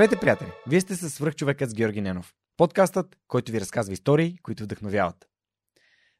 Здравейте, 0.00 0.20
приятели! 0.20 0.52
Вие 0.66 0.80
сте 0.80 0.96
с 0.96 1.10
свръхчовекът 1.10 1.70
с 1.70 1.74
Георги 1.74 2.00
Ненов. 2.00 2.34
Подкастът, 2.56 3.16
който 3.28 3.52
ви 3.52 3.60
разказва 3.60 3.92
истории, 3.92 4.38
които 4.42 4.62
вдъхновяват. 4.62 5.28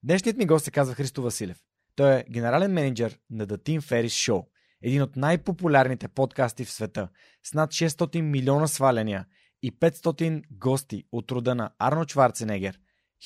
Днешният 0.03 0.37
ми 0.37 0.47
гост 0.47 0.65
се 0.65 0.71
казва 0.71 0.95
Христо 0.95 1.23
Василев. 1.23 1.59
Той 1.97 2.13
е 2.13 2.25
генерален 2.31 2.73
менеджер 2.73 3.19
на 3.31 3.47
The 3.47 3.57
Team 3.57 3.81
Ferris 3.81 4.33
Show, 4.33 4.47
един 4.83 5.03
от 5.03 5.17
най-популярните 5.17 6.09
подкасти 6.09 6.65
в 6.65 6.71
света, 6.71 7.09
с 7.45 7.55
над 7.55 7.71
600 7.71 8.21
милиона 8.21 8.67
сваляния 8.67 9.27
и 9.63 9.73
500 9.73 10.43
гости 10.51 11.05
от 11.13 11.33
рода 11.33 11.55
на 11.55 11.71
Арно 11.79 12.05
Чварценегер, 12.05 12.79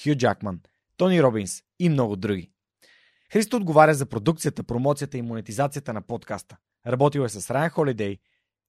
Хю 0.03 0.15
Джакман, 0.15 0.61
Тони 0.97 1.23
Робинс 1.23 1.63
и 1.79 1.89
много 1.89 2.17
други. 2.17 2.51
Христо 3.33 3.57
отговаря 3.57 3.95
за 3.95 4.07
продукцията, 4.07 4.65
промоцията 4.65 5.19
и 5.19 5.23
монетизацията 5.23 5.93
на 5.93 6.03
подкаста. 6.03 6.57
Работил 6.87 7.21
е 7.21 7.29
с 7.29 7.51
Райан 7.51 7.71
Холидей 7.71 8.19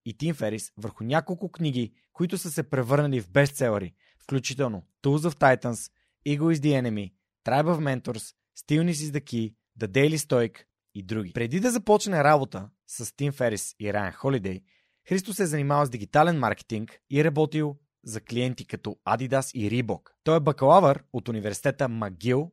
и 0.06 0.18
Тим 0.18 0.36
Ферис 0.36 0.72
върху 0.78 1.04
няколко 1.04 1.52
книги, 1.52 1.94
които 2.14 2.38
са 2.38 2.52
се 2.52 2.70
превърнали 2.70 3.22
в 3.22 3.30
бестселери, 3.30 3.94
включително 4.20 4.84
Tools 5.04 5.30
of 5.30 5.40
Titans, 5.40 5.92
Ego 6.28 6.56
is 6.56 6.60
the 6.60 6.82
Enemy, 6.82 7.14
Tribe 7.46 7.66
of 7.66 7.80
Mentors, 7.80 8.36
Stillness 8.58 8.92
is 8.92 9.12
the 9.12 9.22
Key, 9.22 9.54
The 9.80 9.88
Daily 9.88 10.18
Stoic 10.18 10.64
и 10.96 11.04
други. 11.04 11.34
Преди 11.34 11.60
да 11.60 11.72
започне 11.72 12.24
работа 12.24 12.70
с 12.88 13.16
Тим 13.16 13.32
Ферис 13.32 13.76
и 13.80 13.94
Райан 13.94 14.14
Холидей, 14.14 14.64
Христо 15.10 15.34
се 15.34 15.44
е 15.44 15.46
занимавал 15.46 15.86
с 15.86 15.90
дигитален 15.90 16.40
маркетинг 16.40 17.00
и 17.10 17.20
е 17.20 17.24
работил 17.24 17.78
за 18.04 18.22
клиенти 18.22 18.68
като 18.68 18.98
Adidas 19.08 19.58
и 19.58 19.72
Reebok. 19.72 20.10
Той 20.24 20.38
е 20.38 20.40
бакалавър 20.40 21.04
от 21.14 21.30
университета 21.30 21.90
Магил 21.90 22.52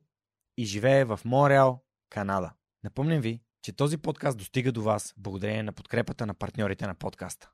и 0.57 0.65
живее 0.65 1.05
в 1.05 1.19
Монреал, 1.25 1.83
Канада. 2.09 2.53
Напомням 2.83 3.21
ви, 3.21 3.41
че 3.63 3.71
този 3.71 3.97
подкаст 3.97 4.37
достига 4.37 4.71
до 4.71 4.81
вас 4.81 5.13
благодарение 5.17 5.63
на 5.63 5.71
подкрепата 5.71 6.25
на 6.25 6.33
партньорите 6.33 6.87
на 6.87 6.95
подкаста. 6.95 7.49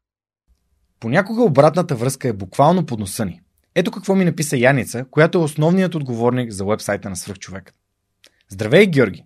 Понякога 1.00 1.42
обратната 1.42 1.96
връзка 1.96 2.28
е 2.28 2.34
буквално 2.34 2.86
под 2.86 3.00
носа 3.00 3.26
ни. 3.26 3.42
Ето 3.76 3.92
какво 3.92 4.16
ми 4.16 4.26
написа 4.26 4.58
Яница, 4.58 5.06
която 5.12 5.38
е 5.38 5.42
основният 5.42 5.96
отговорник 5.96 6.52
за 6.52 6.66
вебсайта 6.66 7.10
на 7.10 7.16
Свръхчовек. 7.16 7.74
Здравей, 8.50 8.88
Георги! 8.88 9.26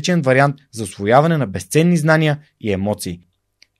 различен 0.01 0.21
вариант 0.21 0.55
за 0.71 0.83
освояване 0.83 1.37
на 1.37 1.47
безценни 1.47 1.97
знания 1.97 2.39
и 2.61 2.71
емоции. 2.71 3.19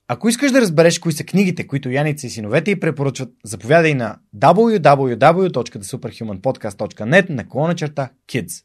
Ако 0.08 0.28
искаш 0.28 0.52
да 0.52 0.60
разбереш 0.60 0.98
кои 0.98 1.12
са 1.12 1.24
книгите, 1.24 1.66
които 1.66 1.90
Яница 1.90 2.26
и 2.26 2.30
синовете 2.30 2.70
й 2.70 2.80
препоръчват, 2.80 3.28
заповядай 3.44 3.94
на 3.94 4.16
www.thesuperhumanpodcast.net 4.36 7.30
на 7.30 7.48
колона 7.48 7.74
черта 7.74 8.10
Kids. 8.28 8.64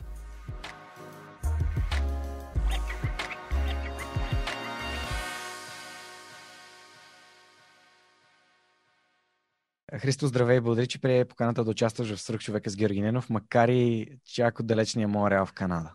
Христо, 9.99 10.27
здравей! 10.27 10.59
Благодаря, 10.59 10.87
че 10.87 11.01
прие 11.01 11.25
поканата 11.25 11.63
да 11.63 11.71
участваш 11.71 12.15
в 12.15 12.21
Сръх 12.21 12.41
човека 12.41 12.69
с 12.69 12.75
Георги 12.75 13.01
Ненов, 13.01 13.29
макар 13.29 13.69
и 13.69 14.07
чак 14.25 14.59
от 14.59 14.67
далечния 14.67 15.07
Монреал 15.07 15.45
в 15.45 15.53
Канада. 15.53 15.93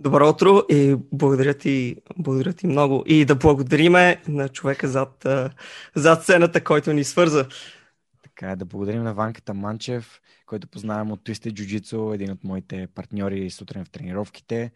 Добро 0.00 0.28
утро 0.28 0.62
и 0.68 0.96
благодаря 1.12 1.54
ти, 1.54 1.96
благодаря 2.18 2.52
ти 2.52 2.66
много. 2.66 3.02
И 3.06 3.24
да 3.24 3.34
благодариме 3.34 4.22
на 4.28 4.48
човека 4.48 4.88
зад, 4.88 5.26
зад 5.94 6.22
сцената, 6.22 6.64
който 6.64 6.92
ни 6.92 7.04
свърза. 7.04 7.48
Така 8.22 8.50
е, 8.50 8.56
да 8.56 8.64
благодарим 8.64 9.02
на 9.02 9.14
Ванката 9.14 9.54
Манчев, 9.54 10.20
който 10.46 10.68
познавам 10.68 11.12
от 11.12 11.20
Twisted 11.20 11.52
Jiu-Jitsu, 11.52 12.14
един 12.14 12.30
от 12.30 12.44
моите 12.44 12.88
партньори 12.94 13.50
сутрин 13.50 13.84
в 13.84 13.90
тренировките. 13.90 14.72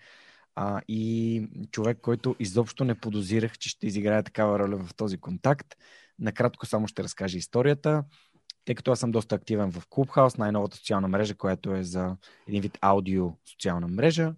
А, 0.55 0.81
и 0.89 1.43
човек, 1.71 1.99
който 2.03 2.37
изобщо 2.39 2.85
не 2.85 2.95
подозирах, 2.95 3.59
че 3.59 3.69
ще 3.69 3.87
изиграе 3.87 4.23
такава 4.23 4.59
роля 4.59 4.77
в 4.77 4.95
този 4.95 5.17
контакт. 5.17 5.77
Накратко 6.19 6.67
само 6.67 6.89
ще 6.89 7.03
разкажа 7.03 7.39
историята. 7.39 8.05
Тъй 8.65 8.75
като 8.75 8.93
аз 8.93 9.01
съм 9.01 9.11
доста 9.11 9.35
активен 9.35 9.73
в 9.73 9.87
Clubhouse, 9.87 10.39
най-новата 10.39 10.77
социална 10.77 11.09
мрежа, 11.09 11.35
която 11.35 11.75
е 11.75 11.83
за 11.83 12.17
един 12.49 12.63
вид 12.63 12.79
аудио 12.81 13.33
социална 13.51 13.89
мрежа, 13.89 14.35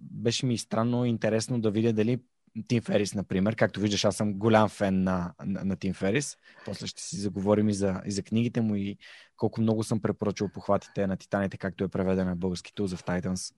беше 0.00 0.46
ми 0.46 0.58
странно 0.58 1.04
интересно 1.04 1.60
да 1.60 1.70
видя 1.70 1.92
дали 1.92 2.20
Тим 2.68 2.82
Ферис, 2.82 3.14
например. 3.14 3.56
Както 3.56 3.80
виждаш, 3.80 4.04
аз 4.04 4.16
съм 4.16 4.34
голям 4.34 4.68
фен 4.68 5.02
на, 5.02 5.34
на, 5.44 5.64
на 5.64 5.76
Тим 5.76 5.94
Ферис. 5.94 6.36
После 6.64 6.86
ще 6.86 7.02
си 7.02 7.16
заговорим 7.16 7.68
и 7.68 7.74
за, 7.74 8.02
и 8.06 8.10
за 8.10 8.22
книгите 8.22 8.60
му 8.60 8.74
и 8.74 8.98
колко 9.36 9.60
много 9.60 9.84
съм 9.84 10.00
препоръчал 10.00 10.48
похватите 10.48 11.06
на 11.06 11.16
Титаните, 11.16 11.56
както 11.56 11.84
е 11.84 11.88
преведена 11.88 12.30
на 12.30 12.36
български 12.36 12.72
Tools 12.72 12.96
of 12.96 13.06
Titans, 13.06 13.54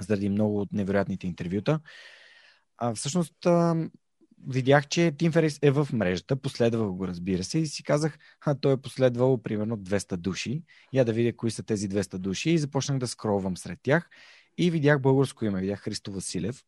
заради 0.00 0.28
много 0.28 0.60
от 0.60 0.72
невероятните 0.72 1.26
интервюта. 1.26 1.80
А, 2.78 2.94
всъщност, 2.94 3.46
видях, 4.46 4.88
че 4.88 5.12
Тим 5.18 5.32
Ферис 5.32 5.58
е 5.62 5.70
в 5.70 5.88
мрежата, 5.92 6.36
последвах 6.36 6.88
го, 6.88 7.08
разбира 7.08 7.44
се, 7.44 7.58
и 7.58 7.66
си 7.66 7.82
казах, 7.82 8.18
а 8.40 8.54
той 8.54 8.72
е 8.72 8.76
последвал 8.76 9.42
примерно 9.42 9.78
200 9.78 10.16
души. 10.16 10.62
Я 10.92 11.04
да 11.04 11.12
видя 11.12 11.36
кои 11.36 11.50
са 11.50 11.62
тези 11.62 11.88
200 11.88 12.18
души 12.18 12.50
и 12.50 12.58
започнах 12.58 12.98
да 12.98 13.06
скролвам 13.08 13.56
сред 13.56 13.78
тях 13.82 14.10
и 14.58 14.70
видях 14.70 15.00
българско 15.00 15.44
име, 15.44 15.60
видях 15.60 15.80
Христо 15.80 16.12
Василев. 16.12 16.64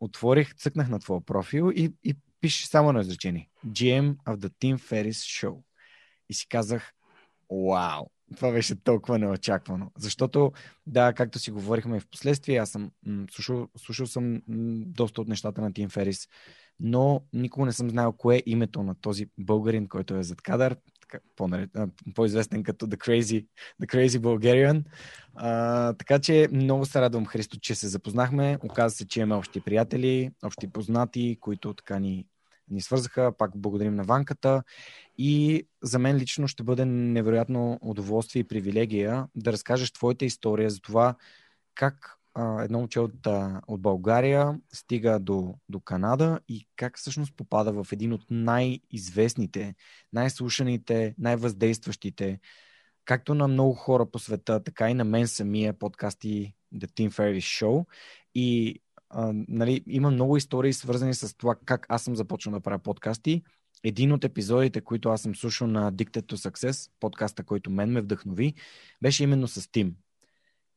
Отворих, 0.00 0.54
цъкнах 0.54 0.88
на 0.88 0.98
твоя 0.98 1.20
профил 1.20 1.72
и, 1.74 1.92
и 2.04 2.14
пише 2.40 2.66
само 2.66 2.92
на 2.92 3.00
изречение. 3.00 3.48
GM 3.66 4.16
of 4.16 4.36
the 4.36 4.48
Team 4.48 4.78
Ferris 4.78 5.10
Show. 5.10 5.62
И 6.28 6.34
си 6.34 6.48
казах, 6.48 6.92
вау, 7.50 8.10
това 8.36 8.52
беше 8.52 8.82
толкова 8.82 9.18
неочаквано. 9.18 9.90
Защото, 9.98 10.52
да, 10.86 11.12
както 11.12 11.38
си 11.38 11.50
говорихме 11.50 11.96
и 11.96 12.00
в 12.00 12.08
последствие, 12.10 12.56
аз 12.56 12.70
съм 12.70 12.90
м- 13.06 13.26
слушал, 13.30 13.68
слушал 13.76 14.06
съм 14.06 14.32
м- 14.34 14.40
доста 14.86 15.20
от 15.20 15.28
нещата 15.28 15.60
на 15.60 15.72
Тим 15.72 15.88
Ферис, 15.88 16.28
но 16.80 17.22
никога 17.32 17.66
не 17.66 17.72
съм 17.72 17.90
знаел 17.90 18.12
кое 18.12 18.36
е 18.36 18.42
името 18.46 18.82
на 18.82 18.94
този 18.94 19.26
българин, 19.38 19.88
който 19.88 20.14
е 20.14 20.22
зад 20.22 20.42
кадър, 20.42 20.76
по-известен 22.14 22.62
като 22.62 22.86
The 22.86 22.96
Crazy, 22.96 23.46
The 23.82 23.86
Crazy 23.86 24.18
Bulgarian. 24.18 24.84
А, 25.34 25.92
така 25.92 26.18
че 26.18 26.48
много 26.52 26.86
се 26.86 27.00
радвам, 27.00 27.26
Христо, 27.26 27.58
че 27.60 27.74
се 27.74 27.88
запознахме. 27.88 28.58
Оказва 28.64 28.96
се, 28.96 29.08
че 29.08 29.20
имаме 29.20 29.34
общи 29.34 29.60
приятели, 29.60 30.30
общи 30.44 30.68
познати, 30.68 31.36
които 31.40 31.74
така 31.74 31.98
ни 31.98 32.26
ни 32.70 32.80
свързаха. 32.80 33.32
Пак 33.38 33.50
благодарим 33.56 33.94
на 33.94 34.04
Ванката. 34.04 34.62
И 35.18 35.64
за 35.82 35.98
мен 35.98 36.16
лично 36.16 36.48
ще 36.48 36.62
бъде 36.62 36.84
невероятно 36.84 37.78
удоволствие 37.82 38.40
и 38.40 38.48
привилегия 38.48 39.26
да 39.34 39.52
разкажеш 39.52 39.92
твоята 39.92 40.24
история 40.24 40.70
за 40.70 40.80
това 40.80 41.14
как 41.74 42.20
а, 42.34 42.62
едно 42.62 42.78
момче 42.78 43.00
от, 43.00 43.26
от 43.66 43.80
България 43.80 44.58
стига 44.72 45.18
до, 45.20 45.54
до 45.68 45.80
Канада 45.80 46.40
и 46.48 46.66
как 46.76 46.98
всъщност 46.98 47.36
попада 47.36 47.72
в 47.72 47.92
един 47.92 48.12
от 48.12 48.22
най-известните, 48.30 49.74
най-слушаните, 50.12 51.14
най-въздействащите, 51.18 52.40
както 53.04 53.34
на 53.34 53.48
много 53.48 53.74
хора 53.74 54.06
по 54.06 54.18
света, 54.18 54.62
така 54.64 54.90
и 54.90 54.94
на 54.94 55.04
мен 55.04 55.28
самия 55.28 55.72
подкасти 55.72 56.54
The 56.74 56.86
Team 56.86 57.10
Ferris 57.10 57.64
Show. 57.64 57.84
И 58.34 58.80
а, 59.10 59.32
нали, 59.48 59.84
има 59.86 60.10
много 60.10 60.36
истории 60.36 60.72
свързани 60.72 61.14
с 61.14 61.36
това 61.36 61.54
как 61.64 61.86
аз 61.88 62.02
съм 62.02 62.16
започнал 62.16 62.52
да 62.52 62.60
правя 62.60 62.78
подкасти. 62.78 63.42
Един 63.84 64.12
от 64.12 64.24
епизодите, 64.24 64.80
които 64.80 65.08
аз 65.08 65.22
съм 65.22 65.34
слушал 65.34 65.66
на 65.66 65.92
Dicted 65.92 66.32
to 66.32 66.50
Success, 66.50 66.90
подкаста, 67.00 67.44
който 67.44 67.70
мен 67.70 67.90
ме 67.90 68.00
вдъхнови, 68.00 68.54
беше 69.02 69.24
именно 69.24 69.48
с 69.48 69.70
Тим. 69.72 69.94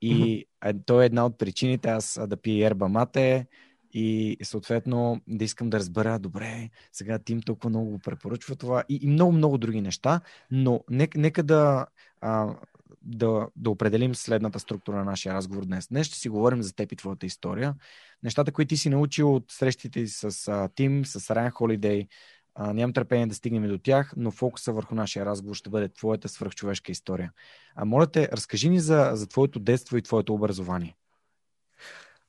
И 0.02 0.46
mm-hmm. 0.64 0.86
той 0.86 1.04
е 1.04 1.06
една 1.06 1.26
от 1.26 1.38
причините 1.38 1.90
аз 1.90 2.20
да 2.28 2.38
пия 2.38 2.68
ерба 2.68 2.88
мате 2.88 3.48
И 3.94 4.38
съответно 4.44 5.22
да 5.28 5.46
искам 5.46 5.70
да 5.70 5.80
разбера, 5.80 6.20
добре, 6.20 6.70
сега 6.92 7.20
Тим 7.20 7.42
толкова 7.42 7.70
много 7.70 7.90
го 7.90 8.00
препоръчва 8.00 8.56
това 8.56 8.84
и, 8.90 9.00
и 9.02 9.08
много-много 9.08 9.58
други 9.58 9.82
неща, 9.82 10.22
но 10.52 10.84
нека, 10.90 11.20
нека 11.20 11.44
да, 11.44 11.86
а, 12.22 12.56
да, 13.02 13.48
да 13.56 13.70
определим 13.70 14.16
следната 14.16 14.60
структура 14.60 14.98
на 14.98 15.04
нашия 15.04 15.34
разговор 15.34 15.66
днес. 15.66 15.88
Днес 15.88 16.08
ще 16.08 16.18
си 16.18 16.30
говорим 16.30 16.62
за 16.62 16.76
теб 16.76 16.92
и 16.92 16.96
твоята 16.96 17.26
история. 17.26 17.76
Нещата, 18.24 18.52
които 18.52 18.70
ти 18.70 18.78
си 18.78 18.90
научил 18.90 19.36
от 19.36 19.52
срещите 19.52 20.08
с 20.08 20.48
а, 20.48 20.70
Тим, 20.76 21.06
с 21.06 21.36
Райан 21.36 21.52
Холидей, 21.52 22.08
а, 22.56 22.74
нямам 22.74 22.94
търпение 22.94 23.28
да 23.28 23.36
стигнем 23.36 23.68
до 23.68 23.78
тях, 23.78 24.14
но 24.18 24.32
фокуса 24.32 24.74
върху 24.74 24.96
нашия 24.96 25.26
разговор 25.26 25.56
ще 25.56 25.70
бъде 25.70 25.90
твоята 25.90 26.30
свръхчовешка 26.30 26.92
история. 26.92 27.32
А 27.76 27.86
моля 27.86 28.08
те, 28.08 28.30
разкажи 28.32 28.70
ни 28.70 28.80
за, 28.80 29.12
за 29.14 29.28
твоето 29.28 29.60
детство 29.60 29.98
и 29.98 30.02
твоето 30.02 30.34
образование. 30.34 30.96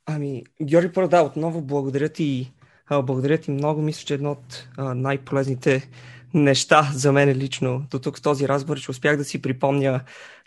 Ами, 0.07 0.45
Георги, 0.63 0.93
първо 0.93 1.27
отново 1.27 1.63
благодаря 1.63 2.09
ти. 2.09 2.53
А, 2.87 3.03
благодаря 3.03 3.39
ти 3.39 3.51
много. 3.51 3.83
Мисля, 3.83 4.05
че 4.07 4.15
едно 4.15 4.31
от 4.31 4.69
а, 4.77 4.95
най-полезните 4.95 5.91
неща 6.35 6.91
за 6.95 7.13
мен 7.13 7.29
лично 7.31 7.87
до 7.91 7.99
тук 7.99 8.19
в 8.19 8.23
този 8.23 8.49
разговор, 8.49 8.81
че 8.81 8.91
успях 8.91 9.17
да 9.17 9.25
си 9.25 9.43
припомня 9.43 10.01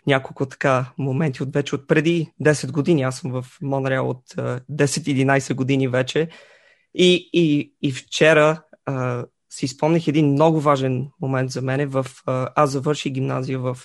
няколко 0.08 0.46
така 0.46 0.92
моменти 0.98 1.42
от 1.42 1.52
вече 1.52 1.74
от 1.74 1.88
преди 1.88 2.32
10 2.42 2.72
години. 2.72 3.02
Аз 3.02 3.18
съм 3.18 3.30
в 3.32 3.46
Монреал 3.62 4.10
от 4.10 4.24
10-11 4.70 5.54
години 5.54 5.88
вече. 5.88 6.28
И, 6.94 7.30
и, 7.32 7.74
и 7.82 7.92
вчера 7.92 8.62
а, 8.86 9.24
си 9.50 9.68
спомних 9.68 10.08
един 10.08 10.32
много 10.32 10.60
важен 10.60 11.08
момент 11.20 11.50
за 11.50 11.62
мен. 11.62 11.92
Аз 12.26 12.70
завърших 12.70 13.12
гимназия 13.12 13.58
в 13.58 13.78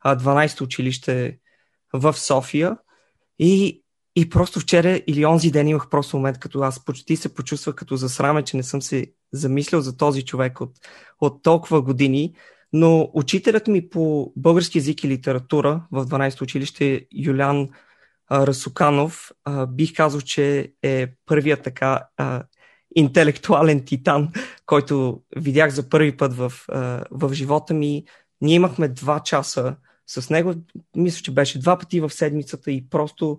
а, 0.00 0.16
12-то 0.16 0.64
училище 0.64 1.38
в 1.92 2.14
София 2.18 2.76
и, 3.38 3.82
и 4.16 4.28
просто 4.28 4.60
вчера 4.60 5.00
или 5.06 5.26
онзи 5.26 5.50
ден 5.50 5.68
имах 5.68 5.88
просто 5.90 6.16
момент, 6.16 6.38
като 6.38 6.60
аз 6.60 6.84
почти 6.84 7.16
се 7.16 7.34
почувствах 7.34 7.74
като 7.74 7.96
засраме, 7.96 8.42
че 8.42 8.56
не 8.56 8.62
съм 8.62 8.82
се 8.82 9.06
замислил 9.32 9.80
за 9.80 9.96
този 9.96 10.24
човек 10.24 10.60
от, 10.60 10.72
от 11.20 11.42
толкова 11.42 11.82
години. 11.82 12.34
Но 12.72 13.10
учителят 13.14 13.66
ми 13.66 13.88
по 13.88 14.32
български 14.36 14.78
язик 14.78 15.04
и 15.04 15.08
литература 15.08 15.86
в 15.92 16.06
12-то 16.06 16.44
училище, 16.44 17.06
Юлян 17.14 17.68
Расуканов, 18.32 19.30
бих 19.68 19.94
казал, 19.94 20.20
че 20.20 20.72
е 20.82 21.06
първият 21.26 21.62
така 21.62 22.00
интелектуален 22.96 23.84
титан, 23.84 24.32
който 24.66 25.22
видях 25.36 25.70
за 25.70 25.88
първи 25.88 26.16
път 26.16 26.34
в, 26.34 26.52
в 27.10 27.32
живота 27.32 27.74
ми. 27.74 28.04
Ние 28.40 28.54
имахме 28.54 28.88
два 28.88 29.20
часа 29.20 29.76
с 30.06 30.30
него. 30.30 30.54
Мисля, 30.96 31.22
че 31.22 31.30
беше 31.30 31.58
два 31.58 31.78
пъти 31.78 32.00
в 32.00 32.10
седмицата 32.10 32.70
и 32.70 32.88
просто 32.88 33.38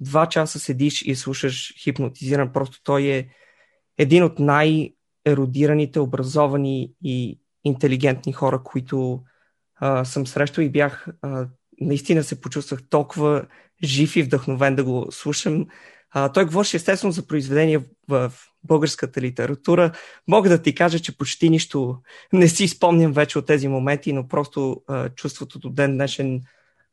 два 0.00 0.26
часа 0.26 0.58
седиш 0.58 1.02
и 1.02 1.14
слушаш 1.14 1.74
хипнотизиран. 1.82 2.52
Просто 2.52 2.82
той 2.82 3.02
е 3.02 3.28
един 3.98 4.24
от 4.24 4.38
най-еродираните, 4.38 6.00
образовани 6.00 6.92
и 7.02 7.40
интелигентни 7.66 8.32
хора, 8.32 8.62
които 8.64 9.20
а, 9.76 10.04
съм 10.04 10.26
срещал 10.26 10.62
и 10.62 10.70
бях 10.70 11.06
а, 11.22 11.46
наистина 11.80 12.24
се 12.24 12.40
почувствах 12.40 12.80
толкова 12.88 13.46
жив 13.84 14.16
и 14.16 14.22
вдъхновен 14.22 14.74
да 14.74 14.84
го 14.84 15.06
слушам. 15.10 15.66
А, 16.10 16.32
той 16.32 16.44
говореше 16.44 16.76
естествено 16.76 17.12
за 17.12 17.26
произведения 17.26 17.80
в, 17.80 17.84
в 18.08 18.32
българската 18.64 19.20
литература. 19.20 19.92
Мога 20.28 20.48
да 20.48 20.62
ти 20.62 20.74
кажа, 20.74 20.98
че 21.00 21.18
почти 21.18 21.50
нищо 21.50 21.98
не 22.32 22.48
си 22.48 22.68
спомням 22.68 23.12
вече 23.12 23.38
от 23.38 23.46
тези 23.46 23.68
моменти, 23.68 24.12
но 24.12 24.28
просто 24.28 24.82
а, 24.88 25.08
чувството 25.08 25.58
до 25.58 25.70
ден 25.70 25.94
днешен 25.94 26.40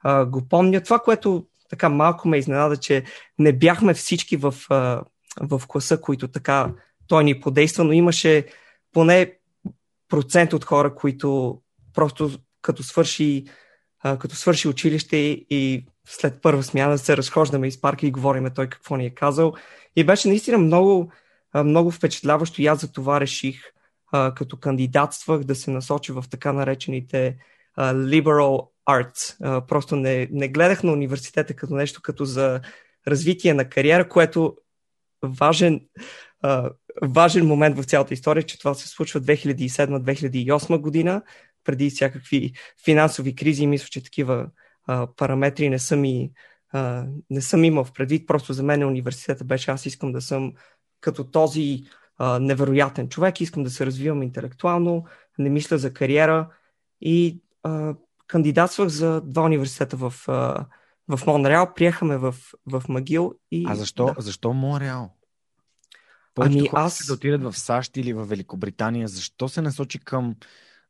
а, 0.04 0.26
го 0.26 0.48
помня. 0.48 0.82
Това, 0.82 1.00
което 1.00 1.46
така 1.70 1.90
малко 1.90 2.28
ме 2.28 2.38
изненада, 2.38 2.78
че 2.78 3.04
не 3.40 3.54
бяхме 3.54 3.94
всички 3.94 4.38
в, 4.38 4.56
а, 4.70 5.04
в 5.42 5.62
класа, 5.68 6.02
които 6.02 6.28
така 6.28 6.72
той 7.08 7.24
ни 7.24 7.40
подейства, 7.40 7.84
но 7.84 7.92
имаше 7.92 8.46
поне 8.94 9.34
процент 10.14 10.54
от 10.54 10.66
хора, 10.66 10.96
които 10.96 11.58
просто 11.94 12.32
като 12.62 12.84
свърши, 12.84 13.46
а, 14.04 14.18
като 14.18 14.36
свърши 14.36 14.68
училище 14.68 15.18
и 15.50 15.86
след 16.08 16.42
първа 16.42 16.64
смяна 16.64 16.98
се 16.98 17.18
разхождаме 17.18 17.68
из 17.68 17.82
парка 17.82 18.06
и 18.08 18.12
говориме 18.12 18.54
той 18.54 18.68
какво 18.68 18.96
ни 18.96 19.06
е 19.06 19.10
казал. 19.10 19.54
И 19.96 20.04
беше 20.04 20.28
наистина 20.28 20.58
много, 20.58 21.12
много 21.64 21.92
впечатляващо 21.92 22.62
и 22.62 22.68
аз 22.68 22.82
за 22.82 22.92
това 22.92 23.22
реших, 23.22 23.62
като 24.12 24.58
кандидатствах, 24.58 25.44
да 25.44 25.56
се 25.56 25.72
насоча 25.72 26.14
в 26.14 26.24
така 26.30 26.54
наречените 26.54 27.38
liberal 27.80 28.68
arts. 28.90 29.66
Просто 29.68 29.96
не, 29.96 30.28
не 30.32 30.48
гледах 30.48 30.84
на 30.84 30.92
университета 30.92 31.54
като 31.54 31.74
нещо 31.74 32.02
като 32.02 32.26
за 32.26 32.62
развитие 33.08 33.54
на 33.54 33.70
кариера, 33.70 34.10
което 34.10 34.58
важен, 35.24 35.82
важен 37.02 37.48
момент 37.48 37.78
в 37.78 37.84
цялата 37.84 38.14
история, 38.14 38.44
че 38.44 38.60
това 38.60 38.74
се 38.74 38.88
случва 38.88 39.22
2007-2008 39.22 40.78
година, 40.78 41.22
преди 41.64 41.90
всякакви 41.90 42.54
финансови 42.86 43.36
кризи. 43.36 43.68
Мисля, 43.68 43.88
че 43.92 44.04
такива 44.04 44.48
а, 44.88 45.08
параметри 45.16 45.70
не 45.70 45.80
съм, 45.80 46.06
и, 46.06 46.32
а, 46.74 47.06
не 47.30 47.42
съм 47.42 47.64
имал 47.64 47.84
в 47.84 47.94
предвид. 47.94 48.28
Просто 48.28 48.54
за 48.54 48.64
мен 48.64 48.84
университета 48.84 49.44
беше 49.44 49.72
аз 49.72 49.86
искам 49.86 50.12
да 50.12 50.22
съм 50.22 50.54
като 51.02 51.24
този 51.24 51.84
а, 52.18 52.40
невероятен 52.40 53.10
човек, 53.10 53.42
искам 53.42 53.64
да 53.64 53.70
се 53.70 53.86
развивам 53.86 54.24
интелектуално, 54.24 55.06
не 55.38 55.50
мисля 55.50 55.78
за 55.78 55.94
кариера 55.94 56.50
и 57.02 57.42
а, 57.64 57.96
кандидатствах 58.28 58.88
за 58.88 59.22
два 59.22 59.44
университета 59.44 59.98
в, 59.98 60.14
а, 60.28 60.66
в 61.08 61.26
Монреал, 61.28 61.74
приехаме 61.74 62.18
в, 62.18 62.36
в 62.66 62.84
Магил. 62.90 63.34
И, 63.52 63.66
а 63.70 63.76
защо, 63.76 64.06
да. 64.06 64.22
защо 64.22 64.54
Монреал? 64.54 65.14
Повечето 66.34 66.60
ами 66.60 66.68
хора 66.68 66.82
аз... 66.82 67.08
да 67.08 67.14
отидат 67.14 67.44
в 67.44 67.58
САЩ 67.58 67.98
или 67.98 68.14
в 68.14 68.26
Великобритания. 68.26 69.08
Защо 69.08 69.50
се 69.50 69.62
насочи 69.62 70.00
към 70.00 70.36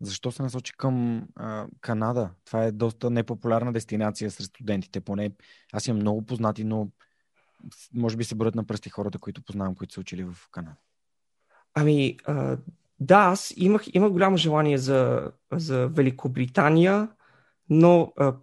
защо 0.02 0.32
се 0.32 0.44
насочи 0.44 0.74
към 0.78 1.28
а, 1.36 1.68
Канада? 1.82 2.30
Това 2.46 2.64
е 2.64 2.72
доста 2.72 3.10
непопулярна 3.10 3.74
дестинация 3.74 4.32
сред 4.32 4.48
студентите. 4.48 5.02
Поне 5.02 5.32
аз 5.74 5.88
имам 5.88 6.02
много 6.02 6.26
познати, 6.26 6.64
но 6.64 6.90
може 7.94 8.18
би 8.18 8.24
се 8.24 8.36
броят 8.36 8.56
на 8.56 8.64
пръсти 8.64 8.90
хората, 8.90 9.20
които 9.20 9.44
познавам, 9.44 9.76
които 9.76 9.94
са 9.94 10.02
учили 10.02 10.24
в 10.24 10.36
Канада. 10.52 10.76
Ами, 11.74 12.18
а, 12.26 12.58
да, 13.00 13.18
аз 13.18 13.54
имах, 13.58 13.84
имах 13.94 14.12
голямо 14.12 14.38
желание 14.38 14.78
за, 14.78 15.32
за 15.52 15.88
Великобритания, 15.88 17.10
но 17.70 18.14
а, 18.18 18.34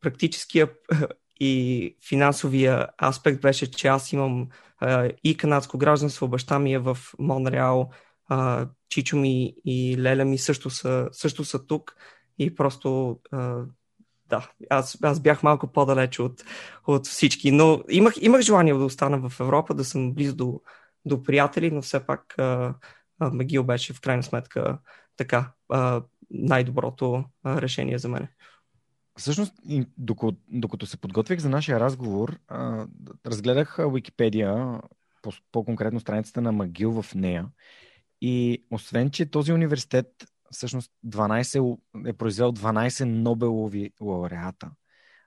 практическия 0.00 0.70
и 1.40 1.96
финансовия 2.08 2.88
аспект 3.02 3.40
беше, 3.40 3.70
че 3.70 3.88
аз 3.88 4.12
имам 4.12 4.48
и 5.24 5.36
канадско 5.36 5.78
гражданство, 5.78 6.28
баща 6.28 6.58
ми 6.58 6.72
е 6.72 6.78
в 6.78 6.98
Монреал, 7.18 7.90
Чичо 8.88 9.16
ми 9.16 9.54
и 9.64 9.96
Леля 9.98 10.24
ми 10.24 10.38
също 10.38 10.70
са, 10.70 11.08
също 11.12 11.44
са 11.44 11.66
тук 11.66 11.96
и 12.38 12.54
просто 12.54 13.20
да, 14.28 14.50
аз, 14.70 14.98
аз 15.02 15.20
бях 15.20 15.42
малко 15.42 15.72
по-далече 15.72 16.22
от, 16.22 16.44
от 16.86 17.06
всички, 17.06 17.52
но 17.52 17.82
имах, 17.88 18.14
имах 18.20 18.40
желание 18.40 18.74
да 18.74 18.84
остана 18.84 19.28
в 19.28 19.40
Европа, 19.40 19.74
да 19.74 19.84
съм 19.84 20.14
близо 20.14 20.36
до, 20.36 20.60
до 21.04 21.22
приятели, 21.22 21.70
но 21.70 21.82
все 21.82 22.06
пак 22.06 22.36
Магил 23.20 23.64
беше 23.64 23.92
в 23.92 24.00
крайна 24.00 24.22
сметка 24.22 24.78
така 25.16 25.52
най-доброто 26.30 27.24
решение 27.46 27.98
за 27.98 28.08
мен. 28.08 28.28
Всъщност, 29.18 29.54
докато, 29.98 30.36
докато 30.48 30.86
се 30.86 30.96
подготвих 30.96 31.40
за 31.40 31.48
нашия 31.48 31.80
разговор, 31.80 32.38
разгледах 33.26 33.78
Википедия, 33.92 34.80
по-конкретно 35.52 36.00
страницата 36.00 36.40
на 36.40 36.52
Магил 36.52 37.02
в 37.02 37.14
нея 37.14 37.46
и 38.20 38.64
освен, 38.70 39.10
че 39.10 39.30
този 39.30 39.52
университет 39.52 40.06
всъщност 40.50 40.90
12, 41.06 41.78
е 42.06 42.12
произвел 42.12 42.52
12 42.52 43.04
Нобелови 43.04 43.90
лауреата. 44.00 44.70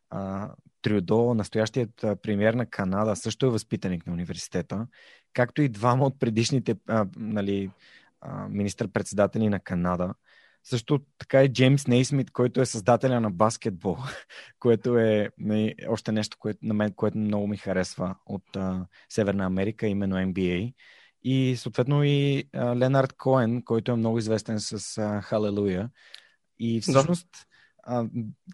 А, 0.09 0.51
Трюдо, 0.81 1.33
настоящият 1.33 2.05
премьер 2.21 2.53
на 2.53 2.65
Канада, 2.65 3.15
също 3.15 3.45
е 3.45 3.49
възпитаник 3.49 4.07
на 4.07 4.13
университета, 4.13 4.87
както 5.33 5.61
и 5.61 5.69
двама 5.69 6.05
от 6.05 6.19
предишните 6.19 6.75
нали, 7.17 7.71
министър-председатели 8.49 9.49
на 9.49 9.59
Канада. 9.59 10.13
Също 10.69 10.99
така 11.17 11.43
и 11.43 11.53
Джеймс 11.53 11.87
Нейсмит, 11.87 12.31
който 12.31 12.61
е 12.61 12.65
създателя 12.65 13.21
на 13.21 13.31
баскетбол, 13.31 13.97
което 14.59 14.97
е 14.97 15.29
нали, 15.37 15.75
още 15.87 16.11
нещо, 16.11 16.37
което, 16.39 16.59
на 16.61 16.73
мен, 16.73 16.93
което 16.93 17.17
много 17.17 17.47
ми 17.47 17.57
харесва 17.57 18.15
от 18.25 18.55
а, 18.55 18.85
Северна 19.09 19.45
Америка, 19.45 19.87
именно 19.87 20.15
NBA 20.15 20.73
и 21.23 21.55
съответно 21.57 22.03
и 22.03 22.43
а, 22.53 22.75
Ленард 22.75 23.13
Коен, 23.13 23.61
който 23.61 23.91
е 23.91 23.95
много 23.95 24.17
известен 24.17 24.59
с 24.59 24.97
а, 24.97 25.21
Халелуя. 25.21 25.89
И 26.59 26.81
всъщност, 26.81 27.27
а, 27.83 28.05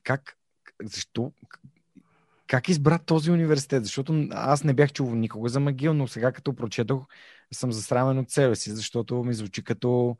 как, 0.03 0.38
защо, 0.84 1.32
как 2.48 2.70
избра 2.70 3.00
този 3.00 3.32
университет? 3.32 3.84
Защото 3.84 4.27
аз 4.32 4.63
не 4.63 4.74
бях 4.74 4.94
чул 4.94 5.15
никога 5.15 5.50
за 5.50 5.60
магил, 5.60 5.94
но 5.94 6.08
сега 6.08 6.32
като 6.32 6.56
прочетох, 6.56 7.06
съм 7.53 7.72
засрамен 7.72 8.20
от 8.20 8.30
себе 8.30 8.56
си, 8.56 8.72
защото 8.72 9.24
ми 9.24 9.34
звучи 9.34 9.63
като 9.63 10.18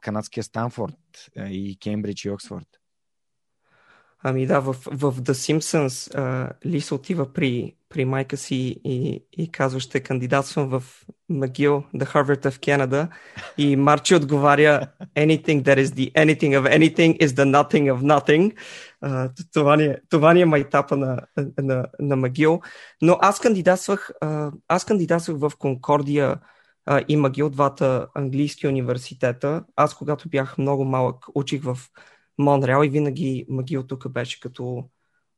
канадския 0.00 0.42
Станфорд 0.42 1.30
и 1.36 1.78
Кембридж 1.80 2.24
и 2.24 2.30
Оксфорд. 2.30 2.80
Ами 4.22 4.46
да, 4.46 4.60
в, 4.60 4.72
в 4.72 5.22
The 5.22 5.32
Simpsons 5.32 6.14
а, 6.14 6.52
Лиса 6.66 6.94
отива 6.94 7.32
при, 7.32 7.76
при 7.88 8.04
майка 8.04 8.36
си 8.36 8.80
и, 8.84 9.24
и 9.32 9.52
казва, 9.52 9.80
ще 9.80 10.00
кандидатствам 10.00 10.68
в 10.68 10.82
МcGill, 11.30 11.84
The 11.96 12.04
Harvard 12.04 12.46
of 12.46 12.58
Canada. 12.58 13.08
И 13.58 13.76
Марчи 13.76 14.14
отговаря, 14.14 14.86
anything 15.16 15.62
that 15.62 15.84
is 15.84 15.84
the 15.84 16.12
anything 16.12 16.60
of 16.60 16.78
anything 16.78 17.18
is 17.18 17.26
the 17.26 17.44
nothing 17.44 17.94
of 17.94 18.00
nothing. 18.00 18.56
А, 19.00 19.30
това, 19.52 19.76
ни 19.76 19.84
е, 19.84 19.98
това 20.08 20.34
ни 20.34 20.40
е 20.40 20.46
майтапа 20.46 20.96
на, 20.96 21.20
на, 21.58 21.86
на 22.00 22.16
МcGill. 22.16 22.60
Но 23.02 23.18
аз 23.20 23.40
кандидатствах, 23.40 24.10
а, 24.20 24.52
аз 24.68 24.84
кандидатствах 24.84 25.38
в 25.38 25.52
Конкордия 25.58 26.40
и 26.98 27.16
МcGill, 27.16 27.48
двата 27.48 28.08
английски 28.14 28.68
университета. 28.68 29.64
Аз, 29.76 29.94
когато 29.94 30.28
бях 30.28 30.58
много 30.58 30.84
малък, 30.84 31.24
учих 31.34 31.62
в 31.62 31.78
Монреал 32.38 32.84
и 32.84 32.88
винаги 32.88 33.46
Магил 33.48 33.82
тук 33.82 34.08
беше 34.08 34.40
като 34.40 34.84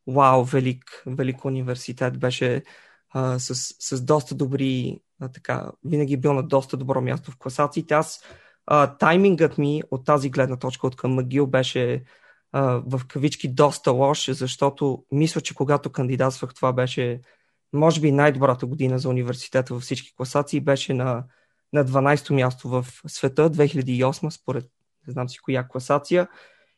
вау, 0.07 0.45
велик, 0.45 1.03
велик 1.07 1.45
университет, 1.45 2.19
беше 2.19 2.63
а, 3.11 3.39
с, 3.39 3.55
с 3.81 4.05
доста 4.05 4.35
добри, 4.35 5.01
а, 5.21 5.29
така, 5.29 5.71
винаги 5.85 6.17
бил 6.17 6.33
на 6.33 6.43
доста 6.43 6.77
добро 6.77 7.01
място 7.01 7.31
в 7.31 7.39
класациите. 7.39 7.95
Аз 7.95 8.25
а, 8.67 8.97
таймингът 8.97 9.59
ми 9.59 9.83
от 9.91 10.05
тази 10.05 10.31
гледна 10.31 10.57
точка 10.57 10.87
от 10.87 10.97
към 10.97 11.15
Магил 11.15 11.47
беше 11.47 12.05
а, 12.53 12.63
в 12.87 13.01
кавички 13.09 13.49
доста 13.55 13.91
лош, 13.93 14.31
защото 14.31 15.05
мисля, 15.13 15.41
че 15.41 15.55
когато 15.55 15.91
кандидатствах, 15.91 16.55
това 16.55 16.73
беше 16.73 17.21
може 17.73 18.01
би 18.01 18.13
най-добрата 18.13 18.67
година 18.67 18.99
за 18.99 19.09
университета 19.09 19.75
във 19.75 19.83
всички 19.83 20.17
класации, 20.17 20.61
беше 20.61 20.95
на, 20.95 21.25
на 21.73 21.85
12-то 21.85 22.35
място 22.35 22.69
в 22.69 22.87
света, 23.07 23.51
2008, 23.51 24.31
според 24.31 24.65
не 25.07 25.13
знам 25.13 25.29
си 25.29 25.39
коя 25.39 25.69
класация. 25.69 26.29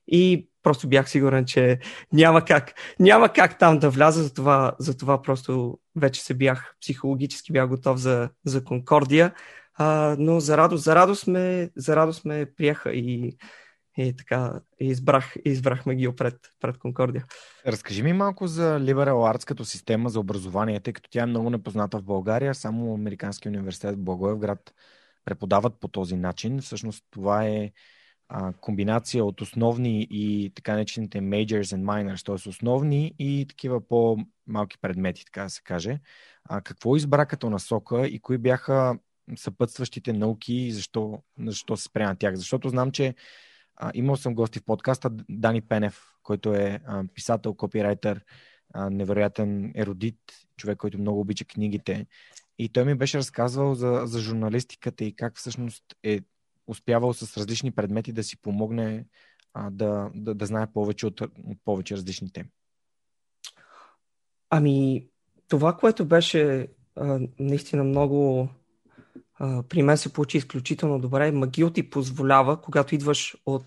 И 0.06 0.48
просто 0.62 0.88
бях 0.88 1.10
сигурен, 1.10 1.44
че 1.44 1.78
няма 2.12 2.44
как, 2.44 2.72
няма 3.00 3.28
как 3.28 3.58
там 3.58 3.78
да 3.78 3.90
вляза, 3.90 4.22
затова, 4.22 4.74
затова 4.78 5.22
просто 5.22 5.78
вече 5.96 6.22
се 6.22 6.34
бях, 6.34 6.74
психологически 6.80 7.52
бях 7.52 7.68
готов 7.68 7.98
за, 7.98 8.30
за 8.44 8.64
Конкордия, 8.64 9.34
а, 9.74 10.16
но 10.18 10.40
за 10.40 10.56
радост, 10.56 10.84
за 10.84 10.94
радост 10.94 11.26
ме, 11.26 11.70
за 11.76 11.96
радост 11.96 12.24
ме 12.24 12.46
приеха 12.56 12.92
и, 12.92 13.36
и 13.96 14.16
така 14.16 14.60
избрах, 14.80 15.34
избрахме 15.44 15.94
ги 15.94 16.16
пред, 16.16 16.36
пред 16.60 16.78
Конкордия. 16.78 17.24
Разкажи 17.66 18.02
ми 18.02 18.12
малко 18.12 18.46
за 18.46 18.78
Liberal 18.80 19.36
Arts 19.36 19.46
като 19.46 19.64
система 19.64 20.08
за 20.08 20.20
образование, 20.20 20.80
тъй 20.80 20.92
като 20.92 21.10
тя 21.10 21.22
е 21.22 21.26
много 21.26 21.50
непозната 21.50 21.98
в 21.98 22.02
България, 22.02 22.54
само 22.54 22.94
Американски 22.94 23.48
университет 23.48 23.94
в 23.94 24.04
Благоевград 24.04 24.74
преподават 25.24 25.80
по 25.80 25.88
този 25.88 26.16
начин. 26.16 26.60
Всъщност 26.60 27.04
това 27.10 27.44
е 27.44 27.72
а, 28.28 28.52
комбинация 28.52 29.24
от 29.24 29.40
основни 29.40 30.06
и 30.10 30.52
така 30.54 30.72
наречените 30.72 31.18
majors 31.18 31.62
and 31.62 31.82
minors, 31.82 32.26
т.е. 32.26 32.48
основни 32.48 33.14
и 33.18 33.46
такива 33.48 33.88
по-малки 33.88 34.78
предмети, 34.80 35.24
така 35.24 35.42
да 35.42 35.50
се 35.50 35.62
каже. 35.62 36.00
А, 36.44 36.60
какво 36.60 36.96
избра 36.96 37.26
като 37.26 37.50
насока 37.50 38.06
и 38.06 38.20
кои 38.20 38.38
бяха 38.38 38.98
съпътстващите 39.36 40.12
науки 40.12 40.54
и 40.54 40.72
защо, 40.72 41.22
защо 41.38 41.76
се 41.76 41.84
спря 41.84 42.08
на 42.08 42.16
тях? 42.16 42.34
Защото 42.34 42.68
знам, 42.68 42.90
че 42.90 43.14
а, 43.76 43.90
имал 43.94 44.16
съм 44.16 44.34
гости 44.34 44.58
в 44.58 44.64
подкаста 44.64 45.10
Дани 45.28 45.60
Пенев, 45.60 46.02
който 46.22 46.54
е 46.54 46.80
а, 46.86 47.04
писател, 47.14 47.54
копирайтер, 47.54 48.24
а, 48.74 48.90
невероятен 48.90 49.72
еродит, 49.76 50.18
човек, 50.56 50.78
който 50.78 50.98
много 50.98 51.20
обича 51.20 51.44
книгите. 51.44 52.06
И 52.58 52.68
той 52.68 52.84
ми 52.84 52.94
беше 52.94 53.18
разказвал 53.18 53.74
за, 53.74 54.02
за 54.04 54.20
журналистиката 54.20 55.04
и 55.04 55.16
как 55.16 55.36
всъщност 55.36 55.84
е 56.02 56.20
успявал 56.66 57.12
с 57.12 57.36
различни 57.36 57.70
предмети 57.70 58.12
да 58.12 58.22
си 58.22 58.36
помогне 58.36 59.06
а, 59.54 59.70
да, 59.70 60.10
да, 60.14 60.34
да 60.34 60.46
знае 60.46 60.72
повече 60.72 61.06
от, 61.06 61.20
от 61.20 61.58
повече 61.64 61.96
различни 61.96 62.32
теми? 62.32 62.48
Ами, 64.50 65.06
това, 65.48 65.76
което 65.76 66.04
беше 66.04 66.68
а, 66.96 67.20
наистина 67.38 67.84
много 67.84 68.48
при 69.38 69.82
мен 69.82 69.96
се 69.96 70.12
получи 70.12 70.38
изключително 70.38 70.98
добре. 70.98 71.32
Магил 71.32 71.70
ти 71.70 71.90
позволява, 71.90 72.60
когато 72.60 72.94
идваш 72.94 73.36
от 73.46 73.66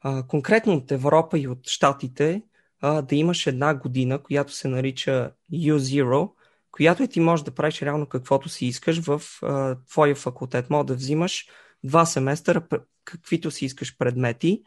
а, 0.00 0.26
конкретно 0.26 0.74
от 0.74 0.92
Европа 0.92 1.38
и 1.38 1.48
от 1.48 1.68
Штатите, 1.68 2.42
а, 2.80 3.02
да 3.02 3.16
имаш 3.16 3.46
една 3.46 3.74
година, 3.74 4.22
която 4.22 4.52
се 4.52 4.68
нарича 4.68 5.30
U0, 5.52 6.30
която 6.70 7.02
е 7.02 7.08
ти 7.08 7.20
можеш 7.20 7.44
да 7.44 7.54
правиш 7.54 7.82
реално 7.82 8.06
каквото 8.06 8.48
си 8.48 8.66
искаш 8.66 9.00
в 9.00 9.22
а, 9.42 9.76
твоя 9.90 10.14
факултет. 10.14 10.70
Може 10.70 10.86
да 10.86 10.94
взимаш 10.94 11.46
два 11.84 12.06
семестъра, 12.06 12.62
каквито 13.04 13.50
си 13.50 13.64
искаш 13.64 13.98
предмети. 13.98 14.62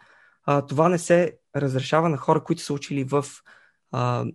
А, 0.45 0.65
това 0.65 0.89
не 0.89 0.97
се 0.97 1.37
разрешава 1.55 2.09
на 2.09 2.17
хора, 2.17 2.43
които 2.43 2.61
са 2.61 2.73
учили 2.73 3.03
в 3.03 3.25
а, 3.91 4.25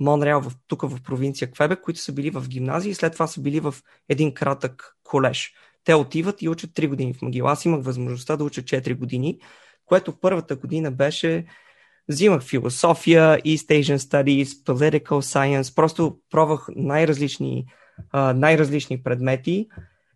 Монреал, 0.00 0.40
в, 0.40 0.52
тук 0.66 0.82
в 0.82 1.02
провинция 1.02 1.50
Квебек, 1.50 1.80
които 1.80 2.00
са 2.00 2.12
били 2.12 2.30
в 2.30 2.48
гимназия 2.48 2.90
и 2.90 2.94
след 2.94 3.12
това 3.12 3.26
са 3.26 3.40
били 3.40 3.60
в 3.60 3.74
един 4.08 4.34
кратък 4.34 4.96
колеж. 5.02 5.52
Те 5.84 5.94
отиват 5.94 6.42
и 6.42 6.48
учат 6.48 6.70
3 6.70 6.88
години 6.88 7.14
в 7.14 7.22
Магила. 7.22 7.52
Аз 7.52 7.64
имах 7.64 7.84
възможността 7.84 8.36
да 8.36 8.44
уча 8.44 8.62
4 8.62 8.94
години, 8.94 9.38
което 9.86 10.20
първата 10.20 10.56
година 10.56 10.90
беше 10.90 11.44
взимах 12.08 12.42
философия, 12.42 13.38
East 13.38 13.82
Asian 13.82 13.96
Studies, 13.96 14.44
Political 14.44 15.02
Science, 15.02 15.74
просто 15.74 16.18
пробвах 16.30 16.66
най-различни, 16.76 17.66
най-различни 18.34 19.02
предмети 19.02 19.68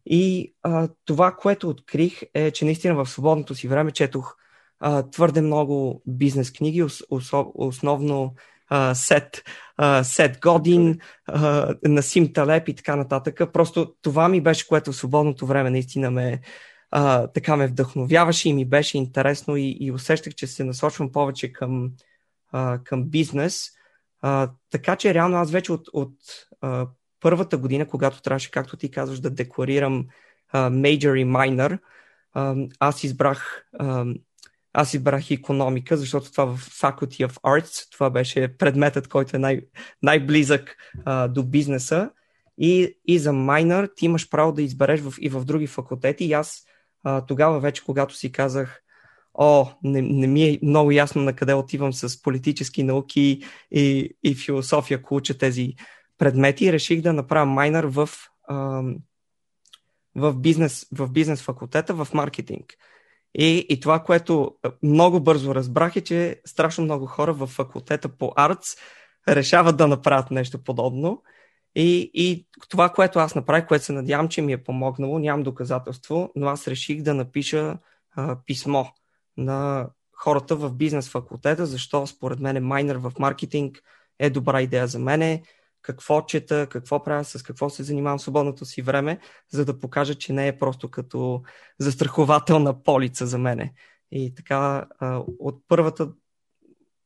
и 0.07 0.55
а, 0.63 0.89
това, 1.05 1.33
което 1.33 1.69
открих 1.69 2.23
е, 2.35 2.51
че 2.51 2.65
наистина 2.65 2.95
в 2.95 3.07
свободното 3.07 3.55
си 3.55 3.69
време 3.69 3.91
четох 3.91 4.35
а, 4.81 5.11
твърде 5.11 5.41
много 5.41 6.03
бизнес 6.07 6.53
книги, 6.53 6.83
ос, 6.83 7.03
основно 7.55 8.35
а, 8.69 8.95
Сет, 8.95 9.43
а, 9.77 10.05
Сет 10.05 10.41
Годин, 10.41 10.99
а, 11.27 11.75
Насим 11.85 12.33
Талеп 12.33 12.69
и 12.69 12.75
така 12.75 12.97
нататък. 12.97 13.41
Просто 13.53 13.95
това 14.03 14.29
ми 14.29 14.41
беше, 14.41 14.69
което 14.69 14.93
в 14.93 14.97
свободното 14.97 15.47
време 15.47 15.71
наистина 15.71 16.11
ме, 16.11 16.41
а, 16.91 17.27
така 17.27 17.57
ме 17.57 17.67
вдъхновяваше 17.67 18.49
и 18.49 18.53
ми 18.55 18.65
беше 18.65 18.99
интересно 18.99 19.57
и, 19.57 19.77
и 19.81 19.93
усещах, 19.93 20.35
че 20.35 20.47
се 20.47 20.65
насочвам 20.65 21.13
повече 21.13 21.53
към, 21.53 21.91
а, 22.53 22.79
към 22.85 23.05
бизнес. 23.05 23.71
А, 24.23 24.51
така 24.71 24.97
че 24.97 25.15
реално 25.15 25.37
аз 25.37 25.51
вече 25.51 25.73
от, 25.73 25.89
от 25.93 26.15
а, 26.61 26.87
първата 27.21 27.59
година, 27.59 27.87
когато 27.89 28.23
трябваше, 28.23 28.51
както 28.51 28.77
ти 28.77 28.91
казваш, 28.91 29.21
да 29.21 29.31
декларирам 29.31 30.07
uh, 30.55 30.71
major 30.71 31.19
и 31.19 31.25
minor, 31.25 31.79
uh, 32.37 32.71
аз 32.79 33.05
избрах 33.05 33.65
uh, 33.81 34.21
аз 34.75 34.95
избрах 34.95 35.31
економика, 35.31 35.97
защото 35.97 36.33
това 36.33 36.45
в 36.45 36.59
Faculty 36.59 37.29
of 37.29 37.41
Arts, 37.41 37.93
това 37.93 38.11
беше 38.11 38.57
предметът, 38.57 39.09
който 39.09 39.37
е 39.37 39.39
най- 39.39 39.61
най-близък 40.03 40.77
uh, 40.99 41.29
до 41.29 41.43
бизнеса. 41.43 42.11
И, 42.59 42.99
и 43.07 43.19
за 43.19 43.33
майнер 43.33 43.91
ти 43.97 44.05
имаш 44.05 44.31
право 44.31 44.53
да 44.53 44.63
избереш 44.63 45.01
в, 45.01 45.15
и 45.21 45.29
в 45.29 45.45
други 45.45 45.67
факултети. 45.67 46.25
И 46.25 46.33
аз 46.33 46.65
uh, 47.07 47.29
тогава 47.29 47.61
вече, 47.61 47.85
когато 47.85 48.15
си 48.15 48.33
казах, 48.33 48.81
о, 49.35 49.67
не, 49.83 50.03
не 50.03 50.27
ми 50.27 50.45
е 50.45 50.59
много 50.63 50.91
ясно 50.91 51.23
на 51.23 51.33
къде 51.33 51.55
отивам 51.55 51.93
с 51.93 52.23
политически 52.23 52.83
науки 52.83 53.43
и, 53.71 54.11
и 54.23 54.35
философия, 54.35 54.99
ако 54.99 55.17
уча 55.17 55.39
тези 55.39 55.75
предмети, 56.19 56.73
реших 56.73 57.01
да 57.01 57.13
направя 57.13 57.47
майнер 57.47 57.85
в, 57.85 58.09
в, 60.15 60.35
бизнес, 60.35 60.87
в 60.93 61.09
бизнес 61.09 61.43
факултета, 61.43 61.95
в 61.95 62.09
маркетинг. 62.15 62.75
И, 63.35 63.67
и 63.69 63.81
това, 63.81 63.99
което 64.03 64.55
много 64.83 65.21
бързо 65.21 65.55
разбрах 65.55 65.97
е, 65.97 66.01
че 66.01 66.41
страшно 66.47 66.85
много 66.85 67.07
хора 67.07 67.33
в 67.33 67.47
факултета 67.47 68.09
по 68.09 68.33
артс 68.37 68.77
решават 69.29 69.77
да 69.77 69.87
направят 69.87 70.31
нещо 70.31 70.65
подобно. 70.65 71.23
И, 71.75 72.11
и 72.15 72.47
това, 72.69 72.89
което 72.89 73.19
аз 73.19 73.35
направих, 73.35 73.67
което 73.67 73.85
се 73.85 73.93
надявам, 73.93 74.29
че 74.29 74.43
ми 74.43 74.53
е 74.53 74.65
помогнало, 74.65 75.19
нямам 75.19 75.43
доказателство, 75.43 76.33
но 76.37 76.47
аз 76.47 76.69
реших 76.69 77.03
да 77.03 77.15
напиша 77.15 77.79
а, 78.17 78.37
писмо 78.47 78.85
на 79.37 79.89
хората 80.13 80.57
в 80.57 80.75
бизнес 80.75 81.09
факултета, 81.09 81.67
защо 81.67 82.07
според 82.07 82.41
мен 82.41 82.67
майнер 82.67 82.97
в 82.97 83.13
маркетинг 83.19 83.83
е 84.19 84.31
добра 84.31 84.63
идея 84.63 84.87
за 84.87 84.99
мене, 84.99 85.43
какво 85.85 86.23
чета, 86.23 86.67
какво 86.71 87.03
правя, 87.03 87.25
с 87.25 87.43
какво 87.43 87.71
се 87.71 87.83
занимавам 87.83 88.19
в 88.19 88.23
свободното 88.23 88.65
си 88.65 88.83
време, 88.83 89.19
за 89.51 89.65
да 89.65 89.79
покажа, 89.79 90.15
че 90.15 90.33
не 90.33 90.49
е 90.49 90.59
просто 90.59 90.91
като 90.91 91.43
застрахователна 91.79 92.83
полица 92.83 93.27
за 93.27 93.39
мене. 93.39 93.73
И 94.11 94.35
така, 94.35 94.87
от 95.39 95.63
първата, 95.69 96.09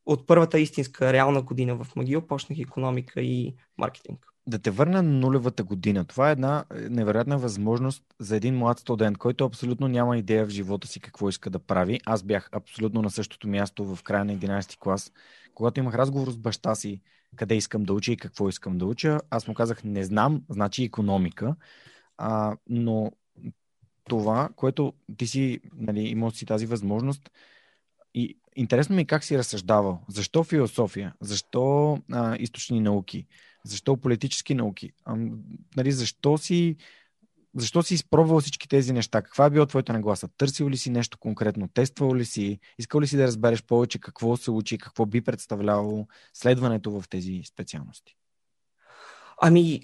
от 0.05 0.27
първата 0.27 0.59
истинска 0.59 1.13
реална 1.13 1.41
година 1.41 1.83
в 1.83 1.95
Магил 1.95 2.27
почнах 2.27 2.59
економика 2.59 3.21
и 3.21 3.55
маркетинг. 3.77 4.25
Да 4.47 4.59
те 4.59 4.71
върна 4.71 5.03
на 5.03 5.11
нулевата 5.11 5.63
година. 5.63 6.05
Това 6.05 6.29
е 6.29 6.31
една 6.31 6.65
невероятна 6.71 7.37
възможност 7.37 8.03
за 8.19 8.35
един 8.35 8.57
млад 8.57 8.79
студент, 8.79 9.17
който 9.17 9.45
абсолютно 9.45 9.87
няма 9.87 10.17
идея 10.17 10.45
в 10.45 10.49
живота 10.49 10.87
си 10.87 10.99
какво 10.99 11.29
иска 11.29 11.49
да 11.49 11.59
прави. 11.59 11.99
Аз 12.05 12.23
бях 12.23 12.49
абсолютно 12.51 13.01
на 13.01 13.09
същото 13.09 13.47
място 13.47 13.95
в 13.95 14.03
края 14.03 14.25
на 14.25 14.37
11 14.37 14.77
клас, 14.79 15.11
когато 15.53 15.79
имах 15.79 15.95
разговор 15.95 16.31
с 16.31 16.37
баща 16.37 16.75
си 16.75 17.01
къде 17.35 17.55
искам 17.55 17.83
да 17.83 17.93
уча 17.93 18.11
и 18.11 18.17
какво 18.17 18.49
искам 18.49 18.77
да 18.77 18.85
уча. 18.85 19.19
Аз 19.29 19.47
му 19.47 19.53
казах, 19.53 19.83
не 19.83 20.03
знам, 20.03 20.43
значи 20.49 20.83
економика. 20.83 21.55
А, 22.17 22.57
но 22.69 23.11
това, 24.03 24.49
което 24.55 24.93
ти 25.17 25.27
си 25.27 25.59
нали, 25.73 26.01
имал 26.01 26.31
си 26.31 26.45
тази 26.45 26.65
възможност 26.65 27.31
и, 28.13 28.37
интересно 28.55 28.95
ми 28.95 29.01
е 29.01 29.05
как 29.05 29.23
си 29.23 29.37
разсъждавал. 29.37 30.01
Защо 30.07 30.43
философия? 30.43 31.13
Защо 31.21 31.97
а, 32.11 32.35
източни 32.39 32.79
науки? 32.79 33.27
Защо 33.65 33.97
политически 33.97 34.55
науки? 34.55 34.91
А, 35.05 35.17
нали, 35.75 35.91
защо 35.91 36.37
си 36.37 36.75
защо 37.59 37.83
си 37.83 37.93
изпробвал 37.93 38.39
всички 38.39 38.67
тези 38.69 38.93
неща? 38.93 39.21
Каква 39.21 39.45
е 39.45 39.49
била 39.49 39.65
твоята 39.65 39.93
нагласа? 39.93 40.27
Търсил 40.37 40.69
ли 40.69 40.77
си 40.77 40.89
нещо 40.89 41.17
конкретно? 41.17 41.69
Тествал 41.73 42.15
ли 42.15 42.25
си? 42.25 42.59
Искал 42.79 43.01
ли 43.01 43.07
си 43.07 43.17
да 43.17 43.23
разбереш 43.23 43.63
повече 43.63 43.99
какво 43.99 44.37
се 44.37 44.51
учи, 44.51 44.77
какво 44.77 45.05
би 45.05 45.21
представлявало 45.21 46.07
следването 46.33 46.91
в 46.91 47.09
тези 47.09 47.41
специалности? 47.45 48.15
Ами, 49.41 49.81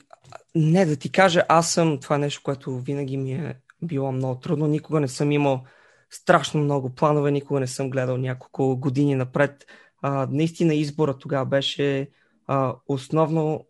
не 0.55 0.85
да 0.85 0.95
ти 0.95 1.11
кажа, 1.11 1.43
аз 1.49 1.71
съм 1.71 1.99
това 1.99 2.17
нещо, 2.17 2.41
което 2.43 2.79
винаги 2.79 3.17
ми 3.17 3.33
е 3.33 3.55
било 3.81 4.11
много 4.11 4.39
трудно. 4.39 4.67
Никога 4.67 4.99
не 4.99 5.07
съм 5.07 5.31
имал 5.31 5.63
страшно 6.09 6.61
много 6.61 6.89
планове, 6.89 7.31
никога 7.31 7.59
не 7.59 7.67
съм 7.67 7.89
гледал 7.89 8.17
няколко 8.17 8.77
години 8.77 9.15
напред. 9.15 9.65
А, 10.01 10.27
наистина 10.31 10.75
избора 10.75 11.17
тогава 11.17 11.45
беше 11.45 12.09
а, 12.47 12.75
основно 12.87 13.65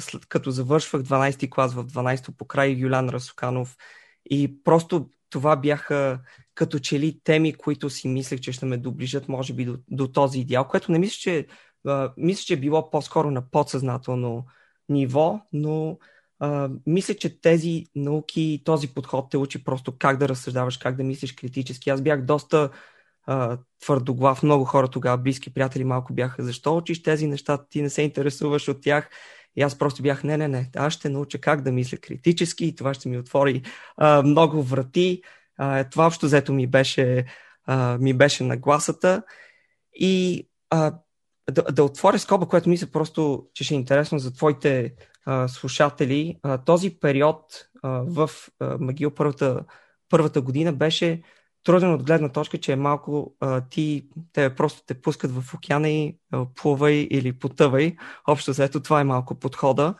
след 0.00 0.26
като 0.26 0.50
завършвах 0.50 1.02
12-ти 1.02 1.50
клас 1.50 1.74
в 1.74 1.84
12-то 1.84 2.32
покрай 2.32 2.68
Юлян 2.68 3.08
Расуканов 3.08 3.76
и 4.30 4.62
просто 4.64 5.10
това 5.30 5.56
бяха 5.56 6.20
като 6.54 6.78
че 6.78 7.00
ли 7.00 7.20
теми, 7.24 7.52
които 7.52 7.90
си 7.90 8.08
мислех, 8.08 8.40
че 8.40 8.52
ще 8.52 8.66
ме 8.66 8.76
доближат, 8.76 9.28
може 9.28 9.52
би, 9.52 9.64
до, 9.64 9.78
до 9.88 10.08
този 10.08 10.40
идеал, 10.40 10.68
което 10.68 10.92
не 10.92 10.98
мисля, 10.98 11.16
че, 11.20 11.46
а, 11.86 12.12
мисля, 12.16 12.42
че 12.42 12.54
е 12.54 12.56
било 12.56 12.90
по-скоро 12.90 13.30
на 13.30 13.50
подсъзнателно 13.50 14.44
ниво, 14.88 15.40
но 15.52 15.98
а, 16.38 16.70
мисля, 16.86 17.14
че 17.14 17.40
тези 17.40 17.86
науки, 17.94 18.62
този 18.64 18.94
подход 18.94 19.30
те 19.30 19.36
учи 19.36 19.64
просто 19.64 19.98
как 19.98 20.16
да 20.16 20.28
разсъждаваш, 20.28 20.76
как 20.76 20.96
да 20.96 21.04
мислиш 21.04 21.32
критически. 21.32 21.90
Аз 21.90 22.02
бях 22.02 22.24
доста 22.24 22.70
а, 23.26 23.58
твърдоглав, 23.80 24.42
много 24.42 24.64
хора 24.64 24.88
тогава, 24.88 25.18
близки 25.18 25.54
приятели 25.54 25.84
малко 25.84 26.14
бяха, 26.14 26.44
защо 26.44 26.76
учиш 26.76 27.02
тези 27.02 27.26
неща, 27.26 27.58
ти 27.70 27.82
не 27.82 27.90
се 27.90 28.02
интересуваш 28.02 28.68
от 28.68 28.82
тях. 28.82 29.10
И 29.56 29.62
аз 29.62 29.78
просто 29.78 30.02
бях, 30.02 30.24
не, 30.24 30.36
не, 30.36 30.48
не, 30.48 30.70
аз 30.76 30.92
ще 30.92 31.08
науча 31.08 31.38
как 31.38 31.62
да 31.62 31.72
мисля 31.72 31.98
критически 31.98 32.64
и 32.64 32.74
това 32.74 32.94
ще 32.94 33.08
ми 33.08 33.18
отвори 33.18 33.62
а, 33.96 34.22
много 34.22 34.62
врати. 34.62 35.22
А, 35.58 35.84
това 35.84 36.06
общо 36.06 36.26
взето 36.26 36.52
ми 36.52 36.66
беше, 36.66 37.24
а, 37.66 37.98
ми 37.98 38.14
беше 38.14 38.44
нагласата. 38.44 39.22
И 39.94 40.46
а, 40.70 40.92
да, 41.50 41.62
да 41.62 41.84
отворя 41.84 42.18
скоба, 42.18 42.46
което 42.46 42.68
мисля 42.68 42.86
просто, 42.86 43.46
че 43.54 43.64
ще 43.64 43.74
е 43.74 43.76
интересно 43.76 44.18
за 44.18 44.32
твоите 44.32 44.94
а, 45.26 45.48
слушатели. 45.48 46.38
А, 46.42 46.58
този 46.58 46.90
период 47.00 47.44
а, 47.82 47.88
в 48.06 48.30
а, 48.60 48.78
Магил 48.80 49.10
първата, 49.10 49.64
първата 50.08 50.40
година 50.40 50.72
беше 50.72 51.22
труден 51.64 51.94
от 51.94 52.02
гледна 52.02 52.28
точка, 52.28 52.58
че 52.58 52.72
е 52.72 52.76
малко 52.76 53.34
а, 53.40 53.60
ти, 53.60 54.08
те 54.32 54.54
просто 54.54 54.82
те 54.86 55.00
пускат 55.00 55.30
в 55.30 55.54
океана 55.54 55.88
и 55.88 56.18
а, 56.32 56.46
плувай 56.54 57.08
или 57.10 57.32
потъвай. 57.32 57.96
Общо 58.28 58.52
заето 58.52 58.82
това 58.82 59.00
е 59.00 59.04
малко 59.04 59.34
подхода. 59.34 59.94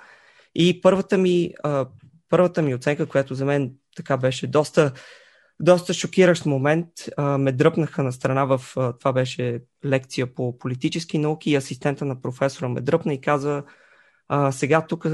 И 0.54 0.80
първата 0.80 1.18
ми, 1.18 1.52
а, 1.62 1.86
първата 2.28 2.62
ми 2.62 2.74
оценка, 2.74 3.06
която 3.06 3.34
за 3.34 3.44
мен 3.44 3.72
така 3.96 4.16
беше 4.16 4.46
доста, 4.46 4.92
доста 5.60 5.94
шокиращ 5.94 6.46
момент, 6.46 6.88
а, 7.16 7.38
ме 7.38 7.52
дръпнаха 7.52 8.02
на 8.02 8.12
страна 8.12 8.44
в, 8.44 8.60
а, 8.76 8.92
това 8.92 9.12
беше 9.12 9.60
лекция 9.84 10.34
по 10.34 10.58
политически 10.58 11.18
науки 11.18 11.50
и 11.50 11.56
асистента 11.56 12.04
на 12.04 12.20
професора 12.20 12.68
ме 12.68 12.80
дръпна 12.80 13.14
и 13.14 13.20
каза, 13.20 13.64
а, 14.28 14.52
сега 14.52 14.86
тук 14.86 15.06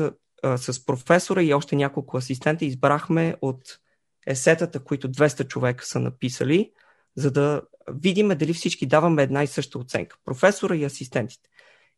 с 0.57 0.87
професора 0.87 1.43
и 1.43 1.55
още 1.55 1.77
няколко 1.77 2.17
асистента 2.17 2.65
избрахме 2.65 3.37
от 3.41 3.79
есетата, 4.27 4.85
които 4.85 5.13
200 5.13 5.49
човека 5.49 5.87
са 5.87 6.01
написали, 6.01 6.73
за 7.17 7.31
да 7.31 7.63
видим 7.89 8.29
дали 8.29 8.53
всички 8.53 8.87
даваме 8.87 9.23
една 9.23 9.43
и 9.43 9.47
съща 9.47 9.79
оценка. 9.79 10.17
Професора 10.25 10.77
и 10.77 10.85
асистентите. 10.85 11.49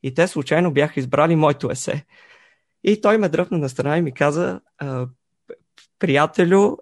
И 0.03 0.15
те 0.15 0.29
случайно 0.29 0.73
бяха 0.73 1.01
избрали 1.01 1.37
моето 1.37 1.71
есе. 1.71 2.05
И 2.85 3.01
той 3.01 3.19
ме 3.19 3.29
дръпна 3.29 3.59
на 3.59 3.69
страна 3.69 3.99
и 3.99 4.03
ми 4.03 4.13
каза, 4.13 4.61
приятелю, 5.99 6.77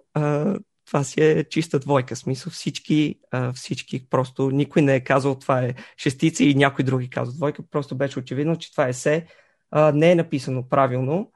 това 0.85 1.03
си 1.03 1.21
е 1.21 1.43
чиста 1.43 1.79
двойка. 1.79 2.15
Смисъл 2.15 2.51
всички, 2.51 3.19
всички 3.53 4.09
просто 4.09 4.49
никой 4.51 4.81
не 4.81 4.95
е 4.95 5.03
казал 5.03 5.39
това 5.39 5.61
е 5.61 5.73
шестица 5.97 6.43
и 6.43 6.55
някой 6.55 6.85
други 6.85 7.09
казал 7.09 7.33
двойка. 7.33 7.63
Просто 7.71 7.97
беше 7.97 8.19
очевидно, 8.19 8.57
че 8.57 8.71
това 8.71 8.87
есе 8.87 9.27
не 9.93 10.11
е 10.11 10.15
написано 10.15 10.69
правилно. 10.69 11.31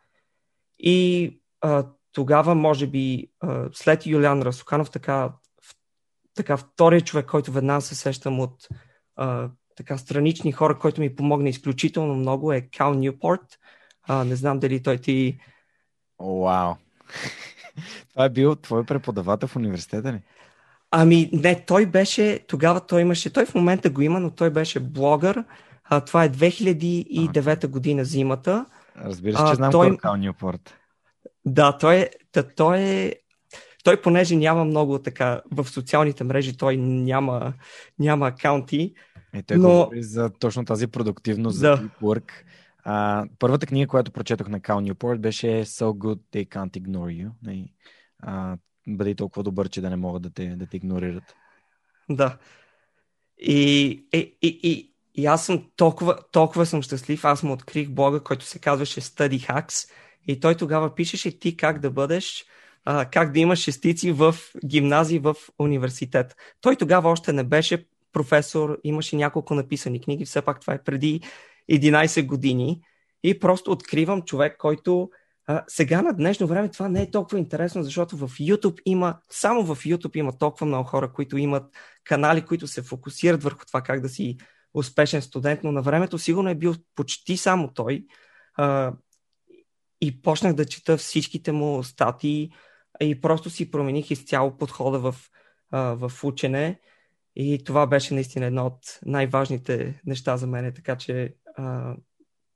И 0.79 1.39
тогава, 2.13 2.55
може 2.55 2.87
би, 2.87 3.27
след 3.73 4.05
Юлиан 4.05 4.41
Расуканов, 4.41 4.91
така, 4.91 5.29
така 6.35 6.57
втория 6.57 7.01
човек, 7.01 7.25
който 7.25 7.51
веднага 7.51 7.81
се 7.81 7.95
сещам 7.95 8.39
от 8.39 8.67
така 9.75 9.97
странични 9.97 10.51
хора, 10.51 10.79
който 10.79 11.01
ми 11.01 11.15
помогна 11.15 11.49
изключително 11.49 12.15
много 12.15 12.53
е 12.53 12.61
Кал 12.61 12.93
Ньюпорт. 12.93 13.59
не 14.09 14.35
знам 14.35 14.59
дали 14.59 14.83
той 14.83 14.97
ти... 14.97 15.39
Вау! 16.19 16.73
Това 18.09 18.25
е 18.25 18.29
бил 18.29 18.55
твой 18.55 18.85
преподавател 18.85 19.47
в 19.47 19.55
университета 19.55 20.13
ли? 20.13 20.21
Ами 20.91 21.29
не, 21.33 21.65
той 21.65 21.85
беше, 21.85 22.39
тогава 22.47 22.79
той 22.79 23.01
имаше, 23.01 23.33
той 23.33 23.45
в 23.45 23.55
момента 23.55 23.89
го 23.89 24.01
има, 24.01 24.19
но 24.19 24.31
той 24.31 24.49
беше 24.49 24.79
блогър. 24.79 25.43
А, 25.83 26.01
това 26.01 26.23
е 26.23 26.29
2009 26.29 27.67
година 27.67 28.05
зимата. 28.05 28.65
Разбира 28.97 29.37
се, 29.37 29.43
че 29.51 29.55
знам 29.55 29.71
той... 29.71 29.97
Кал 29.97 30.15
Ньюпорт. 30.15 30.80
Да, 31.45 31.77
той 31.77 31.95
е, 31.95 32.09
той 32.55 32.79
е 32.79 33.15
той, 33.83 34.01
понеже 34.01 34.35
няма 34.35 34.65
много 34.65 34.99
така 34.99 35.41
в 35.51 35.69
социалните 35.69 36.23
мрежи, 36.23 36.57
той 36.57 36.77
няма, 36.77 37.53
няма 37.99 38.27
акаунти. 38.27 38.93
Е, 39.33 39.43
той 39.43 39.57
но... 39.57 39.69
говори 39.69 40.03
за 40.03 40.29
точно 40.39 40.65
тази 40.65 40.87
продуктивност, 40.87 41.61
да. 41.61 41.75
за 41.75 41.89
work. 42.01 42.31
А, 42.83 43.25
първата 43.39 43.67
книга, 43.67 43.87
която 43.87 44.11
прочетох 44.11 44.47
на 44.47 44.59
Кал 44.59 44.81
Ньюпорт 44.81 45.21
беше 45.21 45.47
So 45.47 45.83
Good 45.83 46.19
They 46.33 46.47
Can't 46.47 46.81
Ignore 46.81 47.25
You. 47.25 47.29
Нали? 47.43 47.73
А, 48.19 48.57
бъди 48.87 49.15
толкова 49.15 49.43
добър, 49.43 49.69
че 49.69 49.81
да 49.81 49.89
не 49.89 49.95
могат 49.95 50.21
да 50.21 50.29
те, 50.29 50.55
да 50.55 50.65
те 50.65 50.77
игнорират. 50.77 51.23
Да. 52.09 52.37
И, 53.37 53.89
и, 54.13 54.37
и, 54.41 54.59
и, 54.63 54.93
и 55.15 55.25
аз 55.25 55.45
съм 55.45 55.69
толкова, 55.75 56.17
толкова 56.31 56.65
съм 56.65 56.81
щастлив. 56.81 57.25
Аз 57.25 57.43
му 57.43 57.53
открих 57.53 57.89
блога, 57.89 58.23
който 58.23 58.45
се 58.45 58.59
казваше 58.59 59.01
Study 59.01 59.49
Hacks 59.49 59.89
и 60.27 60.39
той 60.39 60.55
тогава 60.55 60.95
пишеше 60.95 61.39
ти 61.39 61.57
как 61.57 61.79
да 61.79 61.91
бъдеш, 61.91 62.45
а, 62.85 63.05
как 63.05 63.31
да 63.31 63.39
имаш 63.39 63.59
шестици 63.59 64.11
в 64.11 64.35
гимназии, 64.65 65.19
в 65.19 65.35
университет. 65.59 66.35
Той 66.61 66.75
тогава 66.75 67.09
още 67.09 67.33
не 67.33 67.43
беше 67.43 67.85
професор, 68.13 68.79
имаше 68.83 69.15
няколко 69.15 69.55
написани 69.55 70.01
книги, 70.01 70.25
все 70.25 70.41
пак 70.41 70.61
това 70.61 70.73
е 70.73 70.83
преди 70.83 71.21
11 71.71 72.25
години. 72.25 72.81
И 73.23 73.39
просто 73.39 73.71
откривам 73.71 74.21
човек, 74.21 74.57
който 74.57 75.09
а, 75.47 75.63
сега 75.67 76.01
на 76.01 76.13
днешно 76.13 76.47
време 76.47 76.69
това 76.69 76.89
не 76.89 77.01
е 77.01 77.11
толкова 77.11 77.39
интересно, 77.39 77.83
защото 77.83 78.17
в 78.17 78.27
YouTube 78.27 78.81
има, 78.85 79.17
само 79.29 79.63
в 79.63 79.83
YouTube 79.83 80.17
има 80.17 80.37
толкова 80.37 80.65
много 80.65 80.89
хора, 80.89 81.13
които 81.13 81.37
имат 81.37 81.63
канали, 82.03 82.41
които 82.41 82.67
се 82.67 82.81
фокусират 82.81 83.43
върху 83.43 83.65
това 83.65 83.81
как 83.81 84.01
да 84.01 84.09
си 84.09 84.37
успешен 84.73 85.21
студент, 85.21 85.63
но 85.63 85.71
на 85.71 85.81
времето 85.81 86.17
сигурно 86.17 86.49
е 86.49 86.55
бил 86.55 86.75
почти 86.95 87.37
само 87.37 87.73
той. 87.73 88.05
А, 88.55 88.93
и 90.01 90.21
почнах 90.21 90.53
да 90.53 90.65
чета 90.65 90.97
всичките 90.97 91.51
му 91.51 91.83
статии 91.83 92.51
и 93.01 93.21
просто 93.21 93.49
си 93.49 93.71
промених 93.71 94.11
изцяло 94.11 94.57
подхода 94.57 94.99
в, 94.99 95.15
в 95.71 96.11
учене. 96.23 96.79
И 97.35 97.63
това 97.63 97.87
беше 97.87 98.13
наистина 98.13 98.45
едно 98.45 98.65
от 98.65 98.99
най-важните 99.05 100.01
неща 100.05 100.37
за 100.37 100.47
мен. 100.47 100.73
Така 100.75 100.95
че 100.95 101.35
а, 101.57 101.95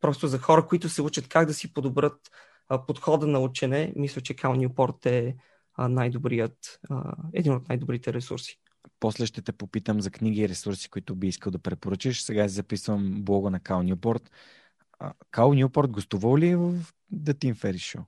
просто 0.01 0.27
за 0.27 0.39
хора, 0.39 0.67
които 0.67 0.89
се 0.89 1.01
учат 1.01 1.27
как 1.27 1.47
да 1.47 1.53
си 1.53 1.73
подобрат 1.73 2.31
а, 2.69 2.85
подхода 2.85 3.27
на 3.27 3.39
учене, 3.39 3.93
мисля, 3.95 4.21
че 4.21 4.35
Кал 4.35 4.55
Ньюпорт 4.55 5.05
е 5.05 5.35
а, 5.73 5.87
най-добрият, 5.87 6.79
а, 6.89 7.15
един 7.33 7.53
от 7.53 7.69
най-добрите 7.69 8.13
ресурси. 8.13 8.59
После 8.99 9.25
ще 9.25 9.41
те 9.41 9.51
попитам 9.51 10.01
за 10.01 10.11
книги 10.11 10.41
и 10.41 10.49
ресурси, 10.49 10.89
които 10.89 11.15
би 11.15 11.27
искал 11.27 11.51
да 11.51 11.59
препоръчиш. 11.59 12.21
Сега 12.21 12.47
записвам 12.47 13.23
блога 13.23 13.49
на 13.49 13.59
Кал 13.59 13.83
Ньюпорт. 13.83 14.31
Кал 15.31 15.53
Ньюпорт 15.53 15.91
гостувал 15.91 16.37
ли 16.37 16.49
е 16.49 16.57
в 16.57 16.73
The 17.15 17.33
Tim 17.33 17.55
Ferriss 17.55 17.97
Show? 17.97 18.03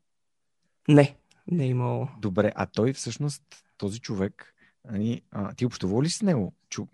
Не, 0.88 1.16
не 1.52 1.64
е 1.64 1.68
имал. 1.68 2.10
Добре, 2.20 2.52
а 2.56 2.66
той 2.66 2.94
всъщност, 2.94 3.44
този 3.78 4.00
човек, 4.00 4.54
ани, 4.90 5.22
а, 5.32 5.54
ти 5.54 5.66
общувал 5.66 6.02
ли 6.02 6.10
с 6.10 6.22
него? 6.22 6.54
Чу... 6.70 6.86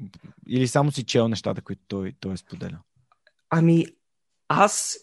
Или 0.47 0.67
само 0.67 0.91
си 0.91 1.03
чел 1.03 1.27
нещата, 1.27 1.62
които 1.62 1.82
той, 1.88 2.13
той 2.19 2.34
е 2.34 2.38
споделял? 2.38 2.79
Ами, 3.49 3.86
аз, 4.47 4.97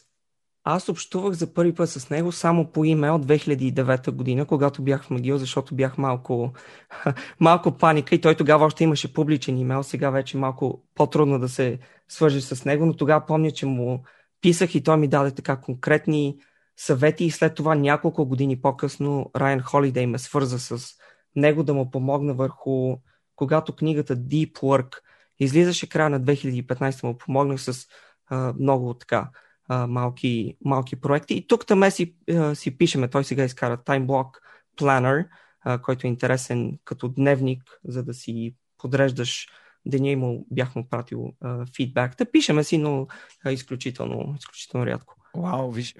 аз 0.64 0.88
общувах 0.88 1.32
за 1.32 1.54
първи 1.54 1.74
път 1.74 1.90
с 1.90 2.10
него 2.10 2.32
само 2.32 2.72
по 2.72 2.84
имейл 2.84 3.18
2009 3.18 4.10
година, 4.10 4.46
когато 4.46 4.82
бях 4.82 5.04
в 5.04 5.10
Магил, 5.10 5.38
защото 5.38 5.74
бях 5.74 5.98
малко, 5.98 6.52
малко 7.40 7.78
паника 7.78 8.14
и 8.14 8.20
той 8.20 8.34
тогава 8.34 8.64
още 8.64 8.84
имаше 8.84 9.14
публичен 9.14 9.58
имейл, 9.58 9.82
сега 9.82 10.10
вече 10.10 10.36
малко 10.36 10.82
по-трудно 10.94 11.38
да 11.38 11.48
се 11.48 11.78
свържи 12.08 12.40
с 12.40 12.64
него, 12.64 12.86
но 12.86 12.96
тогава 12.96 13.26
помня, 13.26 13.50
че 13.50 13.66
му 13.66 14.04
писах 14.40 14.74
и 14.74 14.82
той 14.82 14.96
ми 14.96 15.08
даде 15.08 15.30
така 15.34 15.60
конкретни 15.60 16.38
съвети 16.76 17.24
и 17.24 17.30
след 17.30 17.54
това 17.54 17.74
няколко 17.74 18.26
години 18.26 18.60
по-късно 18.60 19.30
Райан 19.36 19.60
Холидей 19.60 20.06
ме 20.06 20.18
свърза 20.18 20.58
с 20.58 20.94
него 21.36 21.62
да 21.62 21.74
му 21.74 21.90
помогна 21.90 22.34
върху, 22.34 22.96
когато 23.36 23.76
книгата 23.76 24.16
Deep 24.16 24.52
Work 24.52 24.96
излизаше 25.38 25.88
края 25.88 26.10
на 26.10 26.20
2015 26.20 27.04
му 27.06 27.18
помогнах 27.18 27.60
с 27.60 27.86
а, 28.26 28.54
много 28.60 28.94
така 28.94 29.30
а, 29.68 29.86
малки, 29.86 30.56
малки 30.64 30.96
проекти. 31.00 31.34
И 31.34 31.46
тук 31.46 31.66
там 31.66 31.90
си, 31.90 32.14
си 32.54 32.78
пишеме, 32.78 33.08
той 33.08 33.24
сега 33.24 33.44
изкара 33.44 33.78
Time 33.78 34.06
Block 34.06 34.30
Planner, 34.78 35.28
а, 35.60 35.82
който 35.82 36.06
е 36.06 36.10
интересен 36.10 36.78
като 36.84 37.08
дневник, 37.08 37.62
за 37.84 38.02
да 38.02 38.14
си 38.14 38.54
подреждаш 38.78 39.48
деня 39.86 40.16
му 40.16 40.46
бях 40.50 40.76
му 40.76 40.88
пратил 40.88 41.32
а, 41.40 41.66
фидбак. 41.76 42.16
Да 42.18 42.30
пишеме 42.30 42.64
си, 42.64 42.78
но 42.78 43.06
а, 43.44 43.52
изключително, 43.52 44.34
изключително 44.38 44.86
рядко. 44.86 45.16
Вау, 45.36 45.70
виж, 45.70 45.94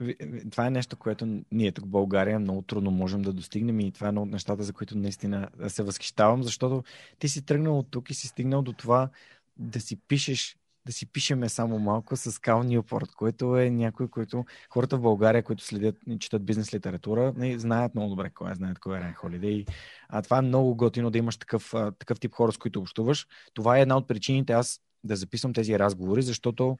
това 0.50 0.66
е 0.66 0.70
нещо, 0.70 0.96
което 0.96 1.42
ние 1.52 1.72
тук 1.72 1.84
в 1.84 1.88
България 1.88 2.38
много 2.38 2.62
трудно 2.62 2.90
можем 2.90 3.22
да 3.22 3.32
достигнем 3.32 3.80
и 3.80 3.92
това 3.92 4.06
е 4.06 4.08
едно 4.08 4.22
от 4.22 4.30
нещата, 4.30 4.62
за 4.62 4.72
които 4.72 4.98
наистина 4.98 5.48
се 5.68 5.82
възхищавам, 5.82 6.42
защото 6.42 6.84
ти 7.18 7.28
си 7.28 7.46
тръгнал 7.46 7.78
от 7.78 7.90
тук 7.90 8.10
и 8.10 8.14
си 8.14 8.28
стигнал 8.28 8.62
до 8.62 8.72
това 8.72 9.08
да 9.56 9.80
си 9.80 10.00
пишеш 10.08 10.56
да 10.86 10.92
си 10.92 11.12
пишеме 11.12 11.48
само 11.48 11.78
малко 11.78 12.16
с 12.16 12.40
Кал 12.40 12.62
Ньюпорт, 12.62 13.10
който 13.16 13.56
е 13.56 13.70
някой, 13.70 14.08
който 14.08 14.44
хората 14.70 14.96
в 14.96 15.00
България, 15.00 15.42
които 15.42 15.64
следят 15.64 15.96
и 16.06 16.18
четат 16.18 16.44
бизнес 16.44 16.74
литература, 16.74 17.32
не, 17.36 17.58
знаят 17.58 17.94
много 17.94 18.10
добре 18.10 18.30
кой 18.30 18.52
е, 18.52 18.54
знаят 18.54 18.78
кой 18.78 18.96
е 18.96 19.00
Райан 19.00 19.14
Холидей. 19.14 19.64
А 20.08 20.22
това 20.22 20.38
е 20.38 20.42
много 20.42 20.74
готино 20.74 21.10
да 21.10 21.18
имаш 21.18 21.36
такъв, 21.36 21.74
такъв 21.98 22.20
тип 22.20 22.34
хора, 22.34 22.52
с 22.52 22.58
които 22.58 22.80
общуваш. 22.80 23.26
Това 23.54 23.78
е 23.78 23.82
една 23.82 23.96
от 23.96 24.08
причините 24.08 24.52
аз 24.52 24.80
да 25.04 25.16
записвам 25.16 25.52
тези 25.52 25.78
разговори, 25.78 26.22
защото 26.22 26.78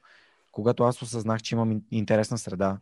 когато 0.51 0.83
аз 0.83 1.01
осъзнах, 1.01 1.41
че 1.41 1.55
имам 1.55 1.81
интересна 1.91 2.37
среда, 2.37 2.79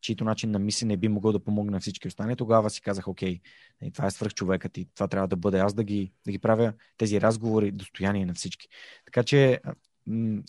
чието 0.00 0.24
начин 0.24 0.50
на 0.50 0.58
мислене 0.58 0.96
би 0.96 1.08
могъл 1.08 1.32
да 1.32 1.44
помогне 1.44 1.70
на 1.70 1.80
всички 1.80 2.08
останали, 2.08 2.36
тогава 2.36 2.70
си 2.70 2.80
казах, 2.80 3.08
окей, 3.08 3.40
нали, 3.82 3.92
това 3.92 4.06
е 4.06 4.10
свърх 4.10 4.34
човекът 4.34 4.78
и 4.78 4.88
това 4.94 5.08
трябва 5.08 5.28
да 5.28 5.36
бъде 5.36 5.58
аз 5.58 5.74
да 5.74 5.84
ги, 5.84 6.12
да 6.26 6.32
ги 6.32 6.38
правя 6.38 6.72
тези 6.96 7.20
разговори 7.20 7.70
достояние 7.70 8.26
на 8.26 8.34
всички. 8.34 8.68
Така 9.04 9.22
че 9.22 9.60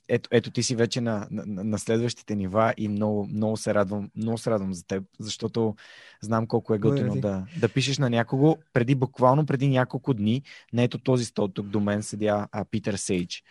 ето, 0.07 0.29
ето 0.31 0.51
ти 0.51 0.63
си 0.63 0.75
вече 0.75 1.01
на, 1.01 1.27
на, 1.31 1.63
на 1.63 1.79
следващите 1.79 2.35
нива 2.35 2.73
и 2.77 2.87
много, 2.87 3.27
много, 3.27 3.57
се 3.57 3.73
радвам, 3.73 4.09
много 4.15 4.37
се 4.37 4.51
радвам 4.51 4.73
за 4.73 4.87
теб, 4.87 5.03
защото 5.19 5.75
знам 6.21 6.47
колко 6.47 6.73
е 6.73 6.79
готино 6.79 7.15
да, 7.15 7.45
да 7.59 7.69
пишеш 7.69 7.97
на 7.97 8.09
някого 8.09 8.57
преди, 8.73 8.95
буквално 8.95 9.45
преди 9.45 9.67
няколко 9.67 10.13
дни. 10.13 10.41
Не 10.73 10.83
ето 10.83 10.97
този 10.97 11.25
стол 11.25 11.47
тук 11.47 11.67
до 11.67 11.79
мен 11.79 12.03
седя 12.03 12.47
а, 12.51 12.65
Питър 12.65 12.93
Сейдж. 12.93 13.43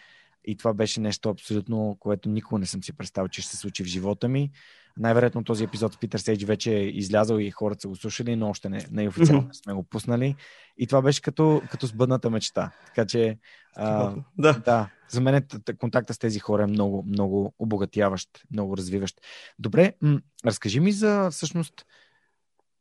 И 0.44 0.56
това 0.56 0.74
беше 0.74 1.00
нещо 1.00 1.28
абсолютно, 1.28 1.96
което 2.00 2.28
никога 2.28 2.58
не 2.58 2.66
съм 2.66 2.82
си 2.82 2.92
представил, 2.92 3.28
че 3.28 3.42
ще 3.42 3.50
се 3.50 3.56
случи 3.56 3.84
в 3.84 3.86
живота 3.86 4.28
ми. 4.28 4.50
Най-вероятно 4.98 5.44
този 5.44 5.64
епизод 5.64 5.92
с 5.94 5.98
Питър 5.98 6.18
Сейдж 6.18 6.44
вече 6.44 6.72
е 6.72 6.86
излязъл 6.86 7.38
и 7.38 7.50
хората 7.50 7.80
са 7.80 7.88
го 7.88 7.96
слушали, 7.96 8.36
но 8.36 8.48
още 8.48 8.68
не, 8.68 8.86
не 8.90 9.08
официално 9.08 9.42
mm-hmm. 9.42 9.64
сме 9.64 9.72
го 9.72 9.82
пуснали. 9.82 10.36
И 10.78 10.86
това 10.86 11.02
беше 11.02 11.22
като, 11.22 11.62
като 11.70 11.86
сбъдната 11.86 12.30
мечта. 12.30 12.72
Така 12.86 13.06
че, 13.06 13.38
а, 13.76 14.14
да. 14.38 14.52
да, 14.52 14.90
за 15.08 15.20
мен 15.20 15.34
е 15.34 15.46
контакта 15.78 16.14
с 16.14 16.18
тези 16.18 16.38
хора 16.38 16.62
е 16.62 16.66
много, 16.66 17.04
много 17.08 17.54
обогатяващ, 17.58 18.28
много 18.52 18.76
развиващ. 18.76 19.20
Добре, 19.58 19.92
м- 20.02 20.20
разкажи 20.46 20.80
ми 20.80 20.92
за 20.92 21.30
всъщност 21.30 21.86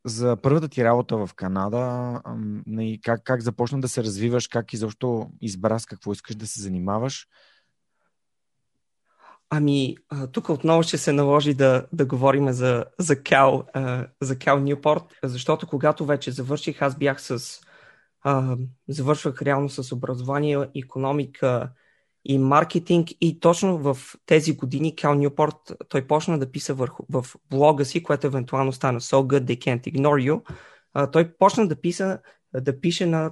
за 0.05 0.37
първата 0.41 0.67
ти 0.67 0.83
работа 0.83 1.17
в 1.17 1.29
Канада, 1.35 2.21
как, 3.03 3.21
как 3.23 3.41
започна 3.41 3.79
да 3.81 3.89
се 3.89 4.03
развиваш, 4.03 4.47
как 4.47 4.73
изобщо 4.73 5.29
избра 5.41 5.79
с 5.79 5.85
какво 5.85 6.11
искаш 6.11 6.35
да 6.35 6.47
се 6.47 6.61
занимаваш 6.61 7.27
Ами, 9.49 9.95
тук 10.31 10.49
отново 10.49 10.83
ще 10.83 10.97
се 10.97 11.11
наложи 11.11 11.53
да, 11.53 11.85
да 11.93 12.05
говорим 12.05 12.51
за, 12.51 12.85
за 12.99 13.23
Кал, 13.23 13.65
за 14.21 14.39
Кал 14.39 14.59
Ньюпорт, 14.59 15.03
защото 15.23 15.67
когато 15.67 16.05
вече 16.05 16.31
завърших, 16.31 16.81
аз 16.81 16.97
бях 16.97 17.21
с... 17.21 17.59
Завършвах 18.89 19.41
реално 19.41 19.69
с 19.69 19.91
образование, 19.91 20.67
економика 20.75 21.69
и 22.25 22.37
маркетинг 22.37 23.07
и 23.21 23.39
точно 23.39 23.77
в 23.77 23.97
тези 24.25 24.55
години 24.55 24.95
Кал 24.95 25.13
Ньюпорт, 25.13 25.55
той 25.89 26.07
почна 26.07 26.39
да 26.39 26.51
писа 26.51 26.73
върху, 26.73 27.03
в 27.09 27.25
блога 27.49 27.85
си, 27.85 28.03
което 28.03 28.27
евентуално 28.27 28.73
стана 28.73 28.99
So 28.99 29.15
Good 29.15 29.43
They 29.43 29.57
Can't 29.57 29.93
Ignore 29.93 30.31
You. 30.31 30.41
Той 31.11 31.33
почна 31.33 31.67
да, 31.67 31.81
писа, 31.81 32.19
да 32.53 32.79
пише 32.79 33.05
на 33.05 33.31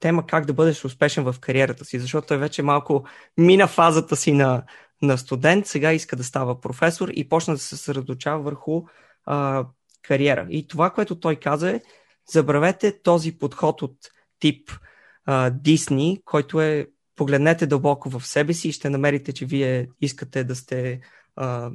тема 0.00 0.26
как 0.26 0.46
да 0.46 0.52
бъдеш 0.52 0.84
успешен 0.84 1.24
в 1.24 1.34
кариерата 1.40 1.84
си, 1.84 1.98
защото 1.98 2.26
той 2.26 2.38
вече 2.38 2.62
малко 2.62 3.04
мина 3.36 3.66
фазата 3.66 4.16
си 4.16 4.32
на, 4.32 4.62
на 5.02 5.18
студент, 5.18 5.66
сега 5.66 5.92
иска 5.92 6.16
да 6.16 6.24
става 6.24 6.60
професор 6.60 7.08
и 7.08 7.28
почна 7.28 7.54
да 7.54 7.60
се 7.60 7.68
съсредоточава 7.68 8.42
върху 8.42 8.82
а, 9.24 9.66
кариера. 10.02 10.46
И 10.50 10.66
това, 10.66 10.90
което 10.90 11.20
той 11.20 11.36
каза 11.36 11.70
е, 11.70 11.80
забравете 12.32 13.02
този 13.02 13.38
подход 13.38 13.82
от 13.82 13.96
тип 14.40 14.70
Дисни, 15.50 16.20
който 16.24 16.60
е 16.60 16.86
погледнете 17.16 17.66
дълбоко 17.66 18.10
в 18.10 18.26
себе 18.26 18.54
си 18.54 18.68
и 18.68 18.72
ще 18.72 18.90
намерите, 18.90 19.32
че 19.32 19.46
вие 19.46 19.88
искате 20.00 20.44
да 20.44 20.56
сте 20.56 21.00
а, 21.36 21.70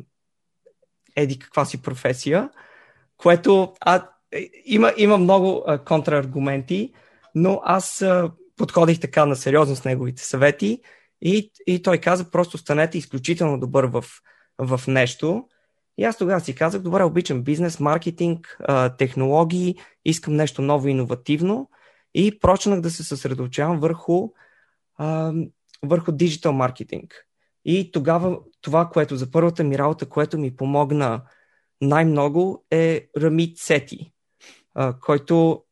еди 1.15 1.39
каква 1.39 1.65
си 1.65 1.81
професия, 1.81 2.49
което 3.17 3.73
а, 3.81 4.07
има, 4.65 4.93
има 4.97 5.17
много 5.17 5.63
а, 5.67 5.77
контраргументи, 5.77 6.93
но 7.35 7.61
аз 7.63 8.01
а, 8.01 8.31
подходих 8.57 8.99
така 8.99 9.25
на 9.25 9.35
сериозно 9.35 9.75
с 9.75 9.85
неговите 9.85 10.23
съвети 10.23 10.81
и, 11.25 11.51
и 11.67 11.81
той 11.81 11.97
каза, 11.97 12.31
просто 12.31 12.57
станете 12.57 12.97
изключително 12.97 13.59
добър 13.59 13.83
в, 13.85 14.05
в 14.57 14.81
нещо. 14.87 15.47
И 15.97 16.03
аз 16.03 16.17
тогава 16.17 16.41
си 16.41 16.55
казах, 16.55 16.81
добре, 16.81 17.03
обичам 17.03 17.43
бизнес, 17.43 17.79
маркетинг, 17.79 18.57
технологии, 18.97 19.75
искам 20.05 20.35
нещо 20.35 20.61
ново, 20.61 20.87
иновативно 20.87 21.69
и 22.13 22.39
прочнах 22.39 22.81
да 22.81 22.89
се 22.89 23.03
съсредоточавам 23.03 23.79
върху, 23.79 24.29
върху 25.83 26.11
диджитал 26.11 26.53
маркетинг. 26.53 27.27
И 27.65 27.91
тогава 27.91 28.39
това, 28.61 28.89
което 28.89 29.15
за 29.15 29.31
първата 29.31 29.63
ми 29.63 29.77
работа, 29.77 30.09
което 30.09 30.39
ми 30.39 30.55
помогна 30.55 31.21
най-много 31.81 32.65
е 32.71 33.07
Рамит 33.17 33.57
Сети 33.57 34.11
който 35.01 35.63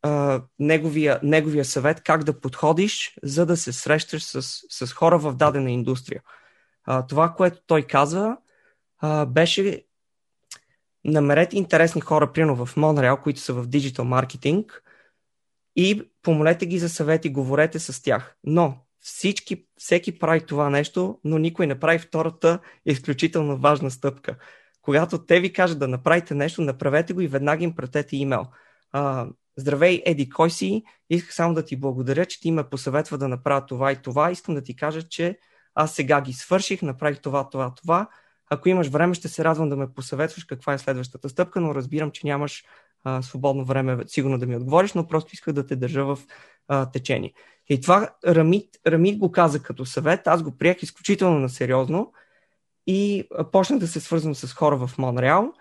неговия, 0.58 1.20
неговия 1.22 1.64
съвет 1.64 2.02
как 2.02 2.24
да 2.24 2.40
подходиш, 2.40 3.18
за 3.22 3.46
да 3.46 3.56
се 3.56 3.72
срещаш 3.72 4.24
с, 4.24 4.42
с 4.70 4.92
хора 4.92 5.18
в 5.18 5.34
дадена 5.34 5.70
индустрия. 5.70 6.22
Това, 7.08 7.34
което 7.36 7.58
той 7.66 7.82
казва, 7.82 8.36
беше 9.26 9.84
намерете 11.04 11.56
интересни 11.56 12.00
хора, 12.00 12.32
примерно 12.32 12.66
в 12.66 12.76
Монреал, 12.76 13.16
които 13.16 13.40
са 13.40 13.54
в 13.54 13.66
диджитал 13.66 14.04
маркетинг 14.04 14.82
и 15.76 16.10
помолете 16.22 16.66
ги 16.66 16.78
за 16.78 16.88
съвети, 16.88 17.28
говорете 17.28 17.78
с 17.78 18.02
тях. 18.02 18.36
Но 18.44 18.76
всички, 19.00 19.66
всеки 19.78 20.18
прави 20.18 20.46
това 20.46 20.70
нещо, 20.70 21.20
но 21.24 21.38
никой 21.38 21.66
не 21.66 21.80
прави 21.80 21.98
втората 21.98 22.58
изключително 22.86 23.56
важна 23.56 23.90
стъпка. 23.90 24.36
Когато 24.82 25.24
те 25.24 25.40
ви 25.40 25.52
кажат 25.52 25.78
да 25.78 25.88
направите 25.88 26.34
нещо, 26.34 26.62
направете 26.62 27.12
го 27.12 27.20
и 27.20 27.28
веднага 27.28 27.64
им 27.64 27.76
пратете 27.76 28.16
имейл 28.16 28.46
здравей, 29.56 30.02
Еди, 30.06 30.28
кой 30.28 30.50
си? 30.50 30.82
Исках 31.10 31.34
само 31.34 31.54
да 31.54 31.64
ти 31.64 31.76
благодаря, 31.76 32.26
че 32.26 32.40
ти 32.40 32.50
ме 32.50 32.68
посъветва 32.68 33.18
да 33.18 33.28
направя 33.28 33.66
това 33.66 33.92
и 33.92 33.96
това. 33.96 34.30
Искам 34.30 34.54
да 34.54 34.62
ти 34.62 34.76
кажа, 34.76 35.02
че 35.02 35.38
аз 35.74 35.94
сега 35.94 36.20
ги 36.20 36.32
свърших, 36.32 36.82
направих 36.82 37.20
това, 37.20 37.50
това, 37.50 37.74
това. 37.74 38.08
Ако 38.50 38.68
имаш 38.68 38.88
време, 38.88 39.14
ще 39.14 39.28
се 39.28 39.44
радвам 39.44 39.68
да 39.68 39.76
ме 39.76 39.92
посъветваш 39.94 40.44
каква 40.44 40.72
е 40.72 40.78
следващата 40.78 41.28
стъпка, 41.28 41.60
но 41.60 41.74
разбирам, 41.74 42.10
че 42.10 42.26
нямаш 42.26 42.64
а, 43.04 43.22
свободно 43.22 43.64
време 43.64 43.98
сигурно 44.06 44.38
да 44.38 44.46
ми 44.46 44.56
отговориш, 44.56 44.92
но 44.92 45.06
просто 45.06 45.30
исках 45.32 45.54
да 45.54 45.66
те 45.66 45.76
държа 45.76 46.04
в 46.04 46.18
а, 46.68 46.90
течение. 46.90 47.32
И 47.68 47.80
това 47.80 48.10
Рамит, 48.26 48.68
Рамит 48.86 49.18
го 49.18 49.32
каза 49.32 49.62
като 49.62 49.86
съвет, 49.86 50.26
аз 50.26 50.42
го 50.42 50.56
приех 50.58 50.82
изключително 50.82 51.38
на 51.38 51.48
сериозно 51.48 52.12
и 52.86 53.28
почнах 53.52 53.78
да 53.78 53.86
се 53.86 54.00
свързвам 54.00 54.34
с 54.34 54.54
хора 54.54 54.86
в 54.86 54.98
Монреал 54.98 55.52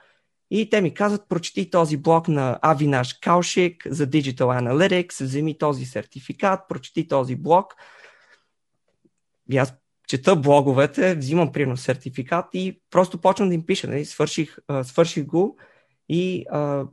и 0.52 0.70
те 0.70 0.82
ми 0.82 0.94
казват, 0.94 1.30
прочети 1.30 1.70
този 1.70 1.98
блог 1.98 2.28
на 2.28 2.60
Авинаш 2.62 3.14
Каушик 3.14 3.88
за 3.90 4.08
Digital 4.08 4.62
Analytics, 4.62 5.24
вземи 5.24 5.58
този 5.58 5.86
сертификат, 5.86 6.60
прочети 6.70 7.08
този 7.08 7.36
блог. 7.36 7.76
И 9.52 9.58
аз 9.58 9.74
чета 10.08 10.36
блоговете, 10.36 11.16
взимам 11.16 11.52
примерно 11.52 11.78
сертификат 11.78 12.46
и 12.54 12.82
просто 12.90 13.22
почвам 13.22 13.50
да 13.50 13.56
им 13.56 13.66
пиша. 13.66 13.88
Нали? 13.88 14.06
Свърших, 14.06 14.58
а, 14.68 14.84
свърших 14.84 15.26
го 15.26 15.58
и 16.10 16.46
а, 16.52 16.86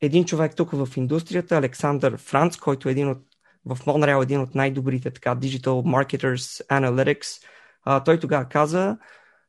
един 0.00 0.24
човек 0.24 0.56
тук 0.56 0.70
в 0.72 0.88
индустрията, 0.96 1.56
Александър 1.56 2.16
Франц, 2.16 2.56
който 2.56 2.88
е 2.88 2.92
един 2.92 3.08
от 3.08 3.18
в 3.66 3.86
Монреал 3.86 4.22
един 4.22 4.40
от 4.40 4.54
най-добрите 4.54 5.10
така 5.10 5.36
Digital 5.36 5.62
Marketers 5.62 6.66
Analytics, 6.66 7.42
а, 7.84 8.04
той 8.04 8.20
тогава 8.20 8.44
каза, 8.48 8.98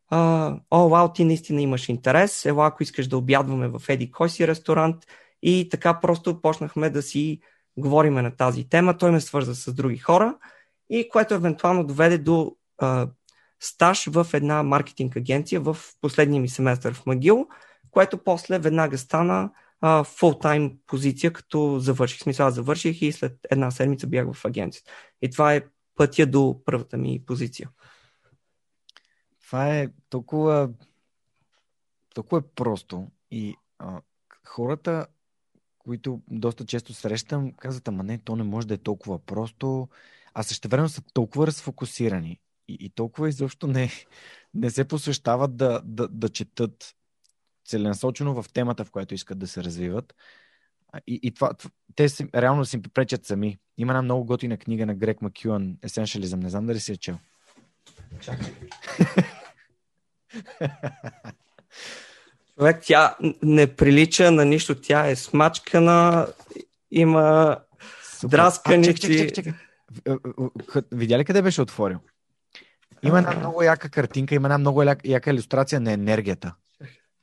а, 0.09 0.53
о, 0.71 0.89
вау, 0.89 1.13
ти 1.13 1.25
наистина 1.25 1.61
имаш 1.61 1.89
интерес, 1.89 2.45
ела 2.45 2.67
ако 2.67 2.83
искаш 2.83 3.07
да 3.07 3.17
обядваме 3.17 3.67
в 3.67 3.81
еди 3.89 4.11
кой 4.11 4.29
си 4.29 4.47
ресторант 4.47 4.95
и 5.41 5.69
така 5.71 5.99
просто 5.99 6.41
почнахме 6.41 6.89
да 6.89 7.01
си 7.01 7.39
говориме 7.77 8.21
на 8.21 8.35
тази 8.35 8.69
тема. 8.69 8.97
Той 8.97 9.11
ме 9.11 9.21
свърза 9.21 9.55
с 9.55 9.73
други 9.73 9.97
хора 9.97 10.35
и 10.89 11.09
което 11.09 11.33
евентуално 11.33 11.83
доведе 11.83 12.17
до 12.17 12.55
а, 12.77 13.07
стаж 13.59 14.05
в 14.05 14.27
една 14.33 14.63
маркетинг 14.63 15.15
агенция 15.15 15.61
в 15.61 15.77
последния 16.01 16.41
ми 16.41 16.49
семестър 16.49 16.93
в 16.93 17.05
Магил, 17.05 17.47
което 17.91 18.17
после 18.17 18.59
веднага 18.59 18.97
стана 18.97 19.49
фултайм 20.03 20.71
позиция, 20.87 21.33
като 21.33 21.79
завърших. 21.79 22.19
Смисъл, 22.19 22.47
аз 22.47 22.53
завърших 22.53 23.01
и 23.01 23.11
след 23.11 23.37
една 23.51 23.71
седмица 23.71 24.07
бях 24.07 24.33
в 24.33 24.45
агенцията. 24.45 24.91
И 25.21 25.29
това 25.29 25.53
е 25.53 25.61
пътя 25.95 26.25
до 26.25 26.61
първата 26.65 26.97
ми 26.97 27.21
позиция. 27.25 27.69
Това 29.55 29.75
е 29.75 29.87
толкова, 30.09 30.69
толкова 32.13 32.41
просто 32.55 33.07
и 33.31 33.55
а, 33.79 34.01
хората, 34.47 35.07
които 35.79 36.21
доста 36.27 36.65
често 36.65 36.93
срещам, 36.93 37.51
казват, 37.51 37.87
ама 37.87 38.03
не, 38.03 38.17
то 38.17 38.35
не 38.35 38.43
може 38.43 38.67
да 38.67 38.73
е 38.73 38.77
толкова 38.77 39.19
просто, 39.19 39.89
а 40.33 40.43
също 40.43 40.67
време 40.67 40.89
са 40.89 41.01
толкова 41.13 41.47
разфокусирани 41.47 42.39
и, 42.67 42.77
и 42.79 42.89
толкова 42.89 43.29
изобщо 43.29 43.67
не, 43.67 43.89
не 44.53 44.69
се 44.69 44.87
посвещават 44.87 45.57
да, 45.57 45.81
да, 45.85 46.07
да 46.07 46.29
четат 46.29 46.95
целенасочено 47.65 48.43
в 48.43 48.53
темата, 48.53 48.85
в 48.85 48.91
която 48.91 49.13
искат 49.13 49.39
да 49.39 49.47
се 49.47 49.63
развиват. 49.63 50.15
И, 51.07 51.19
и 51.23 51.31
това, 51.31 51.51
те 51.95 52.09
си, 52.09 52.27
реално 52.35 52.65
си 52.65 52.81
пречат 52.81 53.25
сами. 53.25 53.57
Има 53.77 53.91
една 53.91 54.01
много 54.01 54.25
готина 54.25 54.57
книга 54.57 54.85
на 54.85 54.95
Грек 54.95 55.21
Макюан, 55.21 55.77
Essentialism. 55.77 56.35
Не 56.35 56.49
знам 56.49 56.65
дали 56.65 56.79
си 56.79 56.91
е 56.91 56.97
чел. 56.97 57.17
Чакай. 58.21 58.53
Човек, 62.57 62.81
тя 62.85 63.15
не 63.43 63.75
прилича 63.75 64.31
на 64.31 64.45
нищо. 64.45 64.81
Тя 64.81 65.07
е 65.07 65.15
смачкана, 65.15 66.27
има 66.91 67.57
драсканици. 68.23 69.31
Видя 70.91 71.17
ли 71.17 71.25
къде 71.25 71.41
беше 71.41 71.61
отворил? 71.61 71.97
Има 73.03 73.17
една 73.17 73.35
много 73.35 73.63
яка 73.63 73.89
картинка, 73.89 74.35
има 74.35 74.47
една 74.47 74.57
много 74.57 74.83
яка 75.05 75.29
иллюстрация 75.29 75.81
на 75.81 75.91
енергията. 75.91 76.55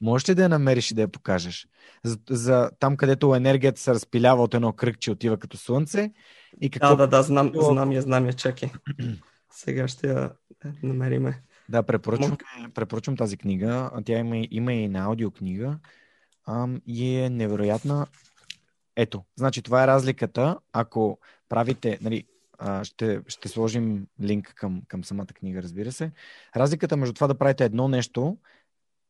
Можеш 0.00 0.28
ли 0.28 0.34
да 0.34 0.42
я 0.42 0.48
намериш 0.48 0.90
и 0.90 0.94
да 0.94 1.00
я 1.00 1.08
покажеш? 1.08 1.66
За, 2.04 2.18
за 2.30 2.70
там, 2.78 2.96
където 2.96 3.34
енергията 3.34 3.80
се 3.80 3.94
разпилява 3.94 4.42
от 4.42 4.54
едно 4.54 4.72
кръгче, 4.72 5.10
отива 5.10 5.38
като 5.38 5.56
слънце. 5.56 6.12
И 6.60 6.70
какво... 6.70 6.88
Да, 6.88 6.96
да, 6.96 7.06
да, 7.06 7.22
знам, 7.22 7.52
знам 7.54 7.92
я, 7.92 8.02
знам 8.02 8.26
я, 8.26 8.32
чакай. 8.32 8.70
Сега 9.52 9.88
ще 9.88 10.08
я 10.08 10.30
намериме. 10.82 11.42
Да, 11.68 11.82
препоръчвам, 11.82 12.36
препоръчвам 12.74 13.16
тази 13.16 13.36
книга. 13.36 13.90
Тя 14.04 14.18
има, 14.18 14.46
има 14.50 14.72
и 14.72 14.88
на 14.88 15.04
аудиокнига. 15.04 15.78
Ам, 16.48 16.80
и 16.86 17.16
е 17.16 17.30
невероятна. 17.30 18.06
Ето, 18.96 19.24
значи 19.36 19.62
това 19.62 19.84
е 19.84 19.86
разликата. 19.86 20.58
Ако 20.72 21.18
правите, 21.48 21.98
нали, 22.02 22.24
ще, 22.82 23.20
ще 23.26 23.48
сложим 23.48 24.06
линк 24.22 24.52
към, 24.54 24.82
към 24.88 25.04
самата 25.04 25.26
книга, 25.26 25.62
разбира 25.62 25.92
се. 25.92 26.12
Разликата 26.56 26.96
между 26.96 27.14
това 27.14 27.26
да 27.26 27.38
правите 27.38 27.64
едно 27.64 27.88
нещо 27.88 28.38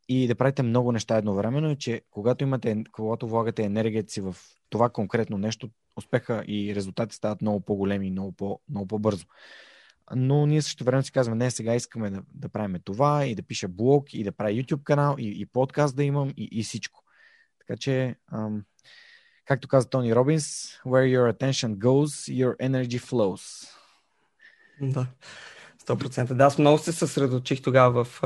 и 0.08 0.26
да 0.28 0.34
правите 0.34 0.62
много 0.62 0.92
неща 0.92 1.16
едновременно 1.16 1.70
е, 1.70 1.76
че 1.76 2.02
когато, 2.10 2.44
имате, 2.44 2.84
когато 2.92 3.28
влагате 3.28 3.62
енергията 3.62 4.12
си 4.12 4.20
в 4.20 4.36
това 4.70 4.88
конкретно 4.88 5.38
нещо, 5.38 5.70
успеха 5.96 6.44
и 6.46 6.74
резултати 6.74 7.16
стават 7.16 7.42
много 7.42 7.60
по-големи 7.60 8.06
и 8.06 8.10
много, 8.10 8.32
по, 8.32 8.60
много 8.68 8.86
по-бързо. 8.86 9.26
Но 10.16 10.46
ние 10.46 10.62
също 10.62 10.84
време 10.84 11.02
си 11.02 11.12
казваме, 11.12 11.44
не, 11.44 11.50
сега 11.50 11.74
искаме 11.74 12.10
да, 12.10 12.22
да 12.34 12.48
правим 12.48 12.76
това 12.84 13.26
и 13.26 13.34
да 13.34 13.42
пиша 13.42 13.68
блог 13.68 14.14
и 14.14 14.24
да 14.24 14.32
правя 14.32 14.50
YouTube 14.50 14.82
канал 14.82 15.14
и, 15.18 15.40
и 15.40 15.46
подкаст 15.46 15.96
да 15.96 16.04
имам 16.04 16.30
и, 16.36 16.48
и 16.52 16.62
всичко. 16.62 17.02
Така 17.58 17.76
че, 17.76 18.16
ам, 18.32 18.62
както 19.44 19.68
каза 19.68 19.90
Тони 19.90 20.14
Робинс, 20.14 20.44
where 20.86 21.16
your 21.16 21.32
attention 21.32 21.76
goes, 21.76 22.32
your 22.44 22.56
energy 22.56 23.00
flows. 23.00 23.68
Да. 24.80 25.06
100%. 25.86 26.32
Да, 26.34 26.44
аз 26.44 26.58
много 26.58 26.78
се 26.78 26.92
съсредоточих 26.92 27.62
тогава 27.62 28.04
в, 28.04 28.18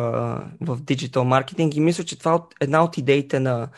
в 0.60 0.80
диджитал 0.80 1.24
маркетинг 1.24 1.74
и 1.74 1.80
мисля, 1.80 2.04
че 2.04 2.18
това 2.18 2.34
е 2.34 2.64
една 2.64 2.84
от 2.84 2.98
идеите 2.98 3.40
на, 3.40 3.68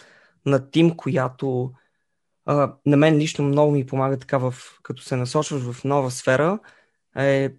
на 0.47 0.71
тим, 0.71 0.97
която 0.97 1.73
а, 2.47 2.75
на 2.87 2.97
мен 2.97 3.17
лично 3.17 3.45
много 3.45 3.73
ми 3.73 3.87
помага 3.87 4.19
така, 4.19 4.39
в, 4.39 4.55
като 4.83 5.03
се 5.03 5.17
насочваш 5.17 5.63
в 5.63 5.85
нова 5.85 6.11
сфера, 6.11 6.59
е 7.17 7.55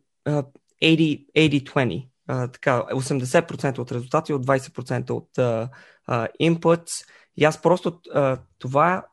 80-20. 0.81 2.07
така, 2.27 2.83
80% 2.93 3.79
от 3.79 3.91
резултати, 3.91 4.33
от 4.33 4.45
20% 4.45 5.09
от 5.09 5.29
uh, 5.37 5.69
uh, 6.09 6.27
inputs. 6.41 7.05
И 7.37 7.43
аз 7.43 7.61
просто 7.61 7.91
uh, 7.91 8.39
това 8.59 9.05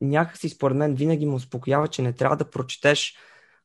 някакси 0.00 0.48
според 0.48 0.76
мен 0.76 0.94
винаги 0.94 1.26
му 1.26 1.34
успокоява, 1.34 1.88
че 1.88 2.02
не 2.02 2.12
трябва 2.12 2.36
да 2.36 2.50
прочетеш 2.50 3.16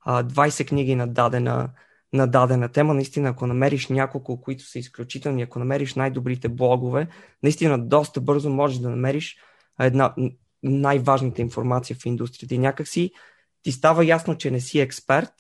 uh, 0.08 0.24
20 0.24 0.68
книги 0.68 0.96
на 0.96 1.08
дадена 1.08 1.70
на 2.14 2.28
дадена 2.28 2.70
тема. 2.70 2.94
Наистина, 2.94 3.30
ако 3.30 3.48
намериш 3.48 3.88
няколко, 3.88 4.42
които 4.42 4.64
са 4.64 4.80
изключителни, 4.80 5.42
ако 5.42 5.60
намериш 5.60 5.96
най-добрите 5.96 6.50
блогове, 6.50 7.08
наистина 7.44 7.80
доста 7.80 8.22
бързо 8.22 8.50
можеш 8.50 8.78
да 8.78 8.90
намериш 8.90 9.38
една 9.80 10.16
най-важната 10.64 11.42
информация 11.42 11.98
в 12.00 12.06
индустрията. 12.06 12.56
И 12.56 12.58
някакси 12.58 13.12
ти 13.64 13.72
става 13.72 14.06
ясно, 14.06 14.38
че 14.38 14.52
не 14.52 14.60
си 14.60 14.80
експерт, 14.80 15.34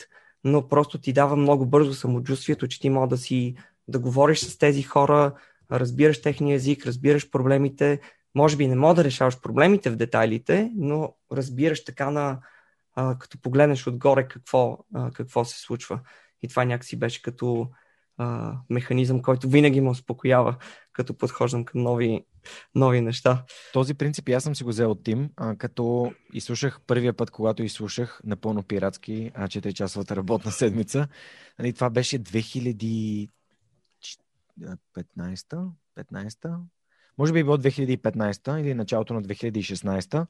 но 0.43 0.67
просто 0.67 0.97
ти 0.97 1.13
дава 1.13 1.35
много 1.35 1.65
бързо 1.65 1.93
самочувствието, 1.93 2.67
че 2.67 2.79
ти 2.79 2.89
мога 2.89 3.07
да 3.07 3.17
си 3.17 3.55
да 3.87 3.99
говориш 3.99 4.39
с 4.39 4.57
тези 4.57 4.83
хора, 4.83 5.33
разбираш 5.71 6.21
техния 6.21 6.55
език, 6.55 6.85
разбираш 6.85 7.29
проблемите. 7.29 7.99
Може 8.35 8.57
би 8.57 8.67
не 8.67 8.75
мога 8.75 8.93
да 8.93 9.03
решаваш 9.03 9.41
проблемите 9.41 9.89
в 9.89 9.95
детайлите, 9.95 10.71
но 10.75 11.13
разбираш 11.31 11.85
така 11.85 12.11
на 12.11 12.39
а, 12.95 13.17
като 13.19 13.41
погледнеш 13.41 13.87
отгоре 13.87 14.27
какво, 14.27 14.77
а, 14.95 15.11
какво 15.11 15.45
се 15.45 15.59
случва. 15.59 15.99
И 16.41 16.47
това 16.47 16.65
някакси 16.65 16.99
беше 16.99 17.21
като 17.21 17.69
а, 18.17 18.57
механизъм, 18.69 19.21
който 19.21 19.49
винаги 19.49 19.81
ме 19.81 19.89
успокоява, 19.89 20.55
като 20.93 21.17
подхождам 21.17 21.65
към 21.65 21.81
нови, 21.81 22.25
нови 22.75 23.01
неща. 23.01 23.45
Този 23.73 23.93
принцип 23.93 24.29
аз 24.29 24.43
съм 24.43 24.55
си 24.55 24.63
го 24.63 24.69
взел 24.69 24.91
от 24.91 25.03
Тим, 25.03 25.29
а, 25.37 25.55
като 25.55 26.13
изслушах 26.33 26.79
първия 26.87 27.13
път, 27.13 27.31
когато 27.31 27.63
изслушах 27.63 28.21
напълно 28.23 28.63
пиратски 28.63 29.31
4-часовата 29.35 30.15
работна 30.15 30.51
седмица. 30.51 31.07
Нали, 31.59 31.73
това 31.73 31.89
беше 31.89 32.19
2015 32.19 33.29
15 35.97 36.59
може 37.17 37.33
би 37.33 37.39
е 37.39 37.43
било 37.43 37.57
2015 37.57 38.61
или 38.61 38.73
началото 38.73 39.13
на 39.13 39.23
2016 39.23 40.27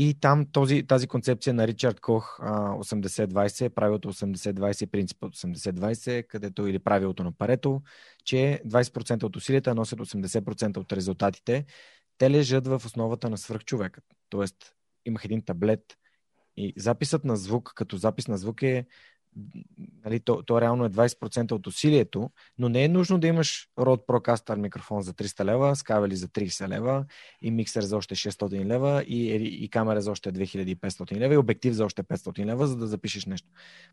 и 0.00 0.14
там 0.20 0.46
този, 0.52 0.86
тази 0.86 1.06
концепция 1.06 1.54
на 1.54 1.66
Ричард 1.66 2.00
Кох 2.00 2.38
80-20, 2.40 3.68
правилото 3.68 4.12
80-20, 4.12 4.90
принципът 4.90 5.34
80-20, 5.34 6.26
където 6.26 6.66
или 6.66 6.78
правилото 6.78 7.24
на 7.24 7.32
парето, 7.32 7.82
че 8.24 8.60
20% 8.66 9.22
от 9.22 9.36
усилията 9.36 9.74
носят 9.74 9.98
80% 9.98 10.76
от 10.76 10.92
резултатите. 10.92 11.64
Те 12.18 12.30
лежат 12.30 12.66
в 12.66 12.82
основата 12.84 13.30
на 13.30 13.38
свръхчовека. 13.38 14.00
Тоест, 14.28 14.56
имах 15.04 15.24
един 15.24 15.44
таблет 15.44 15.80
и 16.56 16.72
записът 16.76 17.24
на 17.24 17.36
звук, 17.36 17.72
като 17.74 17.96
запис 17.96 18.28
на 18.28 18.38
звук 18.38 18.62
е 18.62 18.86
нали, 20.04 20.20
то, 20.20 20.42
то 20.42 20.60
реално 20.60 20.84
е 20.84 20.90
20% 20.90 21.52
от 21.52 21.66
усилието, 21.66 22.30
но 22.58 22.68
не 22.68 22.84
е 22.84 22.88
нужно 22.88 23.18
да 23.18 23.26
имаш 23.26 23.68
Rode 23.78 24.06
Procaster 24.06 24.56
микрофон 24.56 25.02
за 25.02 25.12
300 25.12 25.44
лева, 25.44 25.76
скавели 25.76 26.16
за 26.16 26.28
30 26.28 26.68
лева 26.68 27.04
и 27.42 27.50
миксер 27.50 27.82
за 27.82 27.96
още 27.96 28.14
600 28.14 28.64
лева 28.64 29.02
и, 29.02 29.34
и 29.64 29.68
камера 29.68 30.00
за 30.00 30.10
още 30.10 30.32
2500 30.32 31.16
лева 31.16 31.34
и 31.34 31.36
обектив 31.36 31.74
за 31.74 31.84
още 31.84 32.02
500 32.02 32.44
лева, 32.44 32.66
за 32.66 32.76
да 32.76 32.86
запишеш 32.86 33.26
нещо. 33.26 33.48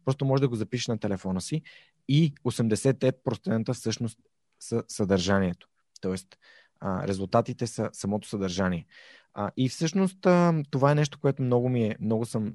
Просто 0.06 0.26
може 0.26 0.42
да 0.42 0.48
го 0.48 0.56
запишеш 0.56 0.88
на 0.88 0.98
телефона 0.98 1.42
си 1.42 1.62
и 2.08 2.34
80% 2.46 3.74
всъщност 3.74 4.20
са 4.60 4.84
съдържанието. 4.88 5.68
Тоест, 6.02 6.38
а, 6.80 7.08
резултатите 7.08 7.68
са 7.68 7.90
самото 7.94 8.28
съдържание. 8.28 8.86
А, 9.34 9.52
и 9.58 9.70
всъщност 9.70 10.26
а, 10.26 10.64
това 10.72 10.92
е 10.92 10.96
нещо, 10.96 11.20
което 11.20 11.42
много 11.42 11.70
ми 11.70 11.86
е, 11.86 11.96
много 12.02 12.26
съм 12.26 12.54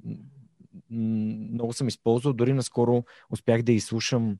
много 0.89 1.73
съм 1.73 1.87
използвал. 1.87 2.33
Дори 2.33 2.53
наскоро 2.53 3.03
успях 3.29 3.61
да 3.61 3.71
изслушам 3.71 4.37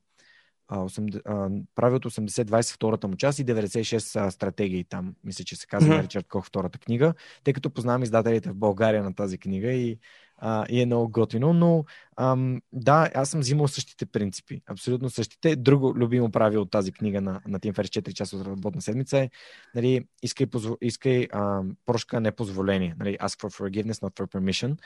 правилото 1.74 2.10
80-20 2.10 2.74
втората 2.74 3.08
му 3.08 3.16
част 3.16 3.38
и 3.38 3.44
96 3.44 4.30
стратегии 4.30 4.84
там, 4.84 5.14
мисля, 5.24 5.44
че 5.44 5.56
се 5.56 5.66
казва 5.66 5.94
mm-hmm. 5.94 6.02
Ричард 6.02 6.28
Кох 6.28 6.46
втората 6.46 6.78
книга, 6.78 7.14
тъй 7.44 7.54
като 7.54 7.70
познавам 7.70 8.02
издателите 8.02 8.50
в 8.50 8.54
България 8.54 9.02
на 9.02 9.14
тази 9.14 9.38
книга 9.38 9.72
и, 9.72 9.98
а, 10.36 10.66
и 10.68 10.82
е 10.82 10.86
много 10.86 11.08
готино, 11.08 11.52
но 11.52 11.84
ам, 12.16 12.60
да, 12.72 13.10
аз 13.14 13.30
съм 13.30 13.40
взимал 13.40 13.68
същите 13.68 14.06
принципи, 14.06 14.62
абсолютно 14.66 15.10
същите. 15.10 15.56
Друго 15.56 15.94
любимо 15.96 16.30
правило 16.30 16.62
от 16.62 16.70
тази 16.70 16.92
книга 16.92 17.20
на, 17.20 17.40
на 17.48 17.60
Тим 17.60 17.74
Ферс 17.74 17.88
4 17.88 18.12
часа 18.12 18.36
от 18.36 18.46
работна 18.46 18.82
седмица 18.82 19.18
е 19.18 19.30
нали, 19.74 20.06
искай, 20.22 20.46
позво, 20.46 20.76
искай 20.80 21.26
ам, 21.32 21.76
прошка 21.86 22.20
непозволение, 22.20 22.94
нали, 22.98 23.18
ask 23.18 23.40
for 23.40 23.60
forgiveness, 23.60 24.08
not 24.08 24.20
for 24.20 24.26
permission 24.26 24.76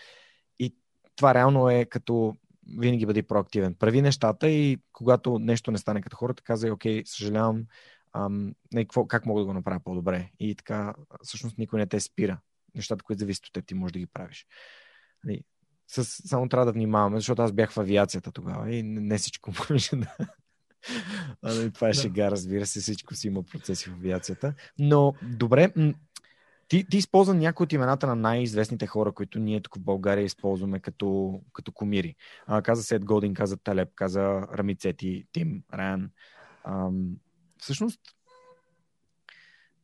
това 1.17 1.35
реално 1.35 1.71
е 1.71 1.85
като 1.85 2.37
винаги 2.79 3.07
бъди 3.07 3.23
проактивен. 3.23 3.75
Прави 3.75 4.03
нещата 4.03 4.49
и 4.49 4.79
когато 4.93 5.39
нещо 5.39 5.71
не 5.71 5.79
стане 5.79 6.03
като 6.03 6.17
хората, 6.17 6.43
казай, 6.43 6.71
окей, 6.71 7.03
съжалявам, 7.07 7.65
ам, 8.13 8.55
не, 8.73 8.85
какво, 8.85 9.07
как 9.07 9.27
мога 9.27 9.41
да 9.41 9.47
го 9.47 9.53
направя 9.53 9.81
по-добре. 9.85 10.31
И 10.41 10.55
така, 10.55 10.95
всъщност 11.23 11.59
никой 11.59 11.79
не 11.79 11.87
те 11.87 12.01
спира. 12.01 12.39
Нещата, 12.75 13.05
които 13.05 13.21
зависят 13.21 13.47
от 13.47 13.53
теб, 13.53 13.67
ти 13.67 13.75
можеш 13.75 13.93
да 13.93 13.99
ги 13.99 14.07
правиш. 14.07 14.47
Нали, 15.25 15.41
с, 15.89 16.05
само 16.05 16.49
трябва 16.49 16.67
да 16.67 16.73
внимаваме, 16.73 17.17
защото 17.19 17.43
аз 17.43 17.53
бях 17.53 17.73
в 17.73 17.79
авиацията 17.79 18.33
тогава 18.33 18.75
и 18.75 18.83
не, 18.83 19.01
не 19.01 19.19
всичко 19.19 19.53
може 19.71 19.97
да... 19.97 20.17
Нали, 21.43 21.73
това 21.73 21.89
е 21.89 21.95
шега, 21.95 22.31
разбира 22.31 22.67
се, 22.67 22.81
всичко 22.81 23.15
си 23.15 23.27
има 23.27 23.43
процеси 23.43 23.91
в 23.91 23.93
авиацията. 23.93 24.55
Но, 24.79 25.15
добре, 25.23 25.73
ти, 26.69 26.87
ти 26.91 26.97
използва 26.97 27.35
някои 27.35 27.65
от 27.65 27.73
имената 27.73 28.07
на 28.07 28.17
най-известните 28.17 28.87
хора, 28.87 29.13
които 29.13 29.39
ние 29.39 29.61
тук 29.61 29.77
в 29.77 29.81
България 29.81 30.25
използваме 30.25 30.81
като, 30.81 31.41
като 31.53 31.73
комири. 31.73 32.15
А, 32.47 32.63
каза 32.63 32.83
Сет 32.83 33.05
Голдин, 33.05 33.35
каза 33.35 33.57
Талеб, 33.57 33.89
каза 33.95 34.49
Рамицети, 34.55 35.27
Тим, 35.33 35.63
Райан. 35.75 36.11
Ам, 36.65 37.17
всъщност, 37.59 38.01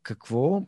какво, 0.02 0.62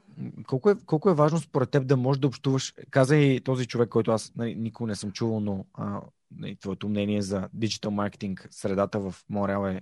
колко 0.47 0.71
е, 0.71 0.75
колко 0.87 1.11
е 1.11 1.15
важно 1.15 1.39
според 1.39 1.71
теб 1.71 1.87
да 1.87 1.97
можеш 1.97 2.21
да 2.21 2.27
общуваш? 2.27 2.75
Каза 2.91 3.17
и 3.17 3.41
този 3.41 3.67
човек, 3.67 3.89
който 3.89 4.11
аз 4.11 4.33
нали, 4.37 4.55
никога 4.55 4.89
не 4.89 4.95
съм 4.95 5.13
чувал, 5.13 5.41
но 5.41 5.67
а, 5.75 6.01
нали, 6.31 6.57
твоето 6.57 6.89
мнение 6.89 7.23
за 7.23 7.49
диджитал 7.53 7.91
маркетинг, 7.91 8.49
средата 8.51 9.01
в 9.01 9.15
Мореал 9.29 9.67
е 9.67 9.81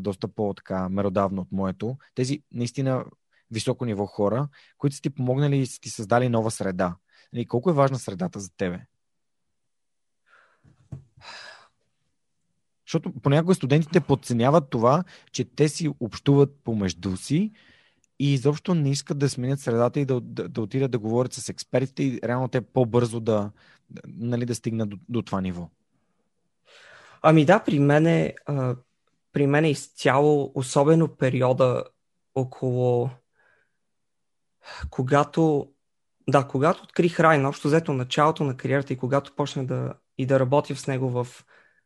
доста 0.00 0.28
по-така 0.28 0.88
меродавно 0.88 1.42
от 1.42 1.52
моето. 1.52 1.96
Тези 2.14 2.42
наистина 2.52 3.04
високо 3.52 3.84
ниво 3.84 4.06
хора, 4.06 4.48
които 4.78 4.96
са 4.96 5.02
ти 5.02 5.10
помогнали 5.10 5.58
и 5.58 5.66
са 5.66 5.80
ти 5.80 5.90
създали 5.90 6.28
нова 6.28 6.50
среда. 6.50 6.96
Нали, 7.32 7.46
колко 7.46 7.70
е 7.70 7.72
важна 7.72 7.98
средата 7.98 8.40
за 8.40 8.50
тебе? 8.56 8.80
Защото 12.86 13.12
понякога 13.22 13.54
студентите 13.54 14.00
подценяват 14.00 14.70
това, 14.70 15.04
че 15.32 15.44
те 15.44 15.68
си 15.68 15.90
общуват 16.00 16.56
помежду 16.64 17.16
си 17.16 17.52
и 18.18 18.34
изобщо 18.34 18.74
не 18.74 18.90
искат 18.90 19.18
да 19.18 19.28
сменят 19.28 19.60
средата 19.60 20.00
и 20.00 20.04
да, 20.04 20.20
да, 20.20 20.48
да 20.48 20.60
отидат 20.60 20.90
да 20.90 20.98
говорят 20.98 21.32
с 21.32 21.48
експертите 21.48 22.02
и 22.02 22.20
реално 22.24 22.48
те 22.48 22.60
по-бързо 22.60 23.20
да, 23.20 23.50
нали, 24.06 24.46
да 24.46 24.54
стигнат 24.54 24.88
до, 24.88 24.96
до 25.08 25.22
това 25.22 25.40
ниво. 25.40 25.68
Ами 27.22 27.44
да, 27.44 27.64
при 27.64 27.78
мен 27.78 28.06
е, 28.06 28.34
при 29.32 29.46
мен 29.46 29.64
е 29.64 29.70
изцяло, 29.70 30.52
особено 30.54 31.08
периода 31.08 31.84
около 32.34 33.10
когато 34.90 35.68
да, 36.28 36.48
когато 36.48 36.82
открих 36.82 37.20
Райн, 37.20 37.46
общо 37.46 37.68
взето 37.68 37.92
началото 37.92 38.44
на 38.44 38.56
кариерата 38.56 38.92
и 38.92 38.96
когато 38.96 39.36
почнах 39.36 39.66
да, 39.66 39.94
и 40.18 40.26
да 40.26 40.40
работя 40.40 40.76
с 40.76 40.86
него 40.86 41.10
в 41.10 41.26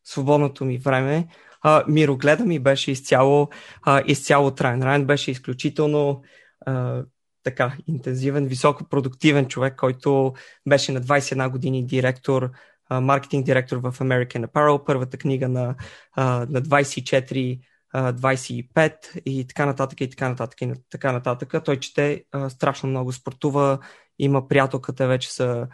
свободното 0.05 0.65
ми 0.65 0.79
време, 0.79 1.29
а, 1.63 1.85
мирогледа 1.89 2.45
ми 2.45 2.59
беше 2.59 2.91
изцяло, 2.91 3.49
а, 3.83 4.03
изцяло 4.07 4.51
траен. 4.51 4.83
Райн 4.83 5.05
беше 5.05 5.31
изключително 5.31 6.23
а, 6.67 7.05
така 7.43 7.77
интензивен, 7.87 8.47
високопродуктивен 8.47 9.49
човек, 9.49 9.77
който 9.77 10.35
беше 10.69 10.93
на 10.93 11.01
21 11.01 11.51
години 11.51 11.87
директор, 11.87 12.51
а, 12.89 13.01
маркетинг 13.01 13.45
директор 13.45 13.77
в 13.77 13.93
American 13.99 14.47
Apparel, 14.47 14.85
първата 14.85 15.19
книга 15.19 15.49
на, 15.49 15.75
а, 16.13 16.47
на 16.51 16.63
24 16.63 17.61
25 17.97 19.21
и 19.27 19.47
така 19.47 19.67
нататък 19.67 20.01
и 20.01 20.11
така 20.11 20.29
нататък 20.29 20.61
и 20.61 20.73
така 20.91 21.13
нататък. 21.13 21.55
Той 21.65 21.81
чете 21.81 22.25
страшно 22.49 22.89
много, 22.89 23.13
спортува, 23.13 23.79
има 24.19 24.49
приятелка, 24.49 24.93
те 24.93 25.07
вече 25.07 25.33
са, 25.33 25.69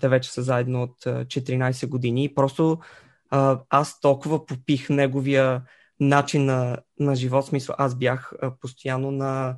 те 0.00 0.08
вече 0.08 0.30
са 0.30 0.42
заедно 0.42 0.82
от 0.82 1.06
а, 1.06 1.24
14 1.24 1.86
години 1.86 2.24
и 2.24 2.34
просто 2.34 2.78
аз 3.70 4.00
толкова 4.00 4.46
попих 4.46 4.88
неговия 4.88 5.62
начин 6.00 6.44
на, 6.44 6.78
на 7.00 7.14
живот, 7.14 7.46
смисъл 7.46 7.74
аз 7.78 7.94
бях 7.94 8.32
постоянно 8.60 9.10
на, 9.10 9.56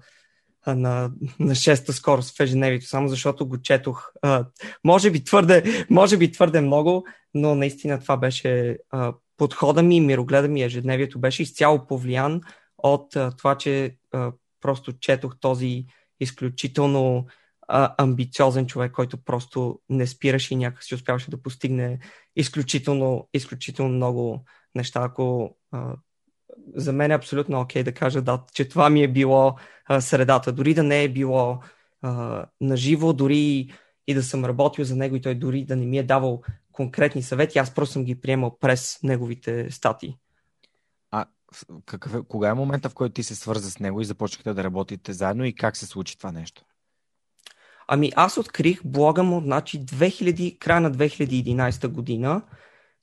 на, 0.66 1.10
на 1.38 1.54
шеста 1.54 1.92
скорост 1.92 2.36
в 2.36 2.40
ежедневието, 2.40 2.86
само 2.86 3.08
защото 3.08 3.48
го 3.48 3.62
четох. 3.62 4.12
А, 4.22 4.44
може, 4.84 5.10
би 5.10 5.24
твърде, 5.24 5.86
може 5.90 6.16
би 6.16 6.32
твърде 6.32 6.60
много, 6.60 7.06
но 7.34 7.54
наистина 7.54 8.00
това 8.00 8.16
беше 8.16 8.78
а, 8.90 9.12
подхода 9.40 9.82
ми, 9.82 10.00
мирогледа 10.00 10.48
ми, 10.48 10.62
ежедневието 10.62 11.18
беше 11.18 11.42
изцяло 11.42 11.86
повлиян 11.86 12.40
от 12.78 13.16
а, 13.16 13.30
това, 13.30 13.58
че 13.58 13.96
а, 14.12 14.32
просто 14.60 14.92
четох 14.92 15.40
този 15.40 15.86
изключително 16.20 17.26
а, 17.68 17.94
амбициозен 17.98 18.66
човек, 18.66 18.92
който 18.92 19.24
просто 19.24 19.80
не 19.88 20.06
спираше 20.06 20.54
и 20.54 20.56
някак 20.56 20.82
успяваше 20.94 21.30
да 21.30 21.42
постигне 21.42 21.98
изключително, 22.36 23.28
изключително 23.34 23.94
много 23.94 24.44
неща. 24.74 25.00
Ако 25.02 25.56
а, 25.72 25.94
за 26.76 26.92
мен 26.92 27.10
е 27.10 27.14
абсолютно 27.14 27.60
окей 27.60 27.82
okay 27.82 27.84
да 27.84 27.92
кажа 27.92 28.22
да, 28.22 28.44
че 28.54 28.68
това 28.68 28.90
ми 28.90 29.02
е 29.02 29.12
било 29.12 29.54
а, 29.86 30.00
средата. 30.00 30.52
Дори 30.52 30.74
да 30.74 30.82
не 30.82 31.02
е 31.02 31.08
било 31.08 31.58
а, 32.02 32.46
наживо, 32.60 33.12
дори 33.12 33.72
и 34.06 34.14
да 34.14 34.22
съм 34.22 34.44
работил 34.44 34.84
за 34.84 34.96
него 34.96 35.16
и 35.16 35.20
той 35.20 35.34
дори 35.34 35.64
да 35.64 35.76
не 35.76 35.86
ми 35.86 35.98
е 35.98 36.02
давал 36.02 36.42
конкретни 36.72 37.22
съвети, 37.22 37.58
аз 37.58 37.74
просто 37.74 37.92
съм 37.92 38.04
ги 38.04 38.20
приемал 38.20 38.58
през 38.58 38.98
неговите 39.02 39.70
статии. 39.70 40.16
А 41.10 41.26
какъв 41.86 42.14
е, 42.14 42.22
кога 42.28 42.48
е 42.48 42.54
момента, 42.54 42.88
в 42.88 42.94
който 42.94 43.12
ти 43.12 43.22
се 43.22 43.34
свърза 43.34 43.70
с 43.70 43.78
него 43.78 44.00
и 44.00 44.04
започнахте 44.04 44.54
да 44.54 44.64
работите 44.64 45.12
заедно 45.12 45.44
и 45.44 45.54
как 45.54 45.76
се 45.76 45.86
случи 45.86 46.18
това 46.18 46.32
нещо? 46.32 46.64
Ами 47.88 48.12
аз 48.16 48.38
открих 48.38 48.80
блога 48.84 49.22
му, 49.22 49.40
значи 49.40 49.84
2000, 49.84 50.58
края 50.58 50.80
на 50.80 50.92
2011 50.92 51.88
година 51.88 52.42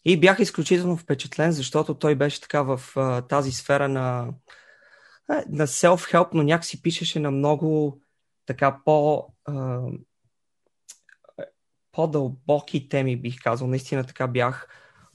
и 0.05 0.19
бях 0.19 0.39
изключително 0.39 0.97
впечатлен, 0.97 1.51
защото 1.51 1.93
той 1.93 2.15
беше 2.15 2.41
така 2.41 2.61
в 2.61 2.81
а, 2.95 3.21
тази 3.21 3.51
сфера 3.51 3.89
на, 3.89 4.33
на 5.49 5.67
self-help, 5.67 6.27
но 6.33 6.43
някакси 6.43 6.81
пишеше 6.81 7.19
на 7.19 7.31
много 7.31 7.99
така 8.45 8.79
по 8.85 9.27
а, 9.45 9.81
по-дълбоки 11.97 12.89
теми, 12.89 13.15
бих 13.15 13.43
казал. 13.43 13.67
Наистина 13.67 14.03
така 14.03 14.27
бях. 14.27 14.67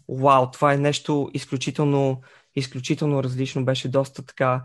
Вау, 0.08 0.50
това 0.50 0.72
е 0.72 0.76
нещо 0.76 1.30
изключително, 1.34 2.20
изключително 2.56 3.22
различно. 3.22 3.64
Беше 3.64 3.88
доста 3.88 4.22
така 4.26 4.62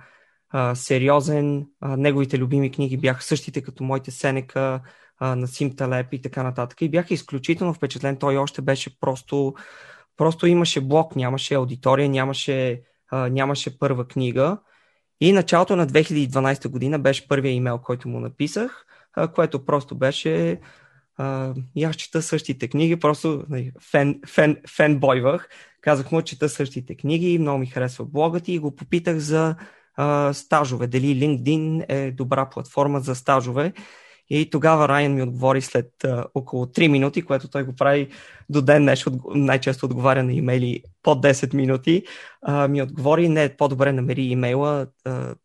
а, 0.50 0.76
сериозен. 0.76 1.66
А, 1.82 1.98
неговите 1.98 2.38
любими 2.38 2.72
книги 2.72 2.98
бяха 2.98 3.24
същите 3.24 3.62
като 3.62 3.84
моите 3.84 4.12
Сенека, 4.12 4.82
на 5.22 5.48
Сим 5.48 5.76
Талеп 5.76 6.14
и 6.14 6.22
така 6.22 6.44
нататък. 6.44 6.82
И 6.82 6.90
бях 6.90 7.12
изключително 7.12 7.74
впечатлен. 7.74 8.18
Той 8.18 8.38
още 8.38 8.62
беше 8.62 9.00
просто, 9.00 9.54
просто 10.18 10.48
имаше 10.48 10.82
блок, 10.82 11.16
нямаше 11.16 11.54
аудитория, 11.54 12.10
нямаше, 12.10 12.82
а, 13.12 13.30
нямаше 13.30 13.80
първа 13.80 14.08
книга. 14.08 14.58
И 15.22 15.32
началото 15.32 15.76
на 15.76 15.88
2012 15.88 16.68
година 16.68 17.00
беше 17.00 17.28
първия 17.28 17.52
имейл, 17.52 17.78
който 17.78 18.10
му 18.10 18.20
написах, 18.20 18.86
а, 19.14 19.28
което 19.28 19.66
просто 19.66 19.98
беше 19.98 20.60
а, 21.18 21.54
и 21.76 21.84
аз 21.84 21.96
чета 21.96 22.22
същите 22.22 22.68
книги, 22.68 23.00
просто 23.00 23.44
нали, 23.50 23.72
фен, 23.92 24.20
фен, 24.28 24.58
фенбойвах. 24.76 25.50
Казах 25.82 26.12
му, 26.12 26.22
чета 26.22 26.50
същите 26.50 26.96
книги, 26.96 27.40
много 27.40 27.58
ми 27.58 27.66
харесва 27.66 28.06
блогът 28.06 28.48
и 28.48 28.60
го 28.60 28.76
попитах 28.76 29.18
за 29.18 29.56
а, 29.96 30.34
стажове, 30.34 30.88
дали 30.88 31.06
LinkedIn 31.06 31.86
е 31.90 32.12
добра 32.12 32.50
платформа 32.50 33.00
за 33.00 33.16
стажове. 33.16 33.74
И 34.30 34.50
тогава 34.50 34.88
Райан 34.88 35.14
ми 35.14 35.22
отговори 35.22 35.62
след 35.62 36.04
а, 36.04 36.26
около 36.36 36.66
3 36.66 36.88
минути, 36.88 37.22
което 37.22 37.48
той 37.48 37.64
го 37.64 37.76
прави 37.76 38.10
до 38.50 38.62
ден 38.62 38.82
днеш, 38.82 39.06
най-често 39.36 39.86
отговаря 39.86 40.24
на 40.24 40.34
имейли 40.34 40.84
под 41.04 41.24
10 41.24 41.54
минути. 41.54 42.04
А, 42.42 42.68
ми 42.68 42.82
отговори, 42.82 43.30
не, 43.30 43.56
по-добре 43.58 43.92
намери 43.92 44.22
имейла, 44.22 44.88
а, 45.06 45.36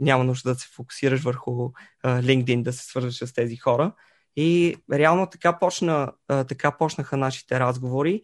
няма 0.00 0.24
нужда 0.24 0.52
да 0.52 0.58
се 0.58 0.68
фокусираш 0.74 1.20
върху 1.20 1.70
а, 2.02 2.22
LinkedIn, 2.22 2.62
да 2.62 2.72
се 2.72 2.84
свържеш 2.84 3.14
с 3.14 3.34
тези 3.34 3.56
хора. 3.56 3.92
И 4.36 4.76
реално 4.92 5.26
така, 5.26 5.58
почна, 5.58 6.12
така 6.28 6.70
почнаха 6.70 7.16
нашите 7.16 7.60
разговори. 7.60 8.22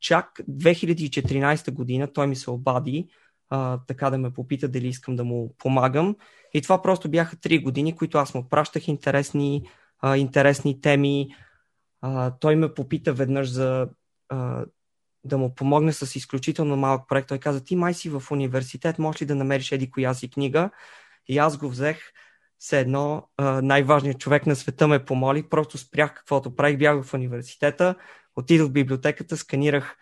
Чак 0.00 0.40
2014 0.50 1.70
година 1.72 2.12
той 2.12 2.26
ми 2.26 2.36
се 2.36 2.50
обади 2.50 3.08
така 3.86 4.10
да 4.10 4.18
ме 4.18 4.32
попита 4.32 4.68
дали 4.68 4.88
искам 4.88 5.16
да 5.16 5.24
му 5.24 5.54
помагам. 5.58 6.16
И 6.54 6.62
това 6.62 6.82
просто 6.82 7.10
бяха 7.10 7.36
три 7.36 7.58
години, 7.58 7.96
които 7.96 8.18
аз 8.18 8.34
му 8.34 8.48
пращах 8.48 8.88
интересни, 8.88 9.68
интересни 10.16 10.80
теми. 10.80 11.34
Той 12.40 12.56
ме 12.56 12.74
попита 12.74 13.12
веднъж 13.12 13.48
за 13.48 13.88
да 15.24 15.38
му 15.38 15.54
помогне 15.54 15.92
с 15.92 16.16
изключително 16.16 16.76
малък 16.76 17.08
проект. 17.08 17.28
Той 17.28 17.38
каза, 17.38 17.64
ти 17.64 17.76
май 17.76 17.94
си 17.94 18.10
в 18.10 18.22
университет, 18.30 18.98
можеш 18.98 19.22
ли 19.22 19.26
да 19.26 19.34
намериш 19.34 19.72
еди 19.72 19.90
коя 19.90 20.14
си 20.14 20.30
книга? 20.30 20.70
И 21.28 21.38
аз 21.38 21.56
го 21.56 21.68
взех 21.68 21.98
все 22.58 22.80
едно 22.80 23.28
най-важният 23.62 24.20
човек 24.20 24.46
на 24.46 24.56
света 24.56 24.88
ме 24.88 25.04
помоли, 25.04 25.42
просто 25.42 25.78
спрях 25.78 26.14
каквото 26.14 26.56
правих, 26.56 26.78
бях 26.78 27.02
в 27.02 27.14
университета, 27.14 27.94
отидох 28.36 28.68
в 28.68 28.72
библиотеката, 28.72 29.36
сканирах 29.36 29.96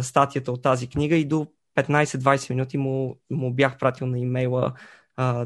статията 0.00 0.52
от 0.52 0.62
тази 0.62 0.88
книга 0.88 1.16
и 1.16 1.24
до 1.24 1.46
15-20 1.78 2.50
минути 2.50 2.78
му, 2.78 3.20
му 3.30 3.52
бях 3.52 3.78
пратил 3.78 4.06
на 4.06 4.18
имейла 4.18 4.72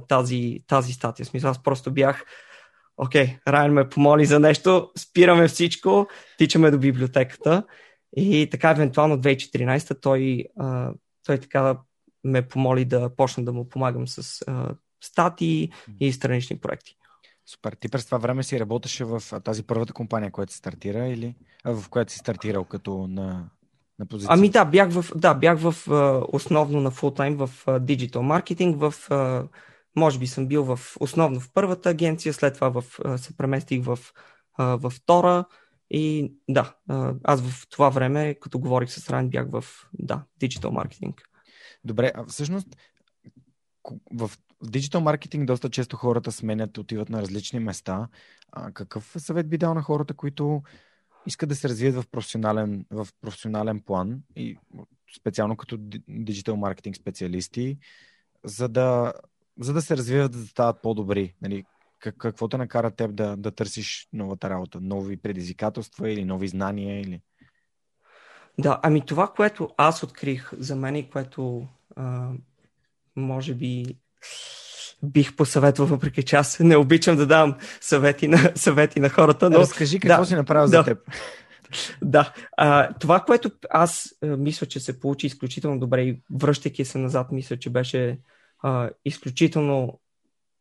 тази, 0.09 0.61
тази 0.67 0.93
статия. 0.93 1.27
В 1.27 1.29
смисъл, 1.29 1.51
аз 1.51 1.63
просто 1.63 1.93
бях 1.93 2.25
окей, 2.97 3.39
Райан 3.49 3.73
ме 3.73 3.89
помоли 3.89 4.25
за 4.25 4.41
нещо, 4.41 4.91
спираме 4.99 5.49
всичко, 5.49 6.07
тичаме 6.39 6.71
до 6.71 6.79
библиотеката 6.79 7.63
и 8.17 8.49
така 8.51 8.71
евентуално 8.71 9.21
2014 9.21 10.01
той, 10.01 10.45
той 11.27 11.39
така 11.39 11.79
ме 12.25 12.49
помоли 12.49 12.85
да 12.85 13.17
почна 13.17 13.45
да 13.45 13.53
му 13.53 13.69
помагам 13.69 14.09
с 14.09 14.45
статии 15.01 15.73
и 16.01 16.13
странични 16.13 16.59
проекти. 16.59 16.97
Супер. 17.47 17.73
Ти 17.73 17.89
през 17.89 18.07
това 18.07 18.19
време 18.19 18.43
си 18.43 18.61
работеше 18.61 19.05
в 19.05 19.23
тази 19.45 19.63
първата 19.63 19.93
компания, 19.93 20.31
която 20.31 20.53
се 20.53 20.59
стартира 20.59 21.07
или 21.07 21.35
в 21.65 21.85
която 21.91 22.13
си 22.13 22.19
стартирал 22.19 22.65
като 22.65 23.07
на, 23.07 23.51
на 23.99 24.07
позиция? 24.07 24.35
Ами 24.35 24.51
да, 24.51 24.65
бях 24.65 24.91
в, 24.91 25.05
да, 25.17 25.35
бях 25.35 25.59
в 25.59 25.75
основно 26.33 26.81
на 26.81 26.91
фултайм 26.91 27.37
в 27.37 27.51
диджитал 27.81 28.23
маркетинг, 28.23 28.77
в 28.81 28.95
може 29.97 30.19
би 30.19 30.27
съм 30.27 30.47
бил 30.47 30.65
в, 30.65 30.81
основно 31.01 31.41
в 31.41 31.51
първата 31.55 31.91
агенция, 31.91 32.35
след 32.35 32.55
това 32.55 32.69
в, 32.69 32.85
се 33.19 33.37
преместих 33.37 33.85
в, 33.85 33.99
във 34.59 34.93
втора 34.93 35.45
и 35.91 36.33
да, 36.49 36.75
аз 37.25 37.43
в 37.43 37.69
това 37.69 37.89
време, 37.89 38.35
като 38.35 38.59
говорих 38.59 38.91
с 38.91 39.11
Ран, 39.11 39.29
бях 39.29 39.47
в 39.51 39.65
да, 39.93 40.23
диджитал 40.37 40.73
маркетинг. 40.73 41.23
Добре, 41.85 42.13
а 42.15 42.25
всъщност 42.27 42.77
в, 44.13 44.31
в 44.65 44.71
диджитал 44.71 45.01
маркетинг 45.01 45.47
доста 45.47 45.71
често 45.71 45.97
хората 45.97 46.33
сменят, 46.33 46.79
отиват 46.79 47.09
на 47.09 47.23
различни 47.23 47.61
места. 47.61 48.09
А, 48.53 48.73
какъв 48.73 49.15
съвет 49.19 49.49
би 49.49 49.59
дал 49.59 49.75
на 49.75 49.83
хората, 49.83 50.15
които 50.15 50.63
искат 51.27 51.49
да 51.49 51.57
се 51.57 51.69
развият 51.69 51.95
в 51.95 52.05
професионален, 52.11 52.87
в 52.91 53.09
професионален 53.21 53.81
план 53.81 54.23
и 54.37 54.59
специално 55.17 55.57
като 55.57 55.77
диджитал 56.09 56.57
маркетинг 56.57 56.97
специалисти, 56.97 57.79
за 58.45 58.69
да, 58.69 59.13
за 59.61 59.73
да 59.73 59.83
се 59.83 59.97
развиват, 59.97 60.33
да 60.33 60.39
стават 60.39 60.83
по-добри? 60.83 61.35
Нали, 61.43 61.65
как, 61.99 62.17
какво 62.17 62.49
те 62.49 62.57
накара 62.57 62.91
теб 62.91 63.15
да, 63.15 63.37
да 63.37 63.51
търсиш 63.51 64.09
новата 64.13 64.51
работа? 64.51 64.79
Нови 64.81 65.17
предизвикателства 65.17 66.11
или 66.11 66.25
нови 66.25 66.49
знания? 66.49 67.01
Или... 67.01 67.21
Да, 68.59 68.81
ами 68.83 69.07
това, 69.07 69.29
което 69.29 69.71
аз 69.77 70.03
открих 70.03 70.53
за 70.59 70.77
мен 70.77 70.97
и 70.97 71.11
което 71.11 71.69
а, 71.97 72.33
може 73.17 73.55
би 73.55 73.97
бих 75.03 75.37
посъветвал, 75.37 75.87
въпреки 75.87 76.23
че 76.23 76.37
аз 76.37 76.61
не 76.61 76.77
обичам 76.77 77.17
да 77.17 77.27
давам 77.27 77.55
съвети 77.81 78.29
на, 78.29 78.53
съвети 78.55 79.01
на 79.01 79.09
хората. 79.09 79.51
Но... 79.51 79.59
Разкажи 79.59 80.01
какво 80.01 80.23
да, 80.23 80.27
си 80.27 80.35
направил 80.35 80.69
да, 80.69 80.77
за 80.77 80.85
теб. 80.85 80.99
Да, 82.03 82.33
а, 82.57 82.93
това, 82.93 83.21
което 83.21 83.51
аз 83.71 84.15
а, 84.23 84.27
мисля, 84.27 84.67
че 84.67 84.81
се 84.81 85.01
получи 85.01 85.27
изключително 85.27 85.79
добре 85.79 86.03
и 86.03 86.23
връщайки 86.35 86.85
се 86.85 86.99
назад, 86.99 87.33
мисля, 87.33 87.57
че 87.57 87.71
беше 87.71 88.19
а, 88.63 88.91
изключително 89.05 90.01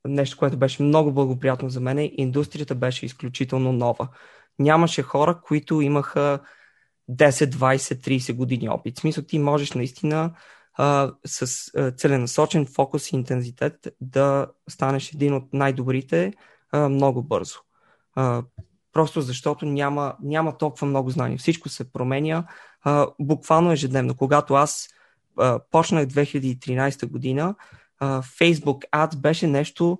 нещо, 0.07 0.37
което 0.37 0.57
беше 0.57 0.83
много 0.83 1.13
благоприятно 1.13 1.69
за 1.69 1.79
мен. 1.79 2.11
Индустрията 2.13 2.75
беше 2.75 3.05
изключително 3.05 3.73
нова. 3.73 4.07
Нямаше 4.59 5.01
хора, 5.01 5.41
които 5.41 5.81
имаха 5.81 6.39
10, 7.11 7.29
20, 7.31 7.77
30 7.77 8.33
години 8.33 8.69
опит. 8.69 8.97
В 8.97 9.01
смисъл, 9.01 9.23
ти 9.23 9.39
можеш 9.39 9.71
наистина 9.71 10.31
а, 10.77 11.11
с 11.25 11.71
а, 11.77 11.91
целенасочен 11.91 12.65
фокус 12.65 13.11
и 13.11 13.15
интензитет 13.15 13.87
да 14.01 14.47
станеш 14.69 15.13
един 15.13 15.33
от 15.33 15.53
най-добрите 15.53 16.33
а, 16.71 16.89
много 16.89 17.23
бързо. 17.23 17.59
А, 18.15 18.43
просто 18.93 19.21
защото 19.21 19.65
няма, 19.65 20.15
няма 20.21 20.57
толкова 20.57 20.87
много 20.87 21.09
знания. 21.09 21.37
Всичко 21.37 21.69
се 21.69 21.91
променя 21.91 22.45
а, 22.83 23.07
буквално 23.19 23.71
ежедневно. 23.71 24.15
Когато 24.15 24.53
аз 24.53 24.89
а, 25.39 25.59
почнах 25.71 26.05
2013 26.07 27.09
година, 27.09 27.55
а, 27.99 28.21
Facebook 28.21 28.89
Ads 28.91 29.15
беше 29.15 29.47
нещо 29.47 29.99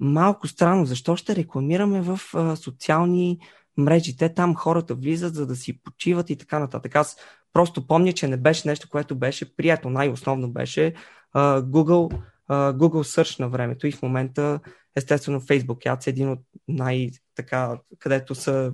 малко 0.00 0.48
странно. 0.48 0.86
Защо 0.86 1.16
ще 1.16 1.36
рекламираме 1.36 2.00
в 2.00 2.20
а, 2.34 2.56
социални 2.56 3.38
мрежи? 3.76 4.16
Те 4.16 4.34
там 4.34 4.54
хората 4.54 4.94
влизат, 4.94 5.34
за 5.34 5.46
да 5.46 5.56
си 5.56 5.82
почиват 5.82 6.30
и 6.30 6.36
така 6.36 6.58
нататък. 6.58 6.96
Аз 6.96 7.16
просто 7.52 7.86
помня, 7.86 8.12
че 8.12 8.28
не 8.28 8.36
беше 8.36 8.68
нещо, 8.68 8.88
което 8.90 9.18
беше 9.18 9.56
прието. 9.56 9.90
Най-основно 9.90 10.52
беше 10.52 10.94
а, 11.32 11.62
Google, 11.62 12.22
а, 12.48 12.72
Google 12.72 13.22
Search 13.22 13.40
на 13.40 13.48
времето 13.48 13.86
и 13.86 13.92
в 13.92 14.02
момента 14.02 14.60
естествено 14.96 15.40
Facebook 15.40 15.86
Ads 15.86 16.06
е 16.06 16.10
един 16.10 16.30
от 16.30 16.40
най- 16.68 17.10
така, 17.34 17.78
където 17.98 18.34
са 18.34 18.72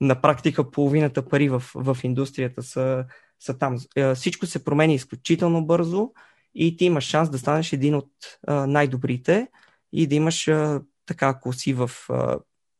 на 0.00 0.20
практика 0.20 0.70
половината 0.70 1.28
пари 1.28 1.48
в, 1.48 1.62
в 1.74 1.98
индустрията 2.02 2.62
са, 2.62 3.04
са 3.40 3.58
там. 3.58 3.76
Всичко 4.14 4.46
се 4.46 4.64
променя 4.64 4.92
изключително 4.92 5.66
бързо 5.66 6.10
и 6.54 6.76
ти 6.76 6.84
имаш 6.84 7.04
шанс 7.04 7.30
да 7.30 7.38
станеш 7.38 7.72
един 7.72 7.94
от 7.94 8.10
а, 8.46 8.66
най-добрите 8.66 9.48
и 9.92 10.06
да 10.06 10.14
имаш 10.14 10.48
а, 10.48 10.80
така, 11.06 11.28
ако 11.28 11.52
си 11.52 11.72
в 11.72 11.90
а, 12.08 12.38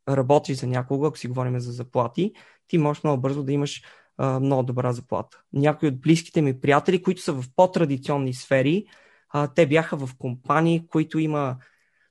работиш 0.09 0.59
за 0.59 0.67
някого, 0.67 1.07
ако 1.07 1.19
си 1.19 1.29
говорим 1.29 1.61
за 1.61 1.73
заплати, 1.73 2.33
ти 2.69 2.79
можеш 2.79 3.05
много 3.05 3.21
бързо 3.23 3.43
да 3.43 3.53
имаш 3.53 3.83
а, 4.21 4.41
много 4.41 4.63
добра 4.63 4.93
заплата. 4.93 5.41
Някои 5.53 5.89
от 5.89 6.01
близките 6.01 6.43
ми 6.43 6.61
приятели, 6.61 7.03
които 7.03 7.23
са 7.23 7.33
в 7.33 7.45
по-традиционни 7.57 8.35
сфери, 8.35 8.85
а, 9.31 9.49
те 9.49 9.67
бяха 9.67 9.97
в 9.97 10.11
компании, 10.19 10.87
които 10.87 11.19
има 11.19 11.57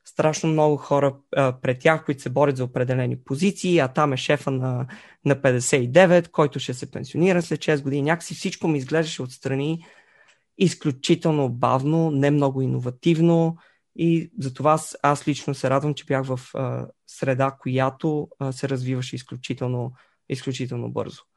страшно 0.05 0.49
много 0.49 0.77
хора 0.77 1.15
а, 1.35 1.59
пред 1.61 1.79
тях, 1.79 2.05
които 2.05 2.21
се 2.21 2.29
борят 2.29 2.57
за 2.57 2.63
определени 2.63 3.19
позиции, 3.19 3.79
а 3.79 3.87
там 3.87 4.13
е 4.13 4.17
шефа 4.17 4.51
на, 4.51 4.87
на 5.25 5.35
59, 5.35 6.31
който 6.31 6.59
ще 6.59 6.73
се 6.73 6.91
пенсионира 6.91 7.41
след 7.41 7.59
6 7.59 7.83
години. 7.83 8.01
Някакси 8.01 8.33
всичко 8.33 8.67
ми 8.67 8.77
изглеждаше 8.77 9.21
отстрани 9.21 9.85
изключително 10.57 11.49
бавно, 11.49 12.11
не 12.11 12.31
много 12.31 12.61
иновативно 12.61 13.57
и 13.95 14.31
затова 14.39 14.71
аз, 14.71 14.97
аз 15.03 15.27
лично 15.27 15.55
се 15.55 15.69
радвам, 15.69 15.93
че 15.93 16.05
бях 16.05 16.25
в 16.25 16.39
а, 16.53 16.87
среда, 17.07 17.55
която 17.59 18.27
а, 18.39 18.51
се 18.51 18.69
развиваше 18.69 19.15
изключително, 19.15 19.93
изключително 20.29 20.89
бързо. 20.91 21.28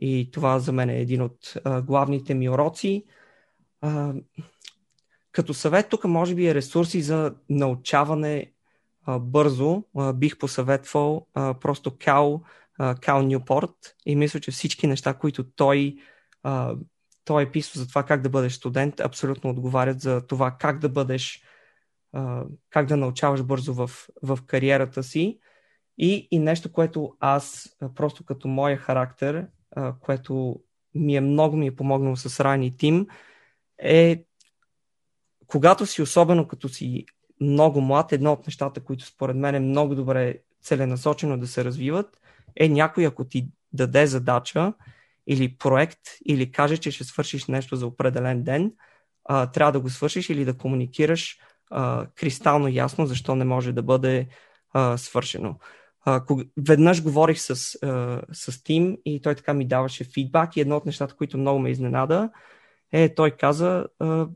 И 0.00 0.30
това 0.32 0.58
за 0.58 0.72
мен 0.72 0.90
е 0.90 1.00
един 1.00 1.22
от 1.22 1.54
а, 1.64 1.82
главните 1.82 2.34
ми 2.34 2.48
уроци. 2.48 3.04
А, 3.80 4.14
като 5.32 5.54
съвет 5.54 5.88
тук 5.88 6.04
може 6.04 6.34
би 6.34 6.46
е 6.46 6.54
ресурси 6.54 7.02
за 7.02 7.34
научаване 7.48 8.52
а, 9.04 9.18
бързо. 9.18 9.84
А, 9.96 10.12
бих 10.12 10.38
посъветвал 10.38 11.26
а, 11.34 11.54
просто 11.54 11.96
Кал, 11.98 12.42
а, 12.78 12.94
Кал 12.94 13.22
Нюпорт 13.22 13.96
и 14.06 14.16
мисля, 14.16 14.40
че 14.40 14.50
всички 14.50 14.86
неща, 14.86 15.14
които 15.14 15.50
той, 15.50 15.96
а, 16.42 16.76
той 17.24 17.42
е 17.42 17.50
писал 17.50 17.80
за 17.80 17.88
това 17.88 18.02
как 18.02 18.22
да 18.22 18.28
бъдеш 18.28 18.52
студент, 18.52 19.00
абсолютно 19.00 19.50
отговарят 19.50 20.00
за 20.00 20.26
това 20.26 20.50
как 20.50 20.78
да 20.78 20.88
бъдеш, 20.88 21.42
а, 22.12 22.44
как 22.70 22.86
да 22.86 22.96
научаваш 22.96 23.42
бързо 23.42 23.74
в, 23.74 23.90
в 24.22 24.38
кариерата 24.46 25.02
си. 25.02 25.38
И, 25.98 26.28
и 26.30 26.38
нещо, 26.38 26.72
което 26.72 27.16
аз 27.20 27.76
просто 27.94 28.24
като 28.24 28.48
моя 28.48 28.76
характер, 28.76 29.46
което 30.00 30.60
ми 30.94 31.16
е 31.16 31.20
много 31.20 31.56
ми 31.56 31.66
е 31.66 31.76
помогнало 31.76 32.16
с 32.16 32.40
Райни 32.40 32.76
Тим, 32.76 33.06
е 33.78 34.24
когато 35.46 35.86
си, 35.86 36.02
особено 36.02 36.48
като 36.48 36.68
си 36.68 37.04
много 37.40 37.80
млад, 37.80 38.12
едно 38.12 38.32
от 38.32 38.46
нещата, 38.46 38.80
които 38.80 39.06
според 39.06 39.36
мен 39.36 39.54
е 39.54 39.60
много 39.60 39.94
добре 39.94 40.38
целенасочено 40.62 41.38
да 41.38 41.46
се 41.46 41.64
развиват, 41.64 42.20
е 42.56 42.68
някой, 42.68 43.06
ако 43.06 43.24
ти 43.24 43.48
даде 43.72 44.06
задача 44.06 44.72
или 45.26 45.56
проект, 45.56 46.00
или 46.26 46.52
каже, 46.52 46.76
че 46.76 46.90
ще 46.90 47.04
свършиш 47.04 47.46
нещо 47.46 47.76
за 47.76 47.86
определен 47.86 48.42
ден, 48.42 48.72
а, 49.24 49.46
трябва 49.46 49.72
да 49.72 49.80
го 49.80 49.90
свършиш 49.90 50.30
или 50.30 50.44
да 50.44 50.56
комуникираш 50.56 51.38
а, 51.70 52.06
кристално 52.14 52.68
ясно, 52.68 53.06
защо 53.06 53.34
не 53.34 53.44
може 53.44 53.72
да 53.72 53.82
бъде 53.82 54.28
а, 54.72 54.96
свършено. 54.96 55.58
А, 56.10 56.24
кога, 56.24 56.44
веднъж 56.56 57.02
говорих 57.02 57.40
с, 57.40 57.50
а, 57.82 58.22
с 58.32 58.62
Тим 58.62 58.98
и 59.04 59.22
той 59.22 59.34
така 59.34 59.54
ми 59.54 59.68
даваше 59.68 60.04
фидбак 60.04 60.56
и 60.56 60.60
едно 60.60 60.76
от 60.76 60.86
нещата, 60.86 61.16
които 61.16 61.38
много 61.38 61.58
ме 61.58 61.70
изненада, 61.70 62.30
е, 62.92 63.14
той 63.14 63.30
каза, 63.30 63.86
а, 63.98 64.28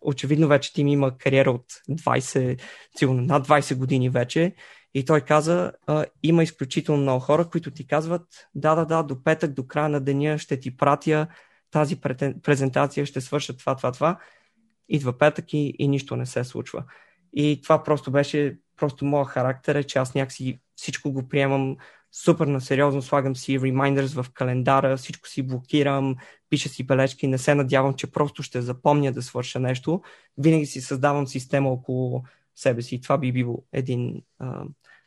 очевидно 0.00 0.48
вече 0.48 0.72
Тим 0.72 0.88
има 0.88 1.18
кариера 1.18 1.50
от 1.50 1.64
20, 1.90 2.60
сигурно 2.98 3.22
над 3.22 3.46
20 3.46 3.76
години 3.76 4.10
вече. 4.10 4.54
И 4.94 5.04
той 5.04 5.20
каза, 5.20 5.72
а, 5.86 6.04
има 6.22 6.42
изключително 6.42 7.02
много 7.02 7.20
хора, 7.20 7.48
които 7.48 7.70
ти 7.70 7.86
казват, 7.86 8.48
да, 8.54 8.74
да, 8.74 8.84
да, 8.84 9.02
до 9.02 9.22
петък, 9.22 9.52
до 9.52 9.66
края 9.66 9.88
на 9.88 10.00
деня 10.00 10.38
ще 10.38 10.60
ти 10.60 10.76
пратя 10.76 11.26
тази 11.70 12.00
презентация, 12.42 13.06
ще 13.06 13.20
свърша 13.20 13.56
това, 13.56 13.76
това, 13.76 13.92
това. 13.92 14.18
Идва 14.88 15.18
петък 15.18 15.52
и, 15.52 15.74
и 15.78 15.88
нищо 15.88 16.16
не 16.16 16.26
се 16.26 16.44
случва. 16.44 16.84
И 17.32 17.60
това 17.62 17.82
просто 17.82 18.10
беше 18.10 18.58
просто 18.80 19.04
моят 19.04 19.28
характер, 19.28 19.74
е, 19.74 19.84
че 19.84 19.98
аз 19.98 20.14
някакси 20.14 20.60
всичко 20.76 21.12
го 21.12 21.28
приемам 21.28 21.76
супер 22.12 22.46
на 22.46 22.60
сериозно, 22.60 23.02
слагам 23.02 23.36
си 23.36 23.60
reminders 23.60 24.22
в 24.22 24.30
календара, 24.30 24.96
всичко 24.96 25.28
си 25.28 25.42
блокирам, 25.42 26.16
пиша 26.50 26.68
си 26.68 26.86
бележки, 26.86 27.26
не 27.26 27.38
се 27.38 27.54
надявам, 27.54 27.94
че 27.94 28.10
просто 28.10 28.42
ще 28.42 28.62
запомня 28.62 29.12
да 29.12 29.22
свърша 29.22 29.60
нещо. 29.60 30.02
Винаги 30.38 30.66
си 30.66 30.80
създавам 30.80 31.26
система 31.26 31.70
около 31.70 32.24
себе 32.54 32.82
си. 32.82 33.00
Това 33.00 33.18
би 33.18 33.32
било 33.32 33.64
един 33.72 34.22
а, 34.38 34.64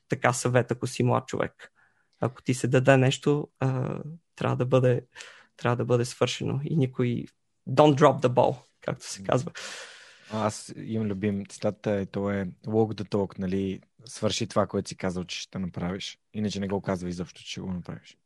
така 0.09 0.33
съвет, 0.33 0.71
ако 0.71 0.87
си 0.87 1.03
млад 1.03 1.27
човек. 1.27 1.71
Ако 2.19 2.41
ти 2.41 2.53
се 2.53 2.67
даде 2.67 2.97
нещо, 2.97 3.47
а, 3.59 3.99
трябва, 4.35 4.55
да 4.55 4.65
бъде, 4.65 5.01
трябва 5.57 5.75
да 5.75 5.85
бъде 5.85 6.05
свършено. 6.05 6.59
И 6.63 6.75
никой 6.75 7.25
don't 7.69 7.99
drop 7.99 8.21
the 8.21 8.29
ball, 8.29 8.57
както 8.81 9.05
се 9.05 9.23
казва. 9.23 9.51
Аз 10.35 10.73
имам 10.77 11.07
любим 11.07 11.45
цитата, 11.45 11.91
е, 11.91 12.05
то 12.05 12.31
е 12.31 12.45
walk 12.65 13.01
the 13.01 13.09
talk, 13.09 13.39
нали, 13.39 13.81
свърши 14.05 14.47
това, 14.47 14.67
което 14.67 14.89
си 14.89 14.95
казал, 14.95 15.23
че 15.23 15.39
ще 15.39 15.59
направиш. 15.59 16.19
Иначе 16.33 16.59
не 16.59 16.67
го 16.67 16.81
казва 16.81 17.09
изобщо, 17.09 17.41
че 17.41 17.51
ще 17.51 17.61
го 17.61 17.71
направиш. 17.71 18.17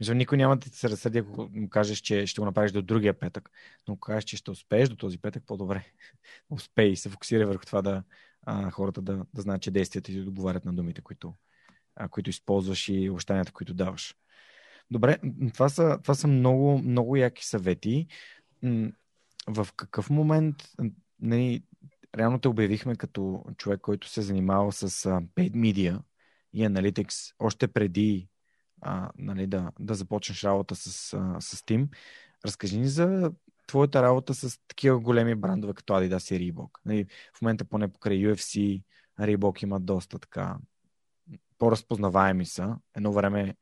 Мисля, 0.00 0.14
никой 0.14 0.38
няма 0.38 0.56
да 0.56 0.70
ти 0.70 0.78
се 0.78 0.90
разсъди, 0.90 1.18
ако 1.18 1.48
му 1.52 1.68
кажеш, 1.68 1.98
че 1.98 2.26
ще 2.26 2.40
го 2.40 2.44
направиш 2.44 2.72
до 2.72 2.82
другия 2.82 3.18
петък. 3.18 3.50
Но 3.88 3.94
ако 3.94 4.00
кажеш, 4.00 4.24
че 4.24 4.36
ще 4.36 4.50
успееш 4.50 4.88
до 4.88 4.96
този 4.96 5.18
петък, 5.18 5.42
по-добре. 5.46 5.84
Успей 6.50 6.88
и 6.88 6.96
се 6.96 7.08
фокусира 7.08 7.46
върху 7.46 7.64
това 7.66 7.82
да 7.82 8.02
а, 8.42 8.70
хората 8.70 9.02
да, 9.02 9.26
да 9.34 9.42
знаят, 9.42 9.62
че 9.62 9.70
действията 9.70 10.12
ти 10.12 10.20
договарят 10.20 10.64
на 10.64 10.72
думите, 10.72 11.00
които, 11.00 11.34
а, 11.96 12.08
които 12.08 12.30
използваш 12.30 12.88
и 12.88 13.10
обещанията, 13.10 13.52
които 13.52 13.74
даваш. 13.74 14.16
Добре, 14.90 15.18
това 15.54 15.68
са, 15.68 15.98
това 16.02 16.14
са 16.14 16.28
много, 16.28 16.78
много 16.78 17.16
яки 17.16 17.46
съвети. 17.46 18.06
В 19.48 19.68
какъв 19.76 20.10
момент 20.10 20.56
нали, 21.20 21.62
реално 22.18 22.38
те 22.38 22.48
обявихме 22.48 22.96
като 22.96 23.44
човек, 23.56 23.80
който 23.80 24.08
се 24.08 24.22
занимава 24.22 24.72
с 24.72 24.88
paid 25.10 25.52
media 25.52 26.00
и 26.52 26.64
analytics 26.64 27.34
още 27.38 27.68
преди 27.68 28.28
а, 28.80 29.10
нали, 29.18 29.46
да, 29.46 29.72
да 29.80 29.94
започнеш 29.94 30.44
работа 30.44 30.74
с, 30.74 31.12
а, 31.12 31.40
с 31.40 31.62
Team. 31.62 31.88
Разкажи 32.46 32.78
ни 32.78 32.88
за 32.88 33.32
твоята 33.66 34.02
работа 34.02 34.34
с 34.34 34.60
такива 34.68 35.00
големи 35.00 35.34
брандове, 35.34 35.74
като 35.74 35.92
Adidas 35.92 36.36
и 36.36 36.52
Reebok? 36.52 36.70
Нали, 36.84 37.06
в 37.34 37.42
момента 37.42 37.64
поне 37.64 37.92
покрай 37.92 38.18
UFC, 38.18 38.82
Reebok 39.20 39.62
има 39.62 39.80
доста 39.80 40.18
така 40.18 40.56
по-разпознаваеми 41.58 42.46
са. 42.46 42.76
Едно 42.96 43.12
време, 43.12 43.56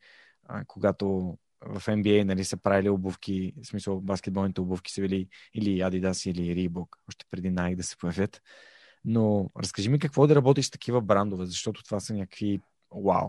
когато 0.67 1.39
в 1.67 1.81
NBA 1.87 2.25
нали, 2.25 2.45
са 2.45 2.57
правили 2.57 2.89
обувки, 2.89 3.55
в 3.63 3.67
смисъл 3.67 4.01
баскетболните 4.01 4.61
обувки 4.61 4.93
са 4.93 5.01
били 5.01 5.29
или 5.55 5.79
Adidas 5.79 6.31
или 6.31 6.69
Reebok, 6.69 6.87
още 7.09 7.27
преди 7.31 7.53
Nike 7.53 7.77
да 7.77 7.83
се 7.83 7.97
появят. 7.97 8.43
Но 9.05 9.51
разкажи 9.59 9.89
ми 9.89 9.99
какво 9.99 10.25
е 10.25 10.29
да 10.29 10.35
работиш 10.35 10.67
с 10.67 10.71
такива 10.71 11.01
брандове, 11.01 11.47
защото 11.47 11.85
това 11.85 12.01
са 12.01 12.15
някакви 12.15 12.61
вау. 13.05 13.29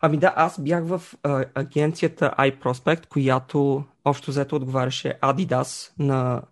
Ами 0.00 0.16
да, 0.16 0.32
аз 0.36 0.60
бях 0.60 0.84
в 0.84 1.02
а, 1.22 1.44
агенцията 1.54 2.34
iProspect, 2.38 3.06
която 3.06 3.84
общо 4.04 4.30
взето 4.30 4.56
отговаряше 4.56 5.18
Adidas 5.22 5.92
на, 5.98 6.42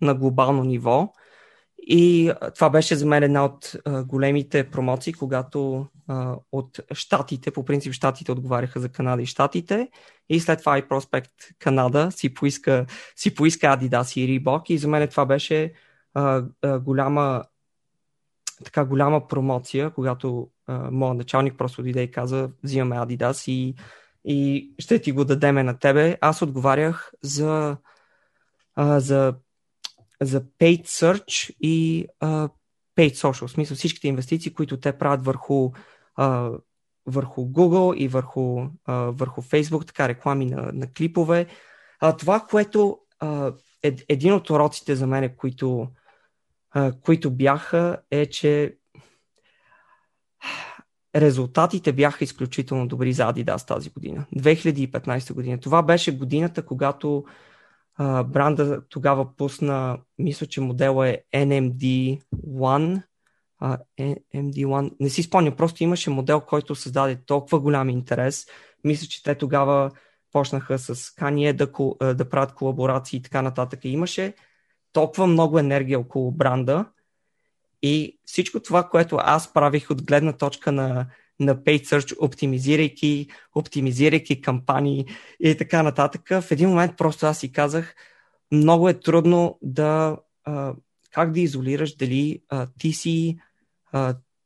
на 0.00 0.14
глобално 0.14 0.64
ниво. 0.64 1.12
И 1.86 2.32
това 2.54 2.70
беше 2.70 2.96
за 2.96 3.06
мен 3.06 3.22
една 3.22 3.44
от 3.44 3.76
големите 4.06 4.70
промоции, 4.70 5.12
когато 5.12 5.86
от 6.52 6.80
щатите, 6.92 7.50
по 7.50 7.64
принцип 7.64 7.92
щатите 7.92 8.32
отговаряха 8.32 8.80
за 8.80 8.88
Канада 8.88 9.22
и 9.22 9.26
щатите, 9.26 9.88
и 10.28 10.40
след 10.40 10.58
това 10.58 10.78
и 10.78 10.88
Проспект 10.88 11.32
Канада 11.58 12.10
си 12.12 12.34
поиска, 12.34 12.86
си 13.16 13.34
поиска 13.34 13.66
Adidas 13.66 14.20
и 14.20 14.40
Reebok 14.40 14.70
и 14.70 14.78
за 14.78 14.88
мен 14.88 15.08
това 15.08 15.26
беше 15.26 15.72
голяма 16.80 17.44
така 18.64 18.84
голяма 18.84 19.28
промоция, 19.28 19.90
когато 19.90 20.48
моят 20.68 21.16
началник 21.16 21.58
просто 21.58 21.82
дойде 21.82 22.02
и 22.02 22.10
каза, 22.10 22.50
взимаме 22.62 22.96
Adidas 22.96 23.50
и, 23.50 23.74
и 24.24 24.70
ще 24.78 24.98
ти 24.98 25.12
го 25.12 25.24
дадеме 25.24 25.62
на 25.62 25.78
тебе. 25.78 26.18
Аз 26.20 26.42
отговарях 26.42 27.12
за, 27.22 27.76
за 28.78 29.34
за 30.22 30.40
paid 30.40 30.84
search 30.86 31.56
и 31.60 32.06
uh, 32.22 32.50
paid 32.96 33.14
social. 33.14 33.46
В 33.46 33.50
смисъл 33.50 33.76
всичките 33.76 34.08
инвестиции, 34.08 34.54
които 34.54 34.80
те 34.80 34.98
правят 34.98 35.24
върху, 35.24 35.70
uh, 36.18 36.58
върху 37.06 37.42
Google 37.42 37.96
и 37.96 38.08
върху, 38.08 38.40
uh, 38.40 39.10
върху 39.10 39.42
Facebook, 39.42 39.86
така 39.86 40.08
реклами 40.08 40.46
на, 40.46 40.70
на 40.72 40.92
клипове. 40.92 41.46
Uh, 42.02 42.18
това, 42.18 42.40
което 42.40 42.98
uh, 43.22 43.54
е, 43.84 43.96
един 44.08 44.32
от 44.32 44.50
уроците 44.50 44.96
за 44.96 45.06
мен, 45.06 45.36
които, 45.36 45.88
които 47.02 47.30
бяха, 47.30 47.96
е, 48.10 48.26
че 48.26 48.76
резултатите 51.16 51.92
бяха 51.92 52.24
изключително 52.24 52.88
добри 52.88 53.12
за 53.12 53.32
Adidas 53.32 53.68
тази 53.68 53.90
година. 53.90 54.26
2015 54.36 55.34
година. 55.34 55.60
Това 55.60 55.82
беше 55.82 56.16
годината, 56.16 56.66
когато 56.66 57.24
а, 57.96 58.24
бранда 58.24 58.82
тогава 58.88 59.36
пусна, 59.36 59.98
мисля, 60.18 60.46
че 60.46 60.60
модела 60.60 61.08
е 61.08 61.18
NMD1. 61.34 63.02
А, 63.58 63.78
NMD1. 64.00 64.92
Не 65.00 65.10
си 65.10 65.22
спомня, 65.22 65.56
просто 65.56 65.82
имаше 65.82 66.10
модел, 66.10 66.40
който 66.40 66.74
създаде 66.74 67.16
толкова 67.26 67.60
голям 67.60 67.88
интерес. 67.88 68.46
Мисля, 68.84 69.06
че 69.06 69.22
те 69.22 69.34
тогава 69.34 69.90
почнаха 70.32 70.78
с 70.78 70.94
Kanye 70.94 71.52
да, 71.52 72.14
да 72.14 72.28
правят 72.28 72.54
колаборации 72.54 73.16
и 73.16 73.22
така 73.22 73.42
нататък. 73.42 73.84
И 73.84 73.88
имаше 73.88 74.34
толкова 74.92 75.26
много 75.26 75.58
енергия 75.58 76.00
около 76.00 76.32
бранда 76.32 76.86
и 77.82 78.18
всичко 78.24 78.60
това, 78.60 78.88
което 78.88 79.18
аз 79.20 79.52
правих 79.52 79.90
от 79.90 80.06
гледна 80.06 80.32
точка 80.32 80.72
на 80.72 81.06
на 81.40 81.56
paid 81.56 81.84
search, 81.84 82.16
оптимизирайки, 82.20 83.28
оптимизирайки 83.54 84.40
кампании 84.40 85.06
и 85.40 85.56
така 85.56 85.82
нататък. 85.82 86.28
В 86.28 86.50
един 86.50 86.68
момент 86.68 86.92
просто 86.96 87.26
аз 87.26 87.38
си 87.38 87.52
казах, 87.52 87.94
много 88.52 88.88
е 88.88 89.00
трудно 89.00 89.58
да 89.62 90.16
как 91.10 91.32
да 91.32 91.40
изолираш 91.40 91.96
дали 91.96 92.40
ти, 92.78 92.92
си, 92.92 93.38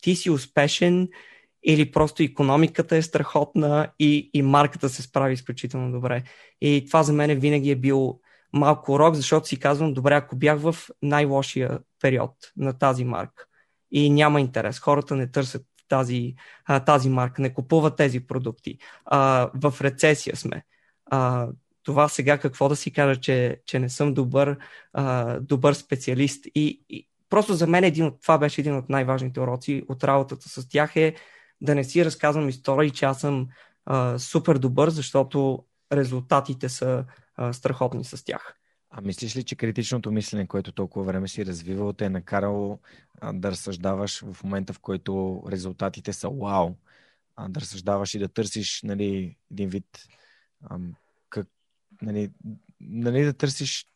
ти 0.02 0.16
си 0.16 0.30
успешен 0.30 1.08
или 1.62 1.90
просто 1.90 2.22
економиката 2.22 2.96
е 2.96 3.02
страхотна 3.02 3.92
и, 3.98 4.30
и 4.34 4.42
марката 4.42 4.88
се 4.88 5.02
справи 5.02 5.34
изключително 5.34 5.92
добре. 5.92 6.22
И 6.60 6.84
това 6.86 7.02
за 7.02 7.12
мен 7.12 7.38
винаги 7.38 7.70
е 7.70 7.76
бил 7.76 8.20
малко 8.52 8.92
урок, 8.92 9.14
защото 9.14 9.48
си 9.48 9.58
казвам, 9.58 9.94
добре, 9.94 10.14
ако 10.14 10.36
бях 10.36 10.58
в 10.60 10.76
най-лошия 11.02 11.78
период 12.00 12.32
на 12.56 12.72
тази 12.72 13.04
марка 13.04 13.44
и 13.90 14.10
няма 14.10 14.40
интерес, 14.40 14.78
хората 14.78 15.16
не 15.16 15.30
търсят 15.30 15.62
тази, 15.88 16.34
а, 16.64 16.80
тази 16.80 17.08
марка, 17.08 17.42
не 17.42 17.54
купуват 17.54 17.96
тези 17.96 18.26
продукти. 18.26 18.78
А, 19.04 19.50
в 19.54 19.74
рецесия 19.80 20.36
сме. 20.36 20.64
А, 21.10 21.48
това 21.82 22.08
сега 22.08 22.38
какво 22.38 22.68
да 22.68 22.76
си 22.76 22.92
кажа, 22.92 23.20
че, 23.20 23.60
че 23.66 23.78
не 23.78 23.88
съм 23.88 24.14
добър, 24.14 24.58
а, 24.92 25.38
добър 25.40 25.74
специалист. 25.74 26.46
И, 26.54 26.84
и 26.88 27.08
просто 27.30 27.54
за 27.54 27.66
мен 27.66 27.84
един 27.84 28.06
от, 28.06 28.22
това 28.22 28.38
беше 28.38 28.60
един 28.60 28.76
от 28.76 28.88
най-важните 28.88 29.40
уроци 29.40 29.84
от 29.88 30.04
работата 30.04 30.48
с 30.48 30.68
тях 30.68 30.96
е 30.96 31.14
да 31.60 31.74
не 31.74 31.84
си 31.84 32.04
разказвам 32.04 32.48
истории, 32.48 32.90
че 32.90 33.04
аз 33.04 33.20
съм 33.20 33.48
а, 33.86 34.18
супер 34.18 34.58
добър, 34.58 34.90
защото 34.90 35.64
резултатите 35.92 36.68
са 36.68 37.04
а, 37.36 37.52
страхотни 37.52 38.04
с 38.04 38.24
тях. 38.24 38.54
А 38.90 39.00
мислиш 39.00 39.36
ли, 39.36 39.44
че 39.44 39.56
критичното 39.56 40.12
мислене, 40.12 40.46
което 40.46 40.72
толкова 40.72 41.04
време 41.04 41.28
си 41.28 41.46
развивал, 41.46 41.92
те 41.92 42.04
е 42.04 42.10
накарало 42.10 42.78
да 43.32 43.50
разсъждаваш 43.50 44.24
в 44.32 44.44
момента, 44.44 44.72
в 44.72 44.80
който 44.80 45.42
резултатите 45.50 46.12
са 46.12 46.28
вау, 46.28 46.74
а, 47.36 47.48
да 47.48 47.60
разсъждаваш 47.60 48.14
и 48.14 48.18
да 48.18 48.28
търсиш 48.28 48.82
нали, 48.82 49.36
един 49.50 49.68
вид, 49.68 50.08
а, 50.62 50.78
как, 51.30 51.46
нали, 52.02 52.30
нали, 52.80 53.24
да 53.24 53.32
търсиш, 53.32 53.86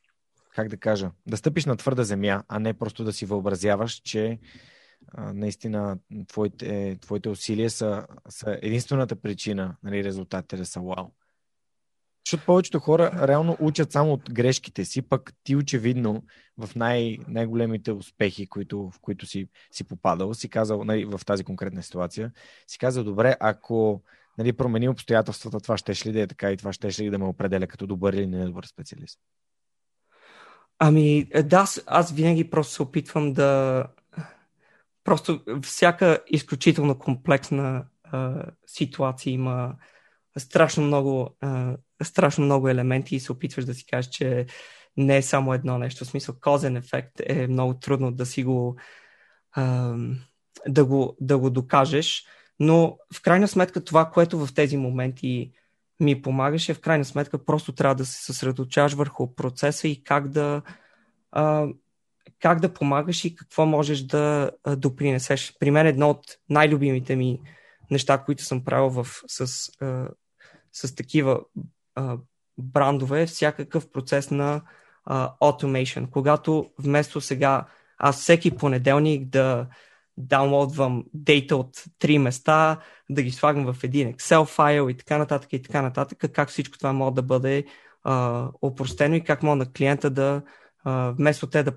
как 0.55 0.69
да 0.69 0.77
кажа, 0.77 1.11
да 1.27 1.37
стъпиш 1.37 1.65
на 1.65 1.77
твърда 1.77 2.05
земя, 2.05 2.43
а 2.49 2.59
не 2.59 2.75
просто 2.75 3.05
да 3.05 3.13
си 3.13 3.27
въобразяваш, 3.27 3.95
че 3.95 4.39
а, 5.09 5.33
наистина 5.33 5.99
твоите, 6.29 6.99
твоите 7.01 7.29
усилия 7.29 7.71
са, 7.71 8.07
са 8.29 8.59
единствената 8.63 9.17
причина 9.17 9.77
нали, 9.83 10.05
резултатите 10.05 10.57
да 10.57 10.67
са 10.67 10.81
вау. 10.81 11.13
Защото 12.27 12.47
повечето 12.47 12.79
хора 12.79 13.29
реално 13.29 13.57
учат 13.61 13.93
само 13.93 14.13
от 14.13 14.33
грешките 14.33 14.85
си, 14.85 15.03
пък 15.03 15.33
ти 15.45 15.57
очевидно 15.57 16.23
в 16.59 16.75
най- 16.75 17.19
най-големите 17.29 17.93
успехи, 17.93 18.47
които, 18.47 18.91
в 18.91 19.01
които 19.01 19.27
си, 19.27 19.49
си 19.71 19.85
попадал, 19.85 20.35
си 20.35 20.49
казал 20.49 20.85
нали, 20.85 21.05
в 21.05 21.21
тази 21.27 21.45
конкретна 21.45 21.83
ситуация, 21.83 22.33
си 22.67 22.79
казал, 22.79 23.05
добре, 23.05 23.37
ако 23.41 24.03
нали, 24.39 24.53
промени 24.53 24.89
обстоятелствата, 24.89 25.61
това 25.61 25.77
ще 25.77 26.09
ли 26.09 26.13
да 26.13 26.21
е 26.21 26.27
така 26.27 26.53
и 26.53 26.57
това 26.57 26.73
ще 26.73 27.03
ли 27.03 27.11
да 27.11 27.19
ме 27.19 27.25
определя 27.25 27.67
като 27.67 27.87
добър 27.87 28.13
или 28.13 28.27
недобър 28.27 28.65
специалист? 28.65 29.19
Ами, 30.79 31.27
да, 31.45 31.65
аз, 31.87 32.13
винаги 32.13 32.51
просто 32.51 32.73
се 32.73 32.83
опитвам 32.83 33.33
да. 33.33 33.87
Просто 35.05 35.41
всяка 35.63 36.19
изключително 36.27 36.99
комплексна 36.99 37.85
а, 38.05 38.45
ситуация 38.67 39.33
има 39.33 39.75
страшно 40.39 40.83
много, 40.83 41.37
а, 41.41 41.77
страшно 42.05 42.45
много 42.45 42.69
елементи 42.69 43.17
и 43.17 43.21
се 43.21 43.33
опитваш 43.33 43.65
да 43.65 43.75
си 43.75 43.87
кажеш, 43.87 44.11
че 44.11 44.47
не 44.97 45.17
е 45.17 45.23
само 45.23 45.55
едно 45.55 45.79
нещо. 45.79 46.05
В 46.05 46.09
смисъл, 46.09 46.35
козен 46.41 46.77
ефект 46.77 47.21
е 47.27 47.47
много 47.47 47.75
трудно 47.75 48.13
да 48.13 48.27
си 48.27 48.45
го, 48.45 48.77
да 50.69 50.85
го, 50.85 51.17
да 51.21 51.39
го 51.39 51.51
докажеш, 51.51 52.27
но 52.61 52.99
в 53.15 53.23
крайна 53.23 53.49
сметка 53.49 53.85
това, 53.85 54.11
което 54.11 54.47
в 54.47 54.55
тези 54.55 54.77
моменти 54.77 55.53
ми 56.01 56.23
помагаше, 56.23 56.75
в 56.75 56.81
крайна 56.81 57.05
сметка 57.05 57.45
просто 57.45 57.73
трябва 57.73 57.95
да 57.95 58.07
се 58.07 58.25
съсредоточаваш 58.25 58.93
върху 58.93 59.35
процеса 59.35 59.89
и 59.89 60.05
как 60.05 60.29
да, 60.29 60.63
как 62.41 62.61
да 62.61 62.75
помагаш 62.75 63.25
и 63.25 63.35
какво 63.35 63.67
можеш 63.67 64.01
да 64.03 64.51
допринесеш. 64.77 65.55
При 65.61 65.71
мен 65.71 65.87
едно 65.87 66.11
от 66.11 66.25
най-любимите 66.49 67.17
ми 67.17 67.41
неща, 67.91 68.19
които 68.19 68.45
съм 68.45 68.65
правил 68.65 68.91
в, 68.91 69.07
с, 69.27 69.69
а, 69.81 70.09
с 70.73 70.95
такива 70.95 71.41
брандове 72.59 73.27
всякакъв 73.27 73.91
процес 73.91 74.31
на 74.31 74.63
а, 75.05 75.35
automation. 75.41 76.11
Когато 76.11 76.71
вместо 76.79 77.21
сега 77.21 77.67
аз 77.99 78.21
всеки 78.21 78.51
понеделник 78.51 79.29
да 79.29 79.67
даунлодвам 80.17 81.05
дейта 81.15 81.57
от 81.57 81.85
три 81.99 82.19
места, 82.19 82.81
да 83.11 83.23
ги 83.23 83.31
слагам 83.31 83.73
в 83.73 83.85
един 83.85 84.13
Excel 84.13 84.47
файл 84.47 84.89
и 84.91 84.97
така 84.97 85.19
нататък 85.19 85.53
и 85.53 85.63
така 85.63 85.83
нататък, 85.83 86.33
как 86.33 86.49
всичко 86.49 86.79
това 86.79 86.93
може 86.93 87.15
да 87.15 87.23
бъде 87.23 87.65
а, 88.05 88.49
опростено 88.63 89.15
и 89.15 89.25
как 89.25 89.43
може 89.43 89.59
на 89.59 89.73
клиента 89.73 90.11
да 90.11 90.43
а, 90.85 91.11
вместо 91.11 91.47
те 91.47 91.63
да 91.63 91.73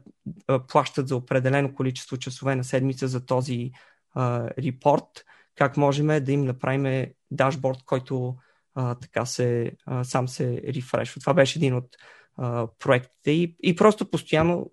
плащат 0.68 1.08
за 1.08 1.16
определено 1.16 1.74
количество 1.74 2.18
часове 2.18 2.56
на 2.56 2.64
седмица 2.64 3.08
за 3.08 3.26
този 3.26 3.72
а, 4.14 4.50
репорт, 4.60 5.26
как 5.56 5.78
можем 5.78 6.08
да 6.24 6.32
им 6.32 6.46
направим 6.46 7.06
дашборд, 7.32 7.78
който 7.86 8.36
така 8.76 9.26
се, 9.26 9.72
а, 9.86 10.04
сам 10.04 10.28
се 10.28 10.62
рефрешва. 10.68 11.20
Това 11.20 11.34
беше 11.34 11.60
един 11.60 11.76
от 11.76 11.88
а, 12.38 12.68
проектите. 12.80 13.32
И, 13.32 13.56
и 13.64 13.76
просто 13.76 14.10
постоянно 14.10 14.72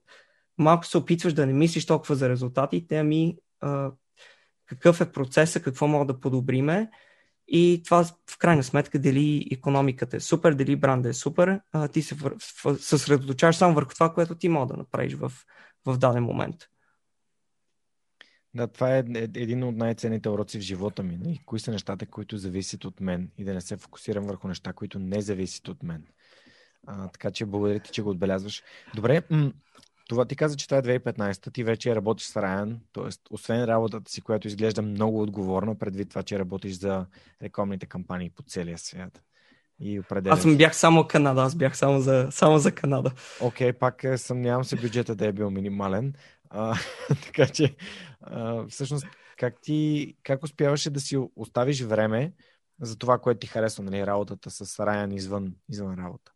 малко 0.59 0.87
се 0.87 0.99
опитваш 0.99 1.33
да 1.33 1.47
не 1.47 1.53
мислиш 1.53 1.87
толкова 1.87 2.15
за 2.15 2.29
резултатите, 2.29 2.99
ами 2.99 3.37
а, 3.61 3.91
какъв 4.67 5.01
е 5.01 5.13
процеса, 5.13 5.63
какво 5.63 5.87
мога 5.87 6.07
да 6.07 6.21
подобриме? 6.21 6.91
И 7.49 7.83
това 7.85 8.05
в 8.05 8.39
крайна 8.39 8.63
сметка 8.63 8.99
дали 8.99 9.49
економиката 9.53 10.17
е 10.17 10.21
супер, 10.21 10.55
дали 10.55 10.77
бранда 10.77 11.09
е 11.09 11.13
супер, 11.13 11.61
а, 11.73 11.89
ти 11.89 12.03
се 12.03 12.17
съсредоточаваш 12.79 13.57
само 13.57 13.75
върху 13.75 13.95
това, 13.95 14.13
което 14.13 14.35
ти 14.35 14.49
мога 14.49 14.67
да 14.67 14.77
направиш 14.77 15.15
в, 15.15 15.33
в 15.87 15.99
даден 15.99 16.25
момент. 16.25 16.57
Да, 18.55 18.67
това 18.67 18.97
е 18.97 19.05
един 19.35 19.65
от 19.65 19.77
най-ценните 19.77 20.29
уроци 20.29 20.59
в 20.59 20.63
живота 20.63 21.03
ми. 21.03 21.17
Нали? 21.17 21.41
Кои 21.47 21.61
са 21.61 21.71
нещата, 21.71 22.07
които 22.07 22.39
зависят 22.39 22.85
от 22.85 23.01
мен 23.01 23.31
и 23.39 23.45
да 23.45 23.55
не 23.55 23.61
се 23.61 23.77
фокусирам 23.77 24.25
върху 24.25 24.49
неща, 24.49 24.73
които 24.73 24.99
не 24.99 25.21
зависят 25.21 25.69
от 25.69 25.83
мен. 25.83 26.07
А, 26.87 27.09
така 27.09 27.31
че 27.31 27.47
благодаря 27.47 27.81
ти, 27.81 27.91
че 27.91 28.03
го 28.03 28.11
отбелязваш. 28.11 28.63
Добре, 28.95 29.23
това 30.09 30.25
ти 30.25 30.37
каза, 30.37 30.57
че 30.57 30.69
това 30.69 30.79
е 30.79 30.83
2015-та, 30.83 31.51
ти 31.51 31.65
вече 31.65 31.95
работиш 31.95 32.27
с 32.27 32.37
Райан, 32.37 32.81
т.е. 32.93 33.09
освен 33.31 33.65
работата 33.65 34.11
си, 34.11 34.21
която 34.21 34.49
изглежда 34.49 34.83
много 34.83 35.23
отговорно, 35.23 35.79
предвид 35.79 36.09
това, 36.09 36.23
че 36.23 36.39
работиш 36.39 36.73
за 36.73 37.07
рекламните 37.43 37.87
кампании 37.87 38.31
по 38.31 38.43
целия 38.43 38.79
свят. 38.79 39.23
И 39.81 40.01
определяш... 40.01 40.37
Аз 40.37 40.43
съм 40.43 40.57
бях 40.57 40.77
само 40.77 41.07
Канада, 41.07 41.43
аз 41.43 41.55
бях 41.55 41.77
само 41.77 42.01
за, 42.01 42.29
само 42.31 42.59
за 42.59 42.73
Канада. 42.73 43.13
Окей, 43.41 43.71
okay, 43.71 43.79
пак 43.79 44.05
е, 44.05 44.19
съмнявам 44.19 44.65
се 44.65 44.77
бюджета 44.77 45.15
да 45.15 45.27
е 45.27 45.33
бил 45.33 45.51
минимален. 45.51 46.15
А, 46.55 46.77
така 47.25 47.47
че, 47.47 47.77
а, 48.21 48.67
всъщност, 48.67 49.07
как 49.39 49.55
ти, 49.63 50.15
как 50.23 50.43
успяваше 50.45 50.91
да 50.91 51.01
си 51.01 51.19
оставиш 51.37 51.83
време 51.83 52.33
за 52.81 52.99
това, 52.99 53.19
което 53.19 53.39
ти 53.39 53.47
харесва, 53.47 53.85
нали, 53.85 54.07
работата 54.07 54.51
с 54.51 54.87
Райан 54.87 55.13
извън, 55.13 55.55
извън 55.69 55.95
работа? 55.95 56.33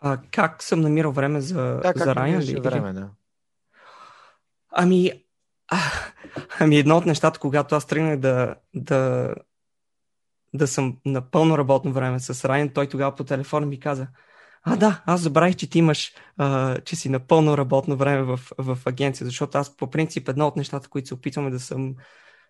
А, 0.00 0.18
как 0.30 0.62
съм 0.62 0.80
намирал 0.80 1.12
време 1.12 1.40
за, 1.40 1.80
да, 1.82 1.92
за 1.96 2.14
Райан? 2.14 2.42
Или? 2.42 2.60
време, 2.60 2.92
да. 2.92 3.10
Ами, 4.70 5.24
а, 5.68 5.78
ами 6.60 6.78
едно 6.78 6.96
от 6.96 7.06
нещата, 7.06 7.40
когато 7.40 7.74
аз 7.74 7.86
тръгнах 7.86 8.18
да, 8.18 8.54
да, 8.74 9.34
да 10.54 10.66
съм 10.66 10.98
на 11.04 11.30
пълно 11.30 11.58
работно 11.58 11.92
време 11.92 12.20
с 12.20 12.48
Райан, 12.48 12.68
той 12.68 12.88
тогава 12.88 13.14
по 13.14 13.24
телефона 13.24 13.66
ми 13.66 13.80
каза, 13.80 14.06
а 14.62 14.76
да, 14.76 15.02
аз 15.06 15.20
забравих, 15.20 15.56
че 15.56 15.70
ти 15.70 15.78
имаш, 15.78 16.12
а, 16.36 16.78
че 16.80 16.96
си 16.96 17.08
на 17.08 17.20
пълно 17.20 17.58
работно 17.58 17.96
време 17.96 18.22
в, 18.22 18.40
в 18.58 18.78
агенция, 18.84 19.24
защото 19.24 19.58
аз 19.58 19.76
по 19.76 19.90
принцип 19.90 20.28
едно 20.28 20.46
от 20.46 20.56
нещата, 20.56 20.88
които 20.88 21.08
се 21.08 21.14
опитваме 21.14 21.50
да 21.50 21.60
съм 21.60 21.94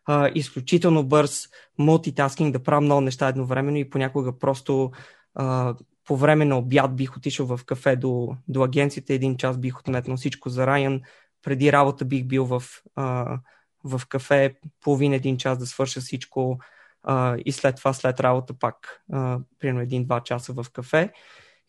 а, 0.07 0.31
изключително 0.35 1.05
бърз, 1.05 1.49
мултитаскинг, 1.79 2.53
да 2.53 2.63
правя 2.63 2.81
много 2.81 3.01
неща 3.01 3.29
едновременно 3.29 3.77
и 3.77 3.91
понякога 3.91 4.39
просто 4.39 4.91
а, 5.35 5.75
по 6.05 6.17
време 6.17 6.45
на 6.45 6.59
обяд 6.59 6.97
бих 6.97 7.17
отишъл 7.17 7.47
в 7.47 7.61
кафе 7.65 7.97
до, 7.97 8.37
до 8.49 8.63
агенцията, 8.63 9.15
един 9.15 9.37
час 9.37 9.59
бих 9.59 9.81
отметнал 9.81 10.17
всичко 10.17 10.49
за 10.49 10.67
Райан, 10.67 11.01
преди 11.43 11.73
работа 11.73 12.05
бих 12.05 12.25
бил 12.25 12.45
в, 12.45 12.63
а, 12.97 13.39
в 13.85 14.03
кафе 14.09 14.55
половин 14.81 15.13
един 15.13 15.37
час 15.37 15.59
да 15.59 15.67
свърша 15.67 16.01
всичко 16.01 16.59
а, 17.03 17.37
и 17.45 17.53
след 17.53 17.77
това, 17.77 17.93
след 17.93 18.21
работа 18.21 18.55
пак 18.55 19.03
а, 19.13 19.39
примерно 19.59 19.81
един-два 19.81 20.21
часа 20.21 20.53
в 20.53 20.67
кафе 20.73 21.13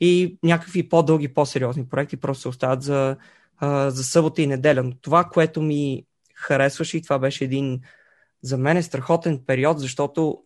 и 0.02 0.38
някакви 0.44 0.90
по-дълги, 0.90 1.34
по-сериозни 1.34 1.90
проекти 1.90 2.18
просто 2.18 2.50
остават 2.50 2.82
за, 2.84 3.18
за 3.88 4.04
събота 4.04 4.42
и 4.42 4.48
неделя. 4.48 4.84
Но 4.84 4.94
това, 5.02 5.24
което 5.24 5.62
ми 5.62 6.06
харесваше 6.36 6.98
и 6.98 7.02
това 7.02 7.20
беше 7.20 7.44
един 7.44 7.82
за 8.42 8.58
мен 8.58 8.78
е 8.78 8.84
страхотен 8.84 9.44
период, 9.48 9.80
защото 9.80 10.44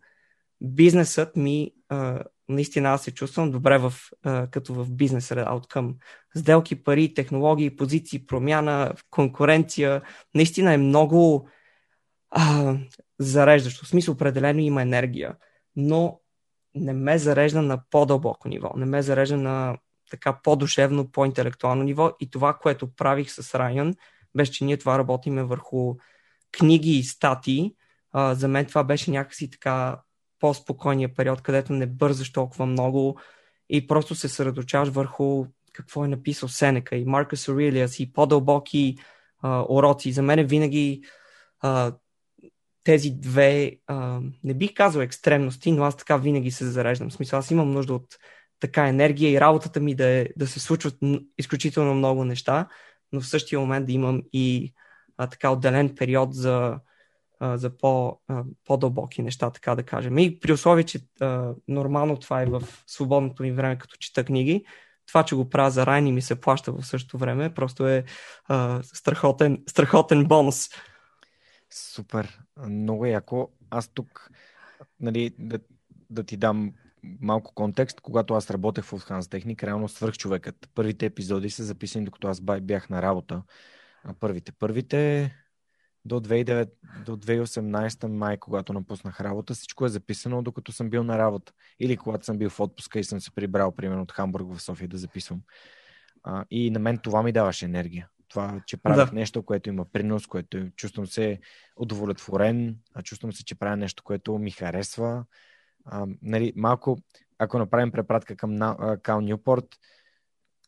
бизнесът 0.62 1.36
ми 1.36 1.72
наистина 2.50 2.90
аз 2.90 3.04
се 3.04 3.12
чувствам 3.12 3.52
добре 3.52 3.78
в, 3.78 3.94
като 4.52 4.74
в 4.74 4.92
бизнес 4.92 5.32
ауткъм. 5.32 5.96
Сделки, 6.38 6.84
пари, 6.84 7.14
технологии, 7.14 7.76
позиции, 7.76 8.26
промяна, 8.26 8.94
конкуренция. 9.10 10.02
Наистина 10.36 10.74
е 10.74 10.78
много 10.78 11.50
а, 12.30 12.76
зареждащо. 13.20 13.86
В 13.86 13.88
смисъл 13.88 14.14
определено 14.14 14.60
има 14.60 14.82
енергия, 14.82 15.36
но 15.76 16.20
не 16.76 16.94
ме 16.94 17.18
зарежда 17.18 17.62
на 17.62 17.82
по-дълбоко 17.92 18.48
ниво. 18.48 18.72
Не 18.76 18.86
ме 18.86 19.02
зарежда 19.02 19.38
на 19.38 19.78
така 20.12 20.40
по-душевно, 20.44 21.12
по-интелектуално 21.12 21.84
ниво. 21.84 22.12
И 22.20 22.30
това, 22.30 22.54
което 22.54 22.96
правих 22.96 23.32
с 23.32 23.56
Райан, 23.60 23.96
беше, 24.36 24.52
че 24.52 24.66
ние 24.66 24.78
това 24.78 24.98
работиме 24.98 25.44
върху 25.44 25.96
книги 26.52 26.92
и 26.92 27.04
статии. 27.04 27.76
А, 28.12 28.36
за 28.36 28.48
мен 28.48 28.66
това 28.66 28.84
беше 28.84 29.12
някакси 29.12 29.50
така 29.50 30.02
по-спокойния 30.40 31.14
период, 31.14 31.42
където 31.42 31.74
не 31.74 31.88
бързаш 31.88 32.32
толкова 32.32 32.66
много 32.66 33.20
и 33.70 33.88
просто 33.88 34.16
се 34.16 34.28
съсредоточаваш 34.28 34.90
върху 34.90 35.46
какво 35.74 36.06
е 36.06 36.08
написал 36.08 36.50
Сенека 36.50 36.96
и 36.96 37.06
Маркус 37.06 37.50
Аурелиас 37.50 38.00
и 38.00 38.14
по-дълбоки 38.14 38.98
а, 39.42 39.66
уроци. 39.70 40.12
За 40.12 40.22
мен 40.22 40.48
винаги 40.48 41.04
а, 41.60 41.94
тези 42.86 43.12
две, 43.12 43.78
а, 43.88 44.20
не 44.44 44.54
бих 44.54 44.74
казал 44.74 45.02
екстремности, 45.02 45.72
но 45.72 45.84
аз 45.84 45.98
така 45.98 46.18
винаги 46.18 46.52
се 46.52 46.66
зареждам. 46.66 47.10
В 47.10 47.14
смисъл, 47.14 47.40
аз 47.40 47.52
имам 47.52 47.72
нужда 47.72 47.94
от 47.94 48.08
така 48.60 48.88
енергия 48.88 49.32
и 49.32 49.40
работата 49.42 49.80
ми 49.80 49.96
да, 49.96 50.06
е, 50.06 50.28
да 50.38 50.48
се 50.48 50.60
случват 50.60 50.96
изключително 51.38 51.94
много 51.94 52.26
неща, 52.26 52.68
но 53.12 53.22
в 53.22 53.28
същия 53.28 53.60
момент 53.60 53.86
да 53.86 53.92
имам 53.92 54.22
и 54.34 54.74
а, 55.18 55.28
така 55.28 55.50
отделен 55.50 55.96
период 55.96 56.34
за, 56.34 56.80
а, 57.40 57.58
за 57.58 57.78
по, 57.78 58.20
а, 58.28 58.44
по-дълбоки 58.66 59.22
неща, 59.22 59.50
така 59.50 59.76
да 59.76 59.84
кажем. 59.84 60.18
И 60.18 60.40
при 60.40 60.54
условие, 60.54 60.84
че 60.84 61.00
а, 61.22 61.54
нормално 61.68 62.18
това 62.20 62.42
е 62.42 62.46
в 62.46 62.64
свободното 62.88 63.44
ми 63.44 63.52
време, 63.52 63.78
като 63.78 63.96
чета 64.00 64.24
книги, 64.24 64.66
това, 65.08 65.24
че 65.24 65.36
го 65.36 65.50
правя 65.50 65.72
за 65.72 65.86
райни 65.86 66.12
ми 66.12 66.22
се 66.22 66.42
плаща 66.42 66.72
в 66.72 66.86
същото 66.86 67.18
време, 67.18 67.54
просто 67.54 67.88
е 67.88 68.04
а, 68.48 68.80
страхотен, 68.84 69.64
страхотен 69.68 70.26
бонус. 70.26 70.70
Супер. 71.96 72.40
Много 72.68 73.06
яко. 73.06 73.50
Аз 73.70 73.88
тук, 73.88 74.32
нали, 75.00 75.36
да, 75.40 75.60
да 76.10 76.24
ти 76.24 76.38
дам 76.38 76.74
малко 77.22 77.54
контекст. 77.54 78.02
Когато 78.02 78.34
аз 78.34 78.52
работех 78.52 78.84
в 78.86 78.92
Hans 78.92 79.32
Техник, 79.32 79.64
реално 79.64 79.88
свърх 79.88 80.18
човекът. 80.18 80.70
Първите 80.76 81.06
епизоди 81.06 81.50
са 81.50 81.64
записани, 81.64 82.06
докато 82.06 82.28
аз 82.28 82.42
бях 82.62 82.90
на 82.90 83.02
работа. 83.02 83.44
Първите, 84.20 84.52
първите 84.52 85.32
до, 86.06 86.20
2009, 86.20 86.70
до 87.06 87.18
2018 87.18 88.08
май, 88.08 88.38
когато 88.38 88.74
напуснах 88.74 89.22
работа, 89.22 89.54
всичко 89.54 89.86
е 89.86 89.90
записано, 89.90 90.42
докато 90.42 90.72
съм 90.72 90.90
бил 90.90 91.04
на 91.04 91.18
работа. 91.18 91.54
Или 91.80 91.98
когато 91.98 92.26
съм 92.26 92.38
бил 92.38 92.50
в 92.50 92.60
отпуска 92.60 93.00
и 93.00 93.04
съм 93.04 93.22
се 93.22 93.32
прибрал, 93.32 93.76
примерно, 93.76 94.02
от 94.02 94.12
Хамбург 94.12 94.54
в 94.54 94.62
София 94.62 94.88
да 94.88 94.98
записвам. 94.98 95.42
А, 96.24 96.46
и 96.52 96.72
на 96.72 96.80
мен 96.80 96.98
това 96.98 97.24
ми 97.24 97.32
даваше 97.32 97.66
енергия. 97.66 98.10
Това, 98.36 98.62
че 98.66 98.78
правя 98.78 99.06
да. 99.06 99.12
нещо, 99.14 99.44
което 99.44 99.70
има 99.70 99.86
принос, 99.86 100.28
което 100.28 100.70
чувствам 100.76 101.08
се 101.08 101.40
удовлетворен, 101.76 102.78
а 102.94 103.02
чувствам 103.02 103.34
се, 103.34 103.46
че 103.46 103.56
правя 103.56 103.78
нещо, 103.78 104.04
което 104.04 104.38
ми 104.38 104.52
харесва. 104.52 105.26
А, 105.86 106.08
нали, 106.22 106.54
малко, 106.56 106.98
ако 107.40 107.58
направим 107.58 107.92
препратка 107.92 108.36
към 108.36 108.76
Кал 109.04 109.22
Нюпорт, 109.22 109.66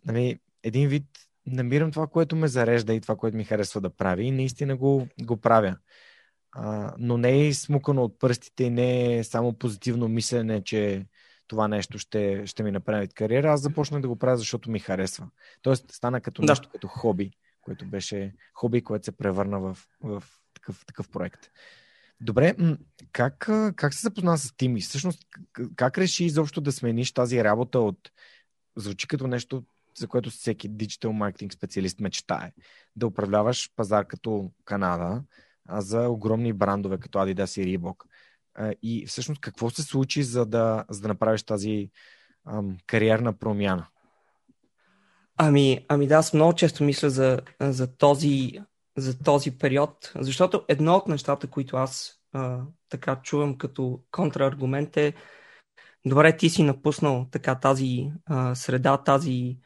нали, 0.05 0.39
един 0.63 0.89
вид 0.89 1.03
намирам 1.45 1.91
това, 1.91 2.07
което 2.07 2.35
ме 2.35 2.47
зарежда 2.47 2.93
и 2.93 3.01
това, 3.01 3.15
което 3.15 3.37
ми 3.37 3.43
харесва 3.43 3.81
да 3.81 3.89
прави 3.89 4.23
и 4.23 4.31
наистина 4.31 4.77
го, 4.77 5.07
го 5.21 5.37
правя. 5.37 5.77
А, 6.51 6.93
но 6.97 7.17
не 7.17 7.47
е 7.47 7.53
смукано 7.53 8.03
от 8.03 8.19
пръстите 8.19 8.63
и 8.63 8.69
не 8.69 9.17
е 9.17 9.23
само 9.23 9.53
позитивно 9.53 10.07
мислене, 10.07 10.63
че 10.63 11.05
това 11.47 11.67
нещо 11.67 11.99
ще, 11.99 12.45
ще 12.45 12.63
ми 12.63 12.71
направи 12.71 13.07
кариера. 13.07 13.51
Аз 13.51 13.61
започнах 13.61 14.01
да 14.01 14.07
го 14.07 14.15
правя, 14.15 14.37
защото 14.37 14.71
ми 14.71 14.79
харесва. 14.79 15.27
Тоест 15.61 15.91
стана 15.91 16.21
като 16.21 16.41
да. 16.41 16.51
нещо, 16.51 16.69
като 16.69 16.87
хоби, 16.87 17.31
което 17.67 17.85
беше 17.85 18.33
хоби, 18.53 18.83
което 18.83 19.05
се 19.05 19.17
превърна 19.17 19.59
в, 19.59 19.77
в 20.01 20.23
такъв, 20.53 20.85
такъв 20.85 21.09
проект. 21.09 21.39
Добре, 22.21 22.55
как, 23.11 23.49
как 23.75 23.93
се 23.93 24.01
запозна 24.01 24.37
с 24.37 24.53
Тими? 24.57 24.81
Всъщност, 24.81 25.25
как 25.75 25.97
реши 25.97 26.25
изобщо 26.25 26.61
да 26.61 26.71
смениш 26.71 27.11
тази 27.11 27.43
работа 27.43 27.79
от 27.79 28.11
звучи 28.75 29.07
като 29.07 29.27
нещо 29.27 29.63
за 29.97 30.07
което 30.07 30.29
всеки 30.29 30.69
диджитал 30.69 31.13
маркетинг 31.13 31.53
специалист 31.53 31.99
мечтае. 31.99 32.51
Да 32.95 33.07
управляваш 33.07 33.71
пазар 33.75 34.07
като 34.07 34.51
Канада, 34.65 35.23
а 35.69 35.81
за 35.81 36.09
огромни 36.09 36.53
брандове 36.53 36.97
като 36.97 37.17
Adidas 37.17 37.61
и 37.61 37.77
Reebok. 37.77 38.03
И 38.81 39.05
всъщност 39.05 39.41
какво 39.41 39.69
се 39.69 39.83
случи, 39.83 40.23
за 40.23 40.45
да, 40.45 40.85
за 40.89 41.01
да 41.01 41.07
направиш 41.07 41.43
тази 41.43 41.89
ам, 42.47 42.77
кариерна 42.87 43.33
промяна? 43.33 43.87
Ами, 45.37 45.85
ами 45.87 46.07
да, 46.07 46.15
аз 46.15 46.33
много 46.33 46.53
често 46.53 46.83
мисля 46.83 47.09
за, 47.09 47.39
за, 47.61 47.97
този, 47.97 48.51
за 48.97 49.19
този 49.19 49.57
период, 49.57 50.11
защото 50.15 50.65
едно 50.67 50.95
от 50.95 51.07
нещата, 51.07 51.47
които 51.47 51.77
аз 51.77 52.13
а, 52.33 52.59
така 52.89 53.19
чувам 53.23 53.57
като 53.57 54.01
контраргумент 54.11 54.97
е 54.97 55.13
добре, 56.05 56.37
ти 56.37 56.49
си 56.49 56.63
напуснал 56.63 57.27
така 57.31 57.55
тази 57.55 58.11
а, 58.25 58.55
среда, 58.55 58.97
тази 58.97 59.57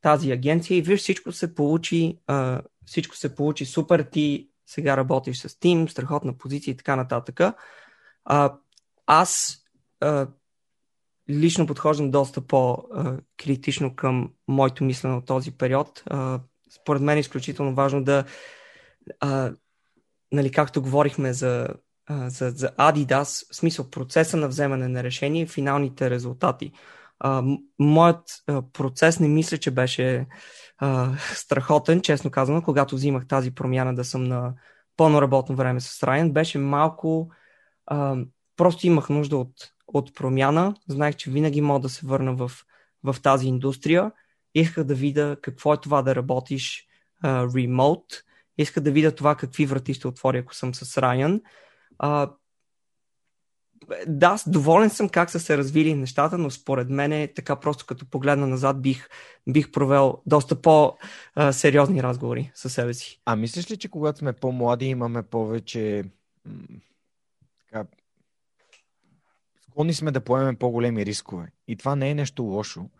тази 0.00 0.32
агенция 0.32 0.76
и 0.76 0.82
виж 0.82 1.00
всичко 1.00 1.32
се 1.32 1.54
получи, 1.54 2.18
а, 2.26 2.62
всичко 2.86 3.16
се 3.16 3.34
получи 3.34 3.66
супер, 3.66 4.02
ти 4.12 4.50
сега 4.66 4.96
работиш 4.96 5.38
с 5.38 5.58
тим, 5.58 5.88
страхотна 5.88 6.38
позиция 6.38 6.72
и 6.72 6.76
така 6.76 6.96
нататък. 6.96 7.40
А, 8.24 8.58
аз 9.06 9.58
а, 10.00 10.28
лично 11.30 11.66
подхождам 11.66 12.10
доста 12.10 12.40
по-критично 12.40 13.96
към 13.96 14.30
моето 14.48 14.84
мислене 14.84 15.14
от 15.14 15.26
този 15.26 15.50
период. 15.50 16.04
Според 16.80 17.02
мен 17.02 17.16
е 17.16 17.20
изключително 17.20 17.74
важно 17.74 18.04
да, 18.04 18.24
нали, 20.32 20.50
както 20.52 20.82
говорихме 20.82 21.32
за 21.32 21.68
за, 22.10 22.50
за 22.50 22.70
Adidas, 22.70 23.52
в 23.52 23.56
смисъл 23.56 23.90
процеса 23.90 24.36
на 24.36 24.48
вземане 24.48 24.88
на 24.88 25.02
решение 25.02 25.42
и 25.42 25.46
финалните 25.46 26.10
резултати. 26.10 26.72
Моят 27.78 28.22
процес 28.72 29.20
не 29.20 29.28
мисля, 29.28 29.58
че 29.58 29.70
беше 29.70 30.26
страхотен, 31.34 32.00
честно 32.00 32.30
казано, 32.30 32.62
когато 32.62 32.94
взимах 32.94 33.26
тази 33.26 33.54
промяна 33.54 33.94
да 33.94 34.04
съм 34.04 34.24
на 34.24 34.54
пълно 34.96 35.22
работно 35.22 35.56
време 35.56 35.80
с 35.80 36.02
Райан. 36.02 36.32
Беше 36.32 36.58
малко... 36.58 37.30
Просто 38.56 38.86
имах 38.86 39.08
нужда 39.08 39.36
от, 39.36 39.52
от 39.94 40.14
промяна. 40.14 40.74
Знаех, 40.88 41.16
че 41.16 41.30
винаги 41.30 41.60
мога 41.60 41.80
да 41.80 41.88
се 41.88 42.06
върна 42.06 42.34
в, 42.34 42.52
в 43.04 43.16
тази 43.22 43.46
индустрия. 43.46 44.12
Исках 44.54 44.84
да 44.84 44.94
видя 44.94 45.36
какво 45.42 45.74
е 45.74 45.80
това 45.80 46.02
да 46.02 46.14
работиш 46.14 46.86
ремоут. 47.24 48.12
Uh, 48.12 48.22
Исках 48.58 48.82
да 48.82 48.90
видя 48.90 49.14
това 49.14 49.34
какви 49.34 49.66
врати 49.66 49.94
ще 49.94 50.08
отворя, 50.08 50.38
ако 50.38 50.54
съм 50.54 50.74
с 50.74 50.98
Райан. 50.98 51.40
Uh, 52.02 52.32
да, 54.06 54.36
доволен 54.46 54.90
съм 54.90 55.08
как 55.08 55.30
са 55.30 55.40
се 55.40 55.58
развили 55.58 55.94
нещата, 55.94 56.38
но 56.38 56.50
според 56.50 56.90
мен 56.90 57.12
е 57.12 57.32
така 57.34 57.56
просто 57.56 57.86
като 57.86 58.10
погледна 58.10 58.46
назад 58.46 58.82
бих, 58.82 59.08
бих 59.48 59.70
провел 59.70 60.22
доста 60.26 60.62
по-сериозни 60.62 62.02
разговори 62.02 62.50
със 62.54 62.72
себе 62.72 62.94
си. 62.94 63.20
А 63.24 63.36
мислиш 63.36 63.70
ли, 63.70 63.76
че 63.76 63.88
когато 63.88 64.18
сме 64.18 64.32
по-млади 64.32 64.86
имаме 64.86 65.22
повече 65.22 66.04
така, 67.66 67.84
склонни 69.80 69.94
сме 69.94 70.10
да 70.10 70.20
поемем 70.20 70.56
по-големи 70.56 71.06
рискове. 71.06 71.52
И 71.68 71.76
това 71.76 71.96
не 71.96 72.10
е 72.10 72.14
нещо 72.14 72.42
лошо. 72.42 72.90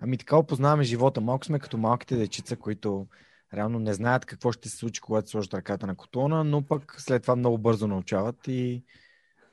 Ами 0.00 0.18
така 0.18 0.36
опознаваме 0.36 0.82
живота. 0.82 1.20
Малко 1.20 1.44
сме 1.44 1.58
като 1.58 1.78
малките 1.78 2.16
дечица, 2.16 2.56
които 2.56 3.06
реално 3.54 3.78
не 3.78 3.94
знаят 3.94 4.24
какво 4.24 4.52
ще 4.52 4.68
се 4.68 4.76
случи, 4.76 5.00
когато 5.00 5.30
сложат 5.30 5.54
ръката 5.54 5.86
на 5.86 5.94
котона, 5.94 6.44
но 6.44 6.62
пък 6.62 6.94
след 6.98 7.22
това 7.22 7.36
много 7.36 7.58
бързо 7.58 7.86
научават 7.86 8.36
и 8.48 8.84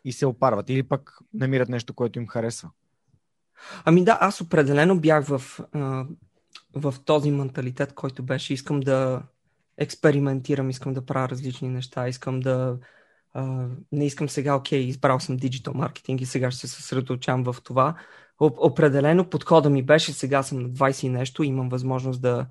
и 0.05 0.11
се 0.11 0.25
опарват. 0.25 0.69
Или 0.69 0.83
пък 0.83 1.17
намират 1.33 1.69
нещо, 1.69 1.93
което 1.93 2.19
им 2.19 2.27
харесва. 2.27 2.69
Ами 3.85 4.03
да, 4.03 4.17
аз 4.21 4.41
определено 4.41 4.99
бях 4.99 5.25
в, 5.25 5.59
в 6.75 6.95
този 7.05 7.31
менталитет, 7.31 7.93
който 7.93 8.23
беше 8.23 8.53
искам 8.53 8.79
да 8.79 9.23
експериментирам, 9.77 10.69
искам 10.69 10.93
да 10.93 11.05
правя 11.05 11.29
различни 11.29 11.69
неща, 11.69 12.07
искам 12.07 12.39
да 12.39 12.77
Не 13.91 14.05
искам 14.05 14.29
сега, 14.29 14.55
окей, 14.55 14.79
избрал 14.79 15.19
съм 15.19 15.37
диджитал 15.37 15.73
маркетинг 15.73 16.21
и 16.21 16.25
сега 16.25 16.51
ще 16.51 16.67
се 16.67 16.75
съсредоточам 16.75 17.43
в 17.43 17.55
това. 17.63 17.95
Определено 18.39 19.29
подхода 19.29 19.69
ми 19.69 19.83
беше, 19.83 20.13
сега 20.13 20.43
съм 20.43 20.59
на 20.59 20.69
20 20.69 21.03
и 21.05 21.09
нещо, 21.09 21.43
имам 21.43 21.69
възможност 21.69 22.21
да, 22.21 22.47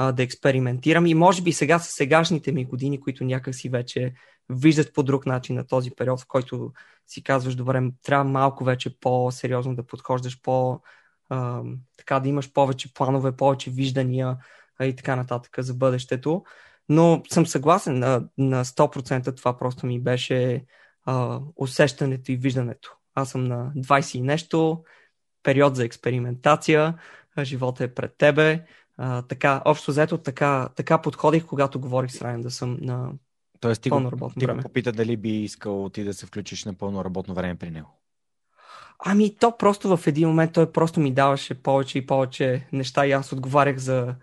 uh, 0.00 0.12
да 0.12 0.22
експериментирам 0.22 1.06
и 1.06 1.14
може 1.14 1.42
би 1.42 1.52
сега 1.52 1.78
с 1.78 1.90
сегашните 1.90 2.52
ми 2.52 2.64
години, 2.64 3.00
които 3.00 3.24
някакси 3.24 3.68
вече 3.68 4.12
виждат 4.48 4.94
по 4.94 5.02
друг 5.02 5.26
начин 5.26 5.56
на 5.56 5.66
този 5.66 5.90
период, 5.90 6.20
в 6.20 6.26
който 6.28 6.72
си 7.06 7.22
казваш, 7.22 7.54
добре, 7.54 7.82
трябва 8.02 8.24
малко 8.24 8.64
вече 8.64 9.00
по-сериозно 9.00 9.74
да 9.74 9.86
подхождаш, 9.86 10.42
по, 10.42 10.80
а, 11.28 11.62
така 11.96 12.20
да 12.20 12.28
имаш 12.28 12.52
повече 12.52 12.94
планове, 12.94 13.36
повече 13.36 13.70
виждания 13.70 14.36
а, 14.78 14.86
и 14.86 14.96
така 14.96 15.16
нататък 15.16 15.54
за 15.58 15.74
бъдещето. 15.74 16.44
Но 16.88 17.22
съм 17.30 17.46
съгласен 17.46 17.98
на, 17.98 18.28
на 18.38 18.64
100% 18.64 19.36
това 19.36 19.58
просто 19.58 19.86
ми 19.86 20.00
беше 20.00 20.64
а, 21.04 21.40
усещането 21.56 22.32
и 22.32 22.36
виждането. 22.36 22.96
Аз 23.14 23.30
съм 23.30 23.44
на 23.44 23.72
20 23.76 24.18
и 24.18 24.20
нещо, 24.20 24.84
период 25.42 25.76
за 25.76 25.84
експериментация, 25.84 26.94
живота 27.42 27.84
е 27.84 27.94
пред 27.94 28.14
тебе. 28.18 28.64
А, 28.96 29.22
така, 29.22 29.62
общо 29.64 29.90
взето, 29.90 30.18
така, 30.18 30.68
така 30.76 30.98
подходих, 30.98 31.46
когато 31.46 31.80
говорих 31.80 32.10
с 32.10 32.22
Райан 32.22 32.40
да 32.40 32.50
съм 32.50 32.78
на 32.80 33.12
Тоест 33.60 33.82
ти, 33.82 33.90
пълно 33.90 34.10
го, 34.10 34.30
ти 34.38 34.46
време. 34.46 34.62
го 34.62 34.68
попита 34.68 34.92
дали 34.92 35.16
би 35.16 35.30
искал 35.30 35.88
ти 35.88 36.04
да 36.04 36.14
се 36.14 36.26
включиш 36.26 36.64
на 36.64 36.74
пълно 36.74 37.04
работно 37.04 37.34
време 37.34 37.54
при 37.54 37.70
него. 37.70 37.98
Ами 39.04 39.36
то 39.36 39.56
просто 39.56 39.96
в 39.96 40.06
един 40.06 40.28
момент 40.28 40.52
той 40.52 40.72
просто 40.72 41.00
ми 41.00 41.14
даваше 41.14 41.62
повече 41.62 41.98
и 41.98 42.06
повече 42.06 42.68
неща 42.72 43.06
и 43.06 43.12
аз 43.12 43.32
отговарях 43.32 43.76
за 43.76 44.14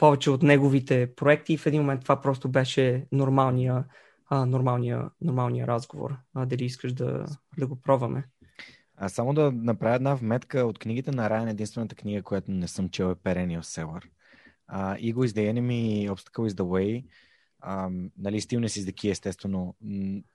повече 0.00 0.30
от 0.30 0.42
неговите 0.42 1.14
проекти 1.16 1.52
и 1.52 1.56
в 1.56 1.66
един 1.66 1.80
момент 1.80 2.02
това 2.02 2.20
просто 2.20 2.48
беше 2.48 3.06
нормалния, 3.12 3.84
а, 4.26 4.46
нормалния, 4.46 5.10
нормалния 5.20 5.66
разговор. 5.66 6.16
А, 6.34 6.46
дали 6.46 6.64
искаш 6.64 6.92
да, 6.92 7.26
да 7.58 7.66
го 7.66 7.76
пробваме. 7.76 8.24
А 8.96 9.08
само 9.08 9.34
да 9.34 9.52
направя 9.52 9.94
една 9.94 10.14
вметка 10.14 10.60
от 10.60 10.78
книгите 10.78 11.10
на 11.10 11.30
Райан, 11.30 11.48
единствената 11.48 11.94
книга, 11.94 12.22
която 12.22 12.50
не 12.50 12.68
съм 12.68 12.88
чел 12.88 13.04
е 13.04 13.14
Perennial 13.14 13.60
Seller. 13.60 14.02
Uh, 14.72 15.12
Ego 15.12 15.26
is 15.26 15.26
the 15.26 15.52
enemy, 15.52 16.10
Obstacle 16.10 16.48
is 16.48 16.54
the 16.54 16.64
way. 16.64 17.04
Um, 17.66 18.10
нали, 18.18 18.40
Stillness 18.40 18.80
is 18.80 18.92
the 18.92 19.10
естествено, 19.10 19.74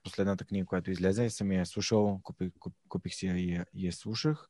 последната 0.02 0.44
книга, 0.44 0.66
която 0.66 0.90
излезе, 0.90 1.30
съм 1.30 1.52
я 1.52 1.66
слушал, 1.66 2.20
купих, 2.22 2.50
куп, 2.58 2.74
купих 2.88 3.14
си 3.14 3.26
я 3.26 3.36
и, 3.36 3.52
я 3.52 3.64
я 3.74 3.92
слушах. 3.92 4.48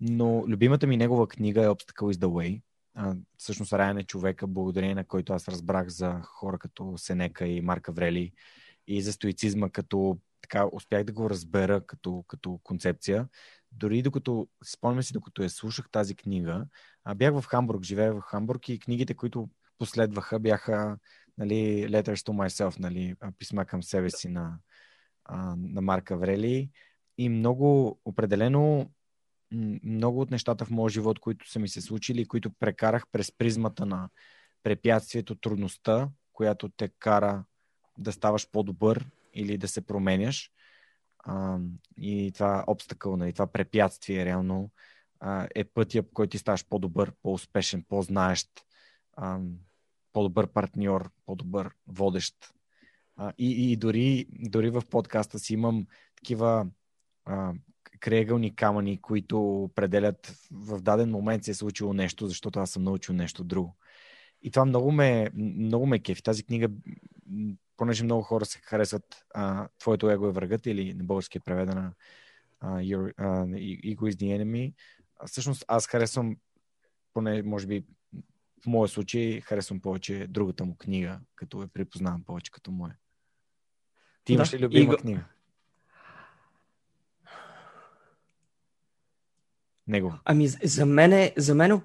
Но 0.00 0.44
любимата 0.48 0.86
ми 0.86 0.96
негова 0.96 1.28
книга 1.28 1.64
е 1.64 1.68
Obstacle 1.68 2.12
is 2.12 2.14
the 2.14 2.26
way. 2.26 2.62
А, 2.94 3.14
всъщност 3.38 3.72
Райан 3.72 3.98
е 3.98 4.04
човека, 4.04 4.46
благодарение 4.46 4.94
на 4.94 5.04
който 5.04 5.32
аз 5.32 5.48
разбрах 5.48 5.88
за 5.88 6.20
хора 6.24 6.58
като 6.58 6.94
Сенека 6.96 7.46
и 7.46 7.60
Марка 7.60 7.92
Врели 7.92 8.32
и 8.86 9.02
за 9.02 9.12
стоицизма, 9.12 9.70
като 9.70 10.18
така 10.40 10.66
успях 10.72 11.04
да 11.04 11.12
го 11.12 11.30
разбера 11.30 11.86
като, 11.86 12.24
като 12.28 12.60
концепция. 12.62 13.28
Дори 13.72 14.02
докато, 14.02 14.48
спомням 14.64 15.02
си, 15.02 15.12
докато 15.12 15.42
я 15.42 15.50
слушах 15.50 15.90
тази 15.90 16.14
книга, 16.14 16.66
бях 17.16 17.40
в 17.40 17.46
Хамбург, 17.46 17.82
живея 17.82 18.14
в 18.14 18.20
Хамбург 18.20 18.68
и 18.68 18.78
книгите, 18.78 19.14
които 19.14 19.48
последваха, 19.78 20.40
бяха 20.40 20.98
нали, 21.38 21.86
Letters 21.88 22.14
to 22.14 22.30
Myself, 22.30 22.80
нали, 22.80 23.14
писма 23.38 23.64
към 23.64 23.82
себе 23.82 24.10
си 24.10 24.28
на, 24.28 24.58
на 25.56 25.80
Марка 25.80 26.16
Врели. 26.16 26.70
И 27.18 27.28
много 27.28 27.98
определено 28.04 28.90
много 29.84 30.20
от 30.20 30.30
нещата 30.30 30.64
в 30.64 30.70
моя 30.70 30.90
живот, 30.90 31.18
които 31.18 31.50
са 31.50 31.58
ми 31.58 31.68
се 31.68 31.80
случили, 31.80 32.28
които 32.28 32.50
прекарах 32.50 33.04
през 33.12 33.32
призмата 33.32 33.86
на 33.86 34.08
препятствието, 34.62 35.34
трудността, 35.34 36.08
която 36.32 36.68
те 36.68 36.88
кара 36.88 37.44
да 37.98 38.12
ставаш 38.12 38.50
по-добър 38.50 39.06
или 39.34 39.58
да 39.58 39.68
се 39.68 39.80
променяш. 39.80 40.50
А, 41.18 41.58
и 41.96 42.32
това 42.34 42.64
обстакъл, 42.66 43.16
нали, 43.16 43.32
това 43.32 43.46
препятствие 43.46 44.24
реално 44.24 44.70
а, 45.20 45.48
е 45.54 45.64
пътя, 45.64 46.02
по 46.02 46.14
който 46.14 46.30
ти 46.30 46.38
ставаш 46.38 46.66
по-добър, 46.66 47.12
по-успешен, 47.22 47.84
по-знаещ, 47.88 48.48
а, 49.16 49.40
по-добър 50.12 50.46
партньор, 50.46 51.10
по-добър 51.26 51.70
водещ. 51.86 52.36
А, 53.16 53.32
и, 53.38 53.72
и 53.72 53.76
дори, 53.76 54.26
дори 54.30 54.70
в 54.70 54.82
подкаста 54.90 55.38
си 55.38 55.54
имам 55.54 55.86
такива 56.16 56.66
а, 57.24 57.52
крегални 58.02 58.56
камъни, 58.56 59.00
които 59.00 59.62
определят 59.62 60.34
в 60.50 60.82
даден 60.82 61.10
момент 61.10 61.44
се 61.44 61.50
е 61.50 61.54
случило 61.54 61.92
нещо, 61.92 62.26
защото 62.26 62.60
аз 62.60 62.70
съм 62.70 62.82
научил 62.82 63.14
нещо 63.14 63.44
друго. 63.44 63.76
И 64.42 64.50
това 64.50 64.64
много 64.64 64.92
ме, 64.92 65.30
много 65.34 65.86
ме 65.86 65.98
кефи. 65.98 66.22
Тази 66.22 66.44
книга, 66.44 66.68
понеже 67.76 68.04
много 68.04 68.22
хора 68.22 68.44
се 68.44 68.58
харесват 68.58 69.24
а, 69.34 69.68
Твоето 69.78 70.10
его 70.10 70.26
е 70.26 70.32
врагът 70.32 70.66
или 70.66 70.94
на 70.94 71.04
български 71.04 71.38
е 71.38 71.40
преведена 71.40 71.92
uh, 72.64 72.96
your, 72.96 73.14
uh, 73.14 73.96
Ego 73.96 74.00
is 74.00 74.14
the 74.14 74.42
enemy. 74.42 74.74
Всъщност 75.26 75.64
аз 75.68 75.86
харесвам 75.86 76.36
поне, 77.14 77.42
може 77.42 77.66
би, 77.66 77.84
в 78.62 78.66
моя 78.66 78.88
случай 78.88 79.40
харесвам 79.40 79.80
повече 79.80 80.26
другата 80.26 80.64
му 80.64 80.76
книга, 80.76 81.20
като 81.34 81.62
я 81.62 81.68
припознавам 81.68 82.24
повече 82.24 82.50
като 82.50 82.70
моя. 82.70 82.96
Ти 84.24 84.32
имаш 84.32 84.50
да, 84.50 84.58
ли 84.58 84.62
любима 84.62 84.82
Иго... 84.82 84.96
книга? 84.96 85.24
Него. 89.86 90.14
Ами 90.24 90.48
за 90.48 90.86
мен, 90.86 91.30
за 91.36 91.54
мен 91.54 91.80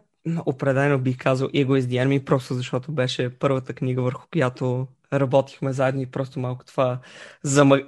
определено 0.45 0.99
бих 0.99 1.17
казал 1.17 1.47
Ego 1.47 1.81
is 1.81 1.81
the 1.81 2.25
просто 2.25 2.53
защото 2.53 2.91
беше 2.91 3.29
първата 3.39 3.73
книга, 3.73 4.01
върху 4.01 4.27
която 4.31 4.87
работихме 5.13 5.73
заедно 5.73 6.01
и 6.01 6.05
просто 6.05 6.39
малко 6.39 6.65
това 6.65 6.99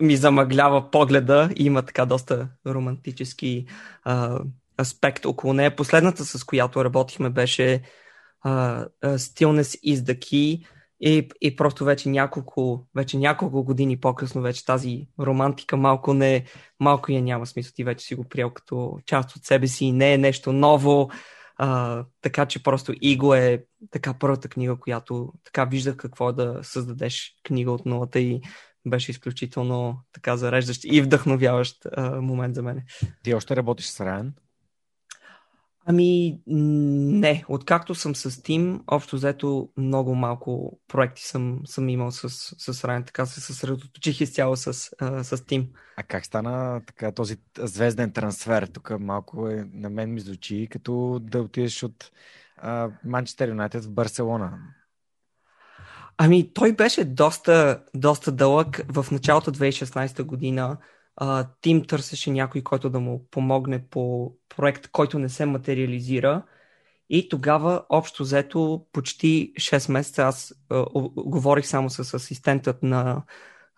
ми 0.01 0.16
замъглява 0.16 0.91
погледа 0.91 1.49
и 1.55 1.66
има 1.66 1.82
така 1.82 2.05
доста 2.05 2.47
романтически 2.68 3.66
а, 4.03 4.39
аспект 4.82 5.26
около 5.26 5.53
нея. 5.53 5.76
Последната, 5.76 6.26
с 6.26 6.43
която 6.43 6.86
работихме, 6.86 7.30
беше 7.30 7.82
uh, 8.45 8.88
Stillness 9.03 9.95
is 9.95 9.95
the 9.95 10.18
key 10.18 10.66
и, 11.01 11.29
и 11.41 11.55
просто 11.55 11.85
вече 11.85 12.09
няколко, 12.09 12.87
вече 12.95 13.17
няколко 13.17 13.63
години 13.63 13.99
по-късно 13.99 14.41
вече 14.41 14.65
тази 14.65 15.07
романтика 15.19 15.77
малко 15.77 16.13
не, 16.13 16.45
малко 16.79 17.11
я 17.11 17.21
няма 17.21 17.45
смисъл. 17.45 17.71
Ти 17.75 17.83
вече 17.83 18.05
си 18.05 18.15
го 18.15 18.23
приел 18.23 18.49
като 18.49 18.99
част 19.05 19.35
от 19.35 19.45
себе 19.45 19.67
си, 19.67 19.91
не 19.91 20.13
е 20.13 20.17
нещо 20.17 20.53
ново, 20.53 21.09
а, 21.57 22.03
така 22.21 22.45
че 22.45 22.63
просто 22.63 22.93
Иго 23.01 23.33
е 23.33 23.65
така 23.91 24.13
първата 24.13 24.49
книга, 24.49 24.79
която 24.79 25.33
така 25.43 25.65
виждах 25.65 25.95
какво 25.95 26.29
е 26.29 26.33
да 26.33 26.59
създадеш 26.61 27.33
книга 27.43 27.71
от 27.71 27.85
нулата 27.85 28.19
и 28.19 28.41
беше 28.87 29.11
изключително 29.11 29.99
така 30.11 30.37
зареждащ 30.37 30.81
и 30.85 31.01
вдъхновяващ 31.01 31.85
а, 31.85 32.21
момент 32.21 32.55
за 32.55 32.63
мен. 32.63 32.81
Ти 33.23 33.33
още 33.33 33.55
работиш 33.55 33.85
с 33.85 33.99
Райан? 33.99 34.33
Ами, 35.91 36.39
не. 36.47 37.43
Откакто 37.47 37.95
съм 37.95 38.15
с 38.15 38.31
Team, 38.31 38.81
общо 38.87 39.15
взето 39.15 39.69
много 39.77 40.15
малко 40.15 40.79
проекти 40.87 41.23
съм, 41.23 41.61
съм 41.65 41.89
имал 41.89 42.11
с, 42.11 42.29
с 42.29 42.73
Ryan, 42.73 43.05
така 43.05 43.25
се 43.25 43.41
съсредоточих 43.41 44.21
изцяло 44.21 44.55
с, 44.55 44.73
с 44.73 44.91
Team. 45.37 45.67
А 45.97 46.03
как 46.03 46.25
стана 46.25 46.81
така 46.85 47.11
този 47.11 47.37
звезден 47.57 48.11
трансфер? 48.11 48.65
Тук 48.65 48.91
малко 48.99 49.47
е, 49.47 49.69
на 49.73 49.89
мен 49.89 50.13
ми 50.13 50.19
звучи 50.19 50.67
като 50.71 51.19
да 51.21 51.41
отидеш 51.41 51.83
от 51.83 52.11
Манчестър 53.05 53.47
Юнайтед 53.49 53.83
в 53.83 53.91
Барселона. 53.91 54.59
Ами, 56.17 56.53
той 56.53 56.73
беше 56.73 57.05
доста, 57.05 57.83
доста 57.95 58.31
дълъг. 58.31 58.81
В 58.89 59.05
началото 59.11 59.51
2016 59.51 60.23
година 60.23 60.77
Тим 61.62 61.86
търсеше 61.86 62.32
някой, 62.32 62.62
който 62.62 62.89
да 62.89 62.99
му 62.99 63.26
помогне 63.32 63.88
по 63.89 64.34
проект, 64.57 64.88
който 64.88 65.20
не 65.20 65.30
се 65.30 65.45
материализира. 65.45 66.43
И 67.10 67.30
тогава, 67.30 67.84
общо 67.89 68.24
взето, 68.24 68.86
почти 68.91 69.53
6 69.55 69.91
месеца 69.91 70.24
аз 70.24 70.53
а, 70.70 70.86
говорих 71.16 71.68
само 71.68 71.89
с 71.89 72.14
асистентът 72.14 72.84
на, 72.84 73.24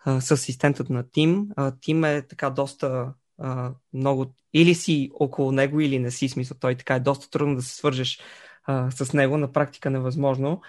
а, 0.04 0.20
с 0.20 0.30
асистентът 0.30 0.90
на 0.90 1.10
Тим. 1.10 1.48
А, 1.56 1.72
Тим 1.80 2.04
е 2.04 2.22
така 2.28 2.50
доста 2.50 3.12
а, 3.38 3.72
много... 3.92 4.34
Или 4.54 4.74
си 4.74 5.10
около 5.14 5.52
него, 5.52 5.80
или 5.80 5.98
не 5.98 6.10
си. 6.10 6.28
Смисъл, 6.28 6.56
той 6.60 6.74
така 6.74 6.94
е 6.94 7.00
доста 7.00 7.30
трудно 7.30 7.56
да 7.56 7.62
се 7.62 7.76
свържеш 7.76 8.20
а, 8.64 8.90
с 8.90 9.12
него. 9.12 9.38
На 9.38 9.52
практика 9.52 9.90
невъзможно. 9.90 10.60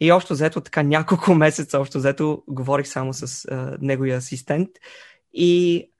И 0.00 0.12
общо 0.12 0.32
взето 0.34 0.60
така 0.60 0.82
няколко 0.82 1.34
месеца, 1.34 1.78
общо 1.78 1.98
взето 1.98 2.42
говорих 2.48 2.88
само 2.88 3.12
с 3.12 3.44
а, 3.44 3.76
неговия 3.80 4.16
асистент. 4.16 4.68
И 5.32 5.91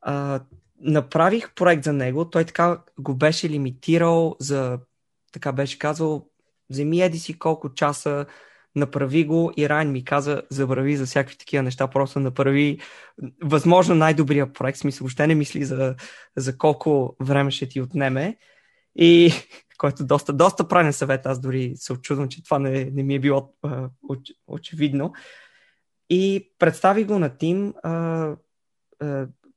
а, 0.00 0.40
направих 0.80 1.54
проект 1.54 1.84
за 1.84 1.92
него. 1.92 2.30
Той 2.30 2.44
така 2.44 2.78
го 2.98 3.14
беше 3.14 3.48
лимитирал 3.48 4.36
за, 4.40 4.78
така 5.32 5.52
беше 5.52 5.78
казал, 5.78 6.26
вземи 6.70 7.00
еди 7.00 7.18
си 7.18 7.38
колко 7.38 7.74
часа, 7.74 8.26
направи 8.76 9.24
го 9.24 9.52
и 9.56 9.68
Райан 9.68 9.92
ми 9.92 10.04
каза, 10.04 10.42
забрави 10.50 10.96
за 10.96 11.06
всякакви 11.06 11.38
такива 11.38 11.62
неща, 11.62 11.86
просто 11.86 12.20
направи 12.20 12.78
възможно 13.42 13.94
най-добрия 13.94 14.52
проект, 14.52 14.78
смисъл, 14.78 15.04
въобще 15.04 15.26
не 15.26 15.34
мисли 15.34 15.64
за, 15.64 15.94
за 16.36 16.58
колко 16.58 17.16
време 17.20 17.50
ще 17.50 17.68
ти 17.68 17.80
отнеме. 17.80 18.36
И 18.96 19.32
който 19.78 20.06
доста, 20.06 20.32
доста 20.32 20.68
правен 20.68 20.92
съвет, 20.92 21.26
аз 21.26 21.40
дори 21.40 21.72
се 21.76 21.92
очудвам, 21.92 22.28
че 22.28 22.44
това 22.44 22.58
не, 22.58 22.84
не 22.84 23.02
ми 23.02 23.14
е 23.14 23.20
било 23.20 23.54
а, 23.62 23.88
оч, 24.08 24.20
очевидно. 24.46 25.12
И 26.10 26.52
представи 26.58 27.04
го 27.04 27.18
на 27.18 27.36
Тим, 27.36 27.74
а, 27.82 28.36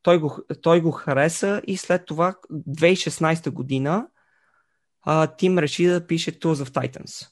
той 0.02 0.20
го, 0.20 0.38
той 0.62 0.82
го 0.82 0.91
хареса 0.91 1.62
и 1.68 1.78
след 1.78 2.06
това 2.06 2.36
2016 2.52 3.49
година 3.49 4.08
а, 5.02 5.28
Тим 5.28 5.60
реши 5.60 5.86
да 5.86 6.08
пише 6.08 6.39
Tools 6.39 6.66
of 6.66 6.70
Titans. 6.70 7.28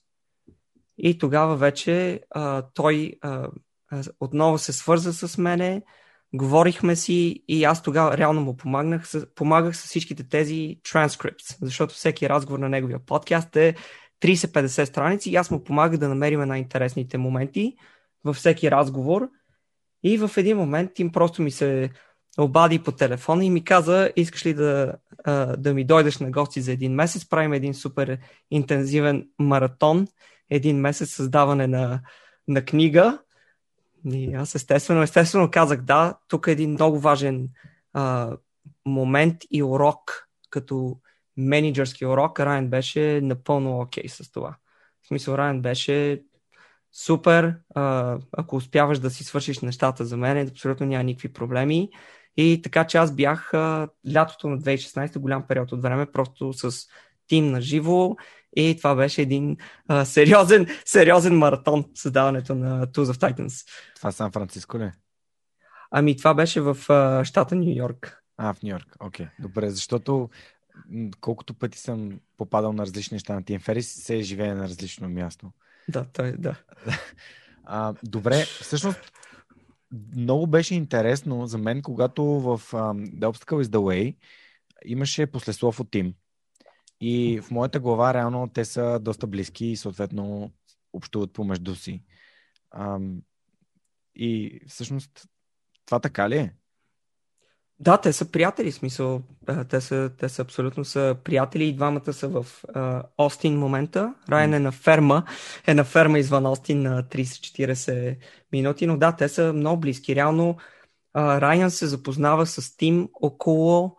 И 0.97 1.17
тогава 1.17 1.55
вече 1.55 2.21
а, 2.29 2.63
той 2.73 3.13
а, 3.21 3.49
отново 4.19 4.57
се 4.57 4.73
свърза 4.73 5.13
с 5.13 5.37
мене, 5.37 5.81
говорихме 6.33 6.95
си 6.95 7.43
и 7.47 7.63
аз 7.63 7.83
тогава 7.83 8.17
реално 8.17 8.41
му 8.41 8.57
помагнах, 8.57 9.09
помагах 9.35 9.77
с 9.77 9.83
всичките 9.83 10.29
тези 10.29 10.79
transcripts, 10.83 11.57
защото 11.61 11.93
всеки 11.93 12.29
разговор 12.29 12.59
на 12.59 12.69
неговия 12.69 12.99
подкаст 12.99 13.55
е 13.55 13.75
30-50 14.21 14.85
страници 14.85 15.29
и 15.29 15.35
аз 15.35 15.51
му 15.51 15.63
помагах 15.63 15.99
да 15.99 16.09
намерим 16.09 16.39
най-интересните 16.39 17.17
моменти 17.17 17.75
във 18.23 18.35
всеки 18.35 18.71
разговор. 18.71 19.29
И 20.03 20.17
в 20.17 20.31
един 20.37 20.57
момент 20.57 20.99
им 20.99 21.11
просто 21.11 21.41
ми 21.41 21.51
се 21.51 21.89
обади 22.37 22.79
по 22.79 22.91
телефона 22.91 23.45
и 23.45 23.49
ми 23.49 23.63
каза, 23.63 24.11
искаш 24.15 24.45
ли 24.45 24.53
да, 24.53 24.93
да 25.57 25.73
ми 25.73 25.83
дойдеш 25.83 26.17
на 26.17 26.31
гости 26.31 26.61
за 26.61 26.71
един 26.71 26.93
месец, 26.93 27.29
правим 27.29 27.53
един 27.53 27.73
супер 27.73 28.17
интензивен 28.51 29.27
маратон, 29.39 30.07
един 30.49 30.79
месец 30.79 31.09
създаване 31.09 31.67
на, 31.67 32.01
на 32.47 32.65
книга. 32.65 33.19
И 34.05 34.33
аз 34.33 34.55
естествено, 34.55 35.01
естествено 35.01 35.51
казах 35.51 35.81
да, 35.81 36.17
тук 36.27 36.47
е 36.47 36.51
един 36.51 36.71
много 36.71 36.99
важен 36.99 37.49
а, 37.93 38.37
момент 38.85 39.37
и 39.51 39.63
урок, 39.63 40.27
като 40.49 40.97
менеджерски 41.37 42.05
урок, 42.05 42.39
Райан 42.39 42.67
беше 42.67 43.21
напълно 43.23 43.79
окей 43.79 44.03
okay 44.03 44.07
с 44.07 44.31
това. 44.31 44.55
В 45.03 45.07
смисъл, 45.07 45.35
Райан 45.35 45.61
беше 45.61 46.23
супер, 46.91 47.55
а, 47.75 48.17
ако 48.31 48.55
успяваш 48.55 48.99
да 48.99 49.09
си 49.09 49.23
свършиш 49.23 49.59
нещата 49.59 50.05
за 50.05 50.17
мен, 50.17 50.47
абсолютно 50.47 50.85
няма 50.85 51.03
никакви 51.03 51.33
проблеми. 51.33 51.89
И 52.39 52.61
така 52.61 52.87
че 52.87 52.97
аз 52.97 53.15
бях 53.15 53.53
а, 53.53 53.87
лятото 54.13 54.49
на 54.49 54.59
2016, 54.59 55.19
голям 55.19 55.47
период 55.47 55.71
от 55.71 55.81
време, 55.81 56.11
просто 56.11 56.53
с 56.53 56.87
тим 57.27 57.51
на 57.51 57.61
живо 57.61 58.15
и 58.55 58.77
това 58.77 58.95
беше 58.95 59.21
един 59.21 59.57
а, 59.87 60.05
сериозен, 60.05 60.67
сериозен 60.85 61.37
маратон, 61.37 61.85
създаването 61.95 62.55
на 62.55 62.87
Tools 62.87 63.13
of 63.13 63.33
Titans. 63.33 63.67
Това 63.95 64.11
Сан 64.11 64.31
Франциско 64.31 64.79
ли? 64.79 64.91
Ами 65.91 66.17
това 66.17 66.33
беше 66.33 66.61
в 66.61 66.77
а, 66.89 67.25
щата 67.25 67.55
Нью 67.55 67.75
Йорк. 67.75 68.23
А, 68.37 68.53
в 68.53 68.63
Нью 68.63 68.69
Йорк, 68.69 68.95
окей. 68.99 69.25
Okay. 69.25 69.29
Добре, 69.41 69.69
защото 69.69 70.29
колкото 71.21 71.53
пъти 71.53 71.77
съм 71.77 72.19
попадал 72.37 72.73
на 72.73 72.83
различни 72.83 73.15
неща 73.15 73.33
на 73.33 73.43
Тим 73.43 73.59
Ферис, 73.59 73.91
се 73.93 74.21
живее 74.21 74.53
на 74.53 74.63
различно 74.63 75.09
място. 75.09 75.51
Да, 75.89 76.05
той, 76.13 76.31
да. 76.37 76.55
А, 77.71 77.93
добре, 78.03 78.45
всъщност 78.61 79.11
много 80.15 80.47
беше 80.47 80.75
интересно 80.75 81.45
за 81.45 81.57
мен, 81.57 81.81
когато 81.81 82.23
в 82.23 82.61
um, 82.71 83.19
The 83.19 83.31
Obstacle 83.31 83.63
is 83.63 83.63
the 83.63 83.77
Way 83.77 84.15
имаше 84.85 85.27
послеслов 85.27 85.79
от 85.79 85.91
Тим. 85.91 86.13
И 87.01 87.41
в 87.41 87.51
моята 87.51 87.79
глава 87.79 88.13
реално 88.13 88.49
те 88.53 88.65
са 88.65 88.99
доста 89.01 89.27
близки 89.27 89.65
и 89.65 89.77
съответно 89.77 90.51
общуват 90.93 91.33
помежду 91.33 91.75
си. 91.75 92.03
Um, 92.75 93.21
и 94.15 94.61
всъщност 94.67 95.27
това 95.85 95.99
така 95.99 96.29
ли 96.29 96.37
е? 96.37 96.53
Да, 97.79 97.97
те 97.97 98.13
са 98.13 98.31
приятели, 98.31 98.71
смисъл. 98.71 99.21
Те 99.69 99.81
са, 99.81 100.11
те 100.17 100.29
са 100.29 100.41
абсолютно 100.41 100.85
са 100.85 101.15
приятели 101.23 101.63
и 101.63 101.75
двамата 101.75 102.13
са 102.13 102.27
в 102.27 102.45
а, 102.73 103.03
Остин 103.17 103.57
момента. 103.57 104.13
Райан 104.29 104.53
е 104.53 104.59
на 104.59 104.71
ферма, 104.71 105.23
е 105.67 105.73
на 105.73 105.83
ферма 105.83 106.19
извън 106.19 106.45
Остин 106.45 106.81
на 106.81 107.03
30-40 107.03 108.17
минути, 108.51 108.87
но 108.87 108.97
да, 108.97 109.11
те 109.11 109.29
са 109.29 109.53
много 109.53 109.79
близки. 109.79 110.15
Реално 110.15 110.57
а, 111.13 111.41
Райан 111.41 111.71
се 111.71 111.87
запознава 111.87 112.45
с 112.45 112.77
Тим 112.77 113.09
около 113.13 113.95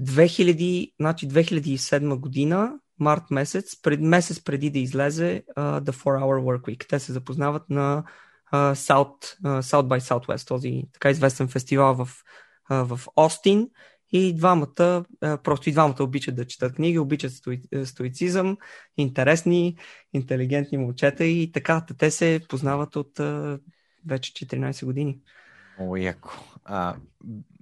2000, 0.00 0.92
значи 1.00 1.28
2007 1.28 2.18
година, 2.18 2.72
март 2.98 3.30
месец, 3.30 3.82
пред, 3.82 4.00
месец 4.00 4.40
преди 4.40 4.70
да 4.70 4.78
излезе 4.78 5.44
uh, 5.56 5.80
The 5.80 5.90
4 5.90 6.04
Hour 6.04 6.60
Work. 6.60 6.88
Те 6.88 6.98
се 6.98 7.12
запознават 7.12 7.70
на 7.70 8.04
South, 8.52 9.40
South 9.42 9.88
by 9.88 9.98
Southwest, 9.98 10.48
този 10.48 10.82
така 10.92 11.10
известен 11.10 11.48
фестивал 11.48 11.94
в, 11.94 12.08
в 12.70 13.00
Остин. 13.16 13.68
И 14.12 14.34
двамата, 14.34 15.04
просто 15.20 15.68
и 15.68 15.72
двамата 15.72 15.96
обичат 16.00 16.36
да 16.36 16.46
четат 16.46 16.74
книги, 16.74 16.98
обичат 16.98 17.32
стои, 17.32 17.62
стоицизъм, 17.84 18.56
интересни, 18.96 19.76
интелигентни 20.12 20.78
момчета 20.78 21.24
и 21.24 21.52
така, 21.52 21.86
те 21.98 22.10
се 22.10 22.40
познават 22.48 22.96
от 22.96 23.20
вече 24.06 24.32
14 24.32 24.84
години. 24.84 25.20
Много 25.78 25.96
яко. 25.96 26.30
А, 26.64 26.96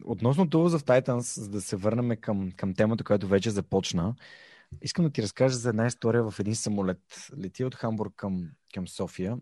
относно 0.05 0.47
Tools 0.47 0.79
of 0.79 0.83
Titans, 0.83 1.41
за 1.41 1.49
да 1.49 1.61
се 1.61 1.77
върнем 1.77 2.17
към, 2.21 2.51
към 2.57 2.75
темата, 2.75 3.05
която 3.05 3.29
вече 3.29 3.51
започна, 3.51 4.15
искам 4.83 5.05
да 5.05 5.11
ти 5.11 5.23
разкажа 5.23 5.57
за 5.57 5.69
една 5.69 5.87
история 5.87 6.31
в 6.31 6.41
един 6.41 6.55
самолет. 6.55 7.31
Лети 7.45 7.65
от 7.65 7.75
Хамбург 7.75 8.13
към, 8.17 8.49
към 8.75 8.89
София 8.89 9.37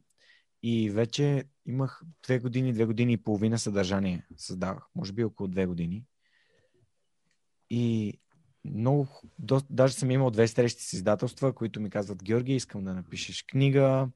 и 0.62 0.90
вече 0.90 1.44
имах 1.66 2.02
две 2.24 2.38
години, 2.38 2.72
две 2.72 2.84
години 2.84 3.12
и 3.12 3.16
половина 3.16 3.58
съдържание 3.58 4.26
създавах. 4.36 4.86
Може 4.94 5.12
би 5.12 5.24
около 5.24 5.48
две 5.48 5.66
години. 5.66 6.04
И 7.70 8.14
много, 8.64 9.08
до, 9.38 9.60
даже 9.70 9.94
съм 9.94 10.10
имал 10.10 10.30
две 10.30 10.48
срещи 10.48 10.82
с 10.82 10.92
издателства, 10.92 11.52
които 11.52 11.80
ми 11.80 11.90
казват, 11.90 12.24
Георги, 12.24 12.54
искам 12.54 12.84
да 12.84 12.94
напишеш 12.94 13.42
книга, 13.42 14.08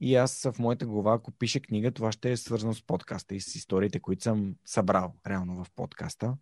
и 0.00 0.14
аз 0.14 0.42
в 0.42 0.58
моята 0.58 0.86
глава, 0.86 1.14
ако 1.14 1.30
пиша 1.30 1.60
книга, 1.60 1.90
това 1.90 2.12
ще 2.12 2.32
е 2.32 2.36
свързано 2.36 2.74
с 2.74 2.82
подкаста 2.86 3.34
и 3.34 3.40
с 3.40 3.54
историите, 3.54 4.00
които 4.00 4.22
съм 4.22 4.54
събрал 4.64 5.14
реално 5.26 5.64
в 5.64 5.70
подкаста. 5.76 6.36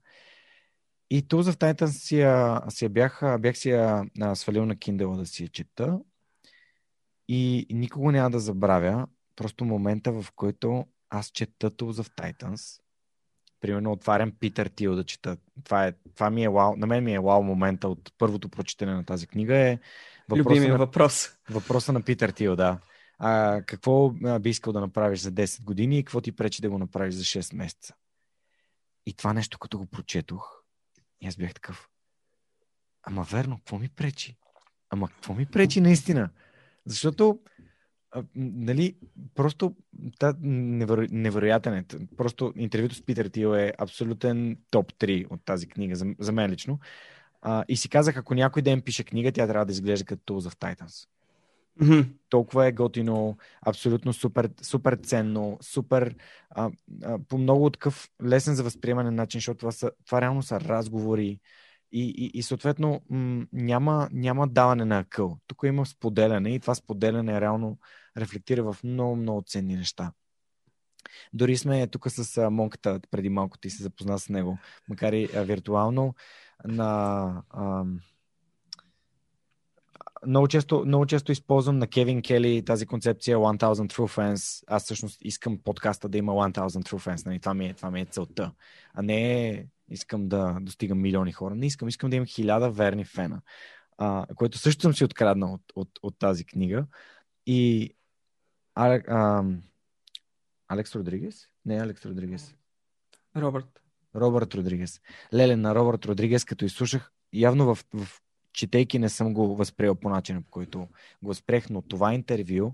И 1.11 1.23
Tools 1.23 1.53
of 1.53 1.57
Titan 1.57 1.87
си 1.87 2.19
я, 2.21 2.63
си 2.69 2.85
я 2.85 2.91
бях, 2.91 3.23
бях 3.41 3.59
си 3.59 3.71
я 3.71 4.05
свалил 4.35 4.67
на 4.67 4.77
Kindle 4.77 5.17
да 5.17 5.27
си 5.27 5.43
я 5.43 5.49
чета. 5.49 6.01
И 7.29 7.67
никога 7.71 8.13
няма 8.13 8.31
да 8.31 8.41
забравя 8.41 9.07
просто 9.43 9.65
момента, 9.65 10.13
в 10.13 10.27
който 10.37 10.87
аз 11.11 11.31
чета 11.31 11.71
Tools 11.71 12.03
of 12.03 12.09
Titans. 12.23 12.81
Примерно 13.61 13.93
отварям 13.93 14.33
Питър 14.41 14.67
Тил 14.67 14.95
да 14.95 15.05
чета. 15.05 15.37
Това, 15.65 15.87
е, 15.87 15.93
това 16.15 16.31
ми 16.31 16.45
е 16.45 16.49
вау. 16.49 16.77
На 16.77 16.87
мен 16.87 17.05
ми 17.05 17.15
е 17.15 17.21
вау 17.21 17.43
момента 17.43 17.89
от 17.89 18.13
първото 18.19 18.49
прочитане 18.49 18.95
на 18.95 19.05
тази 19.05 19.27
книга 19.27 19.57
е 19.57 19.79
въпроса 20.29 20.69
на, 20.69 20.79
въпрос. 20.79 21.31
Въпроса 21.51 21.93
на 21.93 22.03
Питър 22.03 22.31
Тил, 22.31 22.57
да 22.57 22.79
а, 23.19 23.63
какво 23.67 24.11
би 24.41 24.51
искал 24.51 24.73
да 24.73 24.81
направиш 24.81 25.21
за 25.21 25.33
10 25.33 25.63
години 25.63 25.99
и 25.99 26.05
какво 26.05 26.21
ти 26.21 26.33
пречи 26.33 26.63
да 26.63 26.71
го 26.71 26.79
направиш 26.79 27.15
за 27.15 27.23
6 27.23 27.57
месеца. 27.57 27.95
И 29.07 29.15
това 29.15 29.33
нещо, 29.33 29.59
като 29.59 29.79
го 29.79 29.87
прочетох, 29.87 30.63
и 31.21 31.27
аз 31.27 31.37
бях 31.37 31.55
такъв. 31.55 31.89
ама 33.03 33.23
верно, 33.23 33.57
какво 33.57 33.79
ми 33.79 33.89
пречи? 33.89 34.37
Ама 34.91 35.09
какво 35.09 35.35
ми 35.35 35.47
пречи 35.47 35.81
наистина? 35.81 36.31
Защото 36.87 37.41
а, 38.13 38.23
нали, 38.37 38.97
просто 39.35 39.75
та, 40.19 40.35
неверо, 40.43 41.07
невероятен 41.11 41.75
е. 41.75 41.85
Просто 42.17 42.53
интервюто 42.57 42.95
с 42.95 43.03
Питер 43.03 43.27
Тил 43.27 43.55
е 43.55 43.73
абсолютен 43.79 44.57
топ 44.71 44.93
3 44.93 45.27
от 45.31 45.45
тази 45.45 45.67
книга, 45.67 45.97
за, 45.97 46.07
за 46.19 46.33
мен 46.33 46.51
лично. 46.51 46.79
А, 47.43 47.65
и 47.69 47.77
си 47.77 47.89
казах, 47.89 48.17
ако 48.17 48.35
някой 48.35 48.63
ден 48.63 48.81
пише 48.81 49.05
книга, 49.05 49.33
тя 49.33 49.47
трябва 49.47 49.67
да 49.67 49.73
изглежда 49.73 50.05
като 50.05 50.35
Tools 50.35 50.51
of 50.51 50.55
Titans. 50.55 51.09
Мгм. 51.81 52.01
Толкова 52.29 52.67
е 52.67 52.73
готино, 52.73 53.37
абсолютно 53.67 54.13
супер, 54.13 54.51
супер 54.63 54.97
ценно, 54.97 55.59
супер 55.61 56.15
а, 56.51 56.71
а, 57.05 57.19
по 57.29 57.39
много 57.39 57.71
такъв 57.71 58.11
лесен 58.25 58.55
за 58.55 58.63
възприемане 58.63 59.11
начин, 59.11 59.39
защото 59.39 59.59
това, 59.59 59.73
са, 59.73 59.91
това 60.07 60.21
реално 60.21 60.43
са 60.43 60.61
разговори 60.61 61.41
и, 61.93 62.15
и, 62.17 62.31
и 62.35 62.43
съответно 62.43 63.01
м- 63.11 63.47
няма, 63.53 64.09
няма 64.13 64.49
даване 64.49 64.85
на 64.85 64.99
акъл. 64.99 65.39
Тук 65.47 65.61
има 65.65 65.87
споделяне 65.87 66.55
и 66.55 66.61
това 66.61 66.75
споделяне 66.75 67.41
реално 67.41 67.79
рефлектира 68.17 68.73
в 68.73 68.77
много, 68.85 69.17
много 69.17 69.43
ценни 69.47 69.77
неща. 69.77 70.13
Дори 71.33 71.57
сме 71.57 71.87
тук 71.87 72.11
с 72.11 72.51
Монката, 72.51 73.01
преди 73.11 73.29
малко 73.29 73.59
ти 73.59 73.71
се 73.71 73.83
запозна 73.83 74.19
с 74.19 74.29
него, 74.29 74.59
макар 74.89 75.13
и 75.13 75.29
виртуално, 75.35 76.15
на... 76.65 77.43
ам, 77.51 78.01
много 80.27 80.49
често, 80.49 80.85
много 80.87 81.07
често 81.07 81.33
използвам 81.33 81.79
на 81.79 81.87
Кевин 81.87 82.23
Кели 82.23 82.65
тази 82.65 82.87
концепция 82.87 83.39
1000 83.39 83.59
True 83.59 84.17
Fans. 84.17 84.65
Аз 84.67 84.85
всъщност 84.85 85.19
искам 85.23 85.59
подкаста 85.65 86.09
да 86.09 86.19
има 86.19 86.33
1000 86.33 86.69
True 86.69 87.11
Fans. 87.11 87.27
Нали? 87.27 87.41
Това, 87.41 87.55
ми 87.55 87.67
е, 87.67 87.75
това 87.75 87.91
ми 87.91 88.01
е 88.01 88.05
целта. 88.05 88.53
А 88.95 89.03
не 89.03 89.67
искам 89.89 90.29
да 90.29 90.59
достигам 90.61 91.01
милиони 91.01 91.33
хора. 91.33 91.55
Не 91.55 91.67
искам, 91.67 91.89
искам 91.89 92.11
да 92.11 92.17
имам 92.17 92.27
хиляда 92.27 92.71
верни 92.71 93.05
фена. 93.05 93.43
А, 93.99 94.27
което 94.35 94.59
също 94.59 94.83
съм 94.83 94.95
си 94.95 95.05
откраднал 95.05 95.53
от, 95.53 95.63
от, 95.75 95.89
от 96.03 96.19
тази 96.19 96.45
книга. 96.45 96.87
И 97.47 97.95
а, 98.75 99.01
а, 99.09 99.45
Алекс 100.69 100.97
Родригес? 100.97 101.49
Не, 101.65 101.77
Алекс 101.77 102.07
Родригес. 102.07 102.55
Робърт. 103.37 103.83
Робърт 104.17 104.55
Родригес. 104.55 105.01
Леле, 105.35 105.57
на 105.57 105.75
Робърт 105.75 106.05
Родригес, 106.05 106.45
като 106.45 106.65
изслушах, 106.65 107.13
явно 107.33 107.75
в, 107.75 107.85
в 107.95 108.23
четейки 108.53 108.99
не 108.99 109.09
съм 109.09 109.35
го 109.35 109.57
възприел 109.57 109.95
по 109.95 110.09
начина, 110.09 110.43
по 110.43 110.51
който 110.51 110.79
го 111.23 111.29
възприех, 111.29 111.71
но 111.71 111.83
това 111.83 112.15
интервю 112.15 112.73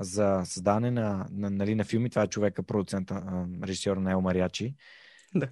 за 0.00 0.42
създаване 0.44 0.90
на, 0.90 1.26
на, 1.30 1.50
нали, 1.50 1.74
на 1.74 1.84
филми, 1.84 2.10
това 2.10 2.22
е 2.22 2.26
човека, 2.26 2.62
продуцента, 2.62 3.46
режисьор 3.62 3.96
на 3.96 4.12
Ел 4.12 4.20
Мариачи, 4.20 4.74
Да. 5.34 5.48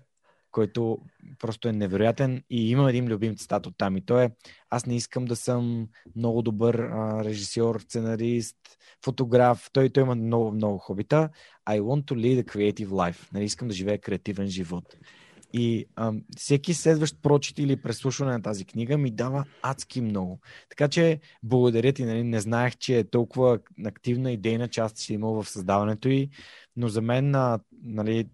Който 0.51 0.99
просто 1.39 1.69
е 1.69 1.73
невероятен 1.73 2.43
и 2.51 2.71
има 2.71 2.91
един 2.91 3.09
любим 3.09 3.37
цитат 3.37 3.67
от 3.67 3.75
там 3.79 3.97
и 3.97 4.05
то 4.05 4.21
е 4.21 4.31
аз 4.71 4.87
не 4.87 4.97
искам 4.97 5.25
да 5.25 5.37
съм 5.37 5.89
много 6.17 6.43
добър 6.43 6.75
а, 6.75 7.25
режисьор, 7.25 7.81
сценарист, 7.81 8.57
фотограф, 9.05 9.71
той, 9.73 9.91
той 9.91 10.03
има 10.03 10.15
много, 10.15 10.53
много 10.53 10.79
хобита. 10.79 11.29
I 11.69 11.81
want 11.81 12.05
to 12.05 12.15
lead 12.15 12.45
a 12.45 12.55
creative 12.55 12.89
life. 12.89 13.33
Нали, 13.33 13.45
искам 13.45 13.69
да 13.69 13.75
живея 13.75 14.01
креативен 14.01 14.47
живот. 14.47 14.97
И 15.53 15.87
ам, 15.97 16.23
всеки 16.37 16.75
следващ 16.75 17.23
прочит 17.23 17.59
или 17.59 17.83
преслушване 17.83 18.33
на 18.33 18.43
тази 18.43 18.65
книга 18.65 18.99
ми 18.99 19.11
дава 19.11 19.45
адски 19.63 20.01
много. 20.01 20.41
Така 20.69 20.89
че 20.89 21.21
благодаря 21.43 21.93
ти, 21.93 22.05
нали, 22.05 22.25
не 22.25 22.41
знаех, 22.41 22.77
че 22.77 22.99
е 22.99 23.11
толкова 23.11 23.59
активна 23.87 24.33
идейна 24.33 24.69
част 24.69 24.99
си 24.99 25.15
имал 25.15 25.43
в 25.43 25.51
създаването 25.51 26.09
й, 26.09 26.31
но 26.77 26.89
за 26.89 27.03
мен 27.03 27.35
нали, 27.85 28.29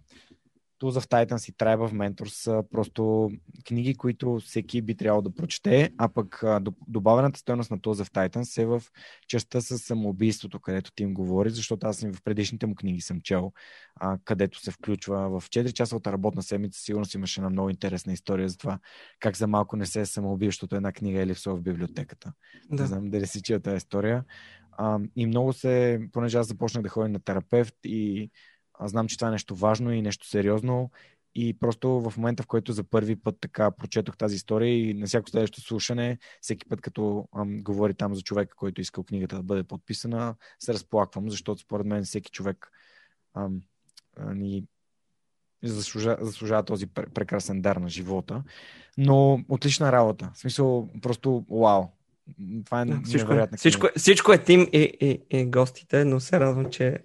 Tools 0.81 1.01
of 1.01 1.09
Titans 1.09 1.49
и 1.49 1.53
Tribe 1.53 1.89
of 1.89 1.93
Mentors 1.93 2.29
са 2.43 2.63
просто 2.71 3.31
книги, 3.67 3.95
които 3.95 4.39
всеки 4.45 4.83
би 4.83 4.95
трябвало 4.97 5.23
да 5.23 5.35
прочете, 5.35 5.91
а 5.99 6.09
пък 6.09 6.43
добавената 6.89 7.39
стоеност 7.39 7.71
на 7.71 7.79
Tools 7.79 8.05
of 8.05 8.11
Titans 8.11 8.63
е 8.63 8.67
в 8.67 8.83
частта 9.29 9.61
с 9.61 9.79
самоубийството, 9.79 10.61
където 10.61 10.93
ти 10.93 11.03
им 11.03 11.15
говори, 11.15 11.51
защото 11.51 11.87
аз 11.87 12.01
в 12.01 12.23
предишните 12.25 12.67
му 12.67 12.75
книги 12.75 13.01
съм 13.01 13.21
чел, 13.21 13.53
а, 13.97 14.19
където 14.25 14.61
се 14.61 14.71
включва 14.71 15.41
в 15.41 15.49
4-часовата 15.49 16.13
работна 16.13 16.43
седмица, 16.43 16.81
сигурно 16.81 17.05
си 17.05 17.17
имаше 17.17 17.41
една 17.41 17.51
много 17.51 17.71
интересна 17.71 18.13
история 18.13 18.49
за 18.49 18.59
това 18.59 18.79
как 19.21 19.37
за 19.37 19.47
малко 19.47 19.77
не 19.77 19.87
се 19.87 20.01
е 20.01 20.07
самоубил, 20.07 20.49
защото 20.49 20.77
една 20.77 20.93
книга 20.93 21.21
е 21.21 21.27
липсва 21.27 21.57
в 21.57 21.63
библиотеката. 21.63 22.33
Не 22.71 22.77
Да. 22.77 22.87
знам 22.87 23.11
дали 23.11 23.27
си 23.27 23.43
чел 23.43 23.61
тази 23.61 23.77
история. 23.77 24.25
А, 24.73 24.99
и 25.17 25.27
много 25.27 25.53
се, 25.53 26.01
понеже 26.13 26.39
аз 26.39 26.47
започнах 26.49 26.83
да 26.83 26.89
ходя 26.89 27.09
на 27.09 27.21
терапевт 27.21 27.75
и 27.85 28.31
аз 28.79 28.91
знам, 28.91 29.09
че 29.09 29.17
това 29.17 29.29
е 29.29 29.31
нещо 29.31 29.55
важно 29.55 29.93
и 29.93 30.03
нещо 30.03 30.29
сериозно. 30.29 30.91
И 31.35 31.59
просто 31.59 31.89
в 31.89 32.17
момента, 32.17 32.43
в 32.43 32.47
който 32.47 32.73
за 32.73 32.85
първи 32.85 33.17
път 33.17 33.37
така 33.41 33.71
прочетох 33.71 34.17
тази 34.17 34.37
история 34.37 34.91
и 34.91 34.95
на 34.95 35.07
всяко 35.07 35.31
следващо 35.31 35.61
слушане, 35.61 36.19
всеки 36.41 36.69
път 36.69 36.81
като 36.81 37.29
ам, 37.37 37.63
говори 37.63 37.95
там 37.95 38.15
за 38.15 38.23
човека, 38.23 38.57
който 38.57 38.81
искал 38.81 39.05
книгата 39.05 39.37
да 39.37 39.43
бъде 39.43 39.63
подписана, 39.63 40.35
се 40.59 40.75
разплаквам, 40.75 41.31
защото 41.31 41.61
според 41.61 41.87
мен 41.87 42.05
всеки 42.05 42.31
човек 42.31 42.71
ам, 43.35 43.61
ни 44.35 44.65
заслужа, 45.63 46.17
заслужава 46.21 46.63
този 46.63 46.87
пр- 46.87 47.09
прекрасен 47.09 47.63
дар 47.63 47.77
на 47.77 47.89
живота. 47.89 48.43
Но 48.99 49.45
отлична 49.49 49.93
работа. 49.93 50.31
В 50.35 50.39
смисъл, 50.39 50.89
просто 51.03 51.45
вау. 51.51 51.85
Това 52.65 52.81
е 52.81 52.85
Да, 52.85 53.01
всичко, 53.05 53.33
е, 53.33 53.49
всичко, 53.57 53.87
е, 53.87 53.91
всичко 53.97 54.33
е 54.33 54.45
тим 54.45 54.69
и, 54.73 54.97
и, 55.01 55.39
и 55.39 55.45
гостите, 55.45 56.05
но 56.05 56.21
се 56.21 56.41
радвам, 56.41 56.71
че 56.71 56.99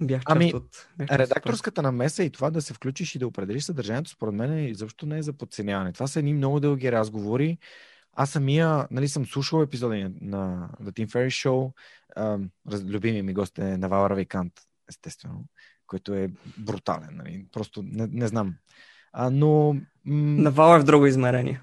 бях 0.00 0.22
Ами, 0.26 0.52
от... 0.54 0.88
Бях 0.98 1.10
Редакторската 1.10 1.82
намеса 1.82 2.24
и 2.24 2.30
това 2.30 2.50
да 2.50 2.62
се 2.62 2.74
включиш 2.74 3.14
и 3.14 3.18
да 3.18 3.26
определиш 3.26 3.64
съдържанието, 3.64 4.10
според 4.10 4.34
мен, 4.34 4.68
изобщо 4.68 5.06
не 5.06 5.18
е 5.18 5.22
за 5.22 5.32
подценяване. 5.32 5.92
Това 5.92 6.06
са 6.06 6.18
едни 6.18 6.34
много 6.34 6.60
дълги 6.60 6.92
разговори. 6.92 7.58
Аз 8.12 8.30
самия, 8.30 8.86
нали, 8.90 9.08
съм 9.08 9.26
слушал 9.26 9.62
епизоди 9.62 10.06
на 10.20 10.68
The 10.82 10.90
Tim 10.90 11.06
Ferriss 11.06 11.48
Show. 11.48 11.72
Раз- 12.70 12.84
любимия 12.84 13.24
ми 13.24 13.32
гост 13.32 13.58
е 13.58 13.76
Навал 13.76 14.06
Равикант, 14.06 14.52
естествено, 14.88 15.44
който 15.86 16.14
е 16.14 16.30
брутален. 16.58 17.08
Нали. 17.12 17.46
Просто 17.52 17.82
не, 17.82 18.06
не 18.06 18.26
знам. 18.28 18.54
А, 19.12 19.30
но... 19.30 19.72
М- 19.72 20.42
Навал 20.42 20.76
е 20.76 20.80
в 20.80 20.84
друго 20.84 21.06
измерение. 21.06 21.60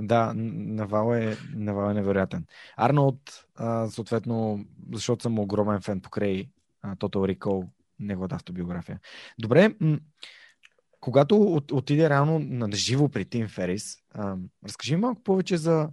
да, 0.00 0.32
Навал 0.36 1.14
е, 1.14 1.36
Навал 1.54 1.90
е 1.90 1.94
невероятен. 1.94 2.46
Арнолд, 2.76 3.46
а, 3.56 3.86
съответно, 3.86 4.64
защото 4.92 5.22
съм 5.22 5.38
огромен 5.38 5.80
фен 5.80 6.00
покрай 6.00 6.48
Total 6.84 7.36
Recall, 7.36 7.68
неговата 7.98 8.34
автобиография. 8.34 9.00
Добре, 9.38 9.74
м- 9.80 9.98
когато 11.00 11.42
от, 11.42 11.72
отиде 11.72 12.10
реално 12.10 12.38
на 12.38 12.72
живо 12.72 13.08
при 13.08 13.24
Тим 13.24 13.48
Ферис, 13.48 13.96
а, 14.14 14.36
разкажи 14.64 14.96
малко 14.96 15.22
повече 15.22 15.56
за, 15.56 15.88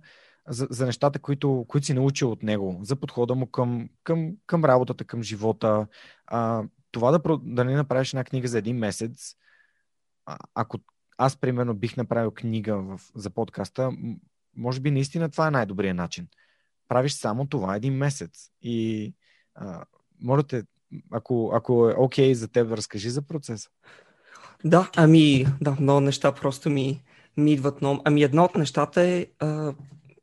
за, 0.48 0.68
за 0.70 0.86
нещата, 0.86 1.20
които, 1.20 1.66
които 1.68 1.86
си 1.86 1.94
научил 1.94 2.32
от 2.32 2.44
него, 2.44 2.80
за 2.82 2.96
подхода 2.96 3.36
му 3.36 3.48
към, 3.48 3.90
към, 4.04 4.32
към 4.46 4.66
работата, 4.66 5.06
към 5.06 5.24
живота. 5.24 5.88
А, 6.28 6.64
това 6.92 7.12
да, 7.12 7.38
да 7.44 7.66
не 7.66 7.76
направиш 7.76 8.14
една 8.14 8.24
книга 8.24 8.48
за 8.48 8.58
един 8.58 8.78
месец, 8.78 9.36
а, 10.26 10.38
ако 10.56 10.80
аз, 11.18 11.38
примерно, 11.38 11.74
бих 11.74 11.98
направил 11.98 12.32
книга 12.32 12.78
в, 12.78 13.02
за 13.16 13.30
подкаста, 13.30 13.92
може 14.56 14.80
би 14.80 14.92
наистина 14.92 15.30
това 15.30 15.48
е 15.48 15.52
най-добрият 15.52 15.98
начин. 15.98 16.28
Правиш 16.88 17.14
само 17.14 17.48
това 17.48 17.76
един 17.76 17.94
месец. 17.94 18.50
И 18.62 19.14
а, 19.56 19.86
можете, 20.22 20.64
ако, 21.12 21.52
ако 21.54 21.90
е 21.90 21.96
окей 21.98 22.32
okay 22.32 22.34
за 22.34 22.48
теб, 22.48 22.72
разкажи 22.72 23.10
за 23.10 23.22
процеса. 23.22 23.70
Да, 24.66 24.90
ами, 24.96 25.46
да, 25.62 25.78
много 25.80 26.02
неща 26.02 26.32
просто 26.32 26.70
ми, 26.70 27.04
ми 27.38 27.54
идват 27.54 27.82
много. 27.82 28.02
Ами 28.06 28.24
едно 28.24 28.44
от 28.44 28.56
нещата 28.56 29.02
е, 29.02 29.26
а, 29.40 29.74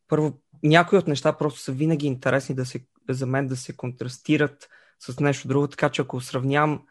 първо, 0.09 0.39
някои 0.63 0.99
от 0.99 1.07
неща 1.07 1.33
просто 1.33 1.61
са 1.61 1.73
винаги 1.73 2.07
интересни 2.07 2.55
да 2.55 2.67
се, 2.67 2.87
за 3.09 3.27
мен 3.27 3.47
да 3.47 3.57
се 3.57 3.77
контрастират 3.77 4.69
с 5.01 5.21
нещо 5.21 5.49
друго, 5.49 5.69
така 5.69 5.89
че 5.89 6.03
ако 6.03 6.21
сравнявам 6.21 6.83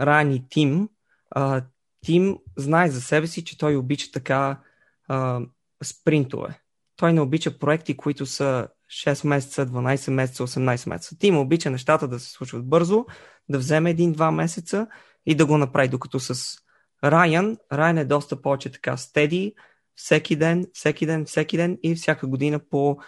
Райан 0.00 0.32
и 0.32 0.48
Тим, 0.48 0.88
а, 1.30 1.64
Тим 2.00 2.38
знае 2.56 2.90
за 2.90 3.00
себе 3.00 3.26
си, 3.26 3.44
че 3.44 3.58
той 3.58 3.76
обича 3.76 4.06
така 4.12 4.60
а, 5.08 5.40
спринтове. 5.82 6.60
Той 6.96 7.12
не 7.12 7.20
обича 7.20 7.58
проекти, 7.58 7.96
които 7.96 8.26
са 8.26 8.68
6 8.88 9.26
месеца, 9.26 9.66
12 9.66 10.10
месеца, 10.10 10.46
18 10.46 10.88
месеца. 10.88 11.16
Тим 11.18 11.38
обича 11.38 11.70
нещата 11.70 12.08
да 12.08 12.20
се 12.20 12.30
случват 12.30 12.68
бързо, 12.68 13.06
да 13.48 13.58
вземе 13.58 13.90
един-два 13.90 14.30
месеца 14.30 14.86
и 15.26 15.34
да 15.34 15.46
го 15.46 15.58
направи, 15.58 15.88
докато 15.88 16.20
с 16.20 16.58
Райан, 17.04 17.56
Райан 17.72 17.98
е 17.98 18.04
доста 18.04 18.42
повече 18.42 18.72
така 18.72 18.96
стеди, 18.96 19.54
всеки 19.94 20.36
ден, 20.36 20.66
всеки 20.72 21.06
ден, 21.06 21.24
всеки 21.24 21.56
ден 21.56 21.78
и 21.82 21.94
всяка 21.94 22.26
година 22.26 22.60
по, 22.70 22.98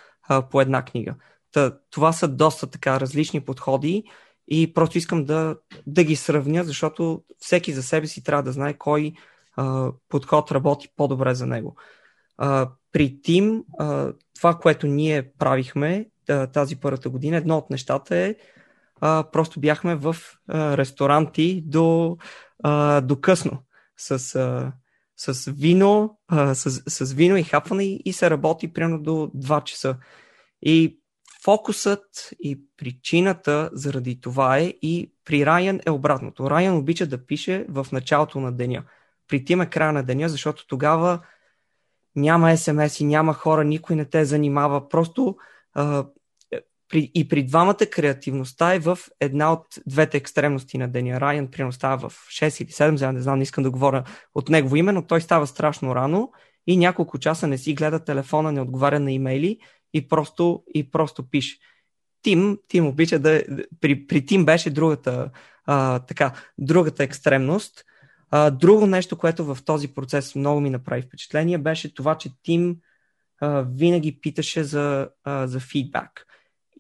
по 0.51 0.61
една 0.61 0.85
книга. 0.85 1.15
Та, 1.53 1.79
това 1.91 2.13
са 2.13 2.29
доста 2.29 2.67
така 2.67 3.01
различни 3.01 3.41
подходи 3.41 4.05
и 4.49 4.75
просто 4.75 4.99
искам 4.99 5.25
да, 5.25 5.57
да 5.87 6.05
ги 6.05 6.17
сравня, 6.17 6.65
защото 6.65 7.25
всеки 7.39 7.73
за 7.73 7.83
себе 7.83 8.07
си 8.07 8.25
трябва 8.25 8.43
да 8.43 8.53
знае 8.53 8.75
кой 8.79 9.13
а, 9.57 9.93
подход 10.09 10.53
работи 10.53 10.89
по-добре 10.97 11.35
за 11.35 11.47
него. 11.47 11.77
При 12.93 13.21
Тим, 13.23 13.65
това, 14.37 14.55
което 14.55 14.87
ние 14.87 15.33
правихме 15.39 16.07
тази 16.53 16.77
първата 16.77 17.11
година, 17.11 17.37
едно 17.37 17.57
от 17.57 17.71
нещата 17.71 18.17
е 18.17 18.35
просто 19.33 19.61
бяхме 19.61 19.95
в 19.95 20.17
ресторанти 20.51 21.63
до, 21.67 22.17
до 23.03 23.21
късно 23.21 23.63
с, 23.97 24.19
с 25.17 25.51
вино, 25.51 26.19
с, 26.55 26.83
с 26.87 27.13
вино 27.13 27.37
и 27.37 27.43
хапване 27.43 27.85
и, 27.85 28.03
и 28.05 28.13
се 28.13 28.31
работи 28.31 28.73
примерно 28.73 29.03
до 29.03 29.31
2 29.37 29.65
часа. 29.65 29.97
И 30.63 31.01
фокусът 31.45 32.31
и 32.41 32.61
причината 32.77 33.71
заради 33.73 34.21
това 34.21 34.59
е 34.59 34.65
и 34.83 35.13
при 35.25 35.47
Райан 35.47 35.81
е 35.87 35.91
обратното. 35.91 36.51
Райан 36.51 36.77
обича 36.77 37.07
да 37.07 37.27
пише 37.27 37.67
в 37.69 37.87
началото 37.93 38.41
на 38.41 38.53
деня. 38.53 38.85
При 39.29 39.45
Тим 39.45 39.61
е 39.61 39.71
края 39.71 39.93
на 39.93 40.03
деня, 40.03 40.29
защото 40.29 40.67
тогава 40.67 41.21
няма 42.17 42.57
СМС 42.57 43.01
и 43.01 43.05
няма 43.05 43.35
хора, 43.35 43.65
никой 43.65 43.97
не 43.97 44.05
те 44.05 44.25
занимава. 44.25 44.89
Просто 44.89 45.37
а, 45.75 46.07
при, 46.89 47.11
и 47.15 47.29
при 47.29 47.43
двамата 47.43 47.87
креативността 47.91 48.75
е 48.75 48.79
в 48.79 48.99
една 49.21 49.53
от 49.53 49.67
двете 49.87 50.17
екстремности 50.17 50.79
на 50.79 50.89
деня. 50.89 51.21
Райан 51.21 51.49
примерно 51.51 51.73
става 51.73 52.09
в 52.09 52.29
6 52.29 52.63
или 52.63 52.71
7, 52.71 52.97
за 52.97 53.13
не 53.13 53.21
знам, 53.21 53.39
не 53.39 53.43
искам 53.43 53.65
да 53.65 53.71
говоря 53.71 54.05
от 54.35 54.49
негово 54.49 54.77
име, 54.77 54.93
но 54.93 55.07
той 55.07 55.21
става 55.21 55.47
страшно 55.47 55.95
рано 55.95 56.33
и 56.67 56.77
няколко 56.77 57.19
часа 57.19 57.47
не 57.47 57.59
си 57.59 57.75
гледа 57.75 58.05
телефона, 58.05 58.53
не 58.53 58.61
отговаря 58.61 59.01
на 59.01 59.13
имейли 59.13 59.59
и 59.95 60.09
просто, 60.09 60.63
и 60.75 60.91
просто 60.91 61.31
пише. 61.31 61.59
Тим, 62.23 62.59
Тим 62.69 62.87
обича 62.87 63.19
да... 63.19 63.43
При, 63.81 64.07
при 64.07 64.27
Тим 64.27 64.45
беше 64.45 64.71
другата, 64.71 65.31
а, 65.67 65.99
така, 65.99 66.33
другата 66.59 67.03
екстремност. 67.03 67.85
Друго 68.53 68.87
нещо, 68.87 69.19
което 69.19 69.45
в 69.45 69.59
този 69.65 69.95
процес 69.95 70.35
много 70.35 70.61
ми 70.61 70.71
направи 70.71 71.03
впечатление, 71.03 71.59
беше 71.59 71.95
това, 71.95 72.19
че 72.19 72.31
Тим 72.43 72.77
а, 73.41 73.63
винаги 73.63 74.21
питаше 74.21 74.65
за, 74.65 75.09
а, 75.25 75.47
за 75.47 75.61
фидбак. 75.61 76.27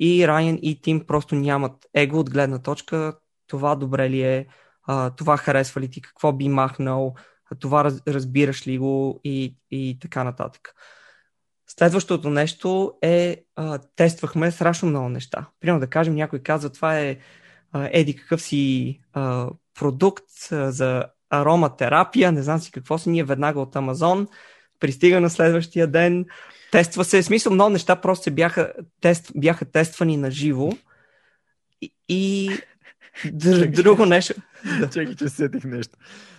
И 0.01 0.29
Райан 0.29 0.59
и 0.63 0.81
Тим 0.83 1.07
просто 1.07 1.35
нямат 1.35 1.87
его 1.95 2.19
от 2.19 2.31
гледна 2.31 2.59
точка 2.59 3.19
това 3.47 3.75
добре 3.75 4.11
ли 4.11 4.23
е, 4.23 4.47
а, 4.83 5.11
това 5.11 5.37
харесва 5.37 5.81
ли 5.81 5.91
ти, 5.91 6.01
какво 6.01 6.33
би 6.33 6.49
махнал, 6.49 7.15
това 7.59 7.85
раз, 7.85 8.03
разбираш 8.09 8.67
ли 8.67 8.79
го 8.79 9.21
и, 9.25 9.57
и 9.71 9.99
така 10.01 10.25
нататък. 10.25 10.75
Следващото 11.67 12.31
нещо 12.31 12.93
е, 13.03 13.45
а, 13.57 13.79
тествахме 13.97 14.51
страшно 14.51 14.89
много 14.89 15.09
неща. 15.09 15.47
Примерно 15.61 15.81
да 15.81 15.87
кажем, 15.87 16.15
някой 16.15 16.39
казва, 16.39 16.71
това 16.71 16.99
е 16.99 17.19
а, 17.73 17.89
еди 17.93 18.17
какъв 18.17 18.43
си 18.43 19.01
а, 19.13 19.49
продукт 19.75 20.53
а, 20.53 20.73
за 20.73 21.05
ароматерапия, 21.31 22.33
не 22.33 22.43
знам 22.43 22.61
си 22.61 22.71
какво 22.71 22.99
си, 22.99 23.11
ние 23.11 23.25
веднага 23.25 23.61
от 23.61 23.77
Амазон, 23.77 24.29
пристига 24.81 25.21
на 25.21 25.31
следващия 25.31 25.87
ден, 25.87 26.27
тества 26.73 27.05
се, 27.05 27.23
в 27.23 27.25
смисъл 27.25 27.53
много 27.53 27.71
неща 27.71 27.97
просто 27.97 28.23
се 28.25 28.31
бяха, 28.31 28.73
тест, 29.01 29.33
бяха 29.37 29.65
тествани 29.65 30.17
на 30.17 30.31
живо 30.31 30.71
и, 31.83 31.93
и 32.09 32.51
друго 33.69 34.07
нещо. 34.07 34.35
Чакай, 34.81 35.15
че 35.17 35.29
сетих 35.29 35.65
нещо. 35.65 35.99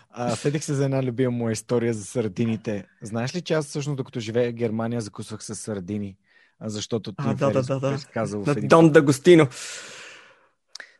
А, 0.09 0.35
седих 0.35 0.63
се 0.63 0.73
за 0.73 0.85
една 0.85 1.03
любима 1.03 1.31
моя 1.31 1.53
история 1.53 1.93
за 1.93 2.05
сардините. 2.05 2.85
Знаеш 3.01 3.35
ли, 3.35 3.41
че 3.41 3.53
аз 3.53 3.65
всъщност 3.65 3.97
докато 3.97 4.19
живея 4.19 4.51
в 4.51 4.55
Германия 4.55 5.01
закусвах 5.01 5.43
с 5.43 5.55
сардини? 5.55 6.15
Защото 6.63 7.11
ти 7.11 7.23
а, 7.27 7.33
да, 7.33 7.51
да, 7.51 7.61
да, 7.61 7.79
да. 7.79 7.97
казал 8.13 8.43
на 8.47 8.55
Дон 8.55 8.91
Дагостино. 8.91 9.47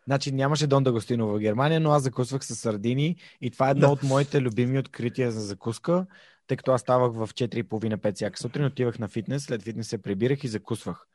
Значи 0.05 0.31
нямаше 0.31 0.67
Дон 0.67 0.83
Дагостино 0.83 1.27
в 1.27 1.39
Германия, 1.39 1.79
но 1.79 1.91
аз 1.91 2.03
закусвах 2.03 2.45
с 2.45 2.55
сардини 2.55 3.15
и 3.41 3.51
това 3.51 3.67
е 3.67 3.71
едно 3.71 3.87
да. 3.87 3.93
от 3.93 4.03
моите 4.03 4.41
любими 4.41 4.79
открития 4.79 5.31
за 5.31 5.41
закуска, 5.41 6.05
тъй 6.47 6.57
като 6.57 6.71
аз 6.71 6.81
ставах 6.81 7.13
в 7.13 7.33
4.30-5 7.33 8.15
всяка 8.15 8.39
сутрин, 8.39 8.65
отивах 8.65 8.99
на 8.99 9.07
фитнес, 9.07 9.43
след 9.43 9.63
фитнес 9.63 9.87
се 9.87 10.01
прибирах 10.01 10.43
и 10.43 10.47
закусвах. 10.47 11.07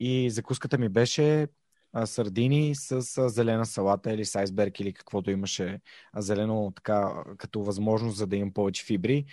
И 0.00 0.30
закуската 0.30 0.78
ми 0.78 0.88
беше 0.88 1.48
а, 1.92 2.06
сардини 2.06 2.74
с 2.74 3.18
а, 3.18 3.28
зелена 3.28 3.66
салата 3.66 4.12
или 4.12 4.24
с 4.24 4.36
айсберг 4.36 4.80
или 4.80 4.92
каквото 4.92 5.30
имаше 5.30 5.80
а, 6.12 6.22
зелено 6.22 6.72
така 6.76 7.24
като 7.38 7.62
възможност, 7.62 8.16
за 8.16 8.26
да 8.26 8.36
имам 8.36 8.52
повече 8.52 8.84
фибри. 8.84 9.24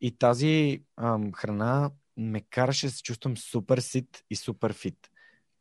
И 0.00 0.18
тази 0.18 0.82
ам, 0.96 1.32
храна 1.32 1.90
ме 2.16 2.40
караше 2.40 2.86
да 2.86 2.92
се 2.92 3.02
чувствам 3.02 3.36
супер 3.36 3.78
сит 3.78 4.22
и 4.30 4.36
супер 4.36 4.72
фит. 4.72 4.98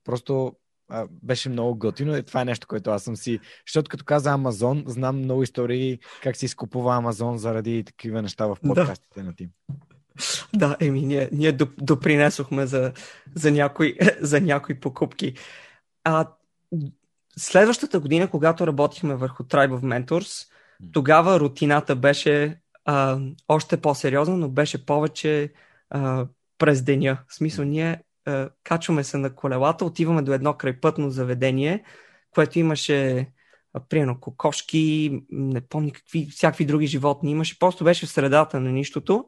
Просто 0.03 0.55
а, 0.89 1.07
беше 1.09 1.49
много 1.49 1.75
готино 1.75 2.17
и 2.17 2.23
това 2.23 2.41
е 2.41 2.45
нещо, 2.45 2.67
което 2.67 2.91
аз 2.91 3.03
съм 3.03 3.15
си... 3.15 3.39
Защото 3.67 3.89
като 3.89 4.05
каза 4.05 4.31
Амазон, 4.31 4.83
знам 4.87 5.17
много 5.17 5.43
истории 5.43 5.99
как 6.23 6.35
се 6.35 6.45
изкупува 6.45 6.95
Амазон 6.95 7.37
заради 7.37 7.83
такива 7.83 8.21
неща 8.21 8.45
в 8.45 8.57
подкастите 8.63 9.19
да. 9.19 9.23
на 9.23 9.35
Тим. 9.35 9.49
Да, 10.55 10.77
еми, 10.79 11.01
ние, 11.01 11.29
ние 11.31 11.51
допринесохме 11.81 12.65
за, 12.65 12.93
за, 13.35 13.51
някои, 13.51 13.97
за 14.21 14.41
някои 14.41 14.79
покупки. 14.79 15.33
А, 16.03 16.27
следващата 17.37 17.99
година, 17.99 18.29
когато 18.29 18.67
работихме 18.67 19.15
върху 19.15 19.43
Tribe 19.43 19.79
of 19.79 20.05
Mentors, 20.05 20.47
тогава 20.91 21.39
рутината 21.39 21.95
беше 21.95 22.59
а, 22.85 23.19
още 23.47 23.81
по-сериозна, 23.81 24.37
но 24.37 24.49
беше 24.49 24.85
повече 24.85 25.53
а, 25.89 26.27
през 26.57 26.81
деня. 26.81 27.17
В 27.27 27.35
смисъл, 27.35 27.65
ние 27.65 28.01
а, 28.25 28.49
качваме 28.63 29.03
се 29.03 29.17
на 29.17 29.35
колелата, 29.35 29.85
отиваме 29.85 30.21
до 30.21 30.33
едно 30.33 30.53
крайпътно 30.53 31.09
заведение, 31.09 31.83
което 32.31 32.59
имаше 32.59 33.27
примерно 33.89 34.19
кокошки, 34.19 35.21
не 35.29 35.61
помня 35.61 35.91
какви, 35.91 36.27
всякакви 36.31 36.65
други 36.65 36.87
животни 36.87 37.31
имаше. 37.31 37.59
Просто 37.59 37.83
беше 37.83 38.05
в 38.05 38.09
средата 38.09 38.59
на 38.59 38.71
нищото 38.71 39.25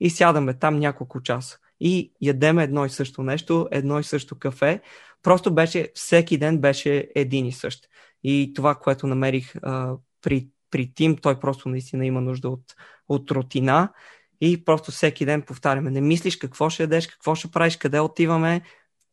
и 0.00 0.10
сядаме 0.10 0.54
там 0.54 0.78
няколко 0.78 1.22
часа. 1.22 1.58
И 1.80 2.12
ядеме 2.20 2.64
едно 2.64 2.86
и 2.86 2.90
също 2.90 3.22
нещо, 3.22 3.68
едно 3.70 3.98
и 3.98 4.04
също 4.04 4.38
кафе 4.38 4.80
Просто 5.26 5.54
беше, 5.54 5.88
всеки 5.94 6.38
ден 6.38 6.58
беше 6.58 7.08
един 7.14 7.46
и 7.46 7.52
същ. 7.52 7.88
И 8.24 8.52
това, 8.54 8.74
което 8.74 9.06
намерих 9.06 9.54
а, 9.62 9.96
при, 10.22 10.48
при 10.70 10.94
Тим, 10.94 11.16
той 11.16 11.40
просто 11.40 11.68
наистина 11.68 12.06
има 12.06 12.20
нужда 12.20 12.48
от, 12.48 12.62
от 13.08 13.30
рутина 13.30 13.92
и 14.40 14.64
просто 14.64 14.92
всеки 14.92 15.24
ден 15.24 15.42
повтаряме. 15.42 15.90
Не 15.90 16.00
мислиш 16.00 16.36
какво 16.36 16.70
ще 16.70 16.82
ядеш, 16.82 17.06
какво 17.06 17.34
ще 17.34 17.50
правиш, 17.50 17.76
къде 17.76 18.00
отиваме. 18.00 18.62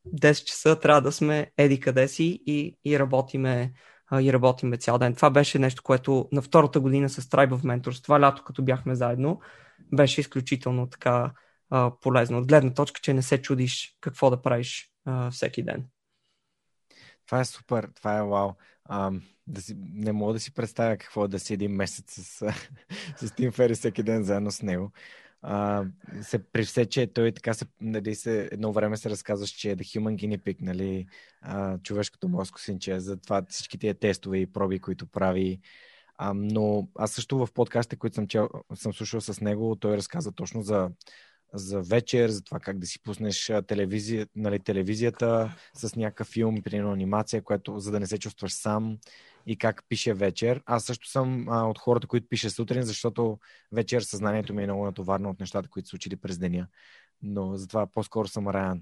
10 0.08 0.44
часа 0.44 0.80
трябва 0.80 1.02
да 1.02 1.12
сме 1.12 1.52
еди 1.58 1.80
къде 1.80 2.08
си 2.08 2.40
и, 2.46 2.78
и 2.86 3.00
работиме 3.00 3.74
и 4.22 4.34
работиме 4.34 4.78
цял 4.78 4.98
ден. 4.98 5.16
Това 5.16 5.30
беше 5.30 5.60
нещо, 5.60 5.84
което 5.84 6.30
на 6.32 6.42
втората 6.42 6.80
година 6.80 7.10
с 7.10 7.22
Tribe 7.22 7.52
of 7.52 7.62
Mentors, 7.62 8.04
това 8.04 8.22
лято, 8.22 8.44
като 8.44 8.64
бяхме 8.64 8.96
заедно, 8.96 9.42
беше 9.94 10.22
изключително 10.22 10.90
така 10.90 11.32
а, 11.70 11.92
полезно. 12.02 12.38
От 12.38 12.48
гледна 12.48 12.74
точка, 12.74 13.02
че 13.02 13.14
не 13.14 13.22
се 13.22 13.42
чудиш 13.42 13.98
какво 14.02 14.30
да 14.30 14.42
правиш 14.42 14.92
а, 15.06 15.32
всеки 15.32 15.64
ден. 15.64 15.86
Това 17.26 17.40
е 17.40 17.46
супер, 17.46 17.90
това 17.96 18.18
е 18.18 18.24
вау. 18.24 18.52
А, 18.86 19.12
да 19.48 19.62
си, 19.62 19.76
не 19.78 20.12
мога 20.12 20.34
да 20.34 20.40
си 20.40 20.54
представя 20.54 20.98
какво 20.98 21.26
е 21.26 21.28
да 21.28 21.40
си 21.40 21.54
един 21.54 21.72
месец 21.72 22.06
с, 22.08 22.54
с 23.18 23.32
Тим 23.36 23.52
Фери 23.52 23.76
всеки 23.76 24.04
ден 24.04 24.24
заедно 24.24 24.52
с 24.52 24.62
него. 24.62 24.92
А, 25.42 25.86
се, 26.22 26.40
при 26.40 26.64
все, 26.64 26.86
че 26.86 27.08
той 27.08 27.32
така 27.32 27.54
се, 27.54 27.66
нали, 27.82 28.16
се, 28.16 28.50
едно 28.52 28.72
време 28.72 28.98
се 28.98 29.10
разказваш, 29.10 29.50
че 29.50 29.72
е 29.72 29.76
The 29.76 30.00
Human 30.00 30.16
Guinea 30.16 30.38
Pig, 30.38 30.58
нали, 30.62 31.08
а, 31.42 31.78
човешкото 31.78 32.30
мозко 32.30 32.60
синче, 32.60 33.00
за 33.00 33.18
това 33.18 33.44
всички 33.50 33.78
тия 33.78 33.94
тестове 33.94 34.38
и 34.38 34.52
проби, 34.52 34.80
които 34.80 35.08
прави. 35.08 35.60
А, 36.18 36.34
но 36.34 36.88
аз 36.96 37.12
също 37.12 37.46
в 37.46 37.54
подкастите, 37.54 37.96
които 37.96 38.16
съм, 38.16 38.28
чел, 38.28 38.50
съм 38.74 38.94
слушал 38.94 39.22
с 39.22 39.42
него, 39.42 39.76
той 39.76 39.98
разказа 39.98 40.32
точно 40.32 40.62
за 40.62 40.90
за 41.54 41.82
вечер, 41.82 42.30
за 42.30 42.44
това 42.44 42.60
как 42.60 42.80
да 42.80 42.88
си 42.88 43.00
пуснеш 43.04 43.52
телевизия, 43.68 44.28
нали, 44.36 44.60
телевизията 44.60 45.56
с 45.74 45.96
някакъв 45.96 46.28
филм, 46.28 46.62
примерно 46.64 46.92
анимация, 46.92 47.42
което, 47.42 47.80
за 47.80 47.92
да 47.92 48.00
не 48.00 48.08
се 48.08 48.18
чувстваш 48.18 48.54
сам 48.54 48.98
и 49.46 49.58
как 49.58 49.84
пише 49.90 50.14
вечер. 50.14 50.62
Аз 50.66 50.84
също 50.84 51.10
съм 51.10 51.50
а, 51.50 51.64
от 51.64 51.80
хората, 51.80 52.08
които 52.08 52.28
пише 52.30 52.50
сутрин, 52.50 52.82
защото 52.82 53.40
вечер 53.72 54.02
съзнанието 54.02 54.54
ми 54.54 54.64
е 54.64 54.66
много 54.66 54.86
натоварно 54.86 55.30
от 55.30 55.40
нещата, 55.40 55.70
които 55.70 55.90
са 55.90 55.96
учили 55.96 56.16
през 56.16 56.38
деня. 56.38 56.68
Но 57.22 57.56
затова 57.56 57.88
по-скоро 57.88 58.28
съм 58.28 58.48
Райан. 58.48 58.82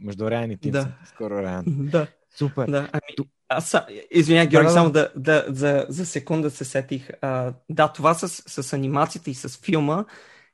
между 0.00 0.30
Райан 0.30 0.50
и 0.50 0.58
Тим 0.58 0.72
да. 0.72 0.92
скоро 1.04 1.34
Райан. 1.34 1.64
Да. 1.66 2.06
Супер. 2.38 2.66
Да. 2.70 2.88
Ами, 2.92 3.28
аз, 3.48 3.76
извиня, 4.10 4.46
Георги, 4.46 4.66
да, 4.66 4.70
да, 4.70 4.74
само 4.74 4.90
да, 4.90 5.12
да, 5.16 5.44
за, 5.48 5.86
за 5.88 6.06
секунда 6.06 6.50
се 6.50 6.64
сетих. 6.64 7.10
А, 7.22 7.54
да, 7.70 7.92
това 7.92 8.14
с, 8.14 8.28
с 8.62 8.72
анимацията 8.72 9.30
и 9.30 9.34
с 9.34 9.48
филма 9.48 10.04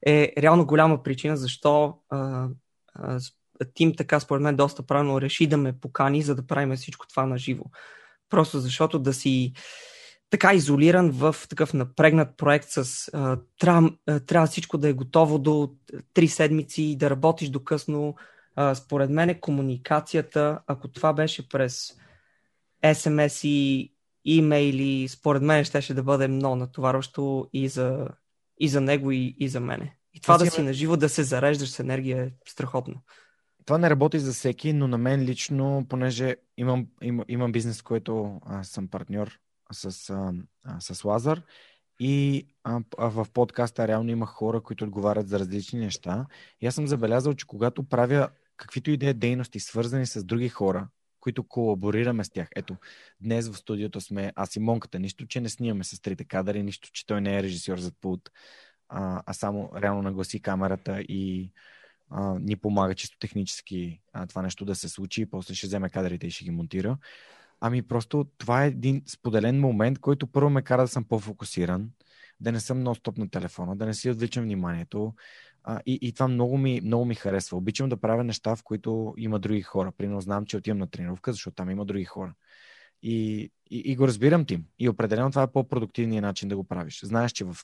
е 0.07 0.33
реално 0.39 0.67
голяма 0.67 1.03
причина 1.03 1.37
защо 1.37 1.99
а, 2.11 2.49
а, 2.95 3.21
Тим 3.75 3.95
така 3.97 4.21
според 4.21 4.43
мен 4.43 4.57
доста 4.57 4.83
правилно 4.83 5.21
реши 5.21 5.47
да 5.47 5.57
ме 5.57 5.81
покани, 5.81 6.23
за 6.23 6.35
да 6.35 6.47
правим 6.47 6.77
всичко 6.77 7.07
това 7.09 7.27
на 7.27 7.39
живо. 7.39 7.65
Просто 8.33 8.61
защото 8.61 8.99
да 8.99 9.15
си 9.15 9.53
така 10.31 10.55
изолиран 10.55 11.11
в 11.11 11.37
такъв 11.49 11.75
напрегнат 11.75 12.37
проект 12.37 12.69
с 12.69 13.11
а, 13.13 13.39
трябва, 13.59 13.91
трябва 14.27 14.47
всичко 14.47 14.79
да 14.79 14.89
е 14.89 14.93
готово 14.93 15.39
до 15.39 15.71
3 16.15 16.27
седмици, 16.27 16.97
да 16.99 17.11
работиш 17.11 17.49
до 17.49 17.65
късно. 17.65 18.15
А, 18.57 18.75
според 18.75 19.11
мен 19.11 19.29
е 19.29 19.41
комуникацията, 19.41 20.61
ако 20.67 20.89
това 20.89 21.13
беше 21.13 21.49
през 21.49 21.93
SMS 22.85 23.49
и 23.49 23.93
имейли, 24.25 25.09
според 25.09 25.43
мен 25.43 25.65
щеше 25.65 25.95
да 25.95 26.03
бъде 26.03 26.29
много 26.29 26.57
натоварващо 26.57 27.49
и 27.53 27.69
за, 27.69 28.09
и 28.61 28.69
за 28.69 28.81
него, 28.81 29.13
и, 29.13 29.37
и 29.39 29.49
за 29.49 29.61
мене. 29.61 29.97
И 30.15 30.21
това 30.21 30.39
да 30.39 30.51
си 30.51 30.63
наживо, 30.63 30.97
да 30.97 31.09
се 31.09 31.23
зареждаш 31.23 31.71
с 31.71 31.81
енергия 31.81 32.25
е 32.25 32.31
страхотно. 32.49 32.95
Това 33.65 33.79
не 33.79 33.91
работи 33.91 34.19
за 34.19 34.33
всеки, 34.33 34.73
но 34.73 34.89
на 34.89 34.99
мен 34.99 35.21
лично, 35.21 35.87
понеже 35.89 36.37
имам, 36.57 36.87
имам, 37.03 37.25
имам 37.29 37.53
бизнес, 37.53 37.81
в 37.81 37.85
който 37.85 38.41
а, 38.47 38.65
съм 38.65 38.89
партньор 38.89 39.39
с, 39.73 40.11
а, 40.65 40.81
с 40.81 41.05
Лазар 41.05 41.43
и 42.01 42.47
а, 42.65 42.81
а 42.99 43.09
в 43.09 43.27
подкаста 43.33 43.89
реално 43.89 44.11
има 44.11 44.27
хора, 44.27 44.61
които 44.61 44.85
отговарят 44.85 45.29
за 45.29 45.39
различни 45.39 45.81
неща. 45.81 46.27
И 46.61 46.67
аз 46.67 46.75
съм 46.75 46.87
забелязал, 46.87 47.35
че 47.35 47.47
когато 47.47 47.89
правя 47.89 48.29
каквито 48.57 48.91
и 48.91 48.97
да 48.97 49.09
е 49.09 49.15
дейности, 49.15 49.61
свързани 49.61 50.07
с 50.07 50.25
други 50.25 50.49
хора, 50.49 50.89
които 51.21 51.49
колаборираме 51.49 52.25
с 52.25 52.31
тях. 52.31 52.49
Ето, 52.57 52.77
днес 53.21 53.49
в 53.49 53.57
студиото 53.57 54.01
сме 54.01 54.33
аз 54.37 54.57
и 54.57 54.61
Монката. 54.61 54.99
Нищо, 54.99 55.27
че 55.27 55.41
не 55.41 55.49
снимаме 55.49 55.85
с 55.85 56.01
трите 56.01 56.25
кадъри, 56.25 56.63
нищо, 56.63 56.91
че 56.93 57.07
той 57.07 57.21
не 57.21 57.39
е 57.39 57.43
режисьор 57.43 57.79
зад 57.79 57.95
пулт, 58.01 58.31
а, 58.89 59.23
а 59.27 59.33
само 59.33 59.71
реално 59.77 60.03
нагласи 60.03 60.43
камерата 60.43 61.01
и 61.01 61.53
а, 62.13 62.39
ни 62.39 62.57
помага 62.57 62.95
чисто 62.95 63.19
технически 63.19 64.01
а, 64.13 64.27
това 64.27 64.43
нещо 64.43 64.65
да 64.65 64.75
се 64.75 64.89
случи 64.89 65.23
и 65.23 65.27
после 65.27 65.55
ще 65.55 65.67
вземе 65.67 65.91
кадрите 65.91 66.27
и 66.27 66.31
ще 66.31 66.45
ги 66.45 66.51
монтира. 66.51 66.99
Ами 67.61 67.83
просто 67.83 68.27
това 68.39 68.65
е 68.65 68.69
един 68.69 69.03
споделен 69.07 69.61
момент, 69.61 69.99
който 69.99 70.27
първо 70.27 70.51
ме 70.51 70.63
кара 70.63 70.83
да 70.83 70.89
съм 70.89 71.05
по-фокусиран, 71.05 71.91
да 72.41 72.53
не 72.53 72.61
съм 72.61 72.85
нон-стоп 72.85 73.19
на 73.19 73.31
телефона, 73.31 73.77
да 73.77 73.87
не 73.87 73.95
си 73.95 74.11
отвличам 74.11 74.45
вниманието. 74.45 75.15
А, 75.65 75.81
и, 75.87 75.99
и 76.03 76.13
това 76.13 76.29
много 76.29 76.59
ми, 76.59 76.81
много 76.85 77.05
ми 77.05 77.15
харесва. 77.15 77.57
Обичам 77.57 77.89
да 77.89 77.97
правя 77.97 78.25
неща, 78.25 78.57
в 78.57 78.63
които 78.63 79.15
има 79.19 79.39
други 79.39 79.63
хора. 79.63 79.93
Примерно 79.93 80.21
знам, 80.21 80.47
че 80.47 80.57
отивам 80.57 80.79
на 80.79 80.87
тренировка, 80.87 81.33
защото 81.33 81.55
там 81.55 81.71
има 81.71 81.85
други 81.85 82.05
хора. 82.05 82.35
И, 83.03 83.51
и, 83.71 83.79
и 83.85 83.97
го 83.97 84.09
разбирам 84.09 84.45
ти. 84.45 84.61
И 84.79 84.89
определено 84.89 85.31
това 85.31 85.43
е 85.43 85.53
по-продуктивният 85.53 86.23
начин 86.23 86.49
да 86.49 86.57
го 86.57 86.65
правиш. 86.65 87.01
Знаеш, 87.05 87.33
че 87.33 87.45
в 87.45 87.57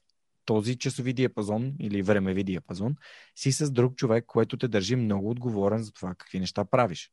този 0.48 0.78
часови 0.78 1.12
диапазон 1.12 1.74
или 1.80 2.02
времеви 2.02 2.44
диапазон 2.44 2.96
си 3.36 3.52
с 3.52 3.70
друг 3.70 3.96
човек, 3.96 4.24
който 4.26 4.56
те 4.56 4.68
държи 4.68 4.96
много 4.96 5.30
отговорен 5.30 5.82
за 5.82 5.92
това 5.92 6.14
какви 6.14 6.40
неща 6.40 6.64
правиш. 6.64 7.10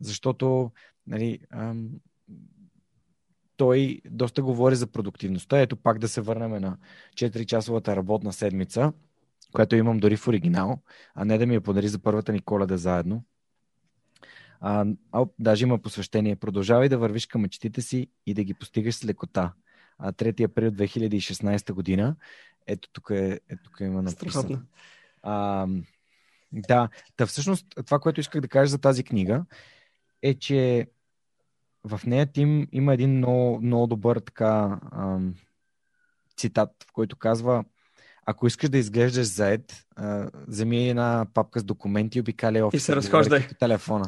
Защото 0.00 0.70
нали, 1.06 1.38
ам, 1.50 1.90
той 3.56 4.00
доста 4.10 4.42
говори 4.42 4.76
за 4.76 4.86
продуктивността. 4.86 5.60
Ето 5.60 5.76
пак 5.76 5.98
да 5.98 6.08
се 6.08 6.20
върнем 6.20 6.50
на 6.50 6.78
4-часовата 7.14 7.96
работна 7.96 8.32
седмица, 8.32 8.92
която 9.52 9.76
имам 9.76 9.98
дори 9.98 10.16
в 10.16 10.28
оригинал, 10.28 10.78
а 11.14 11.24
не 11.24 11.38
да 11.38 11.46
ми 11.46 11.54
я 11.54 11.60
подари 11.60 11.88
за 11.88 11.98
първата 11.98 12.32
ни 12.32 12.40
коледа 12.40 12.76
заедно. 12.76 13.24
А, 14.60 14.86
а, 15.12 15.26
даже 15.38 15.64
има 15.64 15.78
посвещение. 15.78 16.36
Продължавай 16.36 16.88
да 16.88 16.98
вървиш 16.98 17.26
към 17.26 17.40
мечтите 17.40 17.82
си 17.82 18.06
и 18.26 18.34
да 18.34 18.44
ги 18.44 18.54
постигаш 18.54 18.94
с 18.94 19.04
лекота. 19.04 19.52
А 20.02 20.12
3 20.12 20.44
април 20.44 20.70
2016 20.70 21.72
година. 21.72 22.16
Ето 22.66 22.88
тук, 22.92 23.10
е, 23.10 23.40
ето 23.48 23.62
тук 23.64 23.80
има 23.80 24.02
написано. 24.02 24.60
А, 25.22 25.66
да, 26.52 26.88
та 27.16 27.26
всъщност 27.26 27.66
това, 27.86 27.98
което 27.98 28.20
исках 28.20 28.40
да 28.40 28.48
кажа 28.48 28.70
за 28.70 28.78
тази 28.78 29.04
книга 29.04 29.44
е, 30.22 30.34
че 30.34 30.86
в 31.84 32.00
нея 32.06 32.26
Тим 32.32 32.68
има 32.72 32.94
един 32.94 33.16
много, 33.16 33.60
много 33.62 33.86
добър 33.86 34.18
така 34.20 34.80
ам, 34.92 35.34
цитат, 36.36 36.70
в 36.88 36.92
който 36.92 37.16
казва 37.16 37.64
ако 38.26 38.46
искаш 38.46 38.70
да 38.70 38.78
изглеждаш 38.78 39.26
заед, 39.26 39.86
вземи 40.48 40.88
една 40.88 41.26
папка 41.34 41.60
с 41.60 41.64
документи 41.64 42.18
и 42.18 42.20
обикаля 42.20 42.66
офиса. 42.66 42.76
И 42.76 42.80
се 42.80 42.96
разхождай. 42.96 43.48
Телефона. 43.58 44.04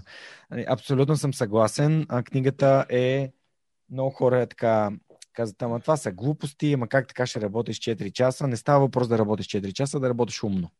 Нали, 0.51 0.65
абсолютно 0.69 1.17
съм 1.17 1.35
съгласен. 1.35 2.07
А, 2.09 2.23
книгата 2.23 2.87
е 2.91 3.33
много 3.91 4.11
хора 4.11 4.41
е 4.41 4.47
така 4.47 4.91
казват, 5.35 5.63
ама 5.63 5.81
това 5.81 5.97
са 5.97 6.13
глупости, 6.13 6.73
ама 6.73 6.89
как 6.89 7.09
така 7.09 7.27
ще 7.27 7.41
работиш 7.41 7.79
4 7.79 8.13
часа? 8.13 8.47
Не 8.47 8.57
става 8.57 8.81
въпрос 8.81 9.09
да 9.09 9.19
работиш 9.19 9.47
4 9.47 9.73
часа, 9.73 10.01
да 10.01 10.09
работиш 10.09 10.43
умно. 10.43 10.71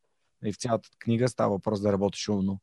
И 0.45 0.53
в 0.53 0.57
цялата 0.57 0.89
книга 0.99 1.29
става 1.29 1.49
въпрос 1.49 1.81
да 1.81 1.93
работиш 1.93 2.29
умно. 2.29 2.59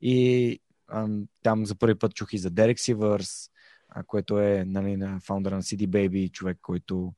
И 0.00 0.58
ам, 0.88 1.26
там 1.42 1.66
за 1.66 1.74
първи 1.74 1.94
път 1.94 2.14
чух 2.14 2.32
и 2.32 2.38
за 2.38 2.50
Дерек 2.50 2.80
Сивърс, 2.80 3.50
което 4.06 4.40
е 4.40 4.64
нали, 4.66 4.96
на 4.96 5.20
фаундъра 5.20 5.54
на 5.54 5.62
CD 5.62 5.88
Baby, 5.88 6.30
човек, 6.30 6.58
който 6.62 7.12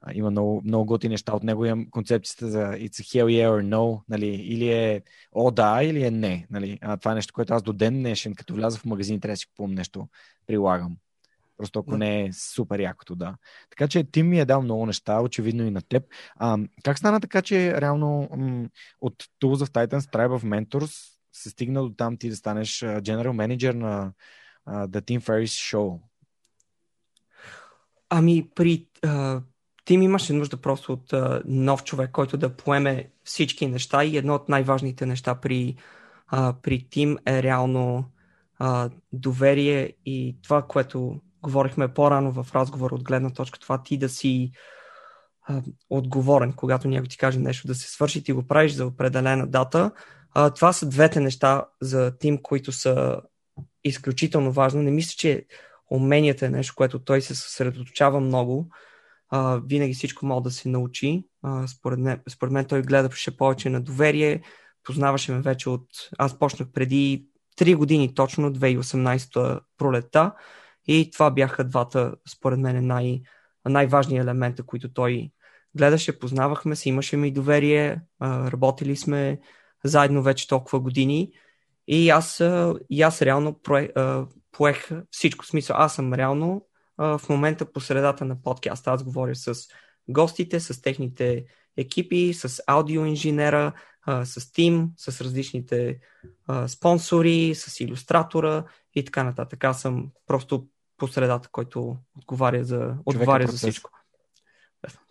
а, 0.00 0.14
има 0.14 0.30
много, 0.30 0.62
много 0.64 0.84
готи 0.84 1.08
неща 1.08 1.36
от 1.36 1.42
него. 1.42 1.64
Имам 1.64 1.90
концепцията 1.90 2.48
за 2.48 2.58
it's 2.58 3.00
a 3.00 3.02
hell 3.02 3.24
yeah 3.24 3.48
or 3.48 3.74
no, 3.74 4.02
нали, 4.08 4.26
или 4.26 4.72
е 4.72 5.02
о 5.32 5.50
да, 5.50 5.82
или 5.82 6.04
е 6.04 6.10
не. 6.10 6.46
Нали. 6.50 6.78
А, 6.82 6.96
това 6.96 7.12
е 7.12 7.14
нещо, 7.14 7.34
което 7.34 7.54
аз 7.54 7.62
до 7.62 7.72
ден 7.72 7.94
днешен, 7.94 8.34
като 8.34 8.54
вляза 8.54 8.78
в 8.78 8.84
магазин, 8.84 9.20
трябва 9.20 9.32
да 9.32 9.36
си 9.36 9.46
купувам 9.46 9.74
нещо, 9.74 10.08
прилагам. 10.46 10.96
Просто 11.60 11.78
ако 11.78 11.96
не 11.96 12.24
е 12.24 12.32
супер 12.32 12.80
якото, 12.80 13.16
да. 13.16 13.36
Така 13.70 13.88
че 13.88 14.04
Тим 14.10 14.28
ми 14.28 14.40
е 14.40 14.44
дал 14.44 14.62
много 14.62 14.86
неща, 14.86 15.20
очевидно 15.20 15.64
и 15.64 15.70
на 15.70 15.82
теб. 15.82 16.04
А, 16.36 16.58
как 16.82 16.98
стана 16.98 17.20
така, 17.20 17.42
че 17.42 17.80
реално 17.80 18.28
м- 18.36 18.68
от 19.00 19.14
Tools 19.42 19.64
of 19.64 19.68
Titans, 19.68 20.00
Tribe 20.00 20.38
of 20.38 20.44
Mentors 20.44 21.10
се 21.32 21.50
стигна 21.50 21.82
до 21.82 21.90
там 21.90 22.16
ти 22.16 22.28
да 22.28 22.36
станеш 22.36 22.70
General 22.80 23.30
Manager 23.30 23.72
на 23.72 24.12
uh, 24.68 24.86
The 24.86 25.00
Team 25.00 25.20
Ferris 25.20 25.74
Show? 25.76 26.00
Ами 28.08 28.50
при 28.54 28.86
uh, 29.02 29.42
Тим 29.84 30.02
имаше 30.02 30.32
нужда 30.32 30.56
просто 30.56 30.92
от 30.92 31.10
uh, 31.10 31.42
нов 31.44 31.84
човек, 31.84 32.10
който 32.10 32.36
да 32.36 32.56
поеме 32.56 33.10
всички 33.24 33.66
неща 33.66 34.04
и 34.04 34.16
едно 34.16 34.34
от 34.34 34.48
най-важните 34.48 35.06
неща 35.06 35.34
при, 35.34 35.76
uh, 36.32 36.52
при 36.62 36.86
Тим 36.90 37.18
е 37.26 37.42
реално 37.42 38.04
uh, 38.60 38.92
доверие 39.12 39.92
и 40.06 40.36
това, 40.42 40.62
което 40.62 41.20
говорихме 41.42 41.94
по-рано 41.94 42.32
в 42.32 42.46
разговор 42.54 42.90
от 42.90 43.02
гледна 43.02 43.30
точка 43.30 43.58
това 43.58 43.82
ти 43.82 43.98
да 43.98 44.08
си 44.08 44.52
а, 45.42 45.62
отговорен, 45.90 46.52
когато 46.52 46.88
някой 46.88 47.08
ти 47.08 47.18
каже 47.18 47.38
нещо 47.38 47.66
да 47.66 47.74
се 47.74 47.90
свърши, 47.90 48.24
ти 48.24 48.32
го 48.32 48.46
правиш 48.46 48.72
за 48.72 48.86
определена 48.86 49.46
дата. 49.46 49.90
А, 50.34 50.50
това 50.50 50.72
са 50.72 50.88
двете 50.88 51.20
неща 51.20 51.64
за 51.80 52.18
тим, 52.18 52.38
които 52.42 52.72
са 52.72 53.20
изключително 53.84 54.52
важно. 54.52 54.82
Не 54.82 54.90
мисля, 54.90 55.14
че 55.18 55.46
уменията 55.90 56.46
е 56.46 56.50
нещо, 56.50 56.74
което 56.76 56.98
той 56.98 57.22
се 57.22 57.34
съсредоточава 57.34 58.20
много. 58.20 58.68
А, 59.28 59.60
винаги 59.66 59.94
всичко 59.94 60.26
мога 60.26 60.42
да 60.42 60.50
се 60.50 60.68
научи. 60.68 61.24
А, 61.42 61.66
според, 61.66 61.98
мен, 61.98 62.20
според 62.28 62.52
мен 62.52 62.64
той 62.64 62.82
гледаше 62.82 63.36
повече 63.36 63.70
на 63.70 63.80
доверие. 63.80 64.42
Познаваше 64.84 65.32
ме 65.32 65.40
вече 65.40 65.68
от... 65.68 65.86
Аз 66.18 66.38
почнах 66.38 66.68
преди 66.72 67.26
3 67.58 67.76
години 67.76 68.14
точно, 68.14 68.52
2018 68.52 69.60
пролета. 69.78 70.32
И 70.86 71.10
това 71.10 71.30
бяха 71.30 71.64
двата, 71.64 72.14
според 72.28 72.58
мен, 72.58 72.86
най- 72.86 73.22
най-важни 73.68 74.18
елемента, 74.18 74.62
които 74.62 74.92
той 74.92 75.30
гледаше, 75.76 76.18
познавахме 76.18 76.76
се, 76.76 76.88
имаше 76.88 77.16
ми 77.16 77.30
доверие, 77.30 78.00
работили 78.22 78.96
сме 78.96 79.40
заедно 79.84 80.22
вече 80.22 80.48
толкова 80.48 80.80
години. 80.80 81.32
И 81.88 82.10
аз, 82.10 82.42
и 82.90 83.02
аз 83.02 83.22
реално 83.22 83.60
поех 84.52 84.88
всичко. 85.10 85.46
Смисъл, 85.46 85.76
аз 85.78 85.94
съм 85.94 86.14
реално 86.14 86.66
в 86.98 87.20
момента 87.28 87.72
по 87.72 87.80
средата 87.80 88.24
на 88.24 88.42
подкаста. 88.42 88.90
Аз 88.90 89.04
говоря 89.04 89.34
с 89.34 89.54
гостите, 90.08 90.60
с 90.60 90.82
техните 90.82 91.44
екипи, 91.76 92.34
с 92.34 92.62
аудиоинженера, 92.66 93.72
с 94.06 94.52
тим, 94.52 94.90
с 94.96 95.20
различните 95.20 95.98
спонсори, 96.66 97.54
с 97.54 97.80
иллюстратора 97.80 98.64
и 98.94 99.04
така 99.04 99.24
нататък. 99.24 99.64
Аз 99.64 99.80
съм 99.80 100.10
просто 100.26 100.66
по 100.96 101.08
средата, 101.08 101.48
който 101.52 101.96
отговаря 102.18 102.64
за, 102.64 102.94
отговаря 103.06 103.46
за 103.46 103.56
всичко. 103.56 103.90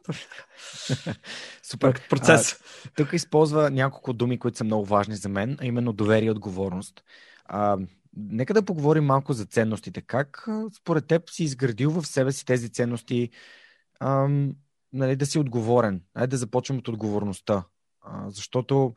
Супер. 1.64 2.08
Процес. 2.10 2.52
А, 2.52 2.58
тук 2.96 3.14
използва 3.14 3.72
няколко 3.72 4.14
думи, 4.14 4.40
които 4.40 4.58
са 4.58 4.64
много 4.64 4.86
важни 4.86 5.16
за 5.16 5.30
мен, 5.30 5.58
а 5.62 5.66
именно 5.66 5.94
доверие 5.94 6.28
и 6.28 6.32
отговорност. 6.32 7.04
А, 7.46 7.78
нека 8.18 8.54
да 8.54 8.66
поговорим 8.66 9.06
малко 9.06 9.34
за 9.34 9.46
ценностите. 9.46 10.02
Как 10.02 10.48
според 10.78 11.08
теб 11.08 11.30
си 11.30 11.44
изградил 11.44 11.92
в 11.92 12.08
себе 12.08 12.32
си 12.32 12.46
тези 12.46 12.70
ценности 12.70 13.30
ам, 14.00 14.56
нали, 14.94 15.16
да 15.16 15.26
си 15.26 15.40
отговорен? 15.40 16.02
Айде 16.14 16.28
да 16.28 16.38
започнем 16.38 16.80
от 16.80 16.88
отговорността. 16.88 17.64
А, 18.12 18.30
защото 18.30 18.94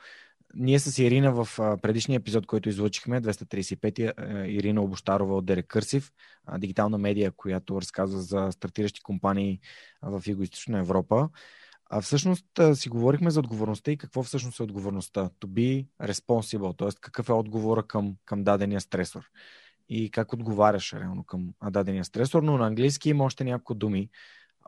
ние 0.54 0.78
с 0.78 0.98
Ирина 0.98 1.32
в 1.32 1.48
предишния 1.82 2.16
епизод, 2.16 2.46
който 2.46 2.68
излучихме, 2.68 3.22
235-я, 3.22 4.14
Ирина 4.48 4.82
Обощарова 4.82 5.36
от 5.36 5.46
Дерек 5.46 5.66
Кърсив, 5.66 6.12
дигитална 6.58 6.98
медия, 6.98 7.32
която 7.32 7.80
разказва 7.80 8.20
за 8.20 8.48
стартиращи 8.52 9.02
компании 9.02 9.60
в 10.02 10.22
Юго-Источна 10.26 10.78
Европа. 10.78 11.28
А 11.90 12.00
всъщност 12.00 12.46
си 12.74 12.88
говорихме 12.88 13.30
за 13.30 13.40
отговорността 13.40 13.90
и 13.90 13.96
какво 13.96 14.22
всъщност 14.22 14.60
е 14.60 14.62
отговорността. 14.62 15.30
To 15.40 15.46
be 15.46 15.86
responsible, 16.02 16.78
т.е. 16.78 16.88
какъв 17.00 17.28
е 17.28 17.32
отговора 17.32 17.82
към, 17.82 18.16
към 18.24 18.44
дадения 18.44 18.80
стресор 18.80 19.30
и 19.88 20.10
как 20.10 20.32
отговаряш 20.32 20.92
реално 20.92 21.24
към 21.24 21.54
дадения 21.70 22.04
стресор, 22.04 22.42
но 22.42 22.58
на 22.58 22.66
английски 22.66 23.10
има 23.10 23.24
още 23.24 23.44
няколко 23.44 23.74
думи. 23.74 24.10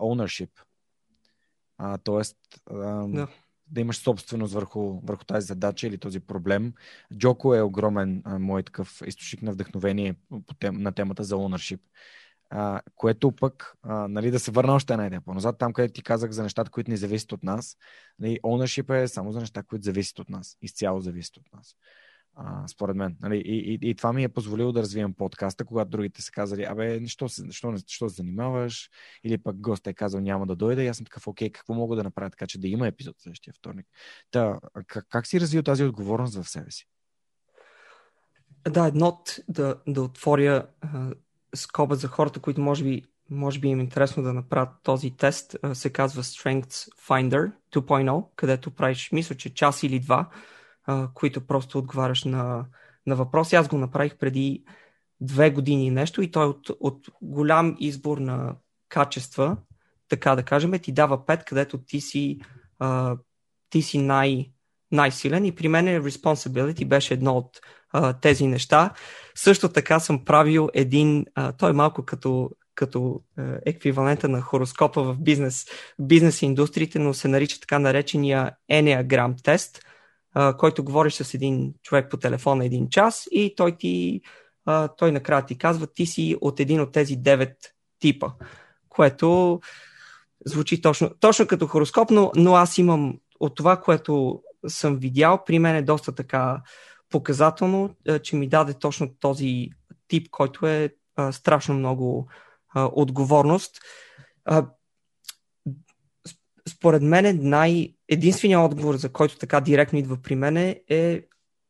Ownership. 0.01 0.51
А, 1.79 1.99
тоест, 1.99 2.37
да 2.71 3.29
да 3.66 3.81
имаш 3.81 3.97
собственост 3.97 4.55
върху, 4.55 5.01
върху 5.01 5.24
тази 5.24 5.47
задача 5.47 5.86
или 5.86 5.99
този 5.99 6.20
проблем. 6.20 6.73
Джоко 7.16 7.55
е 7.55 7.62
огромен 7.62 8.23
а, 8.24 8.39
мой 8.39 8.62
такъв 8.62 9.03
източник 9.07 9.43
на 9.43 9.53
вдъхновение 9.53 10.15
по 10.47 10.55
тем, 10.55 10.82
на 10.82 10.93
темата 10.93 11.24
за 11.24 11.35
ownership. 11.35 11.81
А, 12.51 12.81
което 12.97 13.32
пък, 13.32 13.77
а, 13.82 14.09
нали, 14.09 14.31
да 14.31 14.39
се 14.39 14.51
върна 14.51 14.74
още 14.74 14.93
една 14.93 15.07
идея 15.07 15.20
по-назад, 15.20 15.59
там 15.59 15.73
където 15.73 15.95
ти 15.95 16.03
казах 16.03 16.31
за 16.31 16.43
нещата, 16.43 16.70
които 16.70 16.91
не 16.91 16.97
зависят 16.97 17.32
от 17.32 17.43
нас. 17.43 17.77
Нали, 18.19 18.41
ownership 18.43 19.03
е 19.03 19.09
само 19.09 19.32
за 19.32 19.41
неща, 19.41 19.62
които 19.62 19.85
зависят 19.85 20.19
от 20.19 20.31
нас. 20.31 20.59
Изцяло 20.62 21.01
зависят 21.01 21.36
от 21.36 21.53
нас. 21.53 21.77
Според 22.66 22.97
мен. 22.97 23.16
Нали? 23.20 23.36
И, 23.36 23.74
и, 23.74 23.90
и 23.90 23.94
това 23.94 24.12
ми 24.12 24.24
е 24.24 24.28
позволило 24.28 24.73
да 24.73 24.81
развивам 24.81 25.15
подкаста, 25.15 25.65
когато 25.65 25.90
другите 25.90 26.23
са 26.23 26.32
казали, 26.32 26.65
абе, 26.65 27.06
що 27.06 27.28
що, 27.51 27.74
що 27.86 28.09
се 28.09 28.15
занимаваш? 28.15 28.90
Или 29.24 29.39
пък 29.39 29.56
гост 29.56 29.86
е 29.86 29.94
казал, 29.94 30.20
няма 30.20 30.47
да 30.47 30.56
дойде. 30.56 30.85
И 30.85 30.89
аз 30.89 30.97
съм 30.97 31.06
такъв, 31.06 31.27
окей, 31.27 31.51
какво 31.51 31.74
мога 31.74 31.97
да 31.97 32.02
направя 32.02 32.31
така, 32.31 32.47
че 32.47 32.61
да 32.61 32.69
има 32.69 32.86
епизод 32.86 33.16
следващия 33.19 33.55
вторник? 33.55 33.86
Та, 34.31 34.59
как, 34.86 35.06
как 35.09 35.27
си 35.27 35.40
развил 35.40 35.62
тази 35.62 35.85
отговорност 35.85 36.43
в 36.43 36.48
себе 36.48 36.70
си? 36.70 36.86
Да, 38.69 38.86
едно 38.86 39.23
да, 39.48 39.77
да 39.86 40.02
отворя 40.02 40.66
а, 40.81 41.11
скоба 41.55 41.94
за 41.94 42.09
хората, 42.09 42.40
които 42.40 42.61
може 42.61 42.85
би, 42.85 43.02
може 43.31 43.61
би 43.61 43.69
им 43.69 43.81
е 43.81 43.82
интересно 43.82 44.23
да 44.23 44.32
направят 44.32 44.69
този 44.82 45.11
тест, 45.11 45.56
а, 45.62 45.74
се 45.74 45.90
казва 45.90 46.23
Strengths 46.23 46.89
Finder 47.09 47.52
2.0, 47.73 48.24
където 48.36 48.70
правиш, 48.70 49.12
мисля, 49.12 49.35
че 49.35 49.55
час 49.55 49.82
или 49.82 50.01
два, 50.01 50.28
а, 50.85 51.09
които 51.15 51.47
просто 51.47 51.78
отговаряш 51.78 52.24
на, 52.24 52.65
на 53.06 53.16
въпроси. 53.16 53.56
Аз 53.56 53.69
го 53.69 53.78
направих 53.78 54.16
преди 54.16 54.65
две 55.20 55.51
години 55.51 55.90
нещо 55.90 56.23
и 56.23 56.31
той 56.31 56.47
от, 56.47 56.70
от 56.81 57.06
голям 57.23 57.77
избор 57.78 58.19
на 58.19 58.55
качества, 58.89 59.56
така 60.09 60.35
да 60.35 60.43
кажем, 60.43 60.78
ти 60.78 60.93
дава 60.93 61.27
пет, 61.27 61.44
където 61.44 61.78
ти 61.78 62.01
си, 62.01 62.40
а, 62.78 63.16
ти 63.70 63.82
си 63.82 63.98
най- 63.98 64.51
най-силен 64.93 65.44
и 65.44 65.55
при 65.55 65.69
мен 65.69 65.86
responsibility 65.86 66.89
беше 66.89 67.15
едно 67.15 67.36
от 67.36 67.61
а, 67.93 68.12
тези 68.12 68.47
неща. 68.47 68.90
Също 69.35 69.69
така 69.69 70.01
съм 70.01 70.24
правил 70.24 70.69
един, 70.74 71.24
а, 71.35 71.52
той 71.52 71.70
е 71.70 71.73
малко 71.73 72.05
като, 72.05 72.51
като 72.74 73.23
а, 73.39 73.59
еквивалента 73.66 74.28
на 74.28 74.40
хороскопа 74.40 75.02
в 75.02 75.16
бизнес, 75.19 75.66
бизнес 75.98 76.43
индустриите, 76.43 76.98
но 76.98 77.15
се 77.15 77.28
нарича 77.28 77.61
така 77.61 77.78
наречения 77.78 78.52
Enneagram 78.73 79.43
тест, 79.43 79.85
който 80.59 80.85
говориш 80.85 81.15
с 81.15 81.35
един 81.35 81.74
човек 81.82 82.11
по 82.11 82.16
телефона 82.16 82.65
един 82.65 82.89
час 82.89 83.28
и 83.31 83.55
той 83.56 83.77
ти 83.77 84.20
той 84.97 85.12
накрая 85.12 85.47
ти 85.47 85.59
казва, 85.59 85.86
ти 85.86 86.06
си 86.06 86.36
от 86.40 86.61
един 86.61 86.81
от 86.81 86.93
тези 86.93 87.16
девет 87.16 87.56
типа, 88.01 88.28
което 88.89 89.61
звучи 90.47 90.82
точно, 90.82 91.11
точно 91.20 91.47
като 91.47 91.66
хороскоп, 91.66 92.11
но, 92.11 92.32
но 92.36 92.55
аз 92.55 92.78
имам 92.78 93.19
от 93.40 93.56
това, 93.56 93.81
което 93.81 94.43
съм 94.66 94.97
видял, 94.97 95.44
при 95.44 95.59
мен 95.59 95.77
е 95.77 95.82
доста 95.82 96.15
така 96.15 96.62
показателно, 97.11 97.97
че 98.23 98.36
ми 98.36 98.48
даде 98.48 98.74
точно 98.74 99.15
този 99.20 99.70
тип, 100.09 100.31
който 100.31 100.66
е 100.66 100.94
страшно 101.31 101.74
много 101.74 102.28
отговорност. 102.77 103.78
Според 106.69 107.03
мен 107.03 107.39
най- 107.43 107.95
единственият 108.09 108.65
отговор, 108.65 108.97
за 108.97 109.12
който 109.12 109.39
така 109.39 109.61
директно 109.61 109.99
идва 109.99 110.16
при 110.23 110.35
мен 110.35 110.57
е 110.89 111.23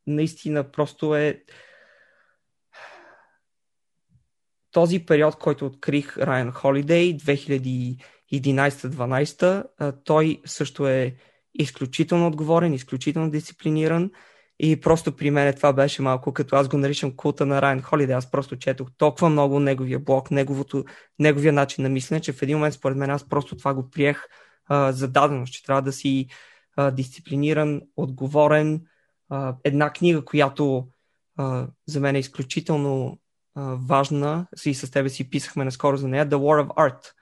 наистина 0.06 0.70
просто 0.70 1.14
е 1.14 1.42
този 4.70 5.06
период, 5.06 5.36
който 5.36 5.66
открих 5.66 6.16
Ryan 6.16 6.52
Holiday 6.52 7.16
2011-12, 8.32 9.66
той 10.04 10.40
също 10.44 10.88
е 10.88 11.14
изключително 11.54 12.26
отговорен, 12.26 12.74
изключително 12.74 13.30
дисциплиниран 13.30 14.10
и 14.58 14.80
просто 14.80 15.16
при 15.16 15.30
мен 15.30 15.54
това 15.54 15.72
беше 15.72 16.02
малко 16.02 16.32
като 16.32 16.56
аз 16.56 16.68
го 16.68 16.78
наричам 16.78 17.16
култа 17.16 17.46
на 17.46 17.62
Райан 17.62 17.82
Холиде. 17.82 18.12
Аз 18.12 18.30
просто 18.30 18.56
четох 18.56 18.88
толкова 18.98 19.28
много 19.28 19.60
неговия 19.60 19.98
блог, 19.98 20.30
неговото, 20.30 20.84
неговия 21.18 21.52
начин 21.52 21.82
на 21.82 21.88
мислене, 21.88 22.20
че 22.20 22.32
в 22.32 22.42
един 22.42 22.56
момент 22.56 22.74
според 22.74 22.96
мен 22.96 23.10
аз 23.10 23.28
просто 23.28 23.56
това 23.56 23.74
го 23.74 23.90
приех 23.90 24.22
а, 24.66 24.92
за 24.92 25.08
даденост, 25.08 25.52
че 25.52 25.62
трябва 25.62 25.82
да 25.82 25.92
си 25.92 26.26
а, 26.76 26.90
дисциплиниран, 26.90 27.82
отговорен. 27.96 28.82
А, 29.28 29.56
една 29.64 29.92
книга, 29.92 30.24
която 30.24 30.88
а, 31.36 31.66
за 31.86 32.00
мен 32.00 32.16
е 32.16 32.18
изключително 32.18 33.18
а, 33.54 33.76
важна, 33.80 34.46
и 34.66 34.74
с 34.74 34.90
тебе 34.90 35.08
си 35.08 35.30
писахме 35.30 35.64
наскоро 35.64 35.96
за 35.96 36.08
нея, 36.08 36.28
The 36.28 36.34
War 36.34 36.66
of 36.66 36.74
Art, 36.74 37.12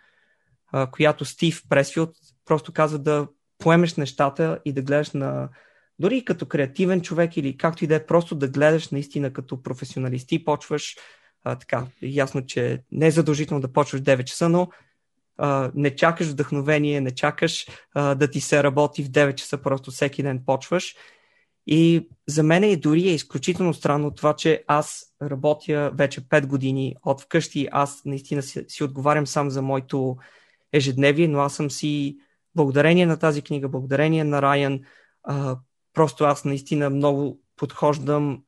а, 0.72 0.86
която 0.86 1.24
Стив 1.24 1.62
Пресфилд 1.68 2.10
просто 2.44 2.72
казва 2.72 2.98
да 2.98 3.28
поемеш 3.58 3.94
нещата 3.94 4.58
и 4.64 4.72
да 4.72 4.82
гледаш 4.82 5.10
на 5.10 5.48
дори 5.98 6.24
като 6.24 6.46
креативен 6.46 7.00
човек 7.00 7.36
или 7.36 7.56
както 7.56 7.84
и 7.84 7.86
да 7.86 7.94
е, 7.94 8.06
просто 8.06 8.34
да 8.34 8.48
гледаш 8.48 8.88
наистина 8.88 9.32
като 9.32 9.62
професионалист 9.62 10.32
и 10.32 10.44
почваш 10.44 10.96
а, 11.44 11.56
така, 11.56 11.86
ясно, 12.02 12.46
че 12.46 12.82
не 12.92 13.06
е 13.06 13.10
задължително 13.10 13.60
да 13.60 13.72
почваш 13.72 14.00
9 14.00 14.24
часа, 14.24 14.48
но 14.48 14.68
а, 15.38 15.70
не 15.74 15.96
чакаш 15.96 16.28
вдъхновение, 16.28 17.00
не 17.00 17.10
чакаш 17.10 17.66
а, 17.94 18.14
да 18.14 18.30
ти 18.30 18.40
се 18.40 18.62
работи 18.62 19.04
в 19.04 19.10
9 19.10 19.34
часа, 19.34 19.58
просто 19.58 19.90
всеки 19.90 20.22
ден 20.22 20.42
почваш. 20.46 20.94
И 21.66 22.08
за 22.28 22.42
мен 22.42 22.64
е 22.64 22.76
дори 22.76 23.08
е 23.08 23.14
изключително 23.14 23.74
странно 23.74 24.10
това, 24.10 24.36
че 24.36 24.64
аз 24.66 25.04
работя 25.22 25.90
вече 25.94 26.20
5 26.20 26.46
години 26.46 26.96
от 27.04 27.20
вкъщи. 27.20 27.68
Аз 27.72 28.04
наистина 28.04 28.42
си, 28.42 28.64
си 28.68 28.84
отговарям 28.84 29.26
сам 29.26 29.50
за 29.50 29.62
моето 29.62 30.16
ежедневие, 30.72 31.28
но 31.28 31.38
аз 31.38 31.54
съм 31.54 31.70
си 31.70 32.16
благодарение 32.54 33.06
на 33.06 33.16
тази 33.16 33.42
книга, 33.42 33.68
благодарение 33.68 34.24
на 34.24 34.42
Райан, 34.42 34.80
а, 35.22 35.56
просто 35.92 36.24
аз 36.24 36.44
наистина 36.44 36.90
много 36.90 37.40
подхождам 37.56 38.42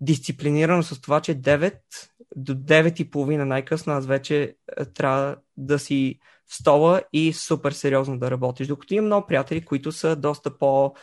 дисциплинирано 0.00 0.82
с 0.82 1.00
това, 1.00 1.20
че 1.20 1.40
9 1.40 1.74
до 2.36 2.54
9 2.54 3.00
и 3.00 3.10
половина 3.10 3.46
най-късно 3.46 3.92
аз 3.92 4.06
вече 4.06 4.56
трябва 4.94 5.36
да 5.56 5.78
си 5.78 6.18
в 6.46 6.54
стола 6.54 7.02
и 7.12 7.32
супер 7.32 7.72
сериозно 7.72 8.18
да 8.18 8.30
работиш. 8.30 8.66
Докато 8.66 8.94
имам 8.94 9.06
много 9.06 9.26
приятели, 9.26 9.64
които 9.64 9.92
са 9.92 10.16
доста 10.16 10.58
по... 10.58 10.94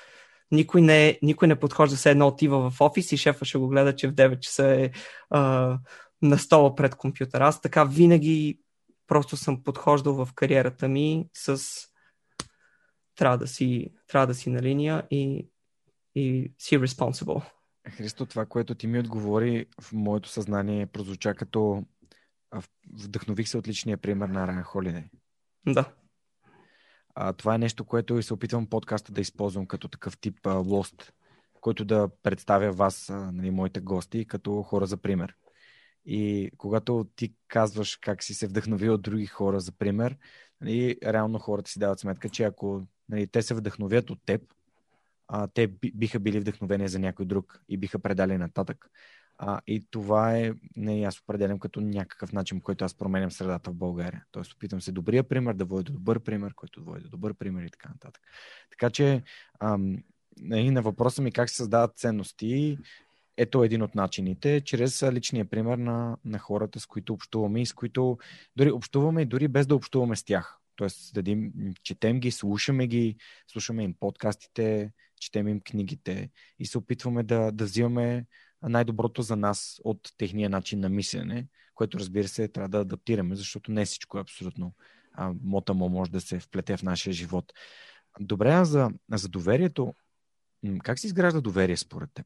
Никой 0.51 0.81
не, 0.81 1.19
никой 1.21 1.47
не 1.47 1.59
подхожда 1.59 1.97
се 1.97 2.11
едно 2.11 2.27
отива 2.27 2.69
в 2.69 2.81
офис 2.81 3.11
и 3.11 3.17
шефа 3.17 3.45
ще 3.45 3.57
го 3.57 3.67
гледа, 3.67 3.95
че 3.95 4.07
в 4.07 4.13
9 4.13 4.39
часа 4.39 4.65
е 4.67 4.91
а, 5.29 5.77
на 6.21 6.37
стола 6.37 6.75
пред 6.75 6.95
компютъра. 6.95 7.47
Аз 7.47 7.61
така 7.61 7.83
винаги 7.83 8.59
просто 9.07 9.37
съм 9.37 9.63
подхождал 9.63 10.13
в 10.13 10.33
кариерата 10.35 10.87
ми 10.87 11.25
с 11.33 11.61
трябва 13.15 13.37
да 13.37 13.47
си, 13.47 13.93
трябва 14.07 14.27
да 14.27 14.35
си 14.35 14.49
на 14.49 14.61
линия 14.61 15.07
и, 15.11 15.47
и 16.15 16.53
си 16.59 16.79
responsible. 16.79 17.43
Христо, 17.91 18.25
това, 18.25 18.45
което 18.45 18.75
ти 18.75 18.87
ми 18.87 18.99
отговори 18.99 19.65
в 19.81 19.93
моето 19.93 20.29
съзнание 20.29 20.85
прозвуча 20.85 21.35
като 21.35 21.85
вдъхнових 22.93 23.47
се 23.47 23.57
от 23.57 23.67
личния 23.67 23.97
пример 23.97 24.29
на 24.29 24.47
Райан 24.47 24.63
Холидей. 24.63 25.03
Да. 25.67 25.93
А, 27.15 27.33
това 27.33 27.55
е 27.55 27.57
нещо, 27.57 27.85
което 27.85 28.17
и 28.17 28.23
се 28.23 28.33
опитвам 28.33 28.67
подкаста 28.67 29.11
да 29.11 29.21
използвам 29.21 29.65
като 29.65 29.87
такъв 29.87 30.17
тип 30.17 30.47
а, 30.47 30.53
лост, 30.53 31.13
който 31.61 31.85
да 31.85 32.09
представя 32.23 32.71
вас, 32.71 33.09
а, 33.09 33.31
нали, 33.31 33.51
моите 33.51 33.79
гости, 33.79 34.25
като 34.25 34.63
хора 34.63 34.85
за 34.85 34.97
пример. 34.97 35.35
И 36.05 36.51
когато 36.57 37.07
ти 37.15 37.33
казваш 37.47 37.95
как 37.95 38.23
си 38.23 38.33
се 38.33 38.47
вдъхновил 38.47 38.93
от 38.93 39.01
други 39.01 39.25
хора 39.25 39.59
за 39.59 39.71
пример, 39.71 40.17
нали, 40.61 40.97
реално 41.03 41.39
хората 41.39 41.71
си 41.71 41.79
дават 41.79 41.99
сметка, 41.99 42.29
че 42.29 42.43
ако 42.43 42.87
нали, 43.09 43.27
те 43.27 43.41
се 43.41 43.53
вдъхновят 43.53 44.09
от 44.09 44.19
теб, 44.25 44.41
а, 45.33 45.47
те 45.47 45.67
биха 45.95 46.19
били 46.19 46.39
вдъхновени 46.39 46.87
за 46.87 46.99
някой 46.99 47.25
друг 47.25 47.61
и 47.69 47.77
биха 47.77 47.99
предали 47.99 48.37
нататък. 48.37 48.89
А, 49.37 49.61
и 49.67 49.85
това 49.91 50.37
е, 50.37 50.53
не, 50.75 51.03
аз 51.03 51.19
определям 51.19 51.59
като 51.59 51.81
някакъв 51.81 52.33
начин, 52.33 52.61
който 52.61 52.85
аз 52.85 52.93
променям 52.93 53.31
средата 53.31 53.71
в 53.71 53.75
България. 53.75 54.25
Тоест, 54.31 54.53
опитвам 54.53 54.81
се 54.81 54.91
добрия 54.91 55.23
пример 55.23 55.53
да 55.53 55.65
води 55.65 55.83
до 55.83 55.93
добър 55.93 56.19
пример, 56.19 56.53
който 56.55 56.83
води 56.83 57.03
до 57.03 57.09
добър 57.09 57.33
пример 57.33 57.63
и 57.63 57.69
така 57.69 57.89
нататък. 57.89 58.23
Така 58.69 58.89
че, 58.89 59.23
ам, 59.59 60.03
на 60.41 60.81
въпроса 60.81 61.21
ми 61.21 61.31
как 61.31 61.49
се 61.49 61.55
създават 61.55 61.97
ценности, 61.97 62.77
ето 63.37 63.63
един 63.63 63.81
от 63.81 63.95
начините, 63.95 64.61
чрез 64.61 65.03
личния 65.03 65.45
пример 65.45 65.77
на, 65.77 66.17
на 66.25 66.39
хората, 66.39 66.79
с 66.79 66.85
които 66.85 67.13
общуваме 67.13 67.61
и 67.61 67.65
с 67.65 67.73
които 67.73 68.17
дори 68.55 68.71
общуваме 68.71 69.21
и 69.21 69.25
дори 69.25 69.47
без 69.47 69.67
да 69.67 69.75
общуваме 69.75 70.15
с 70.15 70.23
тях. 70.23 70.57
Тоест, 70.75 71.13
дадим, 71.13 71.53
четем 71.83 72.19
ги, 72.19 72.31
слушаме 72.31 72.87
ги, 72.87 73.15
слушаме 73.47 73.83
им 73.83 73.95
подкастите, 73.99 74.91
четем 75.21 75.47
им 75.47 75.61
книгите 75.61 76.29
и 76.59 76.65
се 76.65 76.77
опитваме 76.77 77.23
да, 77.23 77.51
да 77.51 77.65
взимаме 77.65 78.25
най-доброто 78.61 79.21
за 79.21 79.35
нас 79.35 79.79
от 79.83 79.99
техния 80.17 80.49
начин 80.49 80.79
на 80.79 80.89
мислене, 80.89 81.47
което 81.75 81.99
разбира 81.99 82.27
се 82.27 82.47
трябва 82.47 82.69
да 82.69 82.79
адаптираме, 82.79 83.35
защото 83.35 83.71
не 83.71 83.85
всичко 83.85 84.17
е 84.17 84.21
абсолютно 84.21 84.73
а, 85.13 85.33
мотамо 85.43 85.89
може 85.89 86.11
да 86.11 86.21
се 86.21 86.39
вплете 86.39 86.77
в 86.77 86.83
нашия 86.83 87.13
живот. 87.13 87.53
Добре, 88.19 88.51
а 88.51 88.65
за, 88.65 88.89
за 89.11 89.29
доверието, 89.29 89.95
как 90.83 90.99
се 90.99 91.07
изгражда 91.07 91.41
доверие 91.41 91.77
според 91.77 92.09
теб? 92.13 92.25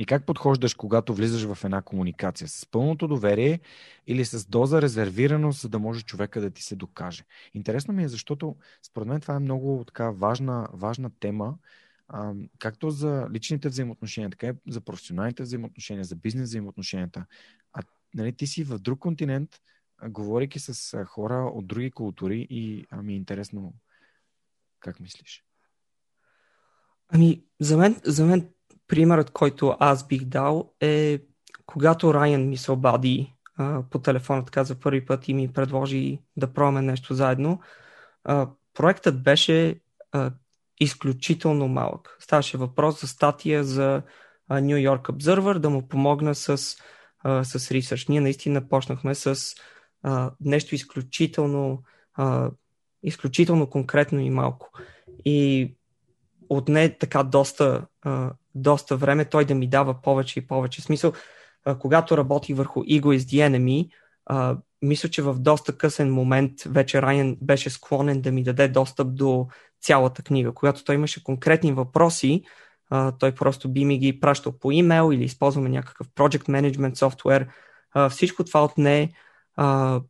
И 0.00 0.06
как 0.06 0.26
подхождаш, 0.26 0.74
когато 0.74 1.14
влизаш 1.14 1.54
в 1.54 1.64
една 1.64 1.82
комуникация? 1.82 2.48
С 2.48 2.66
пълното 2.66 3.08
доверие 3.08 3.60
или 4.06 4.24
с 4.24 4.46
доза 4.46 4.82
резервираност, 4.82 5.60
за 5.60 5.68
да 5.68 5.78
може 5.78 6.02
човека 6.02 6.40
да 6.40 6.50
ти 6.50 6.62
се 6.62 6.76
докаже? 6.76 7.24
Интересно 7.54 7.94
ми 7.94 8.04
е, 8.04 8.08
защото 8.08 8.56
според 8.82 9.08
мен 9.08 9.20
това 9.20 9.34
е 9.34 9.38
много 9.38 9.84
така 9.86 10.10
важна, 10.10 10.68
важна 10.72 11.10
тема, 11.20 11.58
а, 12.08 12.32
както 12.58 12.90
за 12.90 13.28
личните 13.32 13.68
взаимоотношения, 13.68 14.30
така 14.30 14.46
и 14.46 14.52
за 14.68 14.80
професионалните 14.80 15.42
взаимоотношения, 15.42 16.04
за 16.04 16.16
бизнес 16.16 16.48
взаимоотношенията. 16.48 17.26
А 17.72 17.82
нали, 18.14 18.32
ти 18.32 18.46
си 18.46 18.64
в 18.64 18.78
друг 18.78 18.98
континент, 18.98 19.50
говорейки 20.08 20.58
с 20.58 21.04
хора 21.04 21.50
от 21.54 21.66
други 21.66 21.90
култури 21.90 22.46
и 22.50 22.86
ами 22.90 23.12
е 23.12 23.16
интересно 23.16 23.74
как 24.78 25.00
мислиш? 25.00 25.44
Ами, 27.08 27.44
за 27.60 27.76
мен, 27.76 28.00
за 28.04 28.24
мен 28.24 28.50
примерът, 28.90 29.30
който 29.30 29.76
аз 29.80 30.06
бих 30.06 30.24
дал 30.24 30.72
е 30.80 31.20
когато 31.66 32.14
Райан 32.14 32.48
ми 32.48 32.56
се 32.56 32.72
обади 32.72 33.34
а, 33.56 33.82
по 33.90 33.98
телефона 33.98 34.44
така 34.44 34.64
за 34.64 34.80
първи 34.80 35.06
път 35.06 35.28
и 35.28 35.34
ми 35.34 35.52
предложи 35.52 36.18
да 36.36 36.52
пробваме 36.52 36.82
нещо 36.82 37.14
заедно, 37.14 37.60
а, 38.24 38.48
проектът 38.74 39.22
беше 39.22 39.80
а, 40.12 40.30
изключително 40.80 41.68
малък. 41.68 42.16
Ставаше 42.20 42.58
въпрос 42.58 43.00
за 43.00 43.08
статия 43.08 43.64
за 43.64 44.02
New 44.50 44.90
York 44.90 45.02
Observer 45.02 45.58
да 45.58 45.70
му 45.70 45.88
помогна 45.88 46.34
с, 46.34 46.76
а, 47.18 47.44
с 47.44 47.70
ресърч. 47.70 48.08
Ние 48.08 48.20
наистина 48.20 48.68
почнахме 48.68 49.14
с 49.14 49.54
а, 50.02 50.30
нещо 50.40 50.74
изключително, 50.74 51.82
а, 52.14 52.50
изключително 53.02 53.70
конкретно 53.70 54.20
и 54.20 54.30
малко. 54.30 54.70
И 55.24 55.70
отне 56.48 56.98
така 56.98 57.22
доста, 57.22 57.86
а, 58.02 58.32
доста 58.54 58.96
време 58.96 59.24
той 59.24 59.44
да 59.44 59.54
ми 59.54 59.68
дава 59.68 59.94
повече 60.02 60.38
и 60.38 60.46
повече. 60.46 60.82
Смисъл, 60.82 61.12
а, 61.64 61.78
когато 61.78 62.16
работих 62.16 62.56
върху 62.56 62.80
Ego 62.80 63.04
is 63.04 63.18
the 63.18 63.50
Enemy, 63.50 63.90
а, 64.26 64.56
мисля, 64.82 65.08
че 65.08 65.22
в 65.22 65.34
доста 65.38 65.78
късен 65.78 66.12
момент 66.12 66.52
вече 66.66 67.02
Райан 67.02 67.36
беше 67.42 67.70
склонен 67.70 68.20
да 68.20 68.32
ми 68.32 68.42
даде 68.42 68.68
достъп 68.68 69.14
до 69.14 69.48
цялата 69.80 70.22
книга. 70.22 70.54
Когато 70.54 70.84
той 70.84 70.94
имаше 70.94 71.24
конкретни 71.24 71.72
въпроси, 71.72 72.42
а, 72.90 73.12
той 73.12 73.34
просто 73.34 73.72
би 73.72 73.84
ми 73.84 73.98
ги 73.98 74.20
пращал 74.20 74.52
по 74.58 74.70
имейл 74.70 75.12
или 75.12 75.24
използваме 75.24 75.68
някакъв 75.68 76.08
project 76.08 76.48
management 76.48 76.94
софтуер. 76.94 77.48
Всичко 78.10 78.44
това 78.44 78.64
отне 78.64 79.12
а, 79.56 80.00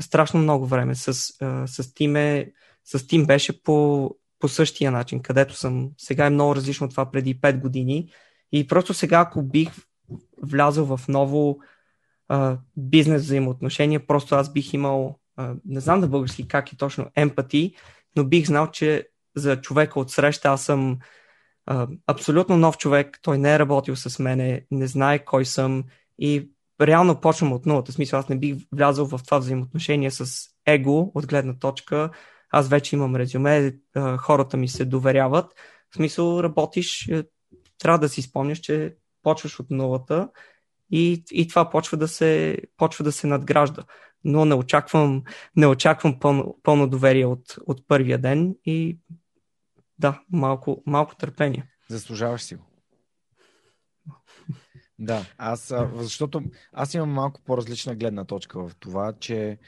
страшно 0.00 0.40
много 0.40 0.66
време. 0.66 0.94
С, 0.94 1.08
а, 1.40 1.66
с, 1.66 1.94
Тим 1.94 2.44
с 2.84 3.06
Тим 3.06 3.26
беше 3.26 3.62
по, 3.62 4.10
по 4.38 4.48
същия 4.48 4.90
начин, 4.90 5.22
където 5.22 5.54
съм. 5.54 5.90
Сега 5.98 6.26
е 6.26 6.30
много 6.30 6.56
различно 6.56 6.84
от 6.84 6.90
това 6.90 7.10
преди 7.10 7.40
5 7.40 7.60
години. 7.60 8.10
И 8.52 8.66
просто 8.66 8.94
сега, 8.94 9.20
ако 9.20 9.42
бих 9.42 9.70
влязъл 10.42 10.96
в 10.96 11.08
ново 11.08 11.58
а, 12.28 12.58
бизнес 12.76 13.22
взаимоотношение, 13.22 14.06
просто 14.06 14.34
аз 14.34 14.52
бих 14.52 14.72
имал, 14.72 15.18
а, 15.36 15.54
не 15.64 15.80
знам 15.80 16.00
да 16.00 16.08
български 16.08 16.48
как 16.48 16.72
е 16.72 16.76
точно, 16.76 17.06
емпати, 17.16 17.74
но 18.16 18.24
бих 18.24 18.46
знал, 18.46 18.70
че 18.70 19.08
за 19.36 19.60
човека 19.60 20.00
от 20.00 20.10
среща 20.10 20.48
аз 20.48 20.64
съм 20.64 20.98
а, 21.66 21.88
абсолютно 22.06 22.56
нов 22.56 22.78
човек, 22.78 23.18
той 23.22 23.38
не 23.38 23.54
е 23.54 23.58
работил 23.58 23.96
с 23.96 24.18
мене, 24.18 24.66
не 24.70 24.86
знае 24.86 25.24
кой 25.24 25.44
съм 25.44 25.84
и 26.18 26.50
реално 26.80 27.20
почвам 27.20 27.52
от 27.52 27.66
нулата. 27.66 27.92
Смисъл, 27.92 28.18
аз 28.18 28.28
не 28.28 28.38
бих 28.38 28.56
влязъл 28.72 29.06
в 29.06 29.20
това 29.24 29.38
взаимоотношение 29.38 30.10
с 30.10 30.48
его 30.66 31.12
от 31.14 31.26
гледна 31.26 31.54
точка. 31.58 32.10
Аз 32.56 32.68
вече 32.68 32.96
имам 32.96 33.16
резюме, 33.16 33.76
хората 34.18 34.56
ми 34.56 34.68
се 34.68 34.84
доверяват. 34.84 35.52
В 35.90 35.96
смисъл, 35.96 36.40
работиш, 36.42 37.08
е, 37.08 37.24
трябва 37.78 37.98
да 37.98 38.08
си 38.08 38.22
спомняш, 38.22 38.58
че 38.58 38.96
почваш 39.22 39.60
от 39.60 39.70
нулата 39.70 40.28
и, 40.90 41.24
и 41.30 41.48
това 41.48 41.70
почва 41.70 41.96
да, 41.96 42.08
се, 42.08 42.58
почва 42.76 43.04
да 43.04 43.12
се 43.12 43.26
надгражда. 43.26 43.82
Но 44.24 44.44
не 44.44 44.54
очаквам, 44.54 45.22
не 45.56 45.66
очаквам 45.66 46.18
пълно, 46.20 46.58
пълно 46.62 46.88
доверие 46.88 47.26
от, 47.26 47.56
от 47.66 47.88
първия 47.88 48.18
ден 48.18 48.54
и 48.64 48.98
да, 49.98 50.20
малко, 50.32 50.82
малко 50.86 51.16
търпение. 51.16 51.68
Заслужаваш 51.88 52.42
си 52.42 52.54
го. 52.54 52.64
Да, 54.98 55.24
аз, 55.38 55.74
защото 55.94 56.42
аз 56.72 56.94
имам 56.94 57.10
малко 57.10 57.40
по-различна 57.44 57.94
гледна 57.94 58.24
точка 58.24 58.68
в 58.68 58.76
това, 58.80 59.12
че 59.20 59.58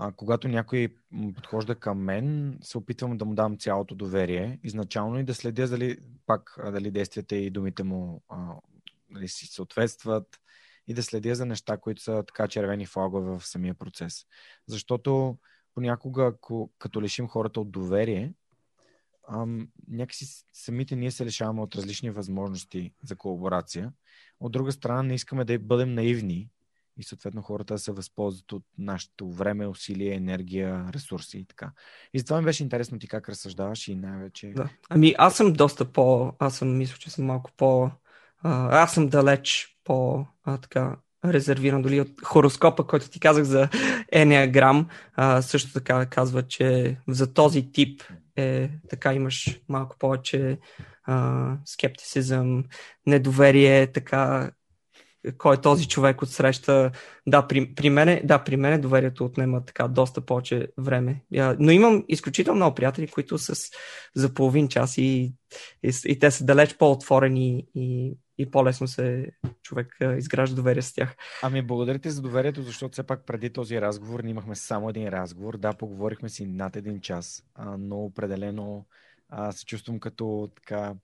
а, 0.00 0.12
когато 0.12 0.48
някой 0.48 0.88
подхожда 1.34 1.74
към 1.74 1.98
мен, 1.98 2.58
се 2.62 2.78
опитвам 2.78 3.18
да 3.18 3.24
му 3.24 3.34
дам 3.34 3.58
цялото 3.58 3.94
доверие 3.94 4.58
изначално 4.62 5.18
и 5.18 5.24
да 5.24 5.34
следя 5.34 5.68
дали 5.68 5.98
пак 6.26 6.58
дали 6.72 6.90
действията 6.90 7.36
и 7.36 7.50
думите 7.50 7.82
му 7.82 8.22
а, 8.28 8.54
дали 9.10 9.28
си 9.28 9.46
съответстват 9.46 10.40
и 10.86 10.94
да 10.94 11.02
следя 11.02 11.34
за 11.34 11.46
неща, 11.46 11.76
които 11.76 12.02
са 12.02 12.24
така 12.26 12.48
червени 12.48 12.86
флагове 12.86 13.38
в 13.38 13.46
самия 13.46 13.74
процес. 13.74 14.26
Защото 14.66 15.38
понякога, 15.74 16.26
ако, 16.26 16.70
като 16.78 17.02
лишим 17.02 17.28
хората 17.28 17.60
от 17.60 17.70
доверие, 17.70 18.34
ам, 19.28 19.68
някакси 19.88 20.44
самите 20.52 20.96
ние 20.96 21.10
се 21.10 21.24
лишаваме 21.24 21.62
от 21.62 21.74
различни 21.74 22.10
възможности 22.10 22.92
за 23.02 23.16
колаборация. 23.16 23.92
От 24.40 24.52
друга 24.52 24.72
страна, 24.72 25.02
не 25.02 25.14
искаме 25.14 25.44
да 25.44 25.58
бъдем 25.58 25.94
наивни 25.94 26.50
и 26.98 27.02
съответно 27.04 27.42
хората 27.42 27.78
се 27.78 27.92
възползват 27.92 28.52
от 28.52 28.64
нашето 28.78 29.30
време, 29.30 29.66
усилие, 29.66 30.14
енергия, 30.14 30.86
ресурси 30.92 31.38
и 31.38 31.44
така. 31.44 31.72
И 32.14 32.18
затова 32.18 32.38
ми 32.38 32.44
беше 32.44 32.62
интересно 32.62 32.98
ти 32.98 33.08
как 33.08 33.28
разсъждаваш 33.28 33.88
и 33.88 33.94
най-вече... 33.94 34.52
Да. 34.56 34.68
Ами 34.88 35.14
аз 35.18 35.36
съм 35.36 35.52
доста 35.52 35.84
по... 35.84 36.32
Аз 36.38 36.56
съм, 36.56 36.76
мисля, 36.76 36.96
че 36.98 37.10
съм 37.10 37.24
малко 37.24 37.50
по... 37.56 37.90
А, 38.42 38.82
аз 38.82 38.94
съм 38.94 39.08
далеч 39.08 39.76
по 39.84 40.26
а, 40.44 40.58
така 40.58 40.96
резервиран 41.24 41.82
дори 41.82 42.00
от 42.00 42.08
хороскопа, 42.24 42.86
който 42.86 43.10
ти 43.10 43.20
казах 43.20 43.44
за 43.44 43.68
Enneagram. 44.14 44.86
А, 45.14 45.42
също 45.42 45.72
така 45.72 46.06
казва, 46.06 46.42
че 46.42 46.96
за 47.08 47.34
този 47.34 47.72
тип 47.72 48.02
е 48.36 48.70
така 48.88 49.14
имаш 49.14 49.60
малко 49.68 49.96
повече 49.98 50.58
скептицизъм, 51.64 52.64
недоверие, 53.06 53.92
така 53.92 54.50
кой 55.38 55.54
е 55.54 55.60
този 55.60 55.88
човек 55.88 56.22
от 56.22 56.30
среща. 56.30 56.90
Да, 57.26 57.46
при, 57.46 57.74
при, 57.74 57.90
мене, 57.90 58.22
да, 58.24 58.44
при 58.44 58.56
мене 58.56 58.78
доверието 58.78 59.24
отнема 59.24 59.64
така 59.64 59.88
доста 59.88 60.20
повече 60.20 60.68
време. 60.78 61.22
Но 61.58 61.70
имам 61.70 62.04
изключително 62.08 62.56
много 62.56 62.74
приятели, 62.74 63.08
които 63.08 63.38
с 63.38 63.70
за 64.14 64.34
половин 64.34 64.68
час 64.68 64.98
и, 64.98 65.34
и, 65.82 65.92
и 66.04 66.18
те 66.18 66.30
са 66.30 66.44
далеч 66.44 66.76
по-отворени 66.76 67.66
и, 67.74 68.18
и 68.38 68.50
по-лесно 68.50 68.88
се 68.88 69.26
човек 69.62 69.96
изгражда 70.16 70.56
доверие 70.56 70.82
с 70.82 70.92
тях. 70.92 71.16
Ами 71.42 71.62
благодаря 71.62 71.98
ти 71.98 72.10
за 72.10 72.22
доверието, 72.22 72.62
защото 72.62 72.92
все 72.92 73.02
пак 73.02 73.26
преди 73.26 73.50
този 73.50 73.80
разговор 73.80 74.20
ние 74.20 74.30
имахме 74.30 74.54
само 74.54 74.88
един 74.88 75.08
разговор. 75.08 75.56
Да, 75.56 75.72
поговорихме 75.72 76.28
си 76.28 76.46
над 76.46 76.76
един 76.76 77.00
час, 77.00 77.44
но 77.78 77.96
определено 77.96 78.86
а, 79.28 79.52
се 79.52 79.64
чувствам 79.64 80.00
като 80.00 80.50
така 80.56 80.94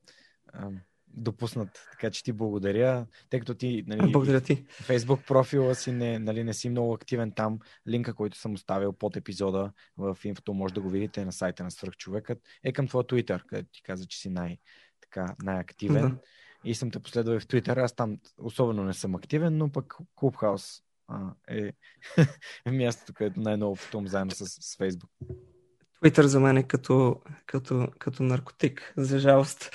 допуснат. 1.17 1.69
Така 1.91 2.11
че 2.11 2.23
ти 2.25 2.33
благодаря, 2.33 3.07
тъй 3.31 3.41
като 3.41 3.55
ти, 3.55 3.85
нали, 3.87 4.13
благодаря 4.13 4.41
ти. 4.41 4.65
Фейсбук 4.69 5.27
профила 5.27 5.75
си 5.75 5.93
не, 5.93 6.19
нали, 6.19 6.45
не 6.45 6.55
си 6.55 6.71
много 6.71 6.95
активен 6.95 7.33
там. 7.33 7.59
Линка, 7.89 8.15
който 8.15 8.39
съм 8.39 8.55
оставил 8.55 8.93
под 8.93 9.17
епизода 9.17 9.73
в 9.97 10.19
инфото, 10.25 10.55
може 10.55 10.75
да 10.75 10.81
го 10.81 10.91
видите 10.91 11.25
на 11.25 11.33
сайта 11.33 11.65
на 11.65 11.71
Свърхчовекът, 11.71 12.39
е 12.65 12.73
към 12.73 12.89
твоя 12.89 13.05
Twitter, 13.05 13.47
където 13.47 13.69
ти 13.73 13.83
каза, 13.83 14.07
че 14.07 14.19
си 14.19 14.31
най, 14.31 14.59
така, 15.01 15.35
най-активен. 15.43 16.03
Да. 16.03 16.19
И 16.65 16.75
съм 16.75 16.91
те 16.91 17.01
последвал 17.01 17.41
в 17.41 17.47
Twitter. 17.47 17.85
Аз 17.85 17.95
там 17.95 18.19
особено 18.39 18.85
не 18.85 18.95
съм 18.95 19.15
активен, 19.15 19.57
но 19.57 19.73
пък 19.73 19.95
Clubhouse 20.17 20.83
а, 21.09 21.35
е 21.49 21.73
мястото, 22.71 23.15
където 23.15 23.41
най-много 23.41 23.77
пътувам 23.77 24.09
заедно 24.09 24.31
с, 24.31 24.47
с 24.47 24.77
Facebook. 24.77 25.09
Twitter 26.05 26.23
за 26.23 26.41
мен 26.41 26.57
е 26.57 26.63
като, 26.63 27.21
като, 27.47 27.89
като 27.99 28.23
наркотик, 28.23 28.93
за 28.97 29.19
жалост. 29.19 29.71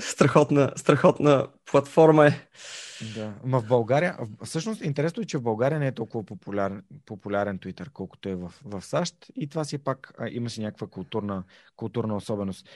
Страхотна, 0.00 0.72
страхотна 0.76 1.46
платформа 1.70 2.26
е. 2.26 2.48
Да, 3.14 3.34
ма 3.44 3.60
в 3.60 3.66
България, 3.66 4.18
всъщност 4.44 4.84
интересно 4.84 5.22
е, 5.22 5.26
че 5.26 5.38
в 5.38 5.42
България 5.42 5.78
не 5.78 5.86
е 5.86 5.92
толкова 5.92 6.24
популярен, 6.24 6.84
популярен 7.06 7.58
Twitter, 7.58 7.90
колкото 7.92 8.28
е 8.28 8.34
в, 8.34 8.52
в 8.64 8.82
САЩ 8.82 9.16
и 9.36 9.48
това 9.48 9.64
си 9.64 9.78
пак 9.78 10.12
а, 10.18 10.48
си 10.50 10.60
някаква 10.60 10.86
културна, 10.86 11.44
културна 11.76 12.16
особеност. 12.16 12.68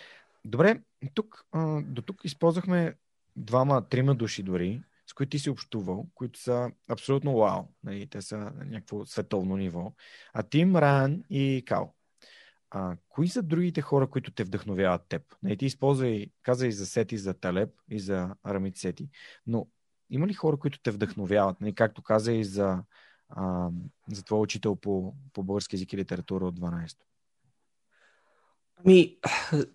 Добре, 0.44 0.80
тук, 1.14 1.44
а, 1.52 1.82
до 1.82 2.02
тук 2.02 2.24
използвахме 2.24 2.94
двама, 3.36 3.88
трима 3.88 4.14
души 4.14 4.42
дори, 4.42 4.82
с 5.06 5.12
които 5.12 5.30
ти 5.30 5.38
си 5.38 5.50
общувал, 5.50 6.06
които 6.14 6.40
са 6.40 6.70
абсолютно 6.88 7.36
вау. 7.36 7.64
Нали, 7.84 8.06
те 8.06 8.22
са 8.22 8.38
на 8.38 8.52
някакво 8.64 9.06
световно 9.06 9.56
ниво. 9.56 9.92
А 10.32 10.42
Тим, 10.42 10.76
Райан 10.76 11.22
и 11.30 11.62
Кал. 11.66 11.95
А, 12.70 12.96
кои 13.08 13.28
са 13.28 13.42
другите 13.42 13.80
хора, 13.80 14.10
които 14.10 14.30
те 14.30 14.44
вдъхновяват 14.44 15.02
теб? 15.08 15.22
Не, 15.42 15.56
ти 15.56 15.66
използвай, 15.66 16.26
каза 16.42 16.66
и 16.66 16.72
за 16.72 16.86
Сети, 16.86 17.18
за 17.18 17.34
Талеб 17.34 17.70
и 17.90 18.00
за 18.00 18.34
Рамит 18.46 18.76
Сети, 18.76 19.08
но 19.46 19.66
има 20.10 20.26
ли 20.26 20.34
хора, 20.34 20.56
които 20.56 20.82
те 20.82 20.90
вдъхновяват? 20.90 21.60
Не, 21.60 21.74
както 21.74 22.02
каза 22.02 22.32
и 22.32 22.44
за, 22.44 22.82
а, 23.28 23.70
за 24.12 24.24
твой 24.24 24.40
учител 24.40 24.76
по, 24.76 25.14
по 25.32 25.42
български 25.42 25.76
язик 25.76 25.92
и 25.92 25.96
литература 25.96 26.46
от 26.46 26.60
12 26.60 26.96
Ами, 28.84 29.16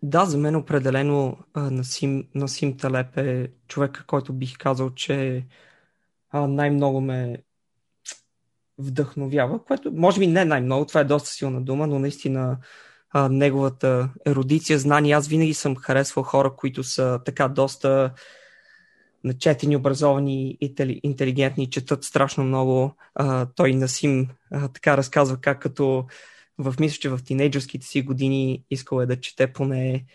да, 0.04 0.26
за 0.26 0.38
мен 0.38 0.56
определено 0.56 1.38
Насим, 1.56 2.28
Насим 2.36 2.78
Талеп 2.78 3.18
е 3.18 3.52
човек, 3.68 4.04
който 4.08 4.34
бих 4.34 4.58
казал, 4.58 4.90
че 4.90 5.48
най-много 6.34 7.02
ме 7.02 7.44
вдъхновява, 8.78 9.64
което 9.64 9.92
може 9.92 10.20
би 10.20 10.28
не 10.28 10.46
най-много, 10.46 10.86
това 10.86 11.00
е 11.00 11.04
доста 11.04 11.30
силна 11.30 11.62
дума, 11.62 11.88
но 11.88 12.00
наистина 12.00 12.58
а, 13.10 13.30
неговата 13.30 14.10
еродиция, 14.26 14.80
знания. 14.80 15.18
Аз 15.18 15.28
винаги 15.28 15.54
съм 15.54 15.76
харесвал 15.76 16.24
хора, 16.24 16.56
които 16.56 16.84
са 16.84 17.20
така 17.26 17.48
доста 17.48 18.14
начетени, 19.24 19.76
образовани, 19.76 20.58
интелигентни, 21.04 21.70
четат 21.70 22.04
страшно 22.04 22.44
много. 22.44 22.96
А, 23.16 23.46
той 23.56 23.74
Насим 23.74 24.30
а, 24.52 24.68
така 24.68 24.98
разказва 24.98 25.38
как 25.38 25.62
като 25.62 26.06
в 26.58 26.76
мисля, 26.80 26.98
че 27.00 27.10
в 27.10 27.20
тинейджърските 27.26 27.88
си 27.88 28.02
години 28.02 28.64
искал 28.70 29.02
е 29.02 29.06
да 29.06 29.20
чете 29.20 29.54
поне 29.54 30.06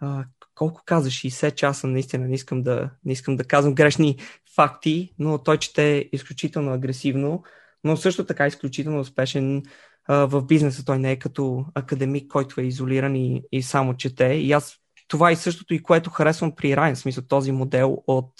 а, 0.00 0.24
колко 0.54 0.82
каза, 0.84 1.10
60 1.10 1.54
часа, 1.54 1.86
наистина 1.86 2.28
не 2.28 2.34
искам 2.34 2.62
да, 2.62 2.90
не 3.04 3.12
искам 3.12 3.36
да 3.36 3.44
казвам 3.44 3.74
грешни 3.74 4.16
факти, 4.54 5.12
но 5.18 5.38
той 5.38 5.58
чете 5.58 6.08
изключително 6.12 6.72
агресивно, 6.72 7.42
но 7.84 7.96
също 7.96 8.26
така 8.26 8.46
изключително 8.46 9.00
успешен 9.00 9.62
в 10.08 10.42
бизнеса. 10.42 10.84
Той 10.84 10.98
не 10.98 11.12
е 11.12 11.18
като 11.18 11.64
академик, 11.74 12.28
който 12.28 12.60
е 12.60 12.64
изолиран 12.64 13.16
и, 13.16 13.42
и 13.52 13.62
само 13.62 13.96
чете. 13.96 14.24
И 14.24 14.52
аз 14.52 14.76
това 15.08 15.30
е 15.30 15.36
същото 15.36 15.74
и 15.74 15.82
което 15.82 16.10
харесвам 16.10 16.54
при 16.54 16.76
Райан, 16.76 16.96
смисъл 16.96 17.24
този 17.28 17.52
модел 17.52 18.02
от 18.06 18.32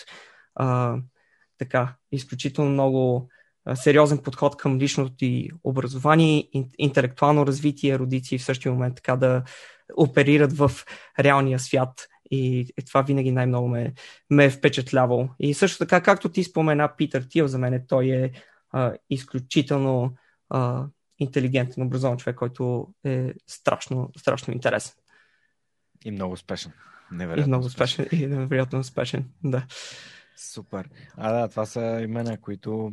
а, 0.55 0.97
така, 1.59 1.95
изключително 2.13 2.71
много 2.71 3.29
сериозен 3.75 4.19
подход 4.19 4.57
към 4.57 4.79
личното 4.79 5.17
ти 5.17 5.51
образование, 5.65 6.49
ин, 6.53 6.69
интелектуално 6.79 7.47
развитие, 7.47 7.99
родици 7.99 8.39
в 8.39 8.45
същия 8.45 8.73
момент 8.73 8.97
така 8.97 9.17
да 9.17 9.43
оперират 9.97 10.53
в 10.53 10.71
реалния 11.19 11.59
свят. 11.59 12.07
И 12.31 12.67
това 12.87 13.03
винаги 13.03 13.33
най-много 13.33 13.69
ме, 13.69 13.95
ме 14.31 14.45
е 14.45 14.51
впечатлявало. 14.51 15.29
И 15.39 15.55
също 15.55 15.79
така, 15.79 16.01
както 16.01 16.29
ти 16.29 16.45
спомена 16.45 16.97
Питър 16.97 17.27
Тил, 17.31 17.49
за 17.49 17.59
мен 17.59 17.85
той 17.89 18.07
е 18.07 18.31
а, 18.77 18.95
изключително 19.11 20.15
а, 20.49 20.87
интелигентен, 21.19 21.87
образован 21.87 22.19
човек, 22.19 22.37
който 22.37 22.95
е 23.05 23.35
страшно, 23.47 24.11
страшно 24.19 24.55
интересен. 24.55 24.95
И 26.05 26.11
много 26.11 26.33
успешен. 26.33 26.73
Невероятно 27.13 27.45
и 27.45 27.49
много 27.49 27.67
успешен. 27.67 28.05
успешен. 28.05 28.31
И 28.31 28.35
невероятно 28.35 28.79
успешен, 28.79 29.31
да. 29.45 29.67
Супер. 30.37 30.89
А 31.17 31.33
да, 31.33 31.49
това 31.49 31.67
са 31.67 32.01
имена, 32.03 32.41
които 32.41 32.93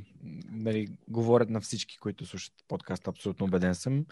нали, 0.52 0.98
говорят 1.08 1.50
на 1.50 1.62
всички, 1.62 1.98
които 2.00 2.26
слушат 2.26 2.54
подкаста. 2.68 3.10
Абсолютно 3.10 3.46
убеден 3.46 3.76
съм. 3.76 4.06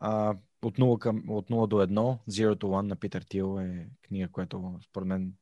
А, 0.00 0.34
от, 0.62 0.78
0 0.78 0.98
към, 0.98 1.24
от 1.28 1.48
0 1.50 1.68
до 1.68 1.76
1, 1.76 2.18
Zero 2.30 2.54
to 2.54 2.64
One 2.64 2.86
на 2.86 2.96
Питър 2.96 3.22
Тил 3.22 3.58
е 3.60 3.88
книга, 4.02 4.28
която 4.28 4.78
според 4.88 5.08
мен 5.08 5.32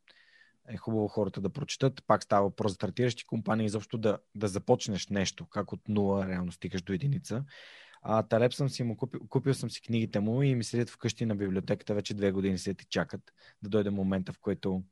е 0.69 0.77
хубаво 0.77 1.09
хората 1.09 1.41
да 1.41 1.49
прочитат. 1.49 2.03
Пак 2.07 2.23
става 2.23 2.43
въпрос 2.43 2.73
за 2.73 2.75
стартиращи 2.75 3.27
компании, 3.27 3.67
изобщо 3.67 3.99
да, 3.99 4.19
да 4.35 4.49
започнеш 4.49 5.09
нещо, 5.09 5.47
как 5.47 5.73
от 5.73 5.89
нула 5.89 6.29
реално 6.29 6.53
стигаш 6.53 6.83
до 6.83 6.93
единица. 6.93 7.45
А, 8.03 8.23
Талеп 8.23 8.55
съм 8.55 8.69
си 8.69 8.83
му 8.83 8.97
купил, 8.97 9.21
купил 9.29 9.55
съм 9.55 9.71
си 9.71 9.83
книгите 9.83 10.21
му 10.21 10.43
и 10.43 10.55
ми 10.55 10.65
седят 10.65 10.91
вкъщи 10.91 11.27
на 11.27 11.37
библиотеката, 11.37 11.95
вече 11.95 12.15
две 12.15 12.33
години 12.33 12.59
седят 12.59 12.83
и 12.83 12.87
чакат 12.87 13.33
да 13.63 13.69
дойде 13.69 13.91
момента, 13.91 14.33
в 14.33 14.39
който 14.39 14.83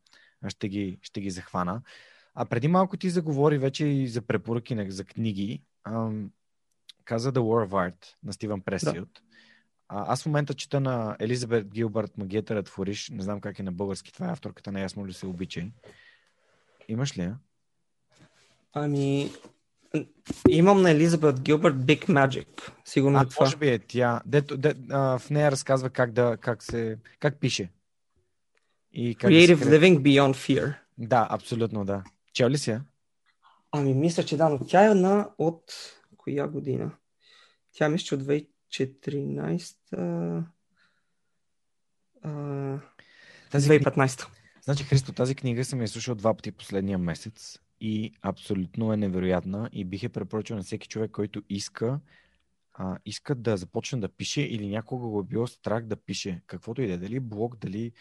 ще 0.48 0.68
ги, 0.68 0.98
ще 1.02 1.20
ги 1.20 1.30
захвана. 1.30 1.82
А 2.34 2.44
преди 2.44 2.68
малко 2.68 2.96
ти 2.96 3.10
заговори 3.10 3.58
вече 3.58 3.86
и 3.86 4.08
за 4.08 4.22
препоръки 4.22 4.90
за 4.90 5.04
книги. 5.04 5.62
Ам, 5.84 6.30
каза 7.04 7.32
The 7.32 7.38
War 7.38 7.68
of 7.68 7.70
Art 7.70 8.06
на 8.22 8.32
Стивън 8.32 8.60
Пресиот. 8.60 9.08
Да. 9.14 9.20
А, 9.88 10.12
аз 10.12 10.22
в 10.22 10.26
момента 10.26 10.54
чета 10.54 10.80
на 10.80 11.16
Елизабет 11.20 11.68
Гилбърт 11.68 12.18
Магията 12.18 12.54
да 12.54 12.62
твориш. 12.62 13.10
Не 13.10 13.22
знам 13.22 13.40
как 13.40 13.58
е 13.58 13.62
на 13.62 13.72
български. 13.72 14.12
Това 14.12 14.28
е 14.28 14.32
авторката 14.32 14.72
на 14.72 14.80
Ясно 14.80 15.06
ли 15.06 15.12
се 15.12 15.26
обичай. 15.26 15.72
Имаш 16.88 17.18
ли 17.18 17.22
я? 17.22 17.38
Ами, 18.72 19.30
Имам 20.48 20.82
на 20.82 20.90
Елизабет 20.90 21.40
Гилбърт 21.40 21.74
Big 21.74 22.08
Magic. 22.08 22.70
Сигурно 22.84 23.18
а, 23.18 23.22
е 23.22 23.26
това. 23.26 23.44
Може 23.44 23.56
би 23.56 23.68
е 23.68 23.78
тя. 23.78 24.20
Дето, 24.26 24.56
де, 24.56 24.74
а, 24.90 25.18
в 25.18 25.30
нея 25.30 25.50
разказва 25.50 25.90
как, 25.90 26.12
да, 26.12 26.36
как, 26.36 26.62
се, 26.62 26.98
как 27.18 27.40
пише. 27.40 27.70
И 28.92 29.14
как 29.14 29.30
Creative 29.30 29.58
да 29.58 29.78
Living 29.78 29.98
Beyond 29.98 30.32
Fear. 30.32 30.74
Да, 30.98 31.28
абсолютно 31.30 31.84
да. 31.84 32.04
Чел 32.32 32.48
ли 32.48 32.58
си 32.58 32.70
я? 32.70 32.84
Ами 33.72 33.94
мисля, 33.94 34.22
че 34.24 34.36
да, 34.36 34.48
но 34.48 34.58
тя 34.66 34.90
е 34.90 34.94
на 34.94 35.28
от 35.38 35.62
коя 36.16 36.46
година? 36.46 36.90
Тя 37.72 37.88
мисля, 37.88 38.04
че 38.04 38.14
от 38.14 38.22
2014 38.72 40.46
а... 42.22 42.80
Тази 43.50 43.68
2015. 43.68 44.28
Значи, 44.62 44.84
Христо, 44.84 45.12
тази 45.12 45.34
книга 45.34 45.64
съм 45.64 45.80
я 45.80 45.88
слушал 45.88 46.14
два 46.14 46.34
пъти 46.34 46.52
последния 46.52 46.98
месец 46.98 47.58
и 47.80 48.12
абсолютно 48.22 48.92
е 48.92 48.96
невероятна 48.96 49.68
и 49.72 49.84
бих 49.84 50.02
е 50.02 50.08
препоръчал 50.08 50.56
на 50.56 50.62
всеки 50.62 50.88
човек, 50.88 51.10
който 51.10 51.42
иска 51.48 52.00
а, 52.78 52.98
иска 53.04 53.34
да 53.34 53.56
започне 53.56 54.00
да 54.00 54.08
пише 54.08 54.42
или 54.42 54.68
някога 54.68 55.08
го 55.08 55.20
е 55.20 55.24
било 55.24 55.46
страх 55.46 55.84
да 55.84 55.96
пише 55.96 56.42
каквото 56.46 56.82
и 56.82 56.86
да 56.86 56.92
е, 56.92 56.96
дали 56.96 57.20
блог, 57.20 57.56
дали 57.56 57.92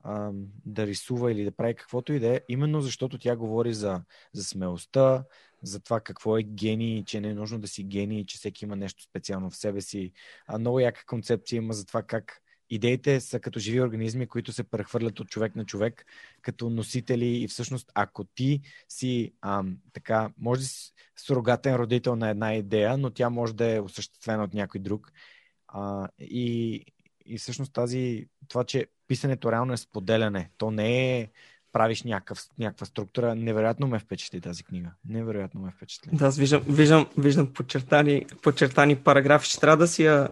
а, 0.00 0.30
да 0.66 0.86
рисува 0.86 1.32
или 1.32 1.44
да 1.44 1.52
прави 1.52 1.74
каквото 1.74 2.12
и 2.12 2.20
да 2.20 2.36
е, 2.36 2.40
именно 2.48 2.80
защото 2.80 3.18
тя 3.18 3.36
говори 3.36 3.74
за, 3.74 4.02
за 4.32 4.44
смелостта, 4.44 5.24
за 5.62 5.80
това 5.80 6.00
какво 6.00 6.38
е 6.38 6.42
гений, 6.42 7.04
че 7.04 7.20
не 7.20 7.28
е 7.28 7.34
нужно 7.34 7.58
да 7.58 7.68
си 7.68 7.84
гений, 7.84 8.24
че 8.24 8.38
всеки 8.38 8.64
има 8.64 8.76
нещо 8.76 9.02
специално 9.02 9.50
в 9.50 9.56
себе 9.56 9.80
си. 9.80 10.12
А, 10.46 10.58
много 10.58 10.80
яка 10.80 11.06
концепция 11.06 11.56
има 11.56 11.72
за 11.72 11.86
това 11.86 12.02
как 12.02 12.42
идеите 12.70 13.20
са 13.20 13.40
като 13.40 13.58
живи 13.58 13.80
организми, 13.80 14.26
които 14.26 14.52
се 14.52 14.64
прехвърлят 14.64 15.20
от 15.20 15.28
човек 15.28 15.56
на 15.56 15.64
човек, 15.64 16.06
като 16.42 16.70
носители 16.70 17.42
и 17.42 17.48
всъщност 17.48 17.90
ако 17.94 18.24
ти 18.24 18.60
си 18.88 19.32
ам, 19.40 19.78
така, 19.92 20.30
може 20.38 20.60
да 20.60 20.66
си 20.66 20.92
сурогатен 21.18 21.74
родител 21.76 22.16
на 22.16 22.28
една 22.30 22.54
идея, 22.54 22.98
но 22.98 23.10
тя 23.10 23.30
може 23.30 23.54
да 23.54 23.74
е 23.74 23.80
осъществена 23.80 24.44
от 24.44 24.54
някой 24.54 24.80
друг. 24.80 25.12
А, 25.68 26.08
и, 26.18 26.84
и 27.26 27.38
всъщност 27.38 27.72
тази, 27.72 28.28
това, 28.48 28.64
че 28.64 28.86
писането 29.08 29.52
реално 29.52 29.72
е 29.72 29.76
споделяне, 29.76 30.50
то 30.58 30.70
не 30.70 31.20
е 31.20 31.28
правиш 31.72 32.02
някакъв, 32.02 32.38
някаква 32.58 32.86
структура. 32.86 33.34
Невероятно 33.34 33.86
ме 33.86 33.98
впечатли 33.98 34.40
тази 34.40 34.64
книга. 34.64 34.90
Невероятно 35.08 35.60
ме 35.60 35.70
впечатли. 35.70 36.10
Да, 36.12 36.26
аз 36.26 36.38
виждам, 36.38 36.62
виждам, 36.68 37.06
виждам 37.18 37.52
подчертани, 37.52 38.26
подчертани 38.42 38.96
параграфи. 38.96 39.48
Ще 39.48 39.60
трябва 39.60 39.76
да 39.76 39.88
си 39.88 40.04
я 40.04 40.28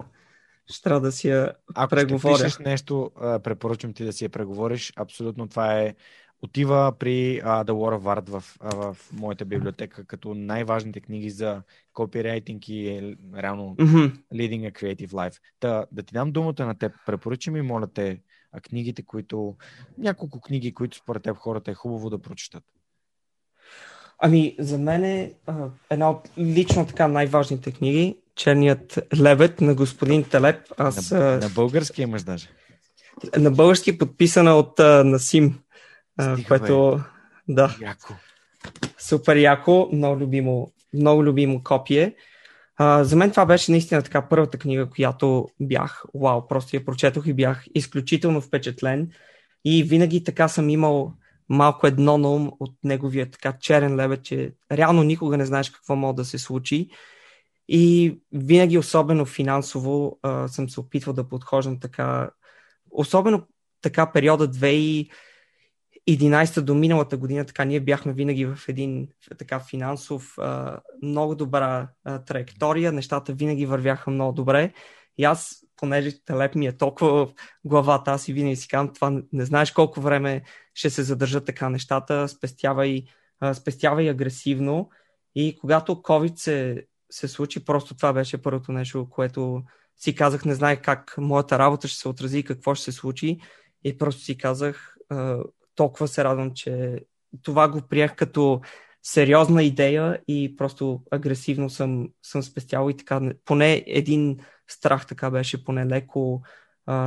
ще 0.67 0.83
трябва 0.83 1.01
да 1.01 1.13
си 1.13 1.29
я 1.29 1.53
Ако 1.75 1.91
преговоря. 1.91 2.41
Ако 2.41 2.51
ще 2.51 2.63
нещо, 2.63 3.11
препоръчвам 3.17 3.93
ти 3.93 4.05
да 4.05 4.13
си 4.13 4.25
я 4.25 4.29
преговориш. 4.31 4.93
Абсолютно 4.97 5.49
това 5.49 5.81
е 5.81 5.95
отива 6.43 6.93
при 6.99 7.41
uh, 7.45 7.65
The 7.65 7.71
War 7.71 7.99
of 7.99 8.19
Art 8.19 8.29
в, 8.29 8.45
в 8.61 8.97
моята 9.13 9.45
библиотека 9.45 10.05
като 10.05 10.35
най-важните 10.35 11.01
книги 11.01 11.31
за 11.31 11.63
копирайтинг 11.93 12.69
и 12.69 12.89
е, 12.89 13.17
реално 13.37 13.77
mm-hmm. 13.77 14.13
leading 14.35 14.73
a 14.73 14.73
creative 14.73 15.11
life. 15.11 15.41
Да, 15.61 15.87
да 15.93 16.03
ти 16.03 16.15
дам 16.15 16.33
думата 16.33 16.67
на 16.67 16.79
теб. 16.79 16.93
Препоръчи 17.07 17.51
ми, 17.51 17.63
моля 17.63 17.87
те, 17.87 18.21
книгите, 18.69 19.03
които... 19.03 19.57
Няколко 19.99 20.41
книги, 20.41 20.75
които 20.75 20.97
според 20.97 21.23
теб 21.23 21.37
хората 21.37 21.71
е 21.71 21.75
хубаво 21.75 22.11
да 22.11 22.19
прочитат. 22.19 22.65
Ами, 24.19 24.57
за 24.59 24.79
мен 24.79 25.05
е 25.05 25.33
една 25.91 26.11
от 26.11 26.31
лично 26.39 26.87
така 26.87 27.09
най-важните 27.09 27.73
книги 27.73 28.17
Черният 28.35 28.99
лебед 29.21 29.61
на 29.61 29.75
господин 29.75 30.25
Телеп. 30.25 30.73
Аз, 30.79 31.11
на, 31.11 31.37
на 31.37 31.49
български 31.49 32.03
имаш 32.03 32.23
даже. 32.23 32.49
На 33.39 33.51
български 33.51 33.99
подписана 33.99 34.55
от 34.55 34.81
а, 34.81 35.05
Насим, 35.05 35.61
а, 36.19 36.37
което... 36.49 36.97
Бе. 36.97 37.55
Да. 37.55 37.77
Яко. 37.81 38.15
Супер 38.99 39.37
яко, 39.37 39.89
много 39.93 40.21
любимо, 40.21 40.73
много 40.95 41.25
любимо 41.25 41.65
копие. 41.65 42.15
За 42.81 43.17
мен 43.17 43.31
това 43.31 43.47
беше 43.47 43.71
наистина 43.71 44.03
така 44.03 44.29
първата 44.29 44.59
книга, 44.59 44.91
която 44.91 45.49
бях, 45.61 46.05
вау, 46.15 46.49
просто 46.49 46.77
я 46.77 46.85
прочетох 46.85 47.27
и 47.27 47.33
бях 47.33 47.65
изключително 47.75 48.41
впечатлен. 48.41 49.11
И 49.65 49.83
винаги 49.83 50.25
така 50.25 50.49
съм 50.49 50.69
имал 50.69 51.13
малко 51.49 51.87
едно 51.87 52.19
на 52.19 52.31
ум 52.31 52.51
от 52.61 52.75
неговия 52.85 53.31
така 53.31 53.53
черен 53.61 53.97
лебед, 53.97 54.23
че 54.23 54.53
реално 54.73 55.03
никога 55.03 55.37
не 55.37 55.47
знаеш 55.47 55.71
какво 55.71 55.97
може 55.97 56.17
да 56.17 56.25
се 56.25 56.39
случи. 56.39 56.91
И 57.69 58.19
винаги, 58.33 58.79
особено 58.79 59.27
финансово, 59.27 60.19
а, 60.23 60.49
съм 60.49 60.69
се 60.69 60.81
опитвал 60.81 61.15
да 61.15 61.29
подхождам 61.29 61.81
така, 61.81 62.31
особено 62.91 63.47
така 63.83 64.13
периода 64.13 64.47
2011 66.19 66.61
до 66.61 66.75
миналата 66.75 67.17
година, 67.17 67.45
така 67.45 67.65
ние 67.65 67.81
бяхме 67.81 68.13
винаги 68.13 68.47
в 68.47 68.59
един 68.69 69.09
така 69.39 69.61
финансов, 69.61 70.37
много 71.03 71.35
добра 71.35 71.89
траектория, 72.27 72.93
нещата 72.93 73.33
винаги 73.33 73.67
вървяха 73.67 74.11
много 74.11 74.33
добре. 74.33 74.73
И 75.19 75.25
аз, 75.25 75.65
понеже 75.77 76.25
телеп 76.25 76.55
ми 76.55 76.67
е 76.67 76.77
толкова 76.77 77.27
в 77.27 77.33
главата, 77.65 78.11
аз 78.11 78.29
и 78.29 78.33
винаги 78.33 78.57
си 78.57 78.69
казвам, 78.69 78.95
това 78.95 79.23
не 79.33 79.45
знаеш 79.45 79.71
колко 79.71 80.01
време 80.01 80.43
ще 80.75 80.91
се 80.91 81.03
задържат 81.03 81.47
така 81.47 81.69
нещата, 81.69 82.29
спестявай, 82.29 83.05
спестявай 83.55 84.11
агресивно. 84.11 84.91
И 85.35 85.59
когато 85.61 85.93
COVID 85.93 86.37
се 86.37 86.87
се 87.11 87.29
случи. 87.29 87.65
Просто 87.65 87.95
това 87.95 88.13
беше 88.13 88.43
първото 88.43 88.73
нещо, 88.73 89.09
което 89.11 89.63
си 89.97 90.15
казах, 90.15 90.45
не 90.45 90.55
знаех 90.55 90.81
как 90.83 91.15
моята 91.19 91.59
работа 91.59 91.89
ще 91.89 91.99
се 91.99 92.09
отрази 92.09 92.39
и 92.39 92.45
какво 92.45 92.75
ще 92.75 92.85
се 92.85 92.93
случи. 92.93 93.39
И 93.85 93.99
просто 93.99 94.23
си 94.23 94.39
казах, 94.39 94.97
толкова 95.75 96.09
се 96.09 96.25
радвам, 96.25 96.55
че 96.55 97.01
това 97.43 97.69
го 97.69 97.83
приех 97.89 98.15
като 98.15 98.61
сериозна 99.03 99.63
идея 99.63 100.21
и 100.29 100.57
просто 100.57 101.03
агресивно 101.11 101.71
съм, 101.71 102.09
съм 102.23 102.43
спестял 102.43 102.91
и 102.91 102.97
така. 102.97 103.21
Поне 103.45 103.85
един 103.87 104.39
страх 104.69 105.07
така 105.07 105.31
беше, 105.31 105.65
поне 105.65 105.87
леко, 105.87 106.43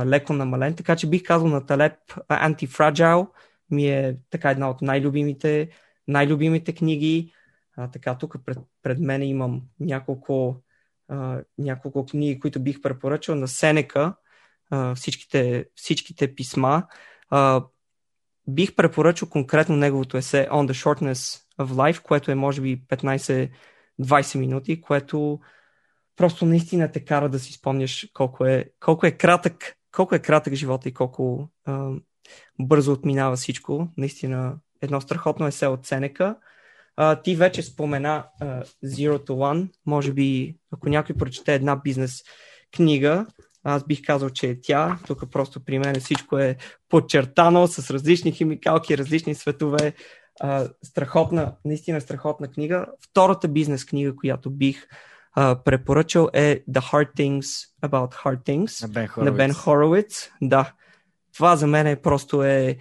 леко 0.04 0.32
намален. 0.32 0.74
Така 0.74 0.96
че 0.96 1.10
бих 1.10 1.22
казал 1.22 1.48
на 1.48 1.66
Талеп 1.66 1.94
Antifragile 2.28 3.26
ми 3.70 3.88
е 3.88 4.16
така 4.30 4.50
една 4.50 4.70
от 4.70 4.82
най-любимите, 4.82 5.68
най-любимите 6.08 6.74
книги. 6.74 7.32
А, 7.76 7.90
така, 7.90 8.18
тук 8.18 8.36
пред, 8.46 8.58
пред 8.82 8.98
мен 9.00 9.22
имам 9.22 9.62
няколко, 9.80 10.62
а, 11.08 11.42
няколко 11.58 12.06
книги, 12.06 12.40
които 12.40 12.60
бих 12.60 12.82
препоръчал 12.82 13.34
на 13.34 13.48
Сенека, 13.48 14.14
а, 14.70 14.94
всичките, 14.94 15.66
всичките 15.74 16.34
писма. 16.34 16.86
А, 17.30 17.64
бих 18.48 18.74
препоръчал 18.74 19.28
конкретно 19.28 19.76
неговото 19.76 20.16
есе 20.16 20.48
On 20.50 20.72
the 20.72 20.72
Shortness 20.72 21.42
of 21.60 21.66
Life, 21.66 22.02
което 22.02 22.30
е 22.30 22.34
може 22.34 22.60
би 22.60 22.82
15-20 22.86 24.38
минути, 24.38 24.80
което 24.80 25.40
просто 26.16 26.46
наистина 26.46 26.92
те 26.92 27.04
кара 27.04 27.28
да 27.28 27.38
си 27.38 27.52
спомняш 27.52 28.08
колко 28.12 28.46
е, 28.46 28.64
колко 28.80 29.06
е 29.06 29.10
кратък, 29.10 29.76
колко 29.92 30.14
е 30.14 30.18
кратък 30.18 30.54
живота 30.54 30.88
и 30.88 30.94
колко 30.94 31.48
а, 31.64 31.90
бързо 32.58 32.92
отминава 32.92 33.36
всичко. 33.36 33.88
Наистина 33.96 34.56
едно 34.82 35.00
страхотно 35.00 35.46
есе 35.46 35.66
от 35.66 35.86
Сенека. 35.86 36.36
А, 36.96 37.22
ти 37.22 37.36
вече 37.36 37.62
спомена 37.62 38.26
а, 38.40 38.64
Zero 38.84 39.26
to 39.26 39.30
One. 39.30 39.68
Може 39.86 40.12
би, 40.12 40.56
ако 40.72 40.88
някой 40.88 41.16
прочете 41.16 41.54
една 41.54 41.76
бизнес 41.76 42.22
книга, 42.76 43.26
аз 43.64 43.84
бих 43.84 44.02
казал, 44.06 44.30
че 44.30 44.50
е 44.50 44.60
тя. 44.60 44.98
Тук 45.06 45.30
просто 45.30 45.64
при 45.64 45.78
мен 45.78 46.00
всичко 46.00 46.38
е 46.38 46.56
подчертано 46.88 47.66
с 47.66 47.90
различни 47.90 48.32
химикалки, 48.32 48.98
различни 48.98 49.34
светове. 49.34 49.92
А, 50.40 50.68
страхотна, 50.82 51.54
наистина 51.64 52.00
страхотна 52.00 52.48
книга. 52.48 52.86
Втората 53.10 53.48
бизнес 53.48 53.84
книга, 53.84 54.16
която 54.16 54.50
бих 54.50 54.86
а, 55.32 55.62
препоръчал 55.64 56.28
е 56.32 56.64
The 56.70 56.92
Hard 56.92 57.16
Things 57.16 57.68
About 57.82 58.14
Hard 58.14 58.46
Things 58.46 58.82
на 58.82 58.88
Бен 58.88 59.08
на 59.16 59.32
Бен 59.32 59.54
Хоровиц. 59.54 60.30
Да. 60.42 60.72
Това 61.34 61.56
за 61.56 61.66
мен 61.66 61.86
е 61.86 61.96
просто 61.96 62.42
е 62.42 62.76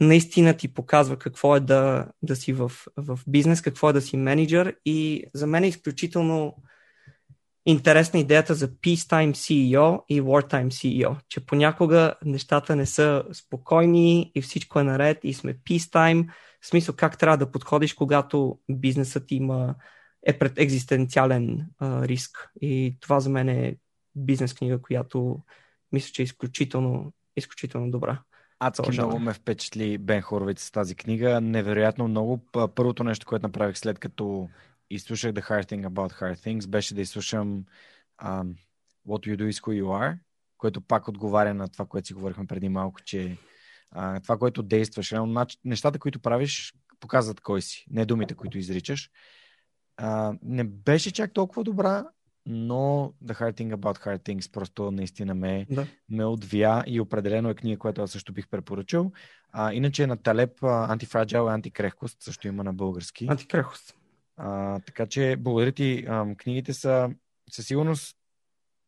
наистина 0.00 0.54
ти 0.54 0.74
показва 0.74 1.16
какво 1.16 1.56
е 1.56 1.60
да, 1.60 2.06
да 2.22 2.36
си 2.36 2.52
в, 2.52 2.72
в 2.96 3.18
бизнес, 3.26 3.62
какво 3.62 3.90
е 3.90 3.92
да 3.92 4.00
си 4.00 4.16
менеджер 4.16 4.76
и 4.84 5.24
за 5.34 5.46
мен 5.46 5.64
е 5.64 5.68
изключително 5.68 6.56
интересна 7.66 8.20
идеята 8.20 8.54
за 8.54 8.68
Peacetime 8.68 9.32
CEO 9.32 10.02
и 10.08 10.22
Wartime 10.22 10.68
CEO, 10.68 11.16
че 11.28 11.46
понякога 11.46 12.14
нещата 12.24 12.76
не 12.76 12.86
са 12.86 13.24
спокойни 13.32 14.32
и 14.34 14.42
всичко 14.42 14.80
е 14.80 14.84
наред 14.84 15.18
и 15.22 15.34
сме 15.34 15.54
Peacetime, 15.54 16.28
в 16.60 16.66
смисъл 16.66 16.94
как 16.96 17.18
трябва 17.18 17.36
да 17.36 17.50
подходиш, 17.50 17.94
когато 17.94 18.58
бизнесът 18.68 19.32
има 19.32 19.74
е 20.26 20.38
пред 20.38 20.58
екзистенциален 20.58 21.66
а, 21.78 22.08
риск. 22.08 22.50
И 22.60 22.96
това 23.00 23.20
за 23.20 23.30
мен 23.30 23.48
е 23.48 23.76
бизнес 24.14 24.54
книга, 24.54 24.82
която 24.82 25.38
мисля, 25.92 26.12
че 26.12 26.22
е 26.22 26.24
изключително, 26.24 27.12
изключително 27.36 27.90
добра. 27.90 28.22
Адски 28.60 28.90
много 28.90 29.18
ме 29.18 29.32
впечатли 29.32 29.98
Бен 29.98 30.22
Хоровиц 30.22 30.62
с 30.62 30.70
тази 30.70 30.94
книга. 30.94 31.40
Невероятно 31.40 32.08
много. 32.08 32.44
Първото 32.74 33.04
нещо, 33.04 33.26
което 33.26 33.46
направих 33.46 33.78
след 33.78 33.98
като 33.98 34.48
изслушах 34.90 35.32
The 35.32 35.48
Hard 35.48 35.70
Thing 35.70 35.88
About 35.88 36.20
Hard 36.20 36.38
Things, 36.46 36.68
беше 36.68 36.94
да 36.94 37.00
изслушам 37.00 37.64
um, 38.22 38.54
What 39.08 39.26
You 39.26 39.36
Do 39.36 39.50
Is 39.50 39.60
Who 39.60 39.82
You 39.82 39.84
Are, 39.84 40.18
което 40.58 40.80
пак 40.80 41.08
отговаря 41.08 41.54
на 41.54 41.68
това, 41.68 41.86
което 41.86 42.06
си 42.06 42.14
говорихме 42.14 42.46
преди 42.46 42.68
малко, 42.68 43.00
че 43.00 43.36
uh, 43.96 44.22
това, 44.22 44.38
което 44.38 44.62
действаш, 44.62 45.14
нещата, 45.64 45.98
които 45.98 46.20
правиш, 46.20 46.74
показват 47.00 47.40
кой 47.40 47.62
си, 47.62 47.86
не 47.90 48.06
думите, 48.06 48.34
които 48.34 48.58
изричаш. 48.58 49.10
Uh, 50.00 50.38
не 50.42 50.64
беше 50.64 51.12
чак 51.12 51.32
толкова 51.32 51.64
добра, 51.64 52.06
но 52.46 53.12
The 53.24 53.40
Hard 53.40 53.60
Thing 53.60 53.76
About 53.76 54.04
Hard 54.04 54.28
Things 54.28 54.52
просто 54.52 54.90
наистина 54.90 55.34
ме, 55.34 55.66
да. 55.70 55.86
ме 56.08 56.24
отвия 56.24 56.84
и 56.86 57.00
определено 57.00 57.50
е 57.50 57.54
книга, 57.54 57.78
която 57.78 58.02
аз 58.02 58.10
също 58.10 58.32
бих 58.32 58.48
препоръчал. 58.48 59.12
А, 59.52 59.72
иначе 59.72 60.06
на 60.06 60.16
Талеп 60.16 60.62
Антифраджал 60.62 61.46
и 61.48 61.52
Антикрехкост 61.52 62.22
също 62.22 62.48
има 62.48 62.64
на 62.64 62.72
български. 62.72 63.26
Антикрехкост. 63.30 63.96
А, 64.36 64.80
така 64.80 65.06
че, 65.06 65.36
благодаря 65.38 65.72
ти. 65.72 66.04
А, 66.08 66.34
книгите 66.36 66.74
са 66.74 67.10
със 67.50 67.66
сигурност 67.66 68.16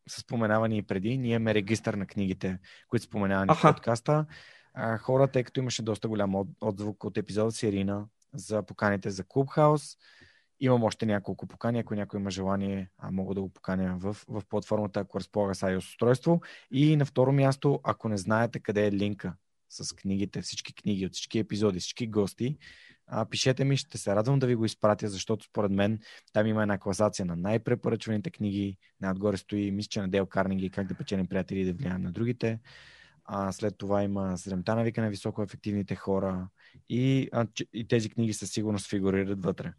са 0.09 0.21
споменавани 0.21 0.77
и 0.77 0.81
преди. 0.81 1.17
Ние 1.17 1.35
имаме 1.35 1.53
регистър 1.53 1.93
на 1.93 2.05
книгите, 2.05 2.59
които 2.87 3.05
споменавани 3.05 3.53
в 3.55 3.61
подкаста. 3.61 4.25
А, 4.73 4.97
хора, 4.97 5.27
тъй 5.27 5.43
като 5.43 5.59
имаше 5.59 5.81
доста 5.81 6.07
голям 6.07 6.35
от, 6.35 6.47
отзвук 6.61 7.03
от 7.03 7.17
епизода 7.17 7.51
с 7.51 7.63
Ирина 7.63 8.05
за 8.33 8.63
поканите 8.63 9.09
за 9.09 9.23
Клубхаус, 9.23 9.97
Имам 10.61 10.83
още 10.83 11.05
няколко 11.05 11.47
покани, 11.47 11.79
ако 11.79 11.95
някой 11.95 12.19
има 12.19 12.31
желание, 12.31 12.89
а 12.97 13.11
мога 13.11 13.35
да 13.35 13.41
го 13.41 13.49
поканя 13.49 13.97
в, 13.99 14.17
в 14.27 14.43
платформата, 14.49 14.99
ако 14.99 15.19
разполага 15.19 15.55
с 15.55 15.61
iOS 15.61 15.77
устройство. 15.77 16.41
И 16.71 16.95
на 16.95 17.05
второ 17.05 17.31
място, 17.31 17.79
ако 17.83 18.09
не 18.09 18.17
знаете 18.17 18.59
къде 18.59 18.87
е 18.87 18.91
линка 18.91 19.33
с 19.69 19.95
книгите, 19.95 20.41
всички 20.41 20.73
книги 20.73 21.05
от 21.05 21.13
всички 21.13 21.39
епизоди, 21.39 21.79
всички 21.79 22.07
гости, 22.07 22.57
а, 23.11 23.25
пишете 23.25 23.65
ми, 23.65 23.77
ще 23.77 23.97
се 23.97 24.15
радвам 24.15 24.39
да 24.39 24.47
ви 24.47 24.55
го 24.55 24.65
изпратя, 24.65 25.09
защото 25.09 25.45
според 25.45 25.71
мен 25.71 25.99
там 26.33 26.47
има 26.47 26.61
една 26.61 26.77
класация 26.77 27.25
на 27.25 27.35
най-препоръчваните 27.35 28.29
книги. 28.29 28.77
Най-отгоре 29.01 29.37
стои, 29.37 29.71
мисля, 29.71 29.89
че 29.89 30.01
на 30.01 30.09
Дел 30.09 30.25
Карнеги, 30.25 30.69
как 30.69 30.87
да 30.87 30.93
печелим 30.93 31.27
приятели 31.27 31.59
и 31.59 31.65
да 31.65 31.73
влияем 31.73 32.01
на 32.01 32.11
другите. 32.11 32.59
А, 33.25 33.51
след 33.51 33.77
това 33.77 34.03
има 34.03 34.37
Седемта 34.37 34.75
навика 34.75 35.01
на 35.01 35.09
високо 35.09 35.43
ефективните 35.43 35.95
хора 35.95 36.47
и, 36.89 37.29
а, 37.31 37.47
и 37.73 37.87
тези 37.87 38.09
книги 38.09 38.33
със 38.33 38.51
сигурност 38.51 38.89
фигурират 38.89 39.43
вътре 39.43 39.73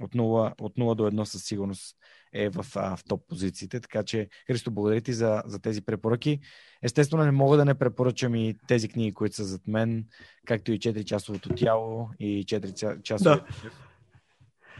от 0.00 0.14
0, 0.14 0.52
от 0.60 0.76
0 0.76 0.94
до 0.94 1.10
1 1.10 1.24
със 1.24 1.44
сигурност 1.44 1.96
е 2.32 2.48
в, 2.48 2.66
в 2.74 2.98
топ 3.08 3.28
позициите. 3.28 3.80
Така 3.80 4.02
че, 4.02 4.28
Христо, 4.46 4.70
благодаря 4.70 5.00
ти 5.00 5.12
за, 5.12 5.42
за 5.46 5.58
тези 5.58 5.82
препоръки. 5.82 6.40
Естествено, 6.82 7.24
не 7.24 7.30
мога 7.30 7.56
да 7.56 7.64
не 7.64 7.74
препоръчам 7.74 8.34
и 8.34 8.54
тези 8.68 8.88
книги, 8.88 9.14
които 9.14 9.36
са 9.36 9.44
зад 9.44 9.68
мен, 9.68 10.04
както 10.46 10.72
и 10.72 10.78
4-часовото 10.78 11.56
тяло 11.56 12.10
и 12.18 12.44
4-часовото. 12.44 13.22
Да. 13.22 13.70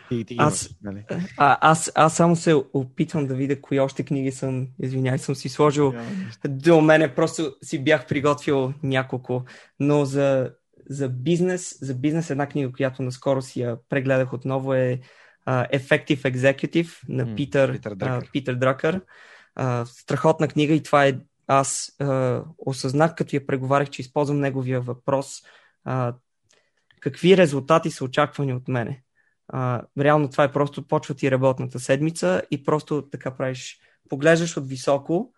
Ти 0.09 0.35
имаш, 0.35 0.53
аз, 0.53 0.71
нали? 0.83 1.05
а, 1.37 1.59
аз, 1.61 1.93
аз 1.95 2.17
само 2.17 2.37
се 2.37 2.55
опитвам 2.55 3.27
да 3.27 3.35
видя 3.35 3.61
кои 3.61 3.81
още 3.81 4.05
книги 4.05 4.33
съм, 4.33 4.69
извинявай, 4.83 5.19
съм 5.19 5.35
си 5.35 5.49
сложил 5.49 5.93
yeah. 5.93 6.49
до 6.49 6.81
мене, 6.81 7.15
просто 7.15 7.57
си 7.63 7.85
бях 7.85 8.07
приготвил 8.07 8.73
няколко, 8.83 9.45
но 9.81 10.05
за 10.05 10.51
за 10.89 11.09
бизнес, 11.09 11.79
за 11.81 11.95
бизнес 11.95 12.31
една 12.31 12.47
книга, 12.47 12.73
която 12.73 13.03
наскоро 13.03 13.43
си 13.43 13.61
я 13.61 13.77
прегледах 13.89 14.33
отново 14.33 14.75
е 14.75 15.01
uh, 15.47 15.81
Effective 15.81 16.35
Executive 16.35 16.91
на 17.09 17.27
mm, 17.27 17.37
Питър, 17.37 17.73
Питър 17.73 17.95
Дракър. 17.95 18.25
Uh, 18.25 18.31
Питър 18.33 18.55
Дракър. 18.55 19.01
Uh, 19.59 19.85
страхотна 19.85 20.49
книга 20.49 20.75
и 20.75 20.83
това 20.83 21.07
е 21.07 21.19
аз 21.47 21.93
uh, 22.01 22.45
осъзнах, 22.59 23.15
като 23.15 23.37
я 23.37 23.47
преговарях, 23.47 23.91
че 23.91 24.03
използвам 24.03 24.41
неговия 24.41 24.81
въпрос 24.81 25.43
uh, 25.87 26.15
какви 27.01 27.37
резултати 27.37 27.91
са 27.91 28.05
очаквани 28.05 28.55
от 28.55 28.69
мене. 28.69 29.03
Uh, 29.53 29.83
реално 29.99 30.31
това 30.31 30.45
е 30.45 30.53
просто 30.53 30.87
почва 30.87 31.15
ти 31.15 31.31
работната 31.31 31.81
седмица 31.81 32.43
и 32.51 32.65
просто 32.65 33.09
така 33.11 33.37
правиш, 33.37 33.81
поглеждаш 34.09 34.57
от 34.57 34.69
високо 34.69 35.33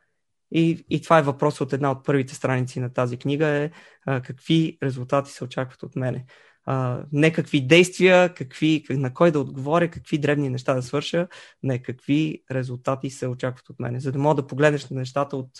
и, 0.52 0.84
и 0.90 1.02
това 1.02 1.18
е 1.18 1.22
въпрос 1.22 1.60
от 1.60 1.72
една 1.72 1.90
от 1.90 2.04
първите 2.04 2.34
страници 2.34 2.80
на 2.80 2.92
тази 2.92 3.16
книга 3.16 3.46
е 3.46 3.70
а, 4.06 4.20
какви 4.20 4.78
резултати 4.82 5.30
се 5.30 5.44
очакват 5.44 5.82
от 5.82 5.96
мене. 5.96 6.24
А, 6.64 7.04
не 7.12 7.32
какви 7.32 7.66
действия, 7.66 8.34
какви, 8.34 8.84
на 8.90 9.14
кой 9.14 9.30
да 9.30 9.40
отговоря, 9.40 9.90
какви 9.90 10.18
древни 10.18 10.48
неща 10.48 10.74
да 10.74 10.82
свърша, 10.82 11.28
не 11.62 11.82
какви 11.82 12.42
резултати 12.50 13.10
се 13.10 13.26
очакват 13.26 13.70
от 13.70 13.80
мене, 13.80 14.00
за 14.00 14.12
да 14.12 14.18
мога 14.18 14.42
да 14.42 14.46
погледнеш 14.46 14.88
на 14.88 14.96
нещата 14.98 15.36
от 15.36 15.50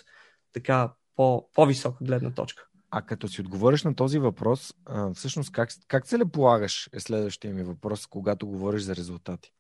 така 0.53 0.93
по, 1.17 1.49
по-висока 1.55 2.05
гледна 2.05 2.31
точка. 2.31 2.65
А 2.91 3.03
като 3.03 3.29
си 3.29 3.41
отговориш 3.41 3.83
на 3.85 3.95
този 3.95 4.19
въпрос, 4.19 4.75
а, 4.87 5.15
всъщност 5.15 5.53
как, 5.53 5.71
как 5.89 6.07
целеполагаш 6.07 6.89
е 6.93 7.01
следващия 7.01 7.55
ми 7.55 7.63
въпрос, 7.63 8.07
когато 8.07 8.47
говориш 8.47 8.83
за 8.83 8.97
резултати? 8.97 9.53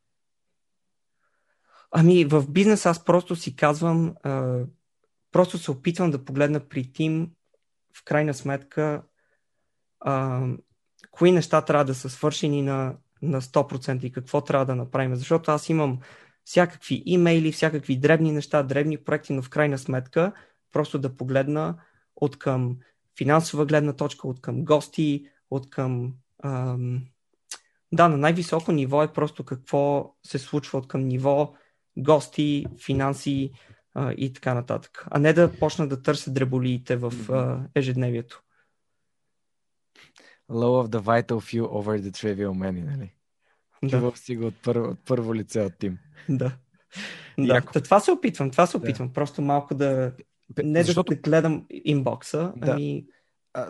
Ами 1.91 2.25
в 2.25 2.45
бизнес 2.51 2.87
аз 2.87 3.05
просто 3.05 3.37
си 3.37 3.57
казвам, 3.57 4.15
а, 4.23 4.65
просто 5.33 5.59
се 5.59 5.71
опитвам 5.71 6.11
да 6.11 6.25
погледна 6.25 6.61
при 6.61 6.93
Тим 6.93 7.31
в 7.97 8.05
крайна 8.05 8.35
сметка 8.35 9.03
а, 10.01 10.47
кои 11.11 11.33
неща 11.33 11.61
трябва 11.61 11.85
да 11.85 11.95
са 11.95 12.11
свършени 12.11 12.63
на, 12.63 12.97
на 13.23 13.41
100% 13.41 14.05
и 14.05 14.13
какво 14.13 14.41
трябва 14.41 14.67
да 14.67 14.75
направим. 14.75 15.15
Защото 15.15 15.51
аз 15.51 15.69
имам 15.69 15.99
всякакви 16.45 17.03
имейли, 17.07 17.53
всякакви 17.53 17.97
дребни 17.97 18.33
неща, 18.33 18.63
дребни 18.63 18.99
проекти, 19.05 19.33
но 19.33 19.43
в 19.43 19.51
крайна 19.51 19.79
сметка 19.79 20.33
просто 20.73 20.99
да 20.99 21.17
погледна 21.17 21.79
от 22.17 22.39
към 22.39 22.77
финансова 23.19 23.67
гледна 23.67 23.93
точка, 23.93 24.29
от 24.29 24.41
към 24.41 24.65
гости, 24.65 25.27
от 25.51 25.71
към... 25.71 26.15
Ам... 26.45 27.03
Да, 27.93 28.09
на 28.09 28.17
най-високо 28.17 28.73
ниво 28.73 29.03
е 29.03 29.13
просто 29.13 29.45
какво 29.45 30.15
се 30.27 30.39
случва 30.39 30.79
от 30.79 30.89
към 30.89 31.01
ниво 31.01 31.55
гости, 31.99 32.67
финанси, 32.87 33.51
а, 33.99 34.13
и 34.13 34.33
така 34.33 34.55
нататък. 34.55 35.07
А 35.11 35.19
не 35.19 35.33
да 35.33 35.53
почна 35.59 35.89
да 35.89 36.03
търся 36.03 36.31
дреболиите 36.31 36.97
в 36.97 37.13
а, 37.33 37.69
ежедневието. 37.75 38.43
Low 40.51 40.87
of 40.87 40.89
the 40.89 41.01
vital 41.01 41.33
few 41.33 41.63
over 41.63 42.01
the 42.01 42.11
trivial 42.11 42.51
many, 42.51 42.85
нали? 42.85 43.13
Да. 43.83 43.91
Чувал 43.91 44.13
си 44.15 44.37
го 44.37 44.47
от 44.47 44.55
първо, 44.63 44.91
от 44.91 44.99
първо 45.05 45.35
лице 45.35 45.61
от 45.61 45.73
Тим. 45.79 45.99
Да. 46.29 46.57
да. 47.39 47.61
Това 47.61 48.01
се 48.01 48.11
опитвам, 48.11 48.51
това 48.51 48.67
се 48.67 48.77
опитвам. 48.77 49.09
Да. 49.09 49.15
Просто 49.15 49.43
малко 49.43 49.75
да... 49.75 50.13
Не 50.63 50.83
Защото... 50.83 51.15
да 51.15 51.21
гледам 51.21 51.67
инбокса, 51.71 52.53
да. 52.57 52.73
ами... 52.73 53.07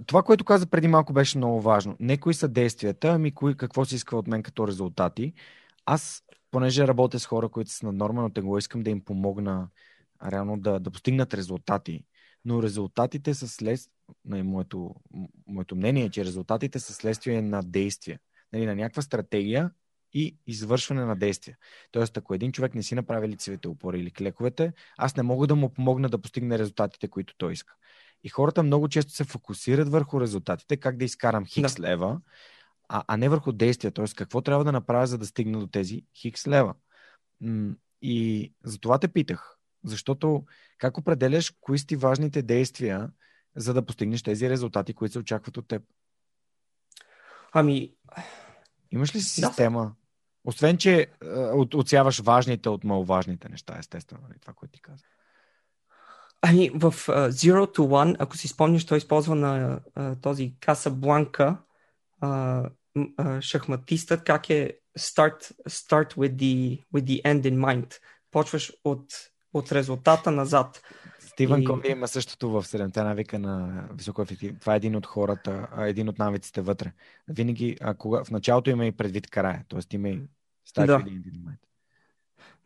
Това, 0.07 0.23
което 0.23 0.45
каза 0.45 0.67
преди 0.67 0.89
малко, 0.89 1.13
беше 1.13 1.39
много 1.39 1.61
важно. 1.61 1.97
Не 2.01 2.17
кои 2.17 2.35
са 2.35 2.49
действията, 2.49 3.09
ами 3.09 3.35
кои, 3.35 3.57
какво 3.57 3.85
се 3.85 3.95
иска 3.95 4.17
от 4.17 4.27
мен 4.27 4.43
като 4.43 4.69
резултати. 4.69 5.33
Аз, 5.87 6.23
понеже 6.51 6.87
работя 6.87 7.19
с 7.19 7.27
хора, 7.27 7.49
които 7.49 7.71
са 7.71 7.87
на 7.87 7.93
норма, 7.93 8.23
но 8.23 8.31
те 8.31 8.41
го 8.41 8.59
искам 8.59 8.83
да 8.83 8.91
им 8.91 9.05
помогна 9.05 9.69
реално 10.27 10.57
да, 10.57 10.79
да 10.79 10.91
постигнат 10.91 11.35
резултати. 11.35 12.05
Но 12.45 12.63
резултатите 12.63 13.35
са 13.35 13.49
след, 13.49 13.81
моето, 14.25 14.95
моето 15.47 15.77
мнение 15.77 16.05
е, 16.05 16.11
че 16.11 16.25
резултатите 16.25 16.79
са 16.79 16.93
следствие 16.93 17.43
на 17.43 17.63
действия, 17.63 18.19
нали, 18.53 18.67
на 18.67 18.75
някаква 18.75 19.03
стратегия 19.03 19.71
и 20.13 20.37
извършване 20.47 21.05
на 21.05 21.17
действия. 21.17 21.57
Тоест, 21.91 22.17
ако 22.17 22.35
един 22.35 22.53
човек 22.53 22.75
не 22.75 22.83
си 22.83 22.95
направи 22.95 23.29
лицевите 23.29 23.69
опори 23.69 24.01
или 24.01 24.11
клековете, 24.11 24.73
аз 24.97 25.17
не 25.17 25.23
мога 25.23 25.47
да 25.47 25.57
му 25.57 25.73
помогна 25.73 26.09
да 26.09 26.19
постигне 26.19 26.59
резултатите, 26.59 27.09
които 27.09 27.35
той 27.39 27.53
иска. 27.53 27.75
И 28.25 28.29
хората 28.29 28.63
много 28.63 28.89
често 28.89 29.13
се 29.13 29.25
фокусират 29.25 29.89
върху 29.89 30.21
резултатите, 30.21 30.77
как 30.77 30.97
да 30.97 31.05
изкарам 31.05 31.47
хикс 31.47 31.75
да. 31.75 31.83
лева, 31.83 32.21
а, 32.89 33.05
а 33.07 33.17
не 33.17 33.29
върху 33.29 33.53
действия. 33.53 33.91
Т.е. 33.91 34.05
какво 34.17 34.41
трябва 34.41 34.65
да 34.65 34.73
направя, 34.73 35.07
за 35.07 35.19
да 35.19 35.27
стигна 35.27 35.59
до 35.59 35.67
тези 35.67 36.05
хикс 36.17 36.47
лева. 36.47 36.75
И 38.03 38.53
за 38.65 38.79
това 38.79 38.99
те 38.99 39.09
питах. 39.09 39.58
Защото 39.85 40.45
как 40.79 40.99
определяш 40.99 41.53
кои 41.61 41.79
сте 41.79 41.97
важните 41.97 42.43
действия, 42.43 43.11
за 43.57 43.75
да 43.75 43.87
постигнеш 43.87 44.23
тези 44.23 44.51
резултати, 44.51 44.95
които 44.95 45.13
се 45.13 45.19
очакват 45.19 45.57
от 45.57 45.69
теб? 45.69 45.83
Ами. 47.53 47.93
Имаш 48.91 49.15
ли 49.15 49.21
система? 49.21 49.85
Да. 49.85 49.93
Освен, 50.45 50.79
че 50.79 51.07
от, 51.33 51.75
отсяваш 51.75 52.21
важните 52.21 52.69
от 52.69 52.85
маловажните 52.85 53.49
неща, 53.49 53.77
естествено, 53.79 54.23
нали, 54.29 54.39
това, 54.41 54.53
което 54.53 54.73
ти 54.73 54.81
каза. 54.81 55.05
Ами, 56.43 56.71
в 56.71 56.93
uh, 56.93 57.29
Zero 57.29 57.77
to 57.77 57.79
One, 57.79 58.17
ако 58.19 58.37
си 58.37 58.49
спомняш, 58.49 58.87
той 58.87 58.99
използва 58.99 59.35
на 59.35 59.81
uh, 59.97 60.23
този 60.23 60.55
Каса 60.61 60.91
Бланка, 60.91 61.57
uh, 62.23 62.71
uh, 62.97 63.41
шахматистът, 63.41 64.25
как 64.25 64.51
е 64.51 64.79
start, 64.99 65.53
start 65.69 66.15
with, 66.15 66.35
the, 66.35 66.85
with 66.95 67.05
the 67.05 67.23
end 67.23 67.43
in 67.43 67.59
mind. 67.59 67.95
Почваш 68.31 68.73
от, 68.85 69.05
от 69.55 69.73
резултата 69.73 70.31
назад. 70.31 70.83
Стивън 71.19 71.63
и... 71.63 71.65
Кови 71.65 71.89
има 71.89 72.09
същото 72.09 72.51
в 72.51 72.65
седемте 72.65 73.03
навика 73.03 73.39
на 73.39 73.85
високо 73.95 74.23
ефектив. 74.23 74.57
Това 74.61 74.75
е 74.75 74.77
един 74.77 74.97
от 74.97 75.07
хората, 75.07 75.69
един 75.79 76.09
от 76.09 76.19
навиците 76.19 76.61
вътре. 76.61 76.93
Винаги, 77.29 77.77
а 77.81 77.95
кога, 77.95 78.25
в 78.25 78.31
началото 78.31 78.71
има 78.71 78.87
и 78.87 78.93
предвид 78.93 79.31
края, 79.31 79.65
т.е. 79.69 79.97
има 79.97 80.09
и 80.09 80.21
start 80.69 80.87
да. 80.87 80.99
in 80.99 81.23
mind. 81.23 81.59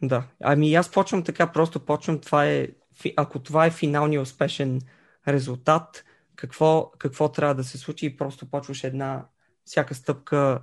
Да. 0.03 0.25
Ами 0.41 0.75
аз 0.75 0.91
почвам 0.91 1.25
така, 1.25 1.53
просто 1.53 1.85
почвам, 1.85 2.19
това 2.19 2.47
е, 2.47 2.69
ако 3.17 3.39
това 3.39 3.67
е 3.67 3.71
финалният 3.71 4.27
успешен 4.27 4.81
резултат, 5.29 6.05
какво, 6.37 6.91
какво 6.99 7.29
трябва 7.29 7.55
да 7.55 7.65
се 7.65 7.79
случи 7.79 8.07
и 8.07 8.17
просто 8.17 8.51
почваш 8.51 8.85
една, 8.85 9.27
всяка 9.65 9.95
стъпка 9.95 10.63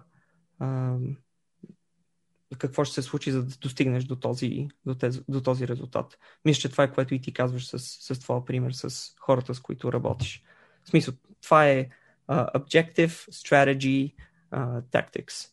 какво 2.58 2.84
ще 2.86 2.94
се 2.94 3.02
случи, 3.02 3.32
за 3.32 3.44
да 3.44 3.56
достигнеш 3.56 4.04
до 4.04 4.16
този, 4.16 4.68
до 4.86 4.96
тези, 4.96 5.22
до 5.30 5.42
този 5.42 5.68
резултат. 5.68 6.20
Мисля, 6.46 6.62
че 6.62 6.70
това 6.70 6.84
е 6.84 6.92
което 6.92 7.14
и 7.14 7.22
ти 7.22 7.34
казваш 7.34 7.68
с, 7.68 7.80
с 7.80 8.20
твоя 8.20 8.46
пример, 8.46 8.72
с 8.72 9.14
хората, 9.20 9.56
с 9.56 9.60
които 9.60 9.94
работиш. 9.94 10.44
В 10.84 10.90
смисъл, 10.90 11.14
това 11.42 11.68
е 11.68 11.90
uh, 12.28 12.54
objective, 12.54 13.32
strategy, 13.32 14.14
uh, 14.52 14.82
tactics. 14.82 15.50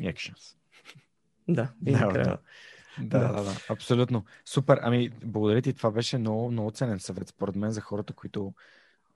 Actions. 0.00 0.56
Да, 1.48 1.72
да, 1.82 2.08
да. 2.08 2.38
Да, 2.98 3.32
да, 3.32 3.42
да, 3.42 3.56
абсолютно. 3.68 4.24
Супер. 4.44 4.78
Ами, 4.82 5.10
благодаря 5.24 5.62
ти. 5.62 5.72
Това 5.72 5.90
беше 5.90 6.18
много, 6.18 6.50
много 6.50 6.70
ценен 6.70 7.00
съвет, 7.00 7.28
според 7.28 7.56
мен, 7.56 7.70
за 7.70 7.80
хората, 7.80 8.12
които 8.12 8.54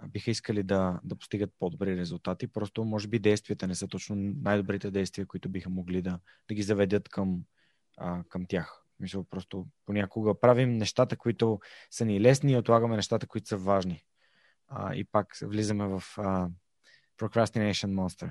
биха 0.08 0.30
искали 0.30 0.62
да, 0.62 1.00
да 1.04 1.16
постигат 1.16 1.50
по-добри 1.58 1.96
резултати. 1.96 2.46
Просто, 2.46 2.84
може 2.84 3.08
би, 3.08 3.18
действията 3.18 3.66
не 3.66 3.74
са 3.74 3.88
точно 3.88 4.16
най-добрите 4.16 4.90
действия, 4.90 5.26
които 5.26 5.48
биха 5.48 5.70
могли 5.70 6.02
да, 6.02 6.18
да 6.48 6.54
ги 6.54 6.62
заведят 6.62 7.08
към, 7.08 7.42
а, 7.98 8.22
към 8.28 8.46
тях. 8.46 8.82
Мисля, 9.00 9.24
просто 9.30 9.66
понякога 9.86 10.40
правим 10.40 10.76
нещата, 10.76 11.16
които 11.16 11.60
са 11.90 12.04
ни 12.04 12.20
лесни 12.20 12.52
и 12.52 12.56
отлагаме 12.56 12.96
нещата, 12.96 13.26
които 13.26 13.48
са 13.48 13.56
важни. 13.56 14.04
А, 14.68 14.94
и 14.94 15.04
пак 15.04 15.36
влизаме 15.42 15.86
в 15.86 16.02
а, 16.18 16.48
Procrastination 17.18 17.94
Monster. 17.94 18.30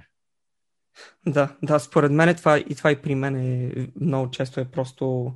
Да, 1.28 1.58
да, 1.64 1.80
според 1.80 2.12
мен 2.12 2.36
това 2.36 2.58
и 2.58 2.76
това 2.76 2.91
и 2.91 3.02
при 3.02 3.16
мен 3.16 3.36
е 3.36 3.72
много 4.02 4.32
често 4.32 4.60
е 4.60 4.72
просто 4.72 5.36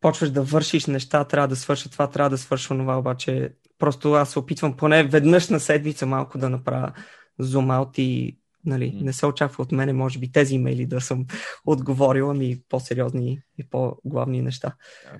почваш 0.00 0.30
да 0.30 0.42
вършиш 0.42 0.86
неща, 0.86 1.24
трябва 1.24 1.48
да 1.48 1.56
свърша 1.56 1.90
това, 1.90 2.10
трябва 2.10 2.30
да 2.30 2.38
свърша 2.38 2.68
това, 2.68 2.98
обаче 2.98 3.54
просто 3.80 4.12
аз 4.12 4.30
се 4.30 4.38
опитвам 4.38 4.76
поне 4.76 5.04
веднъж 5.04 5.48
на 5.48 5.60
седмица 5.60 6.06
малко 6.06 6.38
да 6.38 6.48
направя 6.48 6.92
зум 7.38 7.70
аут 7.70 7.98
и 7.98 8.36
нали, 8.64 8.98
не 9.02 9.12
се 9.12 9.26
очаква 9.26 9.62
от 9.62 9.72
мене, 9.72 9.92
може 9.92 10.18
би, 10.18 10.32
тези 10.32 10.54
имейли 10.54 10.86
да 10.86 11.00
съм 11.00 11.26
отговорил, 11.64 12.30
ами 12.30 12.60
по-сериозни 12.68 13.42
и 13.58 13.64
по-главни 13.64 14.42
неща. 14.42 14.76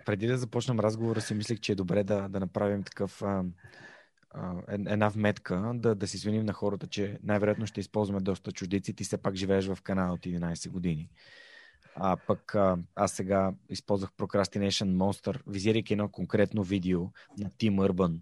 Преди 0.06 0.26
да 0.26 0.38
започнем 0.38 0.80
разговора 0.80 1.20
си, 1.20 1.34
мислех, 1.34 1.60
че 1.60 1.72
е 1.72 1.74
добре 1.74 2.04
да, 2.04 2.28
да 2.28 2.40
направим 2.40 2.82
такъв 2.82 3.22
а, 3.22 3.44
а, 4.30 4.52
една 4.68 5.08
вметка, 5.08 5.72
да, 5.74 5.94
да 5.94 6.06
си 6.06 6.16
извиним 6.16 6.44
на 6.44 6.52
хората, 6.52 6.86
че 6.86 7.18
най-вероятно 7.22 7.66
ще 7.66 7.80
използваме 7.80 8.20
доста 8.20 8.52
чуждици. 8.52 8.94
Ти 8.94 9.04
все 9.04 9.16
пак 9.16 9.34
живееш 9.34 9.66
в 9.66 9.78
Канада 9.82 10.12
от 10.12 10.20
11 10.20 10.68
години. 10.68 11.10
А 11.94 12.16
пък 12.26 12.54
а, 12.54 12.76
аз 12.94 13.12
сега 13.12 13.52
използвах 13.70 14.10
Procrastination 14.18 14.96
Monster, 14.96 15.40
визирайки 15.46 15.92
едно 15.92 16.08
конкретно 16.08 16.62
видео 16.62 17.00
на 17.38 17.50
Тим 17.58 17.76
Urban 17.76 18.18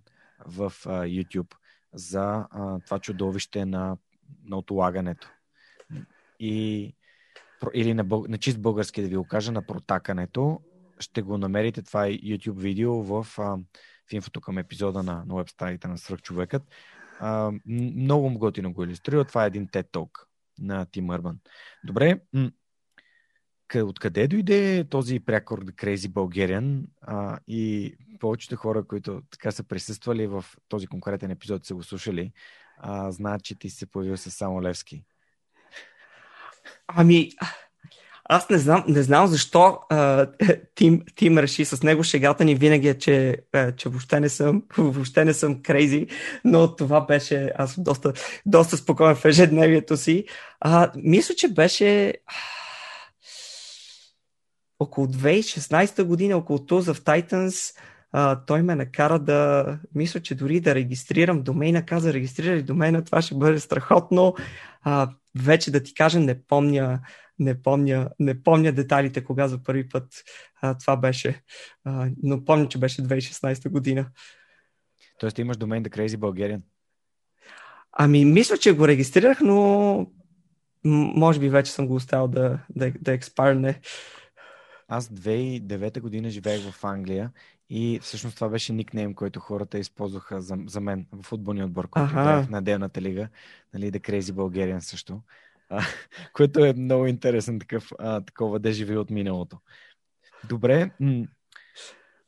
в 0.47 0.73
YouTube 0.87 1.55
за 1.95 2.47
това 2.85 2.99
чудовище 2.99 3.65
на, 3.65 3.97
на 4.45 4.59
отлагането. 4.59 5.29
И, 6.41 6.95
или 7.75 7.95
на, 7.95 8.05
бъл, 8.05 8.25
на 8.29 8.39
чист 8.39 8.61
български 8.61 9.03
да 9.03 9.09
ви 9.09 9.17
го 9.17 9.25
кажа, 9.25 9.53
на 9.53 9.63
протакането. 9.63 10.61
Ще 10.99 11.23
го 11.23 11.39
намерите 11.39 11.83
това 11.83 12.07
е 12.07 12.13
YouTube 12.13 12.59
видео 12.59 13.03
в, 13.03 13.23
в 13.23 14.13
инфото 14.13 14.41
към 14.41 14.59
епизода 14.59 15.03
на, 15.03 15.25
на 15.27 15.35
веб 15.35 15.49
на 15.85 15.99
Свръхчовекът. 15.99 16.63
А, 17.21 17.53
много 17.67 18.39
готино 18.39 18.73
го 18.73 18.85
иллюстрира. 18.85 19.25
Това 19.25 19.45
е 19.45 19.47
един 19.47 19.69
TED 19.69 19.91
Talk 19.91 20.11
на 20.59 20.87
Тим 20.87 21.07
Urban. 21.07 21.37
Добре, 21.85 22.21
откъде 23.77 24.29
дойде 24.29 24.85
този 24.91 25.21
прякор 25.21 25.65
Crazy 25.65 26.09
Bulgarian 26.09 26.83
а, 27.03 27.39
и 27.49 27.95
повечето 28.21 28.57
хора, 28.57 28.85
които 28.85 29.23
така 29.31 29.51
са 29.51 29.63
присъствали 29.63 30.27
в 30.27 30.45
този 30.69 30.87
конкретен 30.87 31.31
епизод, 31.31 31.67
са 31.67 31.75
го 31.75 31.83
слушали, 31.83 32.33
а, 32.79 33.11
знаят, 33.11 33.45
че 33.45 33.59
ти 33.59 33.71
се 33.71 33.87
появил 33.87 34.17
с 34.17 34.31
Само 34.31 34.63
Левски. 34.63 35.05
Ами, 36.87 37.31
аз 38.25 38.51
не 38.51 38.59
знам, 38.59 38.85
не 38.89 39.03
знам 39.03 39.27
защо 39.27 39.79
а, 39.91 40.27
Тим, 40.75 41.03
Тим 41.15 41.39
реши 41.39 41.65
с 41.65 41.83
него 41.83 42.03
шегата 42.03 42.45
ни 42.45 42.55
винаги 42.55 42.89
е, 42.89 42.99
че, 42.99 43.37
а, 43.53 43.73
че 43.73 43.89
въобще 43.89 44.21
не 44.21 44.29
съм 44.29 44.63
въобще 44.79 45.25
не 45.25 45.35
съм 45.35 45.63
крейзи, 45.63 46.07
но 46.45 46.77
това 46.77 47.01
беше 47.01 47.53
аз 47.59 47.81
доста, 47.81 48.13
доста 48.47 48.77
спокоен 48.77 49.17
в 49.17 49.25
ежедневието 49.25 49.97
си. 49.97 50.25
А, 50.61 50.93
мисля, 50.97 51.35
че 51.35 51.49
беше 51.49 52.15
около 54.79 55.07
2016 55.07 56.03
година, 56.05 56.37
около 56.37 56.59
Tools 56.59 56.93
of 56.93 56.99
Titans, 56.99 57.77
а, 58.13 58.45
той 58.45 58.63
ме 58.63 58.75
накара 58.75 59.19
да, 59.19 59.79
мисля, 59.95 60.21
че 60.21 60.35
дори 60.35 60.61
да 60.61 60.75
регистрирам 60.75 61.43
домейна, 61.43 61.87
каза 61.87 62.13
регистрирай 62.13 62.63
домейна, 62.63 63.05
това 63.05 63.23
ще 63.23 63.35
бъде 63.35 63.61
страхотно. 63.61 64.35
А, 64.83 65.11
вече 65.39 65.71
да 65.71 65.83
ти 65.83 65.95
кажа, 65.95 66.21
не 66.21 66.43
помня, 66.43 67.01
не 67.39 67.63
помня, 67.63 68.11
не 68.19 68.43
помня 68.43 68.73
детайлите 68.73 69.25
кога 69.25 69.49
за 69.49 69.63
първи 69.63 69.89
път 69.89 70.05
а, 70.61 70.79
това 70.79 70.97
беше, 70.97 71.43
а, 71.85 72.11
но 72.23 72.45
помня, 72.45 72.69
че 72.69 72.79
беше 72.79 73.03
2016 73.03 73.69
година. 73.69 74.07
Тоест 75.19 75.39
имаш 75.39 75.57
домен 75.57 75.85
The 75.85 75.97
Crazy 75.97 76.17
Bulgarian? 76.17 76.61
Ами, 77.93 78.25
мисля, 78.25 78.57
че 78.57 78.73
го 78.73 78.89
регистрирах, 78.89 79.41
но 79.41 80.07
може 80.85 81.41
би 81.41 81.49
вече 81.49 81.73
съм 81.73 81.87
го 81.87 81.95
оставил 81.95 82.29
да, 82.29 82.59
да, 82.71 82.93
да 83.01 83.13
експарне. 83.13 83.81
Аз 84.89 85.09
2009 85.09 86.01
година 86.01 86.31
живеех 86.31 86.71
в 86.71 86.85
Англия 86.85 87.33
и 87.71 87.99
всъщност 88.03 88.35
това 88.35 88.49
беше 88.49 88.73
никнейм, 88.73 89.15
който 89.15 89.41
хората 89.41 89.79
използваха 89.79 90.41
за, 90.41 90.59
за 90.67 90.81
мен 90.81 91.07
в 91.13 91.23
футболния 91.23 91.67
отбор, 91.67 91.89
който 91.89 92.13
ага. 92.13 92.43
в 92.43 92.51
неделната 92.51 93.03
лига, 93.03 93.29
нали, 93.75 93.93
The 93.93 94.01
Crazy 94.01 94.33
Bulgarian 94.33 94.79
също, 94.79 95.23
а, 95.69 95.83
което 96.33 96.65
е 96.65 96.73
много 96.73 97.07
интересен 97.07 97.59
такъв, 97.59 97.93
а, 97.99 98.21
такова 98.21 98.59
деживи 98.59 98.97
от 98.97 99.11
миналото. 99.11 99.59
Добре, 100.49 100.91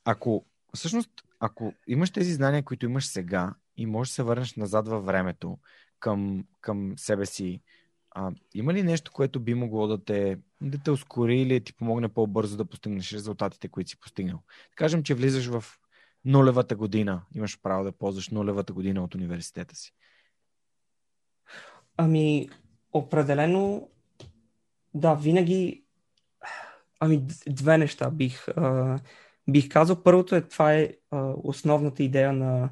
ако 0.05 0.45
всъщност, 0.75 1.11
ако 1.41 1.73
имаш 1.87 2.11
тези 2.11 2.33
знания, 2.33 2.63
които 2.63 2.87
имаш 2.87 3.07
сега 3.07 3.55
и 3.77 3.87
можеш 3.87 4.11
да 4.11 4.15
се 4.15 4.23
върнеш 4.23 4.55
назад 4.55 4.89
във 4.89 5.05
времето 5.05 5.59
към, 6.01 6.45
към 6.61 6.95
себе 6.97 7.27
си, 7.27 7.61
а, 8.11 8.33
има 8.55 8.75
ли 8.75 8.83
нещо, 8.83 9.13
което 9.13 9.41
би 9.41 9.55
могло 9.55 9.87
да 9.87 10.05
те, 10.05 10.39
да 10.61 10.79
те 10.79 10.91
ускори 10.91 11.41
или 11.41 11.65
ти 11.65 11.75
помогне 11.75 12.09
по-бързо 12.09 12.57
да 12.57 12.65
постигнеш 12.65 13.13
резултатите, 13.13 13.69
които 13.69 13.91
си 13.91 14.01
постигнал? 14.01 14.43
Да 14.71 14.75
кажем, 14.77 15.03
че 15.03 15.15
влизаш 15.15 15.47
в 15.47 15.65
нулевата 16.25 16.77
година, 16.77 17.23
имаш 17.35 17.61
право 17.63 17.85
да 17.85 17.93
ползваш 17.93 18.29
нулевата 18.29 18.73
година 18.73 19.05
от 19.05 19.15
университета 19.15 19.77
си. 19.77 19.93
Ами, 21.97 22.49
определено, 22.93 23.89
да, 24.95 25.15
винаги, 25.15 25.85
ами, 27.01 27.27
две 27.49 27.79
неща 27.79 28.11
бих, 28.11 28.49
а, 28.49 28.99
бих 29.51 29.69
казал. 29.69 30.03
Първото 30.03 30.35
е, 30.35 30.41
това 30.41 30.75
е 30.75 30.95
а, 31.11 31.35
основната 31.43 32.03
идея 32.03 32.33
на, 32.33 32.71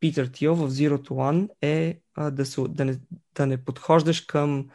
Питър 0.00 0.26
Тио 0.26 0.54
в 0.54 0.70
Zero 0.70 1.08
to 1.08 1.10
One 1.10 1.48
е 1.62 2.00
а, 2.14 2.30
да, 2.30 2.46
се, 2.46 2.60
да, 2.68 2.84
не, 2.84 2.98
да 3.34 3.46
не 3.46 3.64
подхождаш 3.64 4.20
към 4.20 4.68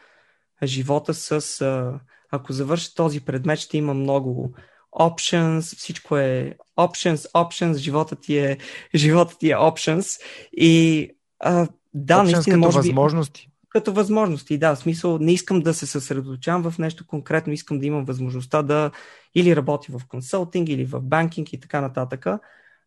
живота 0.64 1.14
с 1.14 1.62
а, 1.62 2.00
ако 2.32 2.54
завърши 2.54 2.96
този 2.96 3.22
предмет, 3.22 3.60
ще 3.60 3.78
има 3.78 3.94
много 3.94 4.54
options, 5.00 5.78
всичко 5.78 6.18
е 6.18 6.56
options, 6.78 7.32
options, 7.32 7.78
живота 7.78 8.16
ти 8.16 8.38
е, 8.38 8.58
живота 8.96 9.38
ти 9.38 9.52
е 9.52 9.56
options 9.56 10.22
и 10.54 11.10
а, 11.40 11.68
да, 11.94 12.16
options 12.16 12.24
наистина, 12.24 12.44
като 12.44 12.58
може 12.58 12.78
възможности. 12.78 13.48
Би, 13.48 13.68
като 13.70 13.94
възможности, 13.94 14.58
да. 14.58 14.76
В 14.76 14.80
смисъл, 14.80 15.20
не 15.20 15.34
искам 15.34 15.60
да 15.60 15.74
се 15.74 15.86
съсредоточавам 15.86 16.72
в 16.72 16.78
нещо 16.78 17.08
конкретно, 17.08 17.54
искам 17.54 17.80
да 17.80 17.86
имам 17.86 18.06
възможността 18.06 18.62
да 18.62 18.92
или 19.36 19.56
работя 19.56 20.00
в 20.00 20.06
консултинг, 20.08 20.70
или 20.70 20.86
в 20.86 21.02
банкинг 21.02 21.54
и 21.54 21.60
така 21.60 21.82
нататък. 21.82 22.26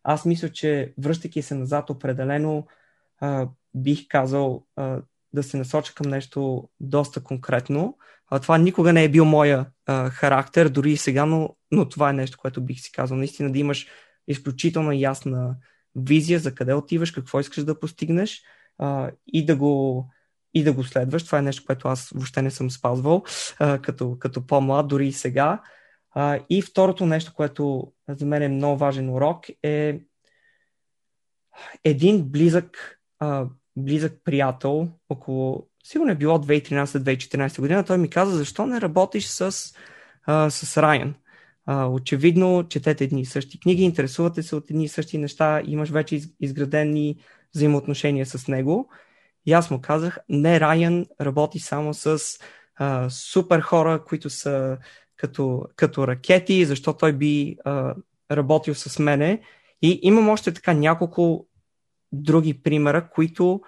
Аз 0.03 0.25
мисля, 0.25 0.49
че 0.49 0.93
връщайки 0.97 1.41
се 1.41 1.55
назад, 1.55 1.89
определено 1.89 2.67
а, 3.19 3.47
бих 3.75 4.07
казал 4.07 4.65
а, 4.75 5.01
да 5.33 5.43
се 5.43 5.57
насоча 5.57 5.93
към 5.93 6.09
нещо 6.09 6.69
доста 6.79 7.23
конкретно. 7.23 7.97
А, 8.27 8.39
това 8.39 8.57
никога 8.57 8.93
не 8.93 9.03
е 9.03 9.09
бил 9.09 9.25
моя 9.25 9.65
а, 9.85 10.09
характер, 10.09 10.69
дори 10.69 10.91
и 10.91 10.97
сега, 10.97 11.25
но, 11.25 11.55
но 11.71 11.89
това 11.89 12.09
е 12.09 12.13
нещо, 12.13 12.37
което 12.41 12.61
бих 12.61 12.79
си 12.81 12.91
казал. 12.91 13.17
Наистина 13.17 13.51
да 13.51 13.59
имаш 13.59 13.87
изключително 14.27 14.91
ясна 14.91 15.55
визия 15.95 16.39
за 16.39 16.55
къде 16.55 16.73
отиваш, 16.73 17.11
какво 17.11 17.39
искаш 17.39 17.63
да 17.63 17.79
постигнеш 17.79 18.41
а, 18.77 19.11
и 19.27 19.45
да 19.45 19.55
го 19.55 20.05
и 20.53 20.63
да 20.63 20.73
го 20.73 20.83
следваш. 20.83 21.25
Това 21.25 21.39
е 21.39 21.41
нещо, 21.41 21.63
което 21.65 21.87
аз 21.87 22.09
въобще 22.09 22.41
не 22.41 22.51
съм 22.51 22.71
спазвал 22.71 23.23
а, 23.59 23.79
като, 23.81 24.17
като 24.19 24.47
по-млад, 24.47 24.87
дори 24.87 25.07
и 25.07 25.13
сега. 25.13 25.61
А, 26.11 26.39
и 26.49 26.61
второто 26.61 27.05
нещо, 27.05 27.33
което 27.35 27.93
за 28.07 28.25
мен 28.25 28.41
е 28.41 28.47
много 28.47 28.77
важен 28.77 29.09
урок 29.09 29.45
е 29.63 29.99
един 31.83 32.23
близък, 32.23 32.99
а, 33.19 33.45
близък 33.75 34.21
приятел, 34.23 34.87
около, 35.09 35.67
сигурно 35.83 36.11
е 36.11 36.15
било 36.15 36.37
2013-2014 36.37 37.59
година, 37.59 37.85
той 37.85 37.97
ми 37.97 38.09
каза, 38.09 38.37
защо 38.37 38.65
не 38.65 38.81
работиш 38.81 39.27
с, 39.27 39.73
а, 40.25 40.49
с 40.49 40.77
Райан? 40.77 41.15
А, 41.65 41.87
очевидно, 41.87 42.67
четете 42.69 43.03
едни 43.03 43.21
и 43.21 43.25
същи 43.25 43.59
книги, 43.59 43.83
интересувате 43.83 44.43
се 44.43 44.55
от 44.55 44.69
едни 44.69 44.83
и 44.83 44.87
същи 44.87 45.17
неща, 45.17 45.61
имаш 45.65 45.89
вече 45.89 46.21
изградени 46.39 47.17
взаимоотношения 47.55 48.25
с 48.25 48.47
него. 48.47 48.89
И 49.45 49.53
аз 49.53 49.71
му 49.71 49.81
казах, 49.81 50.17
не, 50.29 50.59
Райан 50.59 51.05
работи 51.21 51.59
само 51.59 51.93
с 51.93 52.19
а, 52.75 53.09
супер 53.09 53.59
хора, 53.59 54.03
които 54.05 54.29
са 54.29 54.77
като, 55.19 55.65
като 55.75 56.07
ракети, 56.07 56.65
защо 56.65 56.93
той 56.93 57.13
би 57.13 57.57
а, 57.65 57.95
работил 58.31 58.75
с 58.75 58.99
мене. 58.99 59.41
И 59.81 59.99
имам 60.01 60.29
още 60.29 60.53
така 60.53 60.73
няколко 60.73 61.47
други 62.11 62.61
примера, 62.61 63.09
които 63.09 63.61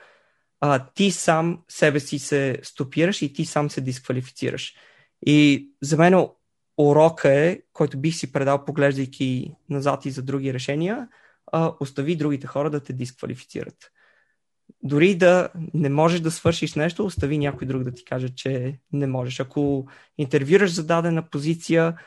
а, 0.60 0.88
ти 0.94 1.12
сам 1.12 1.60
себе 1.68 2.00
си 2.00 2.20
се 2.20 2.60
стопираш 2.64 3.22
и 3.22 3.34
ти 3.34 3.46
сам 3.46 3.70
се 3.70 3.82
дисквалифицираш. 3.82 4.76
И 5.26 5.70
за 5.82 5.98
мен 5.98 6.28
урока 6.78 7.34
е, 7.34 7.62
който 7.74 7.98
бих 7.98 8.16
си 8.16 8.32
предал, 8.32 8.66
поглеждайки 8.66 9.56
назад 9.70 10.06
и 10.06 10.12
за 10.12 10.22
други 10.22 10.54
решения, 10.54 11.08
а, 11.52 11.74
остави 11.80 12.16
другите 12.16 12.48
хора 12.48 12.70
да 12.70 12.84
те 12.84 12.94
дисквалифицират 12.94 13.92
дори 14.84 15.16
да 15.16 15.50
не 15.74 15.90
можеш 15.90 16.20
да 16.20 16.32
свършиш 16.32 16.76
нещо, 16.76 17.06
остави 17.06 17.38
някой 17.38 17.68
друг 17.68 17.84
да 17.84 17.92
ти 17.92 18.06
каже, 18.06 18.30
че 18.30 18.80
не 18.92 19.08
можеш. 19.08 19.40
Ако 19.40 19.88
интервюраш 20.18 20.74
за 20.74 20.86
дадена 20.86 21.30
позиция, 21.30 21.98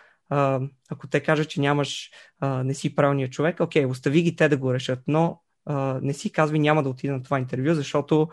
ако 0.91 1.07
те 1.11 1.23
кажат, 1.23 1.49
че 1.49 1.61
нямаш, 1.61 2.11
не 2.43 2.75
си 2.75 2.95
правилният 2.95 3.33
човек, 3.33 3.61
окей, 3.61 3.87
остави 3.87 4.23
ги 4.23 4.37
те 4.37 4.49
да 4.49 4.57
го 4.57 4.75
решат, 4.75 5.01
но 5.07 5.41
не 6.03 6.13
си 6.13 6.33
казвай 6.33 6.59
няма 6.59 6.83
да 6.83 6.89
отида 6.89 7.13
на 7.13 7.23
това 7.23 7.39
интервю, 7.39 7.75
защото 7.75 8.29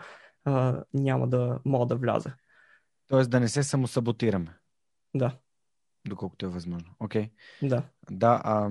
няма 0.94 1.28
да 1.28 1.58
мога 1.64 1.86
да 1.86 1.96
вляза. 1.96 2.32
Тоест 3.08 3.30
да 3.30 3.40
не 3.40 3.48
се 3.48 3.62
самосаботираме. 3.62 4.54
Да. 5.14 5.36
Доколкото 6.08 6.46
е 6.46 6.48
възможно. 6.48 6.94
Окей. 7.00 7.22
Okay. 7.22 7.68
Да. 7.68 7.82
Да. 8.10 8.40
А... 8.44 8.70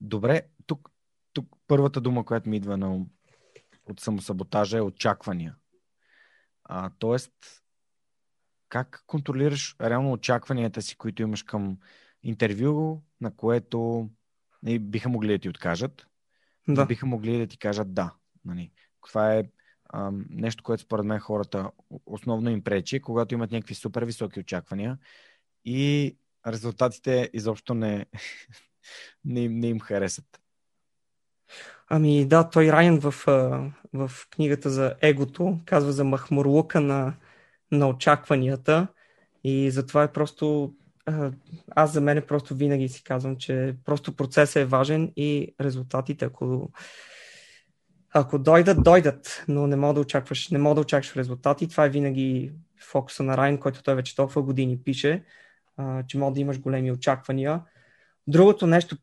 Добре, 0.00 0.42
тук, 0.66 0.90
тук 1.32 1.46
първата 1.66 2.00
дума, 2.00 2.24
която 2.24 2.48
ми 2.48 2.56
идва 2.56 2.76
на 2.76 2.94
ум 2.94 3.06
от 3.86 4.00
самосаботажа 4.00 4.78
е 4.78 4.82
очаквания. 4.82 5.56
А, 6.64 6.90
тоест, 6.98 7.32
как 8.68 9.04
контролираш 9.06 9.76
реално 9.80 10.12
очакванията 10.12 10.82
си, 10.82 10.96
които 10.96 11.22
имаш 11.22 11.42
към 11.42 11.78
интервю, 12.22 13.02
на 13.20 13.36
което 13.36 14.10
нали, 14.62 14.78
биха 14.78 15.08
могли 15.08 15.32
да 15.32 15.38
ти 15.38 15.48
откажат, 15.48 16.06
да. 16.68 16.86
биха 16.86 17.06
могли 17.06 17.38
да 17.38 17.46
ти 17.46 17.58
кажат 17.58 17.94
да. 17.94 18.14
Нали. 18.44 18.72
Това 19.06 19.34
е 19.34 19.44
а, 19.84 20.12
нещо, 20.30 20.64
което 20.64 20.82
според 20.82 21.04
мен 21.04 21.18
хората 21.18 21.70
основно 22.06 22.50
им 22.50 22.64
пречи, 22.64 23.00
когато 23.00 23.34
имат 23.34 23.50
някакви 23.50 23.74
супер 23.74 24.02
високи 24.02 24.40
очаквания 24.40 24.98
и 25.64 26.16
резултатите 26.46 27.30
изобщо 27.32 27.74
не, 27.74 28.06
не, 29.24 29.48
не 29.48 29.68
им 29.68 29.80
харесат. 29.80 30.40
Ами 31.88 32.24
да, 32.24 32.50
той 32.50 32.72
Райан 32.72 32.98
в, 32.98 33.14
в 33.92 34.10
книгата 34.30 34.70
за 34.70 34.94
егото 35.00 35.58
казва 35.64 35.92
за 35.92 36.04
махмурлука 36.04 36.80
на, 36.80 37.14
на 37.72 37.88
очакванията 37.88 38.86
и 39.44 39.70
затова 39.70 40.02
е 40.02 40.12
просто 40.12 40.74
аз 41.70 41.92
за 41.92 42.00
мен 42.00 42.22
просто 42.28 42.54
винаги 42.54 42.88
си 42.88 43.04
казвам, 43.04 43.36
че 43.36 43.76
просто 43.84 44.16
процесът 44.16 44.56
е 44.56 44.64
важен 44.64 45.12
и 45.16 45.54
резултатите, 45.60 46.24
ако, 46.24 46.70
ако 48.14 48.38
дойдат, 48.38 48.82
дойдат, 48.82 49.44
но 49.48 49.66
не 49.66 49.76
мога 49.76 49.94
да 49.94 50.00
очакваш, 50.00 50.48
не 50.48 50.58
мога 50.58 50.74
да 50.74 50.80
очакваш 50.80 51.16
резултати. 51.16 51.68
Това 51.68 51.84
е 51.84 51.90
винаги 51.90 52.52
фокуса 52.90 53.22
на 53.22 53.36
Райан, 53.36 53.58
който 53.58 53.82
той 53.82 53.94
вече 53.94 54.16
толкова 54.16 54.42
години 54.42 54.78
пише, 54.84 55.24
че 56.06 56.18
мога 56.18 56.34
да 56.34 56.40
имаш 56.40 56.60
големи 56.60 56.92
очаквания. 56.92 57.62
Другото 58.26 58.66
нещо, 58.66 58.96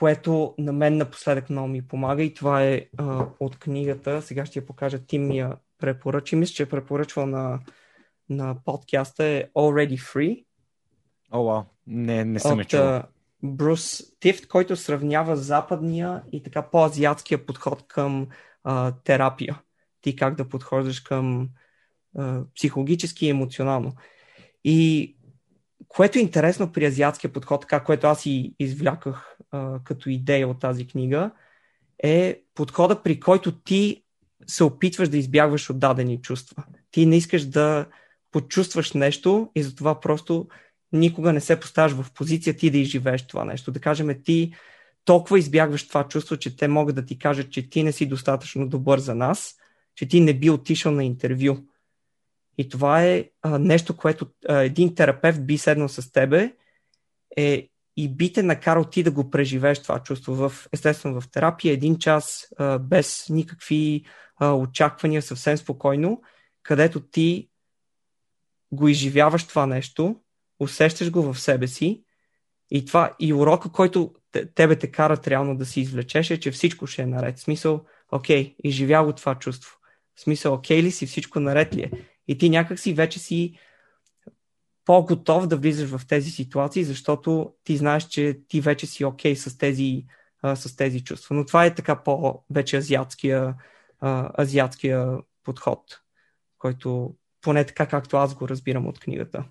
което 0.00 0.54
на 0.58 0.72
мен 0.72 0.96
напоследък 0.96 1.50
много 1.50 1.68
ми 1.68 1.88
помага 1.88 2.22
и 2.22 2.34
това 2.34 2.64
е 2.64 2.86
а, 2.96 3.26
от 3.40 3.58
книгата. 3.58 4.22
Сега 4.22 4.46
ще 4.46 4.58
я 4.58 4.66
покажа. 4.66 4.98
Тим 4.98 5.26
ми 5.26 5.38
я 5.38 5.56
препоръчи. 5.78 6.36
Мисля, 6.36 6.52
че 6.52 6.62
е 6.62 6.68
препоръчвал 6.68 7.26
на, 7.26 7.60
на 8.28 8.56
подкаста 8.64 9.24
е 9.24 9.44
Already 9.56 9.98
Free. 9.98 10.44
О, 11.30 11.38
oh, 11.38 11.62
wow. 11.62 11.64
Не, 11.86 12.24
не 12.24 12.38
съм 12.38 12.58
от, 12.58 12.68
чувал. 12.68 13.02
Брус 13.42 14.02
Тифт, 14.20 14.46
който 14.46 14.76
сравнява 14.76 15.36
западния 15.36 16.22
и 16.32 16.42
така 16.42 16.62
по-азиатския 16.62 17.46
подход 17.46 17.84
към 17.88 18.28
а, 18.64 18.92
терапия. 19.04 19.60
Ти 20.00 20.16
как 20.16 20.34
да 20.34 20.48
подхождаш 20.48 21.00
към 21.00 21.48
а, 22.18 22.42
психологически 22.56 23.26
и 23.26 23.30
емоционално. 23.30 23.92
И 24.64 25.16
което 25.88 26.18
е 26.18 26.22
интересно 26.22 26.72
при 26.72 26.84
азиатския 26.84 27.32
подход, 27.32 27.60
така 27.60 27.84
което 27.84 28.06
аз 28.06 28.26
и 28.26 28.54
извляках 28.58 29.36
а, 29.50 29.78
като 29.84 30.10
идея 30.10 30.48
от 30.48 30.60
тази 30.60 30.86
книга, 30.86 31.30
е 32.02 32.40
подхода, 32.54 33.02
при 33.02 33.20
който 33.20 33.52
ти 33.52 34.04
се 34.46 34.64
опитваш 34.64 35.08
да 35.08 35.16
избягваш 35.16 35.70
от 35.70 35.78
дадени 35.78 36.22
чувства. 36.22 36.64
Ти 36.90 37.06
не 37.06 37.16
искаш 37.16 37.44
да 37.44 37.86
почувстваш 38.30 38.92
нещо 38.92 39.50
и 39.54 39.62
затова 39.62 40.00
просто 40.00 40.48
никога 40.92 41.32
не 41.32 41.40
се 41.40 41.60
поставяш 41.60 41.92
в 41.92 42.12
позиция 42.14 42.56
ти 42.56 42.70
да 42.70 42.78
изживееш 42.78 43.26
това 43.26 43.44
нещо. 43.44 43.72
Да 43.72 43.80
кажем, 43.80 44.22
ти 44.24 44.54
толкова 45.04 45.38
избягваш 45.38 45.88
това 45.88 46.08
чувство, 46.08 46.36
че 46.36 46.56
те 46.56 46.68
могат 46.68 46.94
да 46.94 47.04
ти 47.04 47.18
кажат, 47.18 47.52
че 47.52 47.70
ти 47.70 47.82
не 47.82 47.92
си 47.92 48.06
достатъчно 48.06 48.68
добър 48.68 48.98
за 48.98 49.14
нас, 49.14 49.56
че 49.94 50.08
ти 50.08 50.20
не 50.20 50.34
би 50.34 50.50
отишъл 50.50 50.92
на 50.92 51.04
интервю. 51.04 51.56
И 52.58 52.68
това 52.68 53.04
е 53.04 53.30
а, 53.42 53.58
нещо, 53.58 53.96
което 53.96 54.26
а, 54.48 54.56
един 54.56 54.94
терапевт 54.94 55.46
би 55.46 55.58
седнал 55.58 55.88
с 55.88 56.12
тебе 56.12 56.52
е, 57.36 57.68
и 57.96 58.08
би 58.08 58.32
те 58.32 58.42
накарал 58.42 58.84
ти 58.84 59.02
да 59.02 59.10
го 59.10 59.30
преживееш 59.30 59.82
това 59.82 60.02
чувство. 60.02 60.34
В, 60.34 60.52
естествено, 60.72 61.20
в 61.20 61.30
терапия 61.30 61.72
един 61.72 61.98
час 61.98 62.46
а, 62.58 62.78
без 62.78 63.26
никакви 63.28 64.04
а, 64.36 64.52
очаквания, 64.52 65.22
съвсем 65.22 65.56
спокойно, 65.56 66.22
където 66.62 67.00
ти 67.00 67.48
го 68.72 68.88
изживяваш 68.88 69.46
това 69.46 69.66
нещо, 69.66 70.16
усещаш 70.60 71.10
го 71.10 71.32
в 71.32 71.40
себе 71.40 71.66
си 71.66 72.04
и 72.70 72.84
това 72.84 73.16
и 73.18 73.34
урока, 73.34 73.72
който 73.72 74.14
тебе 74.54 74.76
те 74.76 74.90
карат 74.90 75.28
реално 75.28 75.56
да 75.56 75.66
си 75.66 75.80
извлечеш 75.80 76.30
е, 76.30 76.40
че 76.40 76.50
всичко 76.50 76.86
ще 76.86 77.02
е 77.02 77.06
наред. 77.06 77.38
Смисъл, 77.38 77.84
окей, 78.12 78.56
изживя 78.64 79.04
го 79.04 79.12
това 79.12 79.34
чувство. 79.34 79.76
В 80.14 80.20
смисъл, 80.20 80.54
окей 80.54 80.82
ли 80.82 80.90
си, 80.90 81.06
всичко 81.06 81.40
наред 81.40 81.74
ли 81.74 81.82
е? 81.82 81.90
И 82.28 82.38
ти 82.38 82.50
някак 82.50 82.80
си 82.80 82.94
вече 82.94 83.18
си 83.18 83.58
по-готов 84.90 85.46
да 85.46 85.56
влизаш 85.56 85.90
в 85.90 86.06
тези 86.06 86.30
ситуации, 86.30 86.84
защото 86.84 87.54
ти 87.64 87.76
знаеш, 87.76 88.04
че 88.04 88.40
ти 88.48 88.60
вече 88.60 88.86
си 88.86 89.04
окей 89.04 89.34
okay 89.34 89.38
с, 89.38 89.58
тези, 89.58 90.06
с 90.54 90.76
тези 90.76 91.04
чувства. 91.04 91.36
Но 91.36 91.46
това 91.46 91.64
е 91.64 91.74
така 91.74 92.02
по-вече 92.02 92.76
азиатския, 92.76 93.54
азиатския 94.38 95.18
подход, 95.44 96.00
който 96.58 97.14
поне 97.40 97.64
така 97.64 97.86
както 97.86 98.16
аз 98.16 98.34
го 98.34 98.48
разбирам 98.48 98.86
от 98.86 99.00
книгата. 99.00 99.44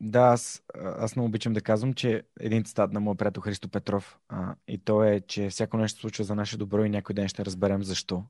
Да, 0.00 0.20
аз, 0.20 0.62
аз 0.74 1.16
много 1.16 1.28
обичам 1.28 1.52
да 1.52 1.60
казвам, 1.60 1.94
че 1.94 2.22
един 2.40 2.64
цитат 2.64 2.92
на 2.92 3.00
моят 3.00 3.18
приятел 3.18 3.42
Христо 3.42 3.68
Петров 3.68 4.18
а, 4.28 4.54
и 4.68 4.78
то 4.78 5.04
е, 5.04 5.20
че 5.20 5.48
всяко 5.48 5.76
нещо 5.76 6.00
случва 6.00 6.24
за 6.24 6.34
наше 6.34 6.58
добро 6.58 6.84
и 6.84 6.90
някой 6.90 7.14
ден 7.14 7.28
ще 7.28 7.44
разберем 7.44 7.82
защо. 7.82 8.24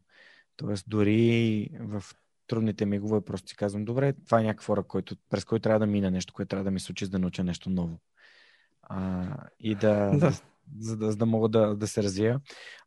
Тоест, 0.56 0.84
дори 0.88 1.68
в 1.80 2.02
трудните 2.52 2.86
мигове 2.86 3.20
просто 3.20 3.48
си 3.48 3.56
казвам, 3.56 3.84
добре, 3.84 4.12
това 4.12 4.40
е 4.40 4.42
някакъв 4.42 4.66
хора, 4.66 4.82
който, 4.82 5.16
през 5.30 5.44
който 5.44 5.62
трябва 5.62 5.78
да 5.78 5.86
мина 5.86 6.10
нещо, 6.10 6.34
което 6.34 6.48
трябва 6.48 6.64
да 6.64 6.70
ми 6.70 6.80
случи, 6.80 7.04
за 7.04 7.10
да 7.10 7.18
науча 7.18 7.44
нещо 7.44 7.70
ново. 7.70 7.98
А, 8.82 9.26
и 9.60 9.74
да, 9.74 10.10
да. 10.20 10.32
за, 10.78 10.96
да, 10.96 11.10
за 11.10 11.16
да 11.16 11.26
мога 11.26 11.48
да, 11.48 11.76
да 11.76 11.86
се 11.86 12.02
развия. 12.02 12.40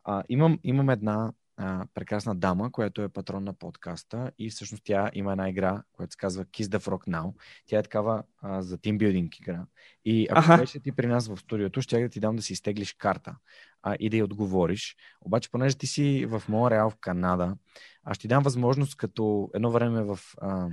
А, 0.04 0.24
имам, 0.30 0.60
имам 0.64 0.90
една 0.90 1.32
а, 1.58 1.86
прекрасна 1.94 2.36
дама, 2.36 2.72
която 2.72 3.02
е 3.02 3.10
патрон 3.10 3.44
на 3.44 3.54
подкаста 3.54 4.32
и 4.40 4.50
всъщност 4.50 4.84
тя 4.84 5.10
има 5.14 5.32
една 5.32 5.50
игра, 5.50 5.84
която 5.94 6.12
се 6.12 6.18
казва 6.18 6.46
Kiss 6.46 6.64
the 6.64 6.80
Frog 6.80 7.08
Now. 7.08 7.34
Тя 7.66 7.80
е 7.80 7.84
такава 7.84 8.24
а, 8.42 8.62
за 8.62 8.78
тимбилдинг 8.78 9.40
игра. 9.40 9.66
И 10.06 10.28
ако 10.30 10.40
Аха. 10.40 10.58
беше 10.58 10.80
ти 10.80 10.92
при 10.92 11.08
нас 11.08 11.28
в 11.28 11.38
студиото, 11.38 11.82
ще 11.82 12.02
да 12.02 12.10
ти 12.10 12.20
дам 12.20 12.36
да 12.36 12.42
си 12.42 12.54
изтеглиш 12.54 12.94
карта 12.94 13.36
а, 13.84 13.96
и 14.00 14.10
да 14.10 14.18
й 14.18 14.24
отговориш. 14.24 14.96
Обаче, 15.22 15.52
понеже 15.52 15.78
ти 15.78 15.88
си 15.88 16.26
в 16.26 16.44
Монреал, 16.50 16.90
в 16.90 16.98
Канада, 17.02 17.56
аз 18.04 18.16
ще 18.16 18.22
ти 18.22 18.28
дам 18.28 18.44
възможност 18.44 18.98
като 18.98 19.50
едно 19.54 19.72
време 19.72 20.04
в 20.04 20.20
а, 20.42 20.68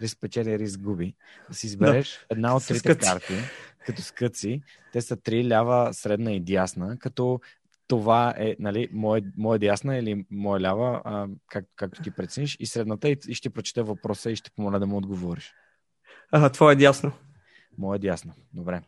риск 0.00 0.18
печели, 0.20 0.58
риск 0.58 0.80
губи, 0.80 1.14
да 1.48 1.54
си 1.54 1.66
избереш 1.66 2.18
да. 2.18 2.26
една 2.30 2.56
от 2.56 2.66
трите 2.66 2.98
карти, 2.98 3.34
като 3.86 4.02
скъци. 4.02 4.62
Те 4.92 5.00
са 5.00 5.16
три, 5.16 5.48
лява, 5.48 5.94
средна 5.94 6.32
и 6.32 6.40
дясна, 6.40 6.98
като 6.98 7.40
това 7.88 8.34
е, 8.38 8.56
нали, 8.58 8.88
мое, 8.92 9.22
мое 9.36 9.58
дясна 9.58 9.96
или 9.96 10.26
мое 10.30 10.60
лява, 10.60 11.02
а, 11.04 11.28
как, 11.48 11.64
както 11.76 12.02
ти 12.02 12.10
прецениш, 12.10 12.56
и 12.60 12.66
средната, 12.66 13.08
и, 13.08 13.16
и 13.28 13.34
ще 13.34 13.50
прочета 13.50 13.84
въпроса 13.84 14.30
и 14.30 14.36
ще 14.36 14.50
помоля 14.50 14.78
да 14.78 14.86
му 14.86 14.96
отговориш. 14.96 15.54
А, 16.30 16.50
твое 16.50 16.72
е 16.72 16.76
дясно. 16.76 17.12
Мое 17.78 17.96
е 17.96 17.98
дясно. 17.98 18.32
Добре. 18.52 18.82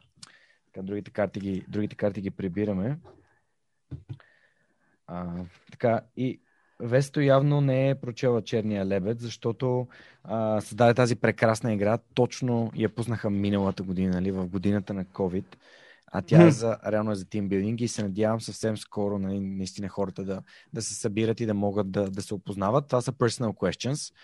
Така, 0.66 0.82
другите 0.86 1.10
карти 1.10 1.40
ги, 1.40 1.64
другите 1.68 1.96
карти 1.96 2.20
ги 2.20 2.30
прибираме. 2.30 2.98
А, 5.06 5.44
така, 5.70 6.00
и 6.16 6.40
Весто 6.80 7.20
явно 7.20 7.60
не 7.60 7.90
е 7.90 7.94
прочела 7.94 8.42
Черния 8.42 8.86
лебед, 8.86 9.20
защото 9.20 9.88
а, 10.24 10.60
създаде 10.60 10.94
тази 10.94 11.16
прекрасна 11.16 11.72
игра. 11.72 11.98
Точно 12.14 12.72
я 12.74 12.88
пуснаха 12.88 13.30
миналата 13.30 13.82
година, 13.82 14.14
нали, 14.14 14.30
в 14.30 14.46
годината 14.46 14.94
на 14.94 15.04
COVID. 15.04 15.44
А 16.12 16.22
тя 16.22 16.46
е 16.46 16.50
за, 16.50 16.78
реално 16.86 17.10
е 17.10 17.14
за 17.14 17.24
тимбилдинг 17.24 17.80
и 17.80 17.88
се 17.88 18.02
надявам 18.02 18.40
съвсем 18.40 18.76
скоро 18.76 19.18
нали, 19.18 19.40
наистина 19.40 19.88
хората 19.88 20.24
да, 20.24 20.42
да 20.72 20.82
се 20.82 20.94
събират 20.94 21.40
и 21.40 21.46
да 21.46 21.54
могат 21.54 21.90
да, 21.90 22.10
да 22.10 22.22
се 22.22 22.34
опознават. 22.34 22.86
Това 22.86 23.00
са 23.00 23.12
personal 23.12 23.52
questions. 23.52 24.14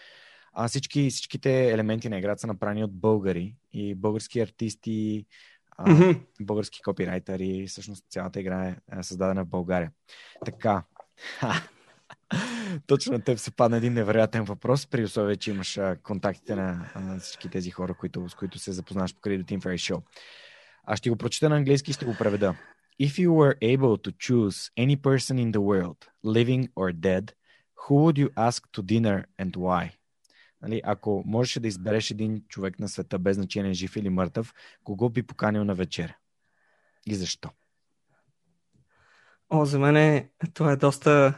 А 0.53 0.69
всички, 0.69 1.11
всичките 1.11 1.71
елементи 1.71 2.09
на 2.09 2.19
играта 2.19 2.41
са 2.41 2.47
направени 2.47 2.85
от 2.85 2.93
българи 2.93 3.55
и 3.73 3.95
български 3.95 4.41
артисти, 4.41 5.27
а, 5.77 5.87
mm-hmm. 5.87 6.21
български 6.41 6.83
копирайтери. 6.83 7.67
Всъщност 7.69 8.05
цялата 8.11 8.41
игра 8.41 8.69
е, 8.69 8.77
е 8.99 9.03
създадена 9.03 9.45
в 9.45 9.49
България. 9.49 9.91
Така. 10.45 10.83
Точно 12.87 13.13
на 13.13 13.21
теб 13.21 13.39
се 13.39 13.51
падна 13.51 13.77
един 13.77 13.93
невероятен 13.93 14.45
въпрос, 14.45 14.87
при 14.87 15.05
условие, 15.05 15.37
че 15.37 15.51
имаш 15.51 15.79
а, 15.79 15.97
контактите 16.03 16.55
на 16.55 16.91
а, 16.95 17.19
всички 17.19 17.49
тези 17.49 17.71
хора, 17.71 17.95
които, 17.95 18.29
с 18.29 18.35
които 18.35 18.59
се 18.59 18.73
запознаваш 18.73 19.15
по 19.15 19.21
Credo 19.21 19.45
Team 19.45 19.61
Ferry 19.61 19.95
Show. 19.95 20.03
Аз 20.87 20.99
ще 20.99 21.11
го 21.11 21.17
прочета 21.17 21.49
на 21.49 21.57
английски 21.57 21.91
и 21.91 21.95
ще 21.95 22.05
го 22.05 22.15
преведа. 22.19 22.55
If 23.01 23.19
you 23.27 23.29
were 23.29 23.59
able 23.77 23.97
to 24.05 24.11
choose 24.13 24.71
any 24.79 24.97
person 24.97 25.37
in 25.39 25.53
the 25.53 25.63
world, 25.71 25.99
living 26.25 26.69
or 26.77 26.93
dead, 26.93 27.25
who 27.83 27.95
would 28.05 28.19
you 28.19 28.29
ask 28.49 28.61
to 28.73 28.83
dinner 28.83 29.25
and 29.41 29.57
why? 29.57 29.91
Нали, 30.63 30.81
ако 30.85 31.23
можеш 31.27 31.59
да 31.59 31.69
избереш 31.69 32.11
един 32.11 32.43
човек 32.49 32.81
на 32.81 32.89
света, 32.89 33.19
без 33.19 33.37
значение 33.37 33.73
жив 33.73 33.97
или 33.97 34.09
мъртъв, 34.09 34.55
кого 34.85 35.11
би 35.11 35.23
поканил 35.23 35.65
на 35.65 35.75
вечер? 35.75 36.15
И 37.07 37.15
защо? 37.15 37.51
О, 39.51 39.65
за 39.65 39.79
мен 39.79 39.97
е, 39.97 40.31
това 40.55 40.73
е 40.73 40.77
доста, 40.77 41.35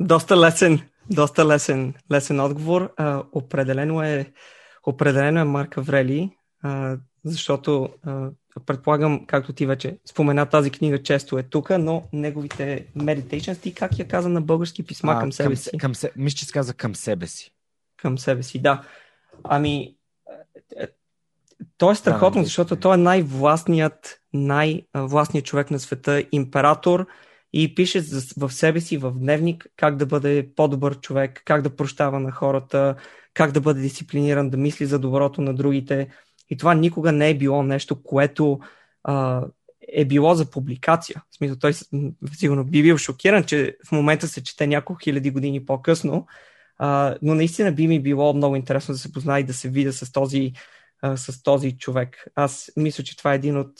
доста 0.00 0.36
лесен, 0.40 0.88
доста 1.10 1.46
лесен, 1.46 1.94
лесен 2.12 2.40
отговор. 2.40 2.92
А, 2.96 3.22
определено 3.32 4.02
е, 4.02 4.32
определено 4.86 5.40
е 5.40 5.44
Марк 5.44 5.78
Аврели, 5.78 6.36
а, 6.62 6.98
защото 7.24 7.88
а, 8.02 8.30
предполагам, 8.66 9.26
както 9.26 9.52
ти 9.52 9.66
вече 9.66 9.98
спомена, 10.06 10.46
тази 10.46 10.70
книга 10.70 11.02
често 11.02 11.38
е 11.38 11.42
тук, 11.42 11.70
но 11.78 12.08
неговите 12.12 12.86
meditations, 12.96 13.60
ти 13.60 13.74
как 13.74 13.98
я 13.98 14.08
каза 14.08 14.28
на 14.28 14.40
български 14.40 14.82
писма 14.82 15.12
а, 15.12 15.20
към 15.20 15.32
себе 15.32 15.48
към, 15.48 15.56
си? 15.56 15.78
Към, 15.78 15.94
се, 15.94 16.12
мисля, 16.16 16.36
че 16.36 16.44
се 16.44 16.52
каза 16.52 16.74
към 16.74 16.94
себе 16.94 17.26
си. 17.26 17.52
Към 17.96 18.18
себе 18.18 18.42
си, 18.42 18.58
да. 18.58 18.82
Ами, 19.44 19.94
е, 20.76 20.86
то 21.78 21.90
е 21.90 21.94
страхотно, 21.94 22.44
защото 22.44 22.76
той 22.76 22.94
е 22.94 22.98
най-властният, 22.98 24.20
най-властният 24.32 25.46
човек 25.46 25.70
на 25.70 25.78
света, 25.78 26.24
император 26.32 27.06
и 27.52 27.74
пише 27.74 28.02
в 28.36 28.50
себе 28.50 28.80
си 28.80 28.96
в 28.96 29.12
дневник 29.12 29.66
как 29.76 29.96
да 29.96 30.06
бъде 30.06 30.50
по-добър 30.56 31.00
човек, 31.00 31.42
как 31.44 31.62
да 31.62 31.76
прощава 31.76 32.20
на 32.20 32.32
хората, 32.32 32.94
как 33.34 33.52
да 33.52 33.60
бъде 33.60 33.80
дисциплиниран, 33.80 34.50
да 34.50 34.56
мисли 34.56 34.86
за 34.86 34.98
доброто 34.98 35.40
на 35.40 35.54
другите. 35.54 36.08
И 36.50 36.56
това 36.56 36.74
никога 36.74 37.12
не 37.12 37.30
е 37.30 37.38
било 37.38 37.62
нещо, 37.62 38.02
което 38.02 38.60
а, 39.04 39.44
е 39.92 40.04
било 40.04 40.34
за 40.34 40.50
публикация. 40.50 41.22
В 41.30 41.36
смисъл, 41.36 41.56
той 41.58 41.72
сигурно 42.32 42.64
би 42.64 42.82
бил 42.82 42.98
шокиран, 42.98 43.44
че 43.44 43.76
в 43.86 43.92
момента 43.92 44.28
се 44.28 44.44
чете 44.44 44.66
няколко 44.66 45.00
хиляди 45.02 45.30
години 45.30 45.66
по-късно, 45.66 46.26
а, 46.78 47.16
но 47.22 47.34
наистина 47.34 47.72
би 47.72 47.86
ми 47.86 48.02
било 48.02 48.34
много 48.34 48.56
интересно 48.56 48.92
да 48.92 48.98
се 48.98 49.12
познае 49.12 49.40
и 49.40 49.44
да 49.44 49.54
се 49.54 49.68
видя 49.68 49.92
с 49.92 50.12
този, 50.12 50.52
а, 51.02 51.16
с 51.16 51.42
този 51.42 51.78
човек. 51.78 52.26
Аз 52.34 52.72
мисля, 52.76 53.04
че 53.04 53.16
това 53.16 53.32
е 53.32 53.36
един 53.36 53.56
от 53.56 53.72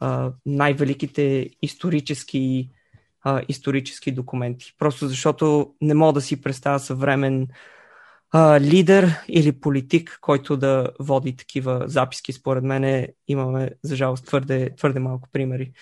а, 0.00 0.32
най-великите 0.46 1.50
исторически, 1.62 2.70
а, 3.22 3.42
исторически 3.48 4.12
документи. 4.12 4.74
Просто 4.78 5.08
защото 5.08 5.74
не 5.80 5.94
мога 5.94 6.12
да 6.12 6.20
си 6.20 6.42
представя 6.42 6.80
съвремен 6.80 7.48
а, 8.32 8.60
лидер 8.60 9.24
или 9.28 9.60
политик, 9.60 10.18
който 10.20 10.56
да 10.56 10.90
води 11.00 11.36
такива 11.36 11.82
записки. 11.86 12.32
Според 12.32 12.64
мен 12.64 13.06
имаме, 13.28 13.70
за 13.82 13.96
жалост, 13.96 14.26
твърде, 14.26 14.70
твърде 14.76 14.98
малко 14.98 15.28
примери 15.32 15.72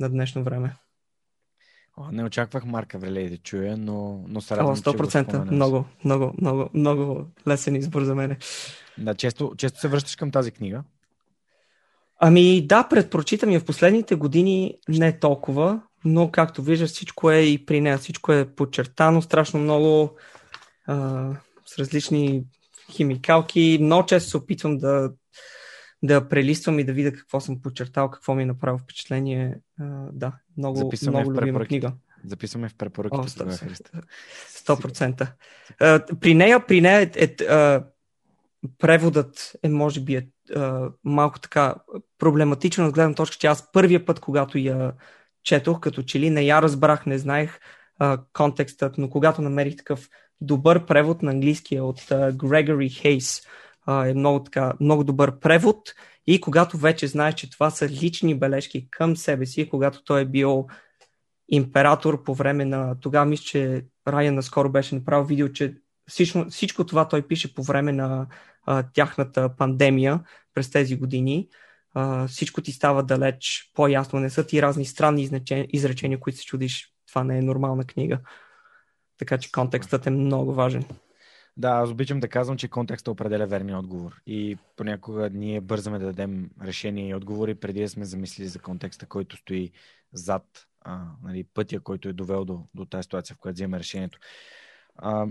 на 0.00 0.08
днешно 0.08 0.44
време. 0.44 0.76
Не 2.12 2.24
очаквах 2.24 2.64
Марка 2.64 2.98
Врелей 2.98 3.28
да 3.28 3.36
чуя, 3.36 3.76
но, 3.76 4.24
но 4.28 4.40
се 4.40 4.56
радвам, 4.56 4.76
100%. 4.76 5.48
Че 5.48 5.54
много, 5.54 5.84
много, 6.04 6.34
много, 6.40 6.68
много 6.74 7.26
лесен 7.48 7.76
избор 7.76 8.02
за 8.02 8.14
мен. 8.14 8.36
Да, 8.98 9.14
често, 9.14 9.52
често 9.56 9.80
се 9.80 9.88
връщаш 9.88 10.16
към 10.16 10.30
тази 10.30 10.50
книга. 10.50 10.82
Ами 12.20 12.66
да, 12.66 12.88
предпрочитам 12.88 13.50
я 13.50 13.60
в 13.60 13.64
последните 13.64 14.14
години 14.14 14.74
не 14.88 15.18
толкова, 15.18 15.80
но 16.04 16.30
както 16.30 16.62
виждаш 16.62 16.90
всичко 16.90 17.30
е 17.30 17.38
и 17.38 17.66
при 17.66 17.80
нея 17.80 17.98
всичко 17.98 18.32
е 18.32 18.54
подчертано 18.54 19.22
страшно 19.22 19.60
много. 19.60 20.16
А, 20.86 21.30
с 21.74 21.78
различни 21.78 22.44
химикалки. 22.90 23.78
Много 23.80 24.06
често 24.06 24.30
се 24.30 24.36
опитвам 24.36 24.78
да, 24.78 25.12
да 26.02 26.28
прелиствам 26.28 26.78
и 26.78 26.84
да 26.84 26.92
видя 26.92 27.12
какво 27.12 27.40
съм 27.40 27.62
подчертал, 27.62 28.10
какво 28.10 28.34
ми 28.34 28.42
е 28.42 28.46
направило 28.46 28.78
впечатление. 28.78 29.54
А, 29.80 29.84
да, 30.12 30.32
много, 30.56 30.76
Записваме 30.76 31.20
много 31.20 31.40
любима 31.40 31.64
книга. 31.64 31.92
Записваме 32.24 32.68
в 32.68 32.74
препоръките. 32.74 33.42
О, 33.42 33.46
100%. 33.46 34.02
100%. 34.48 35.32
Uh, 35.80 36.18
при 36.18 36.34
нея, 36.34 36.66
при 36.66 36.80
нея 36.80 37.00
е, 37.00 37.24
е, 37.24 37.36
uh, 37.36 37.84
преводът 38.78 39.52
е, 39.62 39.68
може 39.68 40.00
би, 40.00 40.14
е, 40.14 40.28
uh, 40.50 40.92
малко 41.04 41.40
така 41.40 41.74
проблематичен 42.18 42.84
от 42.84 42.94
гледна 42.94 43.14
точка, 43.14 43.36
че 43.36 43.46
аз 43.46 43.72
първия 43.72 44.04
път, 44.04 44.20
когато 44.20 44.58
я 44.58 44.92
четох, 45.42 45.80
като 45.80 46.02
че 46.02 46.20
ли 46.20 46.30
не 46.30 46.42
я 46.42 46.62
разбрах, 46.62 47.06
не 47.06 47.18
знаех 47.18 47.60
контекстът, 48.32 48.98
но 48.98 49.10
когато 49.10 49.42
намерих 49.42 49.76
такъв 49.76 50.08
добър 50.42 50.86
превод 50.86 51.22
на 51.22 51.30
английския 51.30 51.84
от 51.84 52.00
Грегори 52.34 52.88
Хейс. 52.88 53.40
Е 53.88 54.14
много, 54.14 54.44
така, 54.44 54.72
много 54.80 55.04
добър 55.04 55.38
превод 55.38 55.94
и 56.26 56.40
когато 56.40 56.78
вече 56.78 57.06
знаеш, 57.06 57.34
че 57.34 57.50
това 57.50 57.70
са 57.70 57.88
лични 57.88 58.38
бележки 58.38 58.90
към 58.90 59.16
себе 59.16 59.46
си, 59.46 59.68
когато 59.68 60.04
той 60.04 60.20
е 60.20 60.24
бил 60.24 60.66
император 61.48 62.22
по 62.22 62.34
време 62.34 62.64
на... 62.64 63.00
Тогава 63.00 63.26
мисля, 63.26 63.44
че 63.44 63.84
Райан 64.08 64.34
наскоро 64.34 64.70
беше 64.70 64.94
направил 64.94 65.24
видео, 65.24 65.52
че 65.52 65.74
всичко, 66.08 66.44
всичко 66.50 66.86
това 66.86 67.08
той 67.08 67.22
пише 67.22 67.54
по 67.54 67.62
време 67.62 67.92
на 67.92 68.26
а, 68.66 68.82
тяхната 68.82 69.56
пандемия 69.56 70.20
през 70.54 70.70
тези 70.70 70.96
години. 70.96 71.48
А, 71.94 72.28
всичко 72.28 72.62
ти 72.62 72.72
става 72.72 73.02
далеч 73.02 73.70
по-ясно. 73.74 74.20
Не 74.20 74.30
са 74.30 74.46
ти 74.46 74.62
разни 74.62 74.84
странни 74.84 75.30
изречения, 75.68 76.20
които 76.20 76.38
се 76.38 76.44
чудиш. 76.44 76.88
Това 77.08 77.24
не 77.24 77.38
е 77.38 77.42
нормална 77.42 77.84
книга. 77.84 78.20
Така 79.22 79.38
че 79.38 79.52
контекстът 79.52 80.06
е 80.06 80.10
много 80.10 80.54
важен. 80.54 80.84
Да, 81.56 81.68
аз 81.68 81.90
обичам 81.90 82.20
да 82.20 82.28
казвам, 82.28 82.56
че 82.56 82.68
контекстът 82.68 83.12
определя 83.12 83.46
верния 83.46 83.78
отговор. 83.78 84.22
И 84.26 84.58
понякога 84.76 85.30
ние 85.30 85.60
бързаме 85.60 85.98
да 85.98 86.06
дадем 86.06 86.50
решение 86.62 87.08
и 87.08 87.14
отговори, 87.14 87.54
преди 87.54 87.80
да 87.80 87.88
сме 87.88 88.04
замислили 88.04 88.48
за 88.48 88.58
контекста, 88.58 89.06
който 89.06 89.36
стои 89.36 89.72
зад 90.12 90.44
а, 90.80 91.04
нали, 91.22 91.44
пътя, 91.44 91.80
който 91.80 92.08
е 92.08 92.12
довел 92.12 92.44
до, 92.44 92.64
до 92.74 92.84
тази 92.84 93.02
ситуация, 93.02 93.36
в 93.36 93.38
която 93.38 93.54
вземем 93.54 93.78
решението. 93.80 94.18
А, 94.96 95.26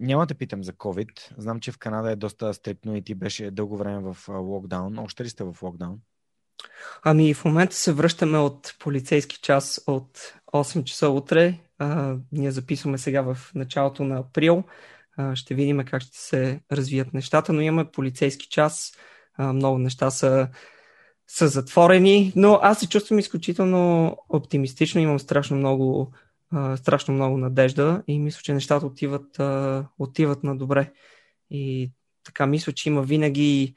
няма 0.00 0.26
да 0.26 0.34
питам 0.34 0.64
за 0.64 0.72
COVID. 0.72 1.38
Знам, 1.38 1.60
че 1.60 1.72
в 1.72 1.78
Канада 1.78 2.10
е 2.10 2.16
доста 2.16 2.54
стрикно 2.54 2.96
и 2.96 3.02
ти 3.02 3.14
беше 3.14 3.50
дълго 3.50 3.76
време 3.76 4.12
в 4.12 4.28
локдаун. 4.28 4.98
Още 4.98 5.24
ли 5.24 5.28
сте 5.28 5.44
в 5.44 5.56
локдаун? 5.62 6.00
Ами 7.02 7.34
в 7.34 7.44
момента 7.44 7.76
се 7.76 7.92
връщаме 7.92 8.38
от 8.38 8.74
полицейски 8.78 9.38
час 9.42 9.80
от 9.86 10.34
8 10.52 10.84
часа 10.84 11.08
утре. 11.08 11.58
А, 11.78 12.16
ние 12.32 12.50
записваме 12.50 12.98
сега 12.98 13.22
в 13.22 13.38
началото 13.54 14.04
на 14.04 14.18
април. 14.18 14.64
А, 15.16 15.36
ще 15.36 15.54
видим 15.54 15.84
как 15.86 16.02
ще 16.02 16.18
се 16.18 16.60
развият 16.72 17.14
нещата, 17.14 17.52
но 17.52 17.60
имаме 17.60 17.90
полицейски 17.90 18.48
час. 18.48 18.92
А, 19.34 19.52
много 19.52 19.78
неща 19.78 20.10
са, 20.10 20.48
са 21.26 21.48
затворени, 21.48 22.32
но 22.36 22.58
аз 22.62 22.80
се 22.80 22.88
чувствам 22.88 23.18
изключително 23.18 24.16
оптимистично. 24.28 25.00
Имам 25.00 25.18
страшно 25.18 25.56
много, 25.56 26.12
а, 26.52 26.76
страшно 26.76 27.14
много 27.14 27.38
надежда 27.38 28.02
и 28.08 28.18
мисля, 28.18 28.40
че 28.42 28.54
нещата 28.54 28.86
отиват, 28.86 29.40
а, 29.40 29.86
отиват 29.98 30.44
на 30.44 30.56
добре. 30.56 30.92
И 31.50 31.92
така 32.24 32.46
мисля, 32.46 32.72
че 32.72 32.88
има 32.88 33.02
винаги 33.02 33.74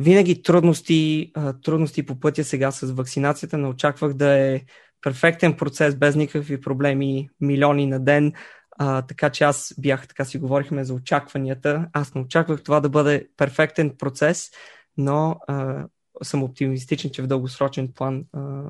винаги 0.00 0.42
трудности, 0.42 1.32
трудности 1.62 2.06
по 2.06 2.20
пътя 2.20 2.44
сега 2.44 2.70
с 2.70 2.92
вакцинацията. 2.92 3.58
Не 3.58 3.68
очаквах 3.68 4.12
да 4.12 4.38
е 4.38 4.60
перфектен 5.02 5.56
процес, 5.56 5.96
без 5.96 6.16
никакви 6.16 6.60
проблеми, 6.60 7.28
милиони 7.40 7.86
на 7.86 8.00
ден. 8.04 8.32
А, 8.78 9.02
така 9.02 9.30
че 9.30 9.44
аз 9.44 9.74
бях, 9.78 10.08
така 10.08 10.24
си 10.24 10.38
говорихме 10.38 10.84
за 10.84 10.94
очакванията. 10.94 11.88
Аз 11.92 12.14
не 12.14 12.20
очаквах 12.20 12.62
това 12.62 12.80
да 12.80 12.88
бъде 12.88 13.28
перфектен 13.36 13.96
процес, 13.98 14.50
но 14.96 15.36
а, 15.48 15.86
съм 16.22 16.42
оптимистичен, 16.42 17.10
че 17.10 17.22
в 17.22 17.26
дългосрочен 17.26 17.92
план 17.92 18.24
а, 18.32 18.62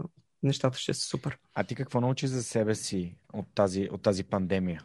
нещата 0.43 0.79
ще 0.79 0.95
са 0.95 1.09
супер. 1.09 1.39
А 1.55 1.65
ти 1.65 1.75
какво 1.75 2.01
научи 2.01 2.27
за 2.27 2.43
себе 2.43 2.75
си 2.75 3.17
от 3.33 3.47
тази, 3.55 3.89
от 3.93 4.03
тази 4.03 4.25
пандемия? 4.25 4.83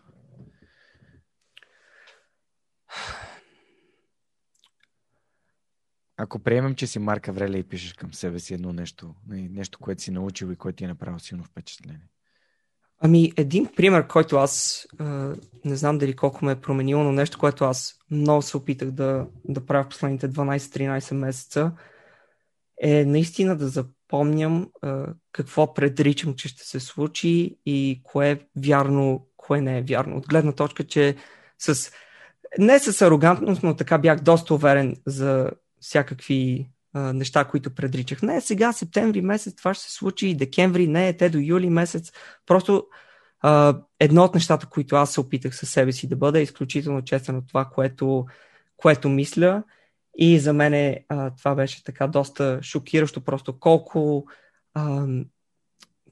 Ако 6.17 6.39
приемем, 6.39 6.75
че 6.75 6.87
си 6.87 6.99
Марка 6.99 7.31
Вреля 7.31 7.57
и 7.57 7.63
пишеш 7.63 7.93
към 7.93 8.13
себе 8.13 8.39
си 8.39 8.53
едно 8.53 8.73
нещо, 8.73 9.15
нали, 9.27 9.49
нещо, 9.49 9.79
което 9.79 10.01
си 10.01 10.11
научил 10.11 10.51
и 10.51 10.55
което 10.55 10.75
ти 10.75 10.83
е 10.83 10.87
направил 10.87 11.19
силно 11.19 11.43
впечатление. 11.43 12.07
Ами, 12.99 13.31
един 13.37 13.67
пример, 13.75 14.07
който 14.07 14.37
аз 14.37 14.85
не 15.65 15.75
знам 15.75 15.97
дали 15.97 16.15
колко 16.15 16.45
ме 16.45 16.51
е 16.51 16.61
променило, 16.61 17.03
но 17.03 17.11
нещо, 17.11 17.39
което 17.39 17.65
аз 17.65 17.99
много 18.11 18.41
се 18.41 18.57
опитах 18.57 18.91
да, 18.91 19.27
да 19.45 19.65
правя 19.65 19.83
в 19.83 19.89
последните 19.89 20.29
12-13 20.29 21.13
месеца, 21.13 21.71
е 22.81 23.05
наистина 23.05 23.57
да 23.57 23.67
запомням 23.67 24.69
какво 25.31 25.73
предричам, 25.73 26.35
че 26.35 26.47
ще 26.47 26.63
се 26.63 26.79
случи 26.79 27.57
и 27.65 28.01
кое 28.03 28.31
е 28.31 28.39
вярно, 28.55 29.27
кое 29.37 29.61
не 29.61 29.77
е 29.77 29.83
вярно. 29.83 30.17
От 30.17 30.27
гледна 30.27 30.51
точка, 30.51 30.83
че 30.83 31.15
с 31.59 31.91
не 32.57 32.79
с 32.79 33.01
арогантност, 33.01 33.63
но 33.63 33.75
така 33.75 33.97
бях 33.97 34.19
доста 34.19 34.53
уверен 34.53 34.95
за 35.05 35.51
всякакви 35.85 36.69
а, 36.93 37.13
неща, 37.13 37.43
които 37.43 37.75
предричах. 37.75 38.21
Не, 38.21 38.41
сега 38.41 38.73
септември 38.73 39.21
месец 39.21 39.55
това 39.55 39.73
ще 39.73 39.83
се 39.83 39.91
случи, 39.91 40.35
декември 40.35 40.87
не, 40.87 41.13
те 41.13 41.29
до 41.29 41.37
юли 41.37 41.69
месец. 41.69 42.11
Просто 42.45 42.87
а, 43.41 43.79
едно 43.99 44.23
от 44.23 44.33
нещата, 44.33 44.65
които 44.65 44.95
аз 44.95 45.13
се 45.13 45.19
опитах 45.19 45.55
със 45.55 45.69
себе 45.69 45.91
си 45.91 46.07
да 46.07 46.15
бъда, 46.15 46.39
е 46.39 46.43
изключително 46.43 47.01
честен 47.01 47.35
от 47.35 47.47
това, 47.47 47.65
което, 47.65 48.25
което 48.77 49.09
мисля. 49.09 49.63
И 50.17 50.39
за 50.39 50.53
мен 50.53 50.95
а, 51.09 51.31
това 51.35 51.55
беше 51.55 51.83
така 51.83 52.07
доста 52.07 52.59
шокиращо, 52.63 53.21
просто 53.21 53.59
колко, 53.59 54.25
а, 54.73 55.07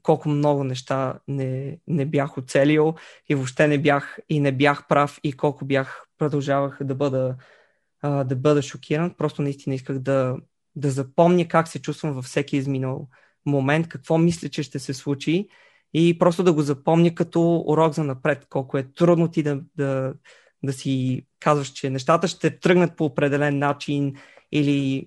колко 0.02 0.28
много 0.28 0.64
неща 0.64 1.18
не, 1.28 1.78
не 1.86 2.06
бях 2.06 2.38
оцелил 2.38 2.94
и 3.28 3.34
въобще 3.34 3.68
не 3.68 3.78
бях 3.78 4.18
и 4.28 4.40
не 4.40 4.52
бях 4.52 4.86
прав 4.88 5.20
и 5.22 5.32
колко 5.32 5.64
бях 5.64 6.04
продължавах 6.18 6.78
да 6.82 6.94
бъда 6.94 7.36
а, 8.04 8.24
да 8.24 8.36
бъда 8.36 8.62
шокиран. 8.62 9.14
Просто 9.18 9.42
наистина 9.42 9.74
исках 9.74 9.98
да, 9.98 10.36
да 10.76 10.90
запомня 10.90 11.48
как 11.48 11.68
се 11.68 11.82
чувствам 11.82 12.12
във 12.12 12.24
всеки 12.24 12.56
изминал 12.56 13.08
момент, 13.46 13.88
какво 13.88 14.18
мисля, 14.18 14.48
че 14.48 14.62
ще 14.62 14.78
се 14.78 14.94
случи 14.94 15.48
и 15.94 16.18
просто 16.18 16.42
да 16.42 16.52
го 16.52 16.62
запомня 16.62 17.14
като 17.14 17.64
урок 17.66 17.94
за 17.94 18.04
напред, 18.04 18.46
колко 18.50 18.78
е 18.78 18.92
трудно 18.92 19.28
ти 19.28 19.42
да, 19.42 19.60
да, 19.76 20.14
да 20.62 20.72
си 20.72 21.22
казваш, 21.40 21.68
че 21.68 21.90
нещата 21.90 22.28
ще 22.28 22.58
тръгнат 22.58 22.96
по 22.96 23.04
определен 23.04 23.58
начин 23.58 24.14
или, 24.52 25.06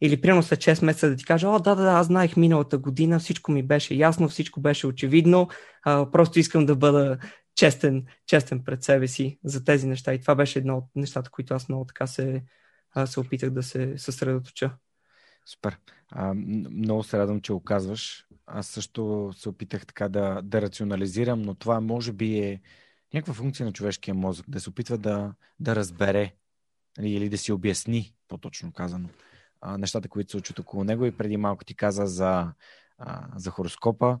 или 0.00 0.20
примерно 0.20 0.42
след 0.42 0.58
6 0.58 0.84
месеца 0.84 1.10
да 1.10 1.16
ти 1.16 1.24
кажа, 1.24 1.48
о, 1.48 1.58
да, 1.58 1.74
да, 1.74 1.82
да, 1.82 1.90
аз 1.90 2.06
знаех 2.06 2.36
миналата 2.36 2.78
година, 2.78 3.18
всичко 3.18 3.52
ми 3.52 3.62
беше 3.62 3.94
ясно, 3.94 4.28
всичко 4.28 4.60
беше 4.60 4.86
очевидно, 4.86 5.48
а, 5.82 6.10
просто 6.10 6.38
искам 6.38 6.66
да 6.66 6.76
бъда 6.76 7.18
честен, 7.54 8.06
честен 8.26 8.64
пред 8.64 8.82
себе 8.82 9.08
си 9.08 9.38
за 9.44 9.64
тези 9.64 9.86
неща. 9.86 10.14
И 10.14 10.20
това 10.20 10.34
беше 10.34 10.58
едно 10.58 10.76
от 10.76 10.84
нещата, 10.94 11.30
които 11.30 11.54
аз 11.54 11.68
много 11.68 11.84
така 11.84 12.06
се, 12.06 12.44
се 13.06 13.20
опитах 13.20 13.50
да 13.50 13.62
се 13.62 13.98
съсредоточа. 13.98 14.76
Супер. 15.46 15.78
А, 16.10 16.34
много 16.34 17.02
се 17.02 17.18
радвам, 17.18 17.40
че 17.40 17.52
оказваш. 17.52 18.26
Аз 18.46 18.66
също 18.66 19.32
се 19.36 19.48
опитах 19.48 19.86
така 19.86 20.08
да, 20.08 20.40
да 20.42 20.62
рационализирам, 20.62 21.42
но 21.42 21.54
това 21.54 21.80
може 21.80 22.12
би 22.12 22.38
е 22.38 22.60
някаква 23.14 23.34
функция 23.34 23.66
на 23.66 23.72
човешкия 23.72 24.14
мозък, 24.14 24.46
да 24.50 24.60
се 24.60 24.70
опитва 24.70 24.98
да, 24.98 25.34
да 25.60 25.76
разбере 25.76 26.34
нали, 26.98 27.10
или 27.10 27.28
да 27.28 27.38
си 27.38 27.52
обясни, 27.52 28.14
по-точно 28.28 28.72
казано, 28.72 29.08
нещата, 29.78 30.08
които 30.08 30.30
се 30.30 30.32
случват 30.32 30.58
около 30.58 30.84
него. 30.84 31.06
И 31.06 31.16
преди 31.16 31.36
малко 31.36 31.64
ти 31.64 31.74
каза 31.74 32.06
за, 32.06 32.52
за 33.36 33.50
хороскопа. 33.50 34.18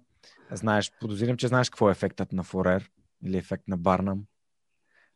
Знаеш, 0.52 0.92
подозирам, 1.00 1.36
че 1.36 1.48
знаеш 1.48 1.70
какво 1.70 1.88
е 1.88 1.92
ефектът 1.92 2.32
на 2.32 2.42
Форер 2.42 2.90
или 3.24 3.36
ефект 3.36 3.68
на 3.68 3.76
Барнам. 3.76 4.24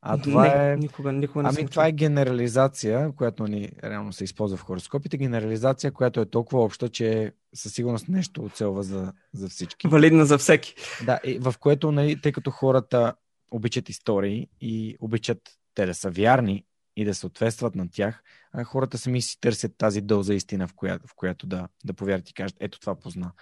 А 0.07 0.19
това 0.19 0.43
не, 0.43 0.73
е. 0.73 0.77
Никога, 0.77 1.13
никога 1.13 1.43
не 1.43 1.49
ами, 1.49 1.69
това 1.69 1.87
е 1.87 1.93
генерализация, 1.93 3.13
която 3.13 3.47
ни 3.47 3.71
реално 3.85 4.13
се 4.13 4.25
използва 4.25 4.57
в 4.57 4.63
хороскопите. 4.63 5.17
Генерализация, 5.17 5.93
която 5.93 6.21
е 6.21 6.31
толкова 6.31 6.65
обща, 6.65 6.89
че 6.89 7.33
със 7.55 7.73
сигурност 7.73 8.09
нещо 8.09 8.45
оцелва 8.45 8.83
за, 8.83 9.13
за 9.33 9.49
всички. 9.49 9.89
Валидна 9.89 10.27
за 10.27 10.39
всеки. 10.39 10.75
Да, 11.07 11.21
и 11.25 11.39
в 11.39 11.55
което, 11.61 11.93
нали, 11.93 12.21
тъй 12.21 12.33
като 12.33 12.51
хората 12.51 13.15
обичат 13.51 13.89
истории 13.89 14.49
и 14.61 14.97
обичат 15.01 15.39
те 15.75 15.87
да 15.87 15.95
са 15.95 16.11
вярни 16.11 16.65
и 16.97 17.05
да 17.05 17.15
съответстват 17.15 17.75
на 17.75 17.91
тях, 17.91 18.23
а 18.53 18.65
хората 18.65 18.99
сами 18.99 19.23
си 19.23 19.41
търсят 19.41 19.73
тази 19.79 20.01
доза 20.01 20.35
истина, 20.35 20.69
в 20.69 20.75
която, 20.75 21.07
в 21.07 21.15
която 21.15 21.47
да, 21.47 21.69
да 21.85 21.93
повярват 21.93 22.31
и 22.31 22.35
кажат, 22.35 22.57
ето 22.61 22.81
това 22.81 22.95
позна. 22.95 23.33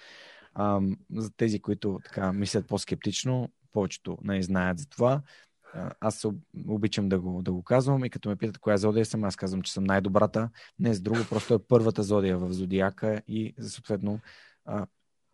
А, 0.55 0.81
за 1.17 1.31
тези, 1.37 1.61
които 1.61 2.01
така 2.05 2.33
мислят 2.33 2.69
по-скептично, 2.69 3.49
повечето 3.73 4.19
не 4.23 4.43
знаят 4.43 4.79
за 4.79 4.89
това. 4.89 5.23
Аз 6.01 6.17
се 6.17 6.29
обичам 6.69 7.09
да 7.09 7.21
го, 7.21 7.43
да 7.43 7.53
го 7.53 7.63
казвам 7.63 8.05
и 8.05 8.11
като 8.11 8.29
ме 8.29 8.37
питат 8.37 8.59
коя 8.59 8.77
зодия 8.77 9.07
съм, 9.07 9.25
аз 9.25 9.37
казвам, 9.37 9.63
че 9.63 9.73
съм 9.73 9.85
най-добрата. 9.85 10.51
Не 10.79 10.95
с 10.95 11.01
друго, 11.01 11.21
просто 11.31 11.55
е 11.55 11.67
първата 11.69 12.03
зодия 12.03 12.39
в 12.39 12.53
зодиака 12.53 13.23
и 13.29 13.55
съответно 13.61 14.21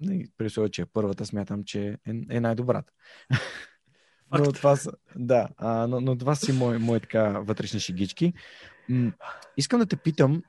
нали, 0.00 0.28
при 0.36 0.46
условие, 0.46 0.70
че 0.70 0.82
е 0.82 0.86
първата, 0.86 1.26
смятам, 1.26 1.64
че 1.64 1.88
е, 1.88 2.10
е 2.30 2.40
най-добрата. 2.40 2.92
но 4.32 4.52
това 4.52 4.76
са, 4.76 4.92
да, 5.16 5.48
а, 5.56 5.86
но, 5.86 6.00
но 6.00 6.18
това 6.18 6.34
си 6.34 6.52
мои, 6.52 6.78
мои 6.78 7.00
така 7.00 7.28
вътрешни 7.28 7.80
шигички. 7.80 8.32
М- 8.88 9.12
искам 9.56 9.80
да 9.80 9.86
те 9.86 9.96
питам, 9.96 10.42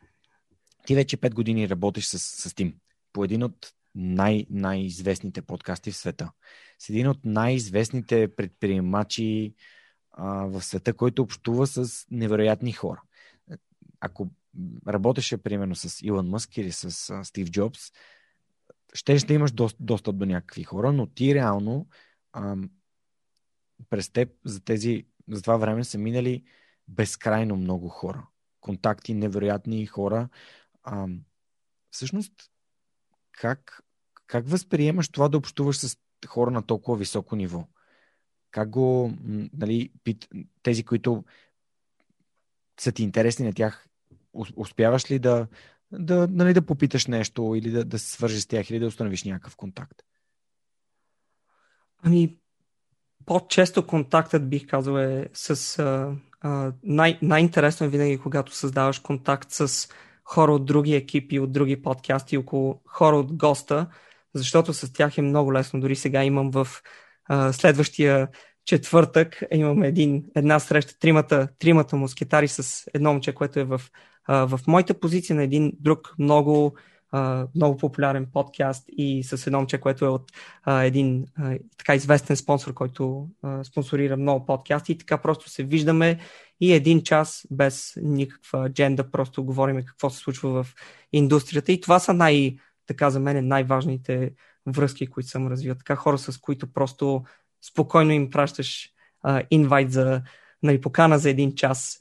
ти 0.86 0.96
вече 0.96 1.18
5 1.18 1.34
години 1.34 1.70
работиш 1.70 2.06
с, 2.06 2.20
с 2.20 2.56
Тим 2.56 2.76
по 3.14 3.24
един 3.24 3.44
от 3.44 3.74
най- 3.96 4.46
най-известните 4.50 5.42
подкасти 5.42 5.92
в 5.92 5.98
света. 5.98 6.32
С 6.80 6.90
един 6.90 7.08
от 7.08 7.26
най-известните 7.26 8.36
предприемачи 8.36 9.54
в 10.22 10.62
света, 10.62 10.94
който 10.94 11.22
общува 11.22 11.68
с 11.68 12.08
невероятни 12.12 12.72
хора. 12.72 13.02
Ако 14.00 14.30
работеше 14.88 15.38
примерно 15.38 15.76
с 15.76 16.02
Илон 16.02 16.30
Мъск 16.30 16.58
или 16.58 16.72
с 16.72 17.14
Стив 17.24 17.52
Джобс, 17.52 17.80
ще, 18.94 19.20
ще 19.20 19.34
имаш 19.34 19.52
достъп 19.80 20.18
до 20.18 20.26
някакви 20.26 20.64
хора, 20.64 20.92
но 20.92 21.08
ти 21.08 21.36
реално 21.36 21.88
а, 22.34 22.56
през 23.90 24.10
теб 24.10 24.30
за 24.46 24.64
тези 24.64 25.06
за 25.30 25.42
това 25.42 25.58
време 25.58 25.84
са 25.84 25.98
минали 25.98 26.44
безкрайно 26.88 27.56
много 27.56 27.90
хора. 27.90 28.28
Контакти, 28.62 29.14
невероятни 29.14 29.86
хора. 29.86 30.30
А, 30.84 31.08
всъщност, 31.92 32.34
как, 33.40 33.82
как 34.28 34.48
възприемаш 34.48 35.10
това 35.10 35.30
да 35.30 35.38
общуваш 35.38 35.78
с 35.78 35.98
хора 36.28 36.52
на 36.52 36.66
толкова 36.66 36.98
високо 36.98 37.36
ниво? 37.36 37.68
Как 38.52 38.70
го, 38.70 39.14
нали, 39.54 39.92
тези, 40.64 40.84
които 40.84 41.24
са 42.80 42.92
ти 42.92 43.04
интересни 43.04 43.46
на 43.46 43.54
тях, 43.54 43.88
успяваш 44.56 45.12
ли 45.12 45.20
да, 45.20 45.48
да, 45.92 46.28
нали, 46.32 46.54
да 46.54 46.66
попиташ 46.66 47.08
нещо 47.08 47.56
или 47.56 47.72
да, 47.72 47.86
да 47.86 48.00
се 48.00 48.12
свържиш 48.12 48.42
с 48.42 48.48
тях 48.48 48.70
или 48.70 48.80
да 48.80 48.88
установиш 48.88 49.24
някакъв 49.24 49.56
контакт? 49.56 50.02
Ами, 52.04 52.38
по-често 53.26 53.88
контактът 53.88 54.50
бих 54.50 54.68
казал 54.68 54.98
е 54.98 55.30
с... 55.34 55.80
А, 55.80 56.16
а, 56.42 56.74
най- 56.84 57.20
най-интересно 57.22 57.86
е 57.86 57.90
винаги, 57.90 58.18
когато 58.20 58.56
създаваш 58.56 59.00
контакт 59.00 59.52
с 59.52 59.90
хора 60.30 60.54
от 60.54 60.66
други 60.66 60.96
екипи, 60.96 61.40
от 61.40 61.52
други 61.52 61.82
подкасти, 61.82 62.38
около 62.38 62.82
хора 62.86 63.16
от 63.16 63.34
госта, 63.34 63.88
защото 64.34 64.74
с 64.74 64.94
тях 64.94 65.18
е 65.18 65.22
много 65.22 65.54
лесно. 65.54 65.80
Дори 65.80 65.96
сега 65.96 66.24
имам 66.24 66.52
в 66.52 66.68
а, 67.26 67.54
следващия 67.54 68.28
четвъртък 68.66 69.44
имаме 69.54 69.88
един, 69.88 70.24
една 70.36 70.60
среща, 70.60 71.00
тримата, 71.00 71.48
тримата 71.60 71.96
мускетари 71.96 72.48
с 72.48 72.84
едно 72.94 73.12
момче, 73.12 73.34
което 73.34 73.60
е 73.60 73.64
в, 73.64 73.82
а, 74.26 74.46
в 74.46 74.60
моята 74.68 75.00
позиция 75.00 75.36
на 75.36 75.44
един 75.44 75.72
друг 75.80 76.14
много, 76.20 76.76
много 77.56 77.78
популярен 77.78 78.28
подкаст 78.34 78.86
и 78.88 79.24
с 79.24 79.48
едно 79.48 79.60
момче, 79.60 79.78
което 79.78 80.06
е 80.06 80.10
от 80.10 80.32
а, 80.64 80.84
един 80.84 81.26
а, 81.38 81.58
така 81.78 81.96
известен 81.96 82.36
спонсор, 82.36 82.74
който 82.74 83.28
а, 83.44 83.64
спонсорира 83.64 84.18
много 84.18 84.46
подкасти 84.46 84.92
и 84.92 84.98
така 84.98 85.18
просто 85.18 85.50
се 85.50 85.64
виждаме 85.64 86.20
и 86.62 86.74
един 86.74 87.04
час 87.04 87.48
без 87.52 87.94
никаква 88.02 88.66
адженда, 88.66 89.12
просто 89.12 89.44
говорим 89.44 89.86
какво 89.86 90.10
се 90.10 90.18
случва 90.18 90.64
в 90.64 90.76
индустрията 91.14 91.72
и 91.72 91.82
това 91.82 92.00
са 92.00 92.14
най- 92.14 92.58
така 92.88 93.10
за 93.10 93.20
мен 93.20 93.48
най-важните 93.48 94.32
връзки, 94.68 95.08
които 95.08 95.30
съм 95.30 95.48
развил. 95.48 95.76
Така 95.76 95.96
хора, 95.96 96.18
с 96.18 96.38
които 96.38 96.74
просто 96.74 97.24
спокойно 97.72 98.12
им 98.12 98.30
пращаш 98.30 98.90
а, 99.22 99.44
инвайт 99.50 99.92
за 99.92 100.22
нали, 100.64 100.82
покана 100.82 101.20
за 101.20 101.30
един 101.30 101.56
час 101.56 102.00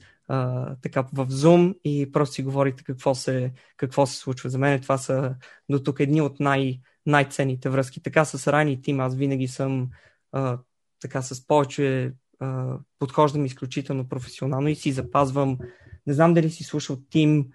така 0.83 1.03
в 1.13 1.27
Zoom 1.27 1.79
и 1.85 2.13
просто 2.13 2.35
си 2.35 2.43
говорите 2.43 2.85
какво 2.85 3.15
се, 3.15 3.53
какво 3.77 4.07
се 4.07 4.17
случва. 4.17 4.51
За 4.51 4.59
мен 4.59 4.81
това 4.81 4.99
са 4.99 5.35
до 5.69 5.83
тук 5.83 6.01
едни 6.01 6.21
от 6.21 6.41
най- 6.41 6.81
най-ценните 7.07 7.69
връзки. 7.69 8.03
Така 8.03 8.25
с 8.25 8.53
Райни 8.53 8.83
Тим 8.83 9.01
аз 9.01 9.17
винаги 9.17 9.49
съм 9.49 9.89
а, 10.33 10.59
така 11.01 11.23
с 11.23 11.47
повече 11.47 12.13
а, 12.41 12.77
подхождам 12.99 13.45
изключително 13.45 14.09
професионално 14.09 14.69
и 14.69 14.75
си 14.75 14.93
запазвам. 14.93 15.59
Не 16.07 16.13
знам 16.13 16.35
дали 16.35 16.51
си 16.51 16.65
слушал 16.65 16.99
Тим, 17.11 17.47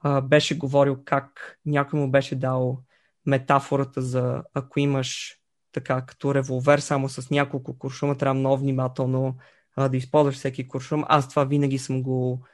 а, 0.00 0.20
беше 0.20 0.58
говорил 0.58 0.98
как 1.04 1.58
някой 1.66 2.00
му 2.00 2.10
беше 2.10 2.34
дал 2.34 2.82
метафората 3.26 4.02
за 4.02 4.42
ако 4.54 4.80
имаш 4.80 5.36
така 5.72 6.06
като 6.06 6.34
револвер 6.34 6.78
само 6.78 7.08
с 7.08 7.30
няколко 7.30 7.78
куршума, 7.78 8.16
трябва 8.16 8.34
много 8.34 8.58
внимателно 8.58 9.36
а, 9.80 9.88
да 9.88 9.96
използваш 9.96 10.34
всеки 10.34 10.68
куршум. 10.68 11.04
Аз 11.08 11.28
това 11.28 11.44
винаги 11.44 11.78
съм 11.78 12.02
го 12.02 12.44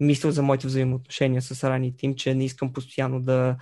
мислил 0.00 0.30
за 0.30 0.42
моите 0.42 0.66
взаимоотношения 0.66 1.42
с 1.42 1.64
Рани 1.64 1.96
Тим, 1.96 2.14
че 2.14 2.34
не 2.34 2.44
искам 2.44 2.72
постоянно 2.72 3.20
да 3.20 3.56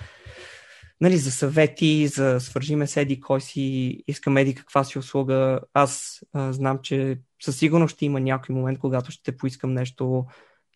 нали, 1.01 1.17
за 1.19 1.31
съвети, 1.31 2.09
за 2.09 2.41
свържиме 2.41 2.87
с 2.87 2.97
еди 2.97 3.21
кой 3.21 3.41
си, 3.41 3.97
искам 4.07 4.37
еди 4.37 4.55
каква 4.55 4.85
си 4.85 4.99
услуга. 4.99 5.61
Аз 5.75 6.21
а, 6.33 6.53
знам, 6.53 6.79
че 6.83 7.19
със 7.43 7.59
сигурност 7.59 7.95
ще 7.95 8.05
има 8.05 8.21
някой 8.21 8.55
момент, 8.55 8.79
когато 8.79 9.11
ще 9.11 9.37
поискам 9.37 9.73
нещо 9.73 10.27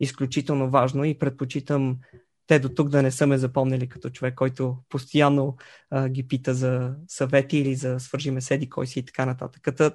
изключително 0.01 0.71
важно 0.71 1.05
и 1.05 1.19
предпочитам 1.19 1.99
те 2.47 2.59
до 2.59 2.69
тук 2.69 2.89
да 2.89 3.03
не 3.03 3.11
са 3.11 3.27
ме 3.27 3.39
запомнили 3.39 3.89
като 3.89 4.11
човек, 4.11 4.35
който 4.35 4.77
постоянно 4.89 5.57
а, 5.91 6.09
ги 6.09 6.29
пита 6.29 6.55
за 6.55 6.95
съвети 7.09 7.59
или 7.59 7.75
за 7.75 8.01
свържиме 8.01 8.41
седи 8.41 8.69
кой 8.69 8.87
си 8.87 8.99
и 8.99 9.05
така 9.05 9.27
нататък. 9.27 9.63
Като, 9.63 9.91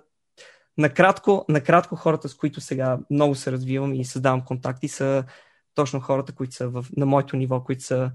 накратко, 0.80 1.46
накратко 1.50 1.96
хората, 1.96 2.30
с 2.30 2.36
които 2.36 2.62
сега 2.62 3.00
много 3.10 3.36
се 3.36 3.52
развивам 3.52 3.94
и 3.94 4.06
създавам 4.06 4.46
контакти, 4.46 4.88
са 4.88 5.24
точно 5.76 6.00
хората, 6.00 6.36
които 6.36 6.56
са 6.56 6.70
в, 6.70 6.86
на 6.98 7.06
моето 7.06 7.38
ниво, 7.38 7.64
които 7.64 7.84
са 7.84 8.12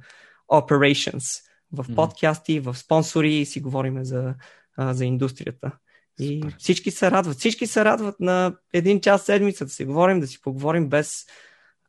operations, 0.52 1.42
в 1.72 1.94
подкасти, 1.94 2.60
в 2.60 2.74
спонсори 2.74 3.34
и 3.34 3.46
си 3.46 3.60
говорим 3.60 4.04
за, 4.04 4.34
а, 4.76 4.94
за 4.94 5.04
индустрията. 5.04 5.72
И 6.20 6.40
Супер. 6.42 6.56
всички 6.58 6.90
се 6.90 7.10
радват. 7.10 7.36
Всички 7.36 7.66
се 7.66 7.84
радват 7.84 8.20
на 8.20 8.56
един 8.72 9.00
час 9.00 9.24
седмица 9.24 9.64
да 9.64 9.70
си 9.70 9.84
говорим, 9.84 10.20
да 10.20 10.26
си 10.26 10.40
поговорим 10.40 10.88
без 10.88 11.26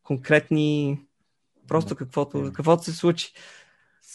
конкретни 0.04 1.00
Просто 1.68 1.96
каквото, 1.96 2.52
каквото 2.56 2.84
се 2.84 2.94
случи. 2.94 3.34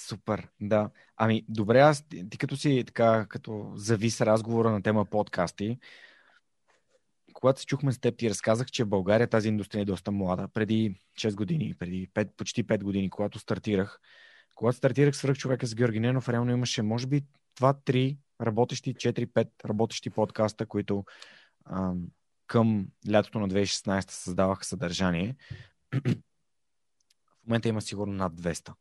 Супер, 0.09 0.49
да. 0.61 0.91
Ами, 1.16 1.45
добре, 1.49 1.78
аз 1.78 2.09
ти, 2.09 2.31
ти 2.31 2.39
като 2.39 2.57
си 2.57 2.85
така, 2.87 3.27
като 3.28 3.73
завис 3.74 4.20
разговора 4.20 4.70
на 4.70 4.82
тема 4.82 5.05
подкасти, 5.05 5.78
когато 7.32 7.61
се 7.61 7.66
чухме 7.66 7.93
с 7.93 7.98
теб, 7.98 8.16
ти 8.16 8.31
разказах, 8.31 8.70
че 8.70 8.85
в 8.85 8.89
България 8.89 9.27
тази 9.27 9.48
индустрия 9.48 9.82
е 9.82 9.85
доста 9.85 10.11
млада. 10.11 10.48
Преди 10.48 11.01
6 11.19 11.35
години, 11.35 11.74
преди 11.78 12.09
5, 12.15 12.28
почти 12.36 12.66
5 12.66 12.82
години, 12.82 13.11
когато 13.11 13.39
стартирах, 13.39 14.01
когато 14.55 14.77
стартирах 14.77 15.16
свръх 15.16 15.39
човека 15.39 15.66
с 15.66 15.74
Георги 15.74 16.01
Ненов, 16.01 16.28
реално 16.28 16.52
имаше, 16.52 16.82
може 16.82 17.07
би, 17.07 17.23
2-3 17.61 18.19
работещи, 18.40 18.94
4-5 18.94 19.48
работещи 19.65 20.11
подкаста, 20.11 20.66
които 20.66 21.05
ам, 21.66 22.07
към 22.47 22.89
лятото 23.11 23.39
на 23.39 23.48
2016 23.48 24.11
създаваха 24.11 24.65
съдържание 24.65 25.36
момента 27.51 27.69
има 27.69 27.82
сигурно 27.82 28.12
над 28.12 28.32
200. 28.32 28.73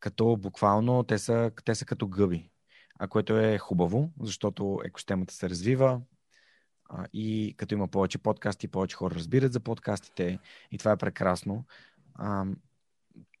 Като 0.00 0.36
буквално 0.36 1.02
те 1.02 1.18
са, 1.18 1.50
те 1.64 1.74
са 1.74 1.84
като 1.84 2.08
гъби, 2.08 2.50
а 2.98 3.08
което 3.08 3.38
е 3.38 3.58
хубаво, 3.58 4.10
защото 4.20 4.80
екосистемата 4.84 5.34
се 5.34 5.50
развива 5.50 6.00
и 7.12 7.54
като 7.56 7.74
има 7.74 7.88
повече 7.88 8.18
подкасти, 8.18 8.68
повече 8.68 8.96
хора 8.96 9.14
разбират 9.14 9.52
за 9.52 9.60
подкастите 9.60 10.38
и 10.70 10.78
това 10.78 10.92
е 10.92 10.96
прекрасно. 10.96 11.64
А, 12.14 12.44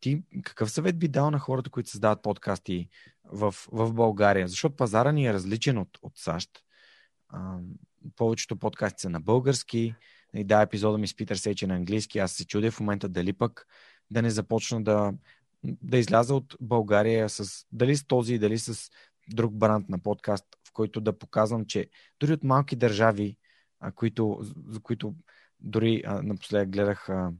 ти 0.00 0.22
какъв 0.42 0.70
съвет 0.70 0.98
би 0.98 1.08
дал 1.08 1.30
на 1.30 1.38
хората, 1.38 1.70
които 1.70 1.90
създават 1.90 2.22
подкасти 2.22 2.88
в, 3.24 3.54
в 3.72 3.92
България? 3.92 4.48
Защото 4.48 4.76
пазара 4.76 5.12
ни 5.12 5.26
е 5.26 5.32
различен 5.32 5.78
от, 5.78 5.98
от 6.02 6.12
САЩ. 6.16 6.50
А, 7.28 7.58
повечето 8.16 8.56
подкасти 8.56 9.00
са 9.00 9.10
на 9.10 9.20
български, 9.20 9.94
и 10.34 10.44
да, 10.44 10.62
епизода 10.62 10.98
ми 10.98 11.08
с 11.08 11.16
Питър 11.16 11.36
Сейче 11.36 11.66
на 11.66 11.74
английски. 11.74 12.18
Аз 12.18 12.32
се 12.32 12.46
чудя 12.46 12.70
в 12.70 12.80
момента 12.80 13.08
дали 13.08 13.32
пък 13.32 13.66
да 14.10 14.22
не 14.22 14.30
започна 14.30 14.82
да, 14.82 15.12
да 15.64 15.98
изляза 15.98 16.34
от 16.34 16.56
България 16.60 17.28
с 17.28 17.66
дали 17.72 17.96
с 17.96 18.06
този, 18.06 18.38
дали 18.38 18.58
с 18.58 18.90
друг 19.30 19.54
бранд 19.54 19.88
на 19.88 19.98
подкаст, 19.98 20.44
в 20.68 20.72
който 20.72 21.00
да 21.00 21.18
показвам, 21.18 21.66
че 21.66 21.88
дори 22.20 22.32
от 22.32 22.44
малки 22.44 22.76
държави, 22.76 23.36
а, 23.80 23.92
които, 23.92 24.38
за 24.68 24.80
които 24.80 25.14
дори 25.60 26.02
а, 26.06 26.22
напоследък 26.22 26.70
гледах 26.70 27.08
а, 27.08 27.32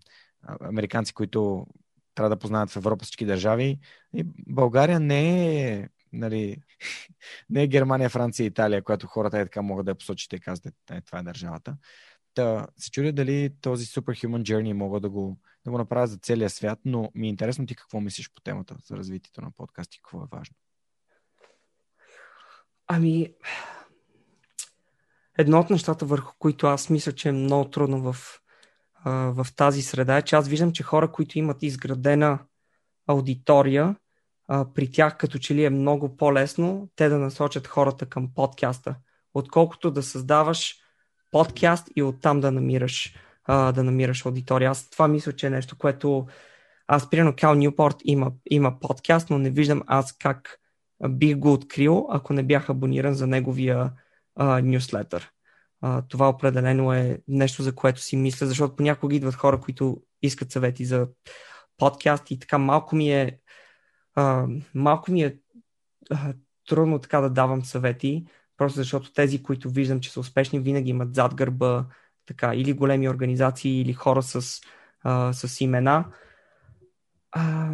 американци, 0.60 1.14
които 1.14 1.66
трябва 2.14 2.30
да 2.30 2.38
познаят 2.38 2.70
в 2.70 2.76
Европа 2.76 3.04
всички 3.04 3.26
държави. 3.26 3.78
И 4.14 4.24
България 4.48 5.00
не 5.00 5.72
е 5.72 5.88
нали, 6.12 6.56
не 7.50 7.62
е 7.62 7.66
Германия, 7.66 8.10
Франция 8.10 8.44
и 8.44 8.46
Италия, 8.46 8.82
която 8.82 9.06
хората 9.06 9.38
е 9.38 9.44
така 9.44 9.62
могат 9.62 9.86
да 9.86 9.90
я 9.90 9.94
посочите 9.94 10.36
и 10.36 10.40
казват, 10.40 10.74
е, 10.90 11.00
това 11.00 11.18
е 11.18 11.22
държавата. 11.22 11.76
Та, 12.34 12.66
се 12.76 12.90
чудя 12.90 13.12
дали 13.12 13.50
този 13.60 13.86
Superhuman 13.86 14.42
Journey 14.42 14.72
мога 14.72 15.00
да 15.00 15.10
го, 15.10 15.38
да 15.64 15.70
го 15.70 15.78
направя 15.78 16.06
за 16.06 16.18
целия 16.18 16.50
свят, 16.50 16.78
но 16.84 17.10
ми 17.14 17.26
е 17.26 17.30
интересно 17.30 17.66
ти 17.66 17.76
какво 17.76 18.00
мислиш 18.00 18.30
по 18.34 18.40
темата 18.40 18.76
за 18.84 18.96
развитието 18.96 19.40
на 19.40 19.50
подкасти, 19.50 19.98
какво 19.98 20.24
е 20.24 20.28
важно. 20.30 20.56
Ами, 22.88 23.34
едно 25.38 25.60
от 25.60 25.70
нещата, 25.70 26.06
върху 26.06 26.34
които 26.38 26.66
аз 26.66 26.90
мисля, 26.90 27.12
че 27.12 27.28
е 27.28 27.32
много 27.32 27.70
трудно 27.70 28.12
в, 28.12 28.16
в 29.06 29.46
тази 29.56 29.82
среда 29.82 30.16
е, 30.16 30.22
че 30.22 30.36
аз 30.36 30.48
виждам, 30.48 30.72
че 30.72 30.82
хора, 30.82 31.12
които 31.12 31.38
имат 31.38 31.62
изградена 31.62 32.38
аудитория, 33.06 33.96
при 34.48 34.90
тях 34.90 35.16
като 35.16 35.38
че 35.38 35.54
ли 35.54 35.64
е 35.64 35.70
много 35.70 36.16
по-лесно 36.16 36.88
те 36.96 37.08
да 37.08 37.18
насочат 37.18 37.66
хората 37.66 38.06
към 38.06 38.34
подкаста, 38.34 38.96
отколкото 39.34 39.90
да 39.90 40.02
създаваш 40.02 40.74
подкаст 41.30 41.88
и 41.96 42.02
оттам 42.02 42.40
да 42.40 42.52
намираш, 42.52 43.14
да 43.48 43.84
намираш 43.84 44.26
аудитория. 44.26 44.70
Аз 44.70 44.90
това 44.90 45.08
мисля, 45.08 45.32
че 45.32 45.46
е 45.46 45.50
нещо, 45.50 45.78
което 45.78 46.26
аз, 46.86 47.10
примерно, 47.10 47.34
Кал 47.36 47.54
Ньюпорт 47.54 47.96
има, 48.04 48.32
има 48.50 48.80
подкаст, 48.80 49.30
но 49.30 49.38
не 49.38 49.50
виждам 49.50 49.82
аз 49.86 50.16
как 50.18 50.58
бих 51.08 51.36
го 51.36 51.52
открил, 51.52 52.06
ако 52.10 52.32
не 52.32 52.42
бях 52.42 52.70
абониран 52.70 53.14
за 53.14 53.26
неговия 53.26 53.92
нюслетър. 54.62 55.30
Това 56.08 56.28
определено 56.28 56.92
е 56.92 57.20
нещо, 57.28 57.62
за 57.62 57.74
което 57.74 58.00
си 58.00 58.16
мисля, 58.16 58.46
защото 58.46 58.76
понякога 58.76 59.14
идват 59.14 59.34
хора, 59.34 59.60
които 59.60 60.02
искат 60.22 60.52
съвети 60.52 60.84
за 60.84 61.08
подкаст 61.76 62.30
и 62.30 62.38
така 62.38 62.58
малко 62.58 62.96
ми 62.96 63.12
е 63.12 63.38
а, 64.14 64.46
малко 64.74 65.12
ми 65.12 65.22
е 65.22 65.36
а, 66.10 66.34
трудно 66.68 66.98
така 66.98 67.20
да 67.20 67.30
давам 67.30 67.64
съвети, 67.64 68.26
Просто 68.58 68.76
защото 68.76 69.12
тези, 69.12 69.42
които 69.42 69.70
виждам, 69.70 70.00
че 70.00 70.12
са 70.12 70.20
успешни, 70.20 70.60
винаги 70.60 70.90
имат 70.90 71.14
зад 71.14 71.34
гърба 71.34 71.86
така, 72.26 72.54
или 72.54 72.72
големи 72.72 73.08
организации, 73.08 73.80
или 73.80 73.92
хора 73.92 74.22
с, 74.22 74.60
а, 75.02 75.32
с 75.32 75.60
имена. 75.60 76.04
А... 77.32 77.72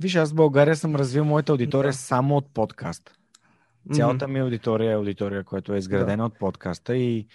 Виж, 0.00 0.14
аз 0.14 0.32
в 0.32 0.34
България 0.34 0.76
съм 0.76 0.96
развил 0.96 1.24
моята 1.24 1.52
аудитория 1.52 1.90
да. 1.90 1.96
само 1.96 2.36
от 2.36 2.46
подкаст. 2.54 3.18
Цялата 3.92 4.28
ми 4.28 4.38
аудитория 4.38 4.90
е 4.90 4.94
аудитория, 4.94 5.44
която 5.44 5.74
е 5.74 5.78
изградена 5.78 6.16
да. 6.16 6.24
от 6.24 6.38
подкаста 6.38 6.96
и 6.96 7.26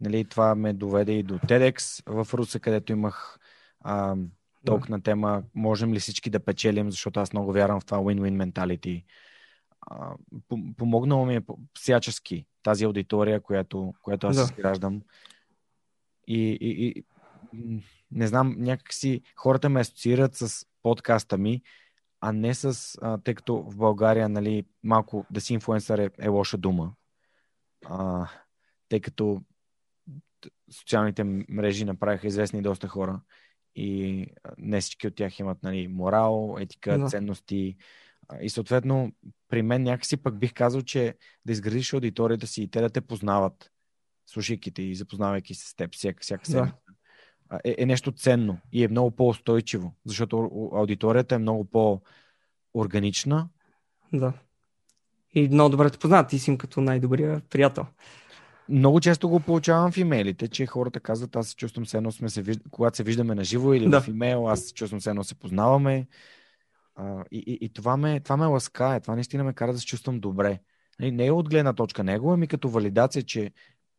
нали, 0.00 0.24
това 0.24 0.54
ме 0.54 0.72
доведе 0.72 1.12
и 1.12 1.22
до 1.22 1.38
TEDx 1.38 2.02
в 2.06 2.34
Руса, 2.34 2.60
където 2.60 2.92
имах 2.92 3.38
а, 3.80 4.16
толк 4.64 4.88
на 4.88 5.02
тема 5.02 5.42
можем 5.54 5.94
ли 5.94 6.00
всички 6.00 6.30
да 6.30 6.40
печелим, 6.40 6.90
защото 6.90 7.20
аз 7.20 7.32
много 7.32 7.52
вярвам 7.52 7.80
в 7.80 7.84
това 7.84 7.98
win-win 7.98 8.30
менталити. 8.30 9.04
Помогнало 10.76 11.26
ми 11.26 11.36
е 11.36 11.42
всячески 11.74 12.46
тази 12.62 12.84
аудитория, 12.84 13.40
която, 13.40 13.94
която 14.02 14.26
аз 14.26 14.36
да. 14.36 14.42
изграждам. 14.42 15.02
И, 16.28 16.58
и, 16.60 16.86
и 16.86 17.04
не 18.10 18.26
знам, 18.26 18.54
някакси 18.58 19.22
хората 19.36 19.68
ме 19.68 19.80
асоциират 19.80 20.34
с 20.34 20.66
подкаста 20.82 21.38
ми 21.38 21.62
а 22.20 22.32
не 22.32 22.54
с, 22.54 22.98
а, 23.02 23.18
тъй 23.18 23.34
като 23.34 23.62
в 23.62 23.76
България, 23.76 24.28
нали, 24.28 24.64
малко 24.82 25.26
да 25.30 25.40
си 25.40 25.54
инфлуенсър 25.54 25.98
е, 25.98 26.10
е 26.18 26.28
лоша 26.28 26.58
дума, 26.58 26.92
а, 27.86 28.28
тъй 28.88 29.00
като 29.00 29.42
социалните 30.70 31.24
мрежи 31.48 31.84
направиха 31.84 32.26
известни 32.26 32.62
доста 32.62 32.88
хора 32.88 33.20
и 33.74 34.26
не 34.58 34.80
всички 34.80 35.06
от 35.06 35.14
тях 35.14 35.38
имат 35.38 35.62
нали, 35.62 35.88
морал, 35.88 36.56
етика, 36.60 36.98
да. 36.98 37.08
ценности. 37.08 37.76
И 38.40 38.50
съответно, 38.50 39.12
при 39.48 39.62
мен 39.62 39.82
някакси 39.82 40.16
пък 40.16 40.38
бих 40.38 40.54
казал, 40.54 40.82
че 40.82 41.14
да 41.44 41.52
изградиш 41.52 41.92
аудиторията 41.92 42.46
си 42.46 42.62
и 42.62 42.70
те 42.70 42.80
да 42.80 42.90
те 42.90 43.00
познават, 43.00 43.70
слушайки 44.26 44.74
те 44.74 44.82
и 44.82 44.94
запознавайки 44.94 45.54
се 45.54 45.68
с 45.68 45.74
теб 45.74 45.94
всяка, 45.94 46.22
всяка 46.22 46.46
седмица, 46.46 46.76
да. 46.85 46.85
Е, 47.64 47.74
е 47.78 47.86
нещо 47.86 48.12
ценно 48.12 48.58
и 48.72 48.84
е 48.84 48.88
много 48.88 49.10
по-устойчиво, 49.10 49.94
защото 50.04 50.50
аудиторията 50.74 51.34
е 51.34 51.38
много 51.38 51.64
по-органична. 51.64 53.48
Да. 54.12 54.32
И 55.34 55.48
много 55.48 55.70
добре 55.70 55.90
те 55.90 55.98
познават. 55.98 56.28
Ти 56.28 56.38
си 56.38 56.50
им 56.50 56.58
като 56.58 56.80
най-добрия 56.80 57.40
приятел. 57.50 57.86
Много 58.68 59.00
често 59.00 59.28
го 59.28 59.40
получавам 59.40 59.92
в 59.92 59.96
имейлите, 59.96 60.48
че 60.48 60.66
хората 60.66 61.00
казват, 61.00 61.36
аз 61.36 61.48
се 61.48 61.56
чувствам 61.56 61.86
се 61.86 61.96
едно 61.96 62.12
сме 62.12 62.28
се 62.28 62.42
вижда, 62.42 62.64
когато 62.70 62.96
се 62.96 63.02
виждаме 63.02 63.34
на 63.34 63.44
живо 63.44 63.74
или 63.74 63.88
да. 63.88 64.00
в 64.00 64.08
имейл, 64.08 64.48
аз 64.48 64.60
се 64.60 64.74
чувствам 64.74 65.00
се 65.00 65.10
едно 65.10 65.24
се 65.24 65.34
познаваме. 65.34 66.06
А, 66.94 67.24
и, 67.30 67.38
и, 67.46 67.58
и 67.60 67.68
това, 67.68 67.96
ме, 67.96 68.20
това 68.20 68.36
ме 68.36 68.46
ласкае, 68.46 69.00
това 69.00 69.14
наистина 69.14 69.44
ме 69.44 69.52
кара 69.52 69.72
да 69.72 69.78
се 69.78 69.86
чувствам 69.86 70.20
добре. 70.20 70.58
Не, 71.00 71.10
не 71.10 71.26
е 71.26 71.32
от 71.32 71.48
гледна 71.48 71.72
точка 71.72 72.04
него, 72.04 72.32
ами 72.32 72.46
като 72.46 72.68
валидация, 72.68 73.22
че 73.22 73.50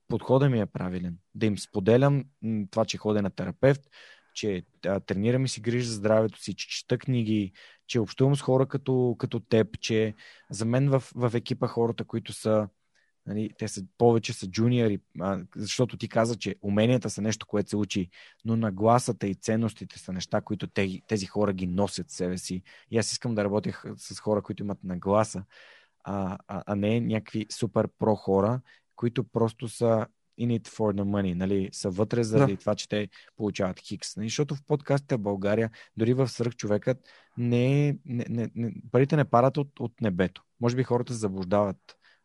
подходът 0.07 0.51
ми 0.51 0.59
е 0.59 0.65
правилен. 0.65 1.17
Да 1.35 1.45
им 1.45 1.57
споделям 1.57 2.23
това, 2.71 2.85
че 2.85 2.97
ходя 2.97 3.21
на 3.21 3.29
терапевт, 3.29 3.81
че 4.33 4.63
а, 4.85 4.99
тренирам 4.99 5.45
и 5.45 5.49
си 5.49 5.61
грижа 5.61 5.89
за 5.89 5.95
здравето 5.95 6.41
си, 6.41 6.55
че 6.55 6.69
чета 6.69 6.97
книги, 6.97 7.51
че 7.87 7.99
общувам 7.99 8.35
с 8.35 8.41
хора 8.41 8.65
като, 8.65 9.15
като 9.19 9.39
теб, 9.39 9.79
че 9.79 10.15
за 10.49 10.65
мен 10.65 10.89
в, 10.89 11.03
в 11.15 11.31
екипа 11.35 11.67
хората, 11.67 12.03
които 12.03 12.33
са 12.33 12.67
Нали, 13.27 13.49
те 13.57 13.67
са, 13.67 13.81
повече 13.97 14.33
са 14.33 14.47
джуниори, 14.47 14.99
а, 15.19 15.39
защото 15.55 15.97
ти 15.97 16.09
каза, 16.09 16.35
че 16.35 16.55
уменията 16.61 17.09
са 17.09 17.21
нещо, 17.21 17.45
което 17.45 17.69
се 17.69 17.77
учи, 17.77 18.09
но 18.45 18.55
нагласата 18.55 19.27
и 19.27 19.35
ценностите 19.35 19.99
са 19.99 20.13
неща, 20.13 20.41
които 20.41 20.67
те, 20.67 21.01
тези 21.07 21.25
хора 21.25 21.53
ги 21.53 21.67
носят 21.67 22.09
себе 22.09 22.37
си. 22.37 22.61
И 22.91 22.97
аз 22.97 23.11
искам 23.11 23.35
да 23.35 23.43
работя 23.43 23.81
с 23.97 24.19
хора, 24.19 24.41
които 24.41 24.63
имат 24.63 24.83
нагласа, 24.83 25.43
а, 26.03 26.37
а, 26.47 26.63
а 26.65 26.75
не 26.75 26.99
някакви 26.99 27.45
супер 27.51 27.87
про 27.99 28.15
хора, 28.15 28.61
които 28.97 29.23
просто 29.23 29.69
са 29.69 30.07
in 30.39 30.59
it 30.59 30.67
for 30.67 30.93
the 30.93 31.03
money, 31.03 31.33
нали, 31.33 31.69
са 31.71 31.89
вътре 31.89 32.23
заради 32.23 32.53
да. 32.53 32.59
това, 32.59 32.75
че 32.75 32.89
те 32.89 33.09
получават 33.37 33.79
хикс. 33.79 34.15
Нали, 34.15 34.27
защото 34.27 34.55
в 34.55 34.63
подкастите 34.67 35.15
в 35.15 35.19
България, 35.19 35.71
дори 35.97 36.13
в 36.13 36.27
Сръх 36.27 36.55
човекът, 36.55 36.97
не, 37.37 37.97
не, 38.05 38.25
не, 38.29 38.51
не, 38.55 38.73
парите 38.91 39.15
не 39.15 39.25
парат 39.25 39.57
от, 39.57 39.79
от 39.79 40.01
небето. 40.01 40.43
Може 40.61 40.75
би 40.75 40.83
хората 40.83 41.13
се 41.13 41.19
заблуждават 41.19 41.77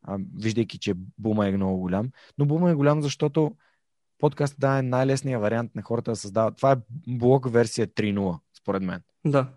а, 0.03 0.19
виждайки, 0.37 0.79
че 0.79 0.95
бума 1.19 1.49
е 1.49 1.53
много 1.53 1.79
голям. 1.79 2.11
Но 2.39 2.47
бума 2.47 2.71
е 2.71 2.75
голям, 2.75 3.03
защото 3.03 3.57
подкаст 4.19 4.55
да 4.59 4.79
е 4.79 4.83
най-лесният 4.83 5.43
вариант 5.43 5.75
на 5.75 5.83
хората 5.83 6.11
да 6.11 6.17
създават. 6.17 6.57
Това 6.57 6.73
е 6.73 6.77
блок 7.09 7.53
версия 7.53 7.87
3.0, 7.87 8.39
според 8.59 8.83
мен. 8.83 9.03
Да. 9.25 9.49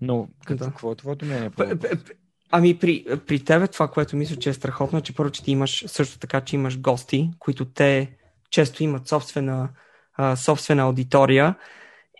Но 0.00 0.28
какво, 0.46 0.64
да. 0.64 0.70
какво 0.70 0.92
е 0.92 0.96
твоето 0.96 1.24
мнение? 1.24 1.50
По 1.50 1.62
ами 2.50 2.78
при, 2.78 3.04
при 3.26 3.44
тебе 3.44 3.66
това, 3.66 3.88
което 3.88 4.16
мисля, 4.16 4.36
че 4.36 4.50
е 4.50 4.54
страхотно, 4.54 5.00
че 5.00 5.14
първо, 5.14 5.30
че 5.30 5.44
ти 5.44 5.50
имаш 5.50 5.84
също 5.86 6.18
така, 6.18 6.40
че 6.40 6.56
имаш 6.56 6.80
гости, 6.80 7.30
които 7.38 7.64
те 7.64 8.16
често 8.50 8.82
имат 8.82 9.08
собствена, 9.08 9.68
а, 10.14 10.36
собствена 10.36 10.82
аудитория 10.82 11.54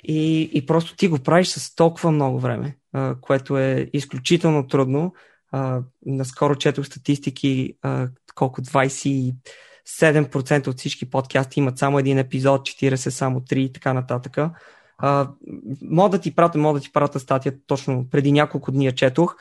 и, 0.05 0.51
и 0.53 0.67
просто 0.67 0.97
ти 0.97 1.09
го 1.09 1.19
правиш 1.19 1.49
с 1.49 1.75
толкова 1.75 2.11
много 2.11 2.41
време, 2.41 2.77
а, 2.93 3.15
което 3.21 3.59
е 3.59 3.91
изключително 3.93 4.67
трудно 4.67 5.15
а, 5.53 5.81
наскоро 6.07 6.57
четох 6.57 6.87
статистики, 6.87 7.75
а, 7.83 8.09
колко 8.35 8.63
27% 8.63 10.69
от 10.69 10.79
всички 10.79 11.11
подкасти 11.11 11.61
имат 11.61 11.79
само 11.79 11.99
един 11.99 12.19
епизод, 12.19 12.61
40 12.61 13.09
само 13.09 13.41
3 13.41 13.55
и 13.55 13.73
така 13.73 13.93
нататък. 13.93 14.39
Мога 15.83 16.11
да 16.11 16.19
ти 16.19 16.35
пратя, 16.35 16.59
мога 16.59 16.79
да 16.79 16.83
ти 16.83 16.93
пратя 16.93 17.21
статия 17.21 17.55
точно 17.67 18.07
преди 18.11 18.33
няколко 18.33 18.73
дни 18.73 18.87
я 18.87 18.95
четох, 18.95 19.37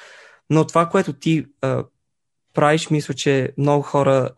но 0.49 0.67
това, 0.67 0.89
което 0.89 1.13
ти 1.13 1.45
а, 1.61 1.83
правиш, 2.53 2.89
мисля, 2.89 3.13
че 3.13 3.53
много 3.57 3.83
хора 3.83 4.29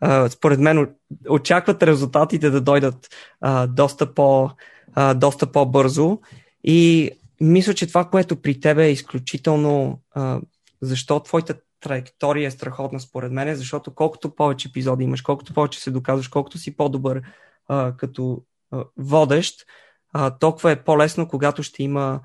а, 0.00 0.28
според 0.28 0.60
мен 0.60 0.94
очакват 1.28 1.82
резултатите 1.82 2.50
да 2.50 2.60
дойдат 2.60 3.08
а, 3.40 3.66
доста, 3.66 4.14
по, 4.14 4.50
а, 4.94 5.14
доста 5.14 5.52
по-бързо. 5.52 6.18
И 6.64 7.10
мисля, 7.40 7.74
че 7.74 7.86
това, 7.86 8.04
което 8.04 8.42
при 8.42 8.60
тебе 8.60 8.86
е 8.86 8.92
изключително 8.92 10.00
а, 10.10 10.40
защо 10.80 11.20
твоята 11.20 11.54
траектория 11.80 12.46
е 12.46 12.50
страхотна 12.50 13.00
според 13.00 13.32
мен, 13.32 13.56
защото 13.56 13.94
колкото 13.94 14.34
повече 14.34 14.68
епизоди 14.68 15.04
имаш, 15.04 15.22
колкото 15.22 15.54
повече 15.54 15.80
се 15.80 15.90
доказваш, 15.90 16.28
колкото 16.28 16.58
си 16.58 16.76
по-добър 16.76 17.22
а, 17.68 17.92
като 17.96 18.42
а, 18.70 18.84
водещ, 18.96 19.66
а, 20.12 20.38
толкова 20.38 20.70
е 20.70 20.84
по-лесно, 20.84 21.28
когато 21.28 21.62
ще 21.62 21.82
има 21.82 22.20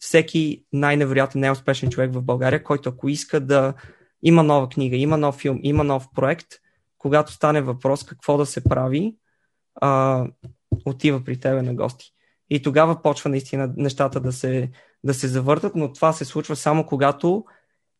всеки 0.00 0.64
най-невероятен, 0.72 1.40
най-успешен 1.40 1.90
човек 1.90 2.12
в 2.12 2.22
България, 2.22 2.62
който 2.62 2.88
ако 2.88 3.08
иска 3.08 3.40
да 3.40 3.74
има 4.22 4.42
нова 4.42 4.68
книга, 4.68 4.96
има 4.96 5.16
нов 5.16 5.36
филм, 5.36 5.60
има 5.62 5.84
нов 5.84 6.06
проект, 6.14 6.46
когато 6.98 7.32
стане 7.32 7.62
въпрос 7.62 8.04
какво 8.04 8.36
да 8.36 8.46
се 8.46 8.64
прави, 8.64 9.16
а, 9.74 10.24
отива 10.84 11.24
при 11.24 11.40
тебе 11.40 11.62
на 11.62 11.74
гости. 11.74 12.12
И 12.50 12.62
тогава 12.62 13.02
почва 13.02 13.30
наистина 13.30 13.74
нещата 13.76 14.20
да 14.20 14.32
се, 14.32 14.70
да 15.04 15.14
се 15.14 15.28
завъртат, 15.28 15.76
но 15.76 15.92
това 15.92 16.12
се 16.12 16.24
случва 16.24 16.56
само 16.56 16.86
когато 16.86 17.44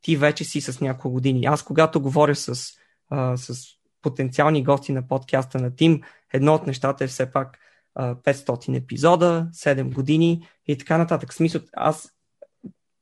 ти 0.02 0.16
вече 0.16 0.44
си 0.44 0.60
с 0.60 0.81
няколко 0.81 1.10
години. 1.10 1.44
Аз 1.44 1.62
когато 1.62 2.01
говоря 2.01 2.35
с, 2.35 2.72
а, 3.10 3.36
с 3.36 3.66
потенциални 4.02 4.64
гости 4.64 4.93
на 4.93 5.09
подкаста 5.09 5.59
на 5.59 5.77
Тим, 5.77 6.01
едно 6.32 6.55
от 6.55 6.66
нещата 6.66 7.05
е 7.05 7.06
все 7.09 7.32
пак 7.32 7.59
500 7.98 8.76
епизода, 8.76 9.48
7 9.52 9.94
години 9.94 10.48
и 10.66 10.78
така 10.78 10.98
нататък. 10.98 11.34
Смисъл, 11.34 11.60
аз 11.72 12.12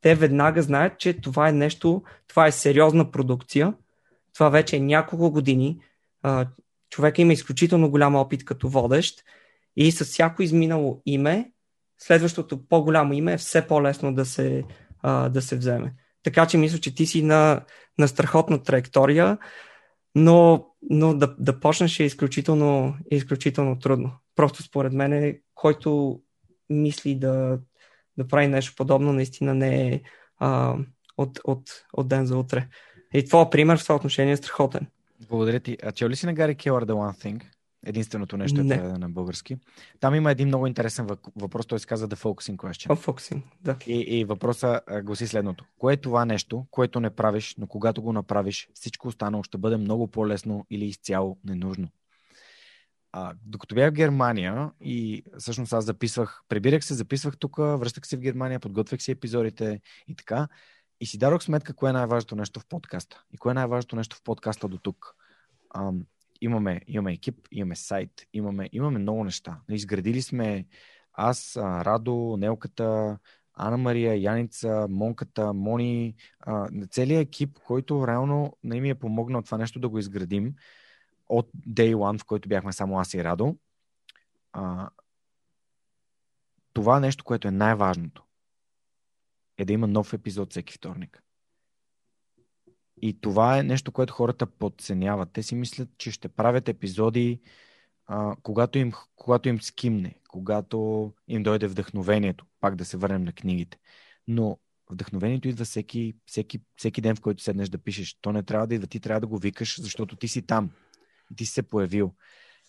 те 0.01 0.15
веднага 0.15 0.62
знаят, 0.62 0.98
че 0.98 1.20
това 1.20 1.48
е 1.48 1.52
нещо, 1.52 2.02
това 2.27 2.47
е 2.47 2.52
сериозна 2.52 3.10
продукция, 3.10 3.74
това 4.35 4.48
вече 4.48 4.77
е 4.77 4.81
няколко 4.81 5.31
години. 5.31 5.81
А, 6.23 6.47
човек 6.90 7.19
има 7.19 7.32
изключително 7.32 7.90
голям 7.90 8.15
опит 8.16 8.44
като 8.44 8.69
водещ 8.69 9.24
и 9.77 9.93
с 9.93 10.05
всяко 10.05 10.43
изминало 10.43 11.02
име, 11.06 11.52
следващото 11.98 12.66
по-голямо 12.69 13.12
име 13.12 13.32
е 13.32 13.39
все 13.39 13.66
по-лесно 13.66 14.15
да 14.15 14.24
се, 14.24 14.65
да 15.05 15.43
се 15.43 15.56
вземе. 15.56 15.94
Така 16.23 16.47
че 16.47 16.59
мисля, 16.59 16.78
че 16.78 16.94
ти 16.94 17.06
си 17.06 17.23
на, 17.23 17.65
на 17.98 18.09
страхотна 18.09 18.62
траектория, 18.62 19.39
но, 20.15 20.66
но 20.90 21.15
да, 21.15 21.35
да 21.39 21.60
почнеш 21.60 22.01
е 22.01 22.05
изключително, 22.05 22.94
изключително 23.10 23.78
трудно. 23.78 24.12
Просто 24.39 24.62
според 24.62 24.93
мен, 24.93 25.12
е, 25.12 25.39
който 25.55 26.20
мисли 26.70 27.15
да, 27.15 27.59
да 28.19 28.28
прави 28.28 28.47
нещо 28.47 28.74
подобно, 28.77 29.12
наистина 29.12 29.55
не 29.55 29.89
е 29.89 30.02
а, 30.39 30.77
от, 31.16 31.40
от, 31.44 31.70
от 31.93 32.09
ден 32.09 32.27
за 32.27 32.39
утре. 32.39 32.69
И 33.15 33.24
твой 33.24 33.51
пример 33.51 33.78
в 33.78 33.82
това 33.82 33.94
отношение 33.94 34.32
е 34.32 34.36
страхотен. 34.36 34.86
Благодаря 35.28 35.60
ти. 35.60 35.78
А 35.82 35.93
чел 35.93 36.09
ли 36.09 36.16
си 36.16 36.27
на 36.27 36.35
Гари 36.35 36.55
Келър 36.55 36.86
The 36.86 36.93
One 36.93 37.24
Thing? 37.24 37.43
Единственото 37.86 38.36
нещо 38.36 38.60
е 38.60 38.69
преведено 38.69 38.98
на 38.98 39.09
български. 39.09 39.56
Там 40.01 40.15
има 40.15 40.31
един 40.31 40.48
много 40.48 40.66
интересен 40.66 41.09
въпрос, 41.36 41.66
той 41.66 41.78
се 41.78 41.86
казва 41.86 42.09
The 42.09 42.16
Focusing 42.16 42.56
Question. 42.56 42.86
Oh, 42.86 43.06
focusing, 43.06 43.43
да. 43.60 43.77
И, 43.86 44.01
и 44.01 44.24
въпроса 44.24 44.81
гласи 45.02 45.27
следното. 45.27 45.65
Кое 45.78 45.94
е 45.94 45.97
това 45.97 46.24
нещо, 46.24 46.66
което 46.70 47.01
не 47.01 47.10
правиш, 47.10 47.55
но 47.59 47.66
когато 47.66 48.02
го 48.02 48.12
направиш, 48.12 48.69
всичко 48.74 49.09
останало 49.09 49.43
ще 49.43 49.59
бъде 49.59 49.77
много 49.77 50.09
по-лесно 50.09 50.66
или 50.70 50.85
изцяло 50.85 51.39
ненужно? 51.44 51.89
А, 53.13 53.35
докато 53.45 53.75
бях 53.75 53.91
в 53.91 53.95
Германия 53.95 54.71
и 54.81 55.23
всъщност 55.39 55.73
аз 55.73 55.85
записвах, 55.85 56.43
прибирах 56.49 56.85
се, 56.85 56.95
записвах 56.95 57.37
тук, 57.39 57.57
връщах 57.57 58.07
се 58.07 58.17
в 58.17 58.21
Германия, 58.21 58.61
подготвях 58.61 59.03
си 59.03 59.11
епизодите 59.11 59.81
и 60.09 60.15
така. 60.15 60.49
И 61.01 61.07
си 61.07 61.19
дадох 61.19 61.43
сметка 61.43 61.75
кое 61.75 61.91
е 61.91 61.93
най-важното 61.93 62.37
нещо 62.37 62.61
в 62.61 62.67
подкаста. 62.67 63.25
И 63.33 63.39
кое 63.39 63.51
е 63.51 63.55
най-важното 63.55 63.97
нещо 63.97 64.17
в 64.17 64.23
подкаста 64.23 64.69
до 64.69 64.79
тук 64.79 65.15
имаме, 66.41 66.81
имаме 66.87 67.13
екип, 67.13 67.49
имаме 67.53 67.77
сайт, 67.77 68.11
имаме, 68.33 68.69
имаме 68.73 68.99
много 68.99 69.25
неща. 69.25 69.61
Изградили 69.71 70.23
сме 70.23 70.67
аз, 71.13 71.57
Радо, 71.57 72.37
Нелката, 72.39 73.19
Ана 73.55 73.77
Мария, 73.77 74.23
Яница, 74.23 74.87
Монката, 74.91 75.53
Мони, 75.53 76.15
целият 76.91 77.27
екип, 77.27 77.59
който 77.65 78.07
реално 78.07 78.57
не 78.65 78.81
ми 78.81 78.91
е 78.91 78.95
помогнал 78.95 79.43
това 79.43 79.59
нещо 79.59 79.81
да 79.81 79.89
го 79.89 79.99
изградим 79.99 80.55
от 81.29 81.51
Day 81.69 81.95
One, 81.95 82.19
в 82.19 82.25
който 82.25 82.49
бяхме 82.49 82.73
само 82.73 82.99
аз 82.99 83.15
и 83.15 83.25
Радо. 83.25 83.57
А, 84.53 84.91
това 86.73 87.01
нещо, 87.01 87.25
което 87.25 87.49
е 87.49 87.51
най-важното, 87.51 88.25
е 89.59 89.65
да 89.65 89.73
има 89.73 89.87
нов 89.87 90.13
епизод 90.13 90.51
всеки 90.51 90.75
вторник. 90.75 91.23
И 93.03 93.21
това 93.21 93.59
е 93.59 93.63
нещо, 93.63 93.93
което 93.93 94.13
хората 94.13 94.47
подценяват. 94.47 95.33
Те 95.33 95.43
си 95.43 95.55
мислят, 95.55 95.89
че 95.99 96.11
ще 96.11 96.29
правят 96.29 96.69
епизоди, 96.69 97.41
а, 98.07 98.37
когато, 98.43 98.79
им, 98.79 98.93
когато 99.17 99.49
им 99.49 99.61
скимне, 99.63 100.15
когато 100.29 101.13
им 101.29 101.43
дойде 101.43 101.67
вдъхновението, 101.67 102.47
пак 102.61 102.77
да 102.77 102.85
се 102.85 102.97
върнем 102.97 103.25
на 103.25 103.33
книгите. 103.33 103.79
Но 104.29 104.59
вдъхновението 104.91 105.49
идва 105.49 105.65
всеки, 105.65 106.17
всеки, 106.27 106.61
всеки 106.77 107.01
ден, 107.01 107.17
в 107.17 107.21
който 107.21 107.43
седнеш 107.43 107.69
да 107.69 107.79
пишеш. 107.79 108.15
То 108.21 108.33
не 108.33 108.43
трябва 108.43 108.67
да 108.67 108.75
идва, 108.75 108.87
ти 108.87 109.01
трябва 109.01 109.21
да 109.21 109.27
го 109.27 109.39
викаш, 109.39 109.81
защото 109.81 110.17
ти 110.17 110.29
си 110.29 110.43
там. 110.43 110.71
Ти 111.37 111.47
се 111.47 111.63
появил. 111.63 112.15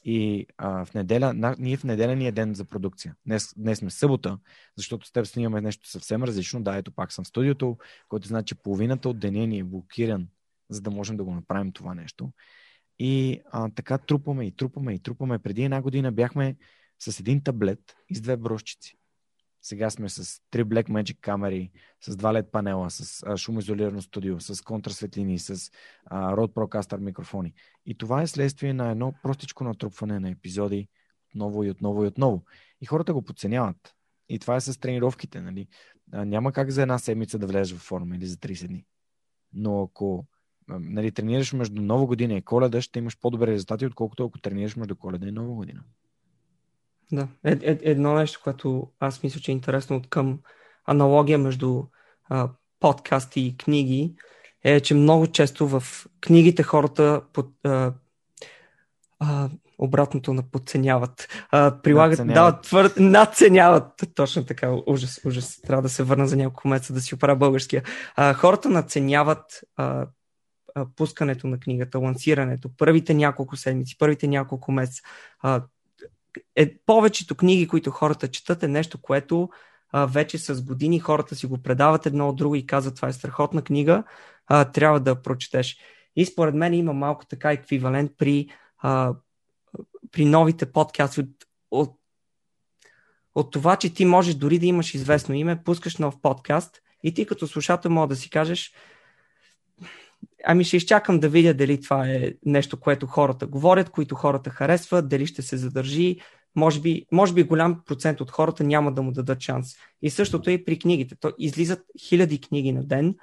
И 0.03 0.45
а, 0.57 0.85
в 0.85 0.93
неделя, 0.93 1.33
на, 1.33 1.55
ние 1.59 1.77
в 1.77 1.83
неделя 1.83 2.15
ни 2.15 2.27
е 2.27 2.31
ден 2.31 2.53
за 2.53 2.65
продукция. 2.65 3.15
Днес, 3.25 3.53
днес 3.57 3.77
сме 3.77 3.89
събота, 3.89 4.39
защото 4.77 5.07
с 5.07 5.11
теб 5.11 5.25
снимаме 5.25 5.61
нещо 5.61 5.89
съвсем 5.89 6.23
различно. 6.23 6.63
Да, 6.63 6.75
ето 6.75 6.91
пак 6.91 7.13
съм 7.13 7.25
в 7.25 7.27
студиото, 7.27 7.77
което 8.07 8.27
значи, 8.27 8.45
че 8.45 8.61
половината 8.61 9.09
от 9.09 9.19
деня 9.19 9.47
ни 9.47 9.59
е 9.59 9.63
блокиран, 9.63 10.27
за 10.69 10.81
да 10.81 10.91
можем 10.91 11.17
да 11.17 11.23
го 11.23 11.33
направим 11.33 11.71
това 11.71 11.95
нещо. 11.95 12.31
И 12.99 13.41
а, 13.51 13.69
така 13.75 13.97
трупаме 13.97 14.45
и 14.45 14.51
трупаме 14.51 14.93
и 14.93 14.99
трупаме. 14.99 15.39
Преди 15.39 15.63
една 15.63 15.81
година 15.81 16.11
бяхме 16.11 16.55
с 16.99 17.19
един 17.19 17.43
таблет 17.43 17.95
и 18.09 18.15
с 18.15 18.21
две 18.21 18.37
брошчици. 18.37 18.98
Сега 19.61 19.89
сме 19.89 20.09
с 20.09 20.41
три 20.51 20.63
Black 20.63 20.89
Magic 20.89 21.19
камери, 21.19 21.71
с 22.01 22.15
два 22.15 22.33
LED 22.33 22.51
панела, 22.51 22.89
с 22.89 23.23
а, 23.27 23.37
шумоизолирано 23.37 24.01
студио, 24.01 24.39
с 24.39 24.63
контрасветлини, 24.63 25.39
с 25.39 25.71
а, 26.05 26.35
Rode 26.35 26.53
Procaster 26.53 26.97
микрофони. 26.97 27.53
И 27.85 27.97
това 27.97 28.21
е 28.21 28.27
следствие 28.27 28.73
на 28.73 28.91
едно 28.91 29.13
простичко 29.23 29.63
натрупване 29.63 30.19
на 30.19 30.29
епизоди 30.29 30.87
отново 31.29 31.63
и 31.63 31.69
отново 31.69 32.03
и 32.03 32.07
отново. 32.07 32.43
И 32.81 32.85
хората 32.85 33.13
го 33.13 33.21
подценяват. 33.21 33.95
И 34.29 34.39
това 34.39 34.55
е 34.55 34.61
с 34.61 34.79
тренировките. 34.79 35.41
Нали? 35.41 35.67
А, 36.11 36.25
няма 36.25 36.51
как 36.51 36.69
за 36.69 36.81
една 36.81 36.99
седмица 36.99 37.39
да 37.39 37.47
влезеш 37.47 37.77
в 37.77 37.81
форма 37.81 38.15
или 38.15 38.25
за 38.25 38.35
30 38.35 38.67
дни. 38.67 38.85
Но 39.53 39.83
ако 39.83 40.27
нали, 40.69 41.11
тренираш 41.11 41.53
между 41.53 41.81
Нова 41.81 42.05
година 42.05 42.33
и 42.33 42.41
Коледа, 42.41 42.81
ще 42.81 42.99
имаш 42.99 43.19
по-добри 43.19 43.51
резултати, 43.51 43.85
отколкото 43.85 44.25
ако 44.25 44.39
тренираш 44.39 44.75
между 44.75 44.95
Коледа 44.95 45.27
и 45.27 45.31
Нова 45.31 45.53
година. 45.53 45.83
Да, 47.11 47.27
е, 47.45 47.51
е, 47.51 47.77
едно 47.81 48.13
нещо, 48.13 48.39
което 48.43 48.91
аз 48.99 49.23
мисля, 49.23 49.39
че 49.39 49.51
е 49.51 49.53
интересно 49.53 49.95
от 49.95 50.09
към 50.09 50.39
аналогия 50.85 51.37
между 51.37 51.83
а, 52.29 52.49
подкасти 52.79 53.41
и 53.41 53.57
книги, 53.57 54.15
е, 54.63 54.79
че 54.79 54.93
много 54.93 55.27
често 55.27 55.67
в 55.67 55.83
книгите 56.21 56.63
хората 56.63 57.21
под, 57.33 57.47
а, 57.63 57.93
а, 59.19 59.49
обратното 59.77 60.33
на 60.33 60.43
подценяват. 60.43 61.45
А, 61.51 61.81
прилагат, 61.81 62.19
надценяват. 62.19 62.55
да, 62.55 62.61
твърд, 62.61 62.93
надценяват. 62.99 64.03
Точно 64.15 64.45
така, 64.45 64.71
ужас, 64.87 65.21
ужас. 65.25 65.61
Трябва 65.61 65.81
да 65.81 65.89
се 65.89 66.03
върна 66.03 66.27
за 66.27 66.37
няколко 66.37 66.67
месеца 66.67 66.93
да 66.93 67.01
си 67.01 67.15
оправя 67.15 67.35
българския. 67.35 67.83
А, 68.15 68.33
хората 68.33 68.69
надценяват 68.69 69.61
а, 69.75 70.07
а, 70.75 70.85
пускането 70.95 71.47
на 71.47 71.59
книгата, 71.59 71.99
лансирането, 71.99 72.69
първите 72.77 73.13
няколко 73.13 73.57
седмици, 73.57 73.97
първите 73.97 74.27
няколко 74.27 74.71
месеца. 74.71 75.01
А, 75.39 75.61
е, 76.55 76.77
повечето 76.85 77.35
книги, 77.35 77.67
които 77.67 77.91
хората 77.91 78.27
четат, 78.27 78.63
е 78.63 78.67
нещо, 78.67 79.01
което 79.01 79.49
а, 79.91 80.05
вече 80.05 80.37
с 80.37 80.61
години 80.61 80.99
хората 80.99 81.35
си 81.35 81.45
го 81.45 81.57
предават 81.57 82.05
едно 82.05 82.29
от 82.29 82.35
друго 82.35 82.55
и 82.55 82.65
казват, 82.65 82.95
това 82.95 83.07
е 83.07 83.13
страхотна 83.13 83.61
книга, 83.61 84.03
а, 84.47 84.65
трябва 84.65 84.99
да 84.99 85.21
прочетеш. 85.21 85.77
И 86.15 86.25
според 86.25 86.55
мен 86.55 86.73
има 86.73 86.93
малко 86.93 87.25
така 87.25 87.51
еквивалент 87.51 88.11
при, 88.17 88.49
а, 88.77 89.13
при 90.11 90.25
новите 90.25 90.71
подкасти 90.71 91.19
от, 91.19 91.29
от, 91.71 91.95
от 93.35 93.51
това, 93.51 93.75
че 93.75 93.93
ти 93.93 94.05
можеш 94.05 94.35
дори 94.35 94.59
да 94.59 94.65
имаш 94.65 94.93
известно 94.93 95.35
име, 95.35 95.63
пускаш 95.63 95.97
нов 95.97 96.21
подкаст 96.21 96.81
и 97.03 97.13
ти 97.13 97.25
като 97.25 97.47
слушател 97.47 97.91
може 97.91 98.09
да 98.09 98.15
си 98.15 98.29
кажеш, 98.29 98.73
Ами 100.45 100.63
ще 100.63 100.77
изчакам 100.77 101.19
да 101.19 101.29
видя 101.29 101.53
дали 101.53 101.81
това 101.81 102.07
е 102.07 102.33
нещо, 102.45 102.79
което 102.79 103.07
хората 103.07 103.47
говорят, 103.47 103.89
които 103.89 104.15
хората 104.15 104.49
харесват, 104.49 105.09
дали 105.09 105.25
ще 105.27 105.41
се 105.41 105.57
задържи. 105.57 106.19
Може 106.55 106.81
би, 106.81 107.05
може 107.11 107.33
би 107.33 107.43
голям 107.43 107.81
процент 107.85 108.21
от 108.21 108.31
хората 108.31 108.63
няма 108.63 108.91
да 108.91 109.01
му 109.01 109.11
дадат 109.11 109.41
шанс. 109.41 109.75
И 110.01 110.09
същото 110.09 110.49
е 110.49 110.53
и 110.53 110.65
при 110.65 110.79
книгите. 110.79 111.15
То 111.15 111.31
излизат 111.37 111.81
хиляди 111.99 112.41
книги 112.41 112.71
на 112.71 112.83
ден. 112.83 113.15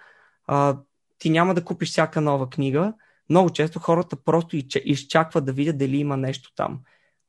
А, 0.46 0.78
ти 1.18 1.30
няма 1.30 1.54
да 1.54 1.64
купиш 1.64 1.90
всяка 1.90 2.20
нова 2.20 2.50
книга. 2.50 2.92
Много 3.30 3.50
често 3.50 3.78
хората 3.78 4.16
просто 4.24 4.56
изчакват 4.84 5.44
да 5.44 5.52
видят 5.52 5.78
дали 5.78 5.96
има 5.96 6.16
нещо 6.16 6.52
там. 6.56 6.80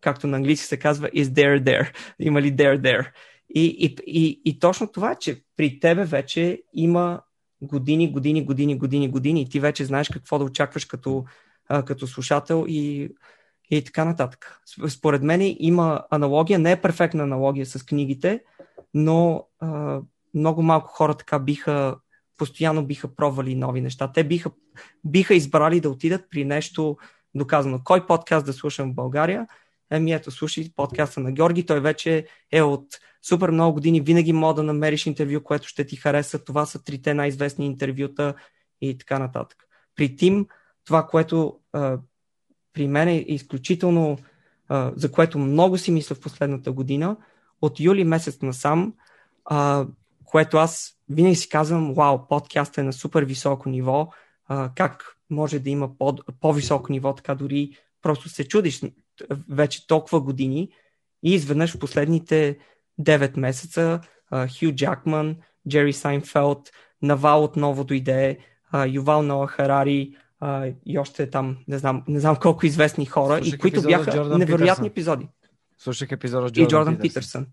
Както 0.01 0.27
на 0.27 0.37
английски 0.37 0.67
се 0.67 0.79
казва 0.79 1.09
is 1.09 1.23
there 1.23 1.63
there. 1.63 1.93
Има 2.19 2.41
ли 2.41 2.55
there 2.55 2.81
there. 2.81 3.11
И, 3.55 3.65
и, 3.65 3.95
и, 4.05 4.41
и 4.45 4.59
точно 4.59 4.91
това, 4.91 5.15
че 5.15 5.41
при 5.57 5.79
тебе 5.79 6.05
вече 6.05 6.61
има 6.73 7.21
години, 7.61 8.11
години, 8.11 8.45
години, 8.45 8.77
години, 8.77 9.09
години 9.09 9.41
и 9.41 9.49
ти 9.49 9.59
вече 9.59 9.85
знаеш 9.85 10.09
какво 10.09 10.39
да 10.39 10.45
очакваш 10.45 10.85
като, 10.85 11.25
като 11.85 12.07
слушател 12.07 12.65
и, 12.67 13.09
и 13.71 13.83
така 13.83 14.05
нататък. 14.05 14.61
Според 14.87 15.23
мен 15.23 15.55
има 15.59 16.03
аналогия, 16.09 16.59
не 16.59 16.71
е 16.71 16.81
перфектна 16.81 17.23
аналогия 17.23 17.65
с 17.65 17.85
книгите, 17.85 18.41
но 18.93 19.47
много 20.33 20.61
малко 20.61 20.87
хора 20.87 21.13
така 21.13 21.39
биха, 21.39 21.95
постоянно 22.37 22.85
биха 22.85 23.15
пробвали 23.15 23.55
нови 23.55 23.81
неща. 23.81 24.11
Те 24.11 24.23
биха, 24.23 24.51
биха 25.05 25.35
избрали 25.35 25.79
да 25.79 25.89
отидат 25.89 26.25
при 26.29 26.45
нещо 26.45 26.97
доказано. 27.35 27.81
Кой 27.83 28.05
подкаст 28.05 28.45
да 28.45 28.53
слушам 28.53 28.91
в 28.91 28.95
България? 28.95 29.47
Еми 29.91 30.11
ето, 30.11 30.31
слушай 30.31 30.69
подкаста 30.75 31.19
на 31.19 31.31
Георги, 31.31 31.65
той 31.65 31.79
вече 31.79 32.27
е 32.51 32.61
от 32.61 32.85
супер 33.27 33.49
много 33.49 33.73
години, 33.73 34.01
винаги 34.01 34.33
мога 34.33 34.53
да 34.53 34.63
намериш 34.63 35.05
интервю, 35.05 35.43
което 35.43 35.67
ще 35.67 35.85
ти 35.85 35.95
хареса. 35.95 36.43
Това 36.43 36.65
са 36.65 36.83
трите 36.83 37.13
най-известни 37.13 37.65
интервюта 37.65 38.33
и 38.81 38.97
така 38.97 39.19
нататък. 39.19 39.57
При 39.95 40.15
Тим, 40.15 40.47
това, 40.85 41.07
което 41.07 41.59
а, 41.73 41.97
при 42.73 42.87
мен 42.87 43.07
е 43.07 43.25
изключително, 43.27 44.17
а, 44.67 44.91
за 44.95 45.11
което 45.11 45.39
много 45.39 45.77
си 45.77 45.91
мисля 45.91 46.15
в 46.15 46.19
последната 46.19 46.71
година, 46.71 47.17
от 47.61 47.79
юли 47.79 48.03
месец 48.03 48.41
насам, 48.41 48.93
а, 49.45 49.87
което 50.25 50.57
аз 50.57 50.97
винаги 51.09 51.35
си 51.35 51.49
казвам, 51.49 51.93
вау, 51.93 52.27
подкастът 52.27 52.77
е 52.77 52.83
на 52.83 52.93
супер 52.93 53.23
високо 53.23 53.69
ниво, 53.69 54.11
а, 54.47 54.71
как 54.75 55.17
може 55.29 55.59
да 55.59 55.69
има 55.69 55.97
по- 55.97 56.17
по-високо 56.41 56.91
ниво, 56.91 57.15
така 57.15 57.35
дори 57.35 57.77
просто 58.01 58.29
се 58.29 58.47
чудиш 58.47 58.81
вече 59.49 59.87
толкова 59.87 60.21
години 60.21 60.69
и 61.23 61.33
изведнъж 61.33 61.75
в 61.75 61.79
последните 61.79 62.57
9 63.01 63.37
месеца 63.39 64.01
Хю 64.31 64.71
Джакман, 64.71 65.35
Джери 65.69 65.93
Сайнфелд, 65.93 66.71
Навал 67.01 67.43
отново 67.43 67.83
дойде, 67.83 68.39
Ювал 68.87 69.23
Ноа 69.23 69.47
Харари 69.47 70.17
и 70.85 70.99
още 70.99 71.29
там, 71.29 71.57
не 71.67 71.77
знам, 71.77 72.03
не 72.07 72.19
знам 72.19 72.35
колко 72.35 72.65
известни 72.65 73.05
хора, 73.05 73.37
Слушах 73.37 73.53
и 73.53 73.57
които 73.57 73.81
бяха 73.81 74.37
невероятни 74.37 74.65
Питърсън. 74.65 74.85
епизоди. 74.85 75.29
Слушах 75.77 76.11
епизода 76.11 76.47
с 76.47 76.51
Джордан, 76.51 76.63
и 76.63 76.67
Джордан 76.69 76.97
Питърсън. 76.97 77.45
Питърсън. 77.45 77.47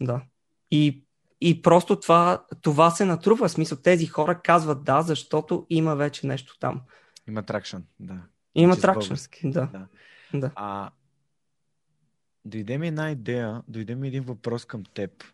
Да. 0.00 0.22
И, 0.70 1.04
и 1.40 1.62
просто 1.62 2.00
това, 2.00 2.44
това 2.62 2.90
се 2.90 3.04
натрупва. 3.04 3.48
В 3.48 3.52
смисъл, 3.52 3.78
тези 3.78 4.06
хора 4.06 4.40
казват 4.40 4.84
да, 4.84 5.02
защото 5.02 5.66
има 5.70 5.96
вече 5.96 6.26
нещо 6.26 6.58
там. 6.60 6.80
Има 7.28 7.42
тракшн, 7.42 7.76
да. 8.00 8.22
Има 8.54 8.76
тракшн, 8.76 9.14
да. 9.44 9.68
да. 9.72 9.86
Да. 10.34 10.52
А, 10.54 10.90
Дойде 12.44 12.78
ми 12.78 12.88
една 12.88 13.10
идея, 13.10 13.62
дойде 13.68 13.94
ми 13.94 14.08
един 14.08 14.22
въпрос 14.22 14.64
към 14.64 14.84
теб. 14.84 15.24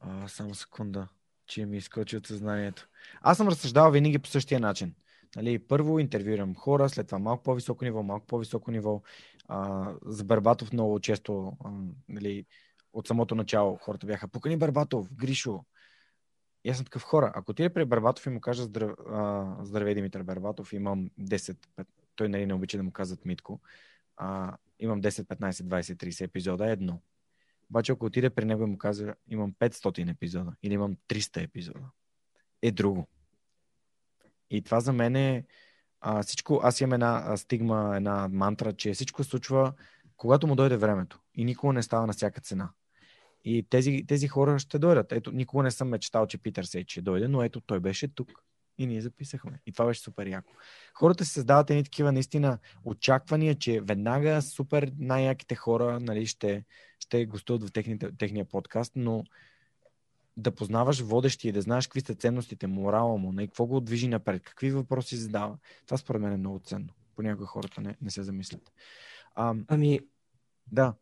А, 0.00 0.28
само 0.28 0.54
секунда, 0.54 1.08
че 1.46 1.66
ми 1.66 1.76
изкочи 1.76 2.16
от 2.16 2.26
съзнанието. 2.26 2.88
Аз 3.20 3.36
съм 3.36 3.48
разсъждавал 3.48 3.90
винаги 3.90 4.18
по 4.18 4.28
същия 4.28 4.60
начин. 4.60 4.94
Нали, 5.36 5.58
първо 5.58 5.98
интервюирам 5.98 6.54
хора, 6.54 6.88
след 6.88 7.06
това 7.06 7.18
малко 7.18 7.42
по-високо 7.42 7.84
ниво, 7.84 8.02
малко 8.02 8.26
по-високо 8.26 8.70
ниво. 8.70 9.02
А, 9.48 9.92
за 10.06 10.24
Барбатов 10.24 10.72
много 10.72 11.00
често, 11.00 11.52
а, 11.64 11.70
нали, 12.08 12.46
от 12.92 13.06
самото 13.06 13.34
начало 13.34 13.76
хората 13.76 14.06
бяха, 14.06 14.28
покани 14.28 14.56
Барбатов, 14.56 15.14
Гришо. 15.14 15.64
И 16.64 16.70
аз 16.70 16.76
съм 16.76 16.84
такъв 16.84 17.02
хора. 17.02 17.32
Ако 17.34 17.52
ти 17.52 17.64
е 17.64 17.70
при 17.70 17.84
Барбатов 17.84 18.26
и 18.26 18.30
му 18.30 18.40
кажа 18.40 18.62
здрав... 18.62 18.90
здравей 19.62 19.94
Димитър 19.94 20.22
Барбатов, 20.22 20.72
имам 20.72 21.10
10, 21.20 21.56
той 22.18 22.28
нали 22.28 22.46
не 22.46 22.54
обича 22.54 22.76
да 22.76 22.82
му 22.82 22.90
казват 22.90 23.24
Митко, 23.24 23.60
а, 24.16 24.56
имам 24.78 25.02
10, 25.02 25.08
15, 25.08 25.50
20, 25.50 25.94
30 25.94 26.24
епизода, 26.24 26.70
едно. 26.70 27.00
Обаче 27.70 27.92
ако 27.92 28.06
отиде 28.06 28.30
при 28.30 28.44
него 28.44 28.62
и 28.62 28.66
му 28.66 28.78
казва, 28.78 29.14
имам 29.28 29.52
500 29.52 30.10
епизода 30.10 30.52
или 30.62 30.74
имам 30.74 30.96
300 31.08 31.44
епизода, 31.44 31.90
е 32.62 32.70
друго. 32.70 33.06
И 34.50 34.62
това 34.62 34.80
за 34.80 34.92
мен 34.92 35.16
е 35.16 35.44
а, 36.00 36.22
всичко, 36.22 36.60
аз 36.62 36.80
имам 36.80 36.92
една 36.92 37.36
стигма, 37.36 37.92
една 37.96 38.28
мантра, 38.28 38.72
че 38.72 38.92
всичко 38.92 39.24
случва 39.24 39.72
когато 40.16 40.46
му 40.46 40.56
дойде 40.56 40.76
времето 40.76 41.20
и 41.34 41.44
никога 41.44 41.72
не 41.72 41.82
става 41.82 42.06
на 42.06 42.12
всяка 42.12 42.40
цена. 42.40 42.70
И 43.44 43.66
тези, 43.70 44.04
тези 44.08 44.28
хора 44.28 44.58
ще 44.58 44.78
дойдат. 44.78 45.12
Ето, 45.12 45.32
никога 45.32 45.62
не 45.62 45.70
съм 45.70 45.88
мечтал, 45.88 46.26
че 46.26 46.38
Питър 46.38 46.64
Сейч 46.64 46.90
ще 46.90 47.02
дойде, 47.02 47.28
но 47.28 47.42
ето 47.42 47.60
той 47.60 47.80
беше 47.80 48.08
тук 48.08 48.32
и 48.78 48.86
ние 48.86 49.00
записахме. 49.00 49.60
И 49.66 49.72
това 49.72 49.86
беше 49.86 50.00
супер 50.00 50.26
яко. 50.26 50.52
Хората 50.94 51.24
се 51.24 51.32
създават 51.32 51.70
едни 51.70 51.84
такива 51.84 52.12
наистина 52.12 52.58
очаквания, 52.84 53.54
че 53.54 53.80
веднага 53.80 54.42
супер 54.42 54.92
най-яките 54.98 55.54
хора 55.54 56.00
нали, 56.00 56.26
ще, 56.26 56.64
ще 56.98 57.26
гостуват 57.26 57.68
в 57.68 57.72
техните, 57.72 58.12
техния 58.18 58.44
подкаст, 58.44 58.92
но 58.96 59.24
да 60.36 60.54
познаваш 60.54 61.00
водещи 61.00 61.48
и 61.48 61.52
да 61.52 61.60
знаеш 61.60 61.86
какви 61.86 62.00
са 62.00 62.14
ценностите, 62.14 62.66
морала 62.66 63.16
му, 63.16 63.26
на 63.26 63.32
нали, 63.32 63.46
какво 63.46 63.66
го 63.66 63.80
движи 63.80 64.08
напред, 64.08 64.42
какви 64.42 64.70
въпроси 64.70 65.16
задава. 65.16 65.58
Това 65.86 65.98
според 65.98 66.22
мен 66.22 66.32
е 66.32 66.36
много 66.36 66.58
ценно. 66.58 66.88
Понякога 67.16 67.46
хората 67.46 67.80
не, 67.80 67.96
не 68.02 68.10
се 68.10 68.22
замислят. 68.22 68.72
А, 69.34 69.54
ами, 69.68 70.00
да. 70.72 70.94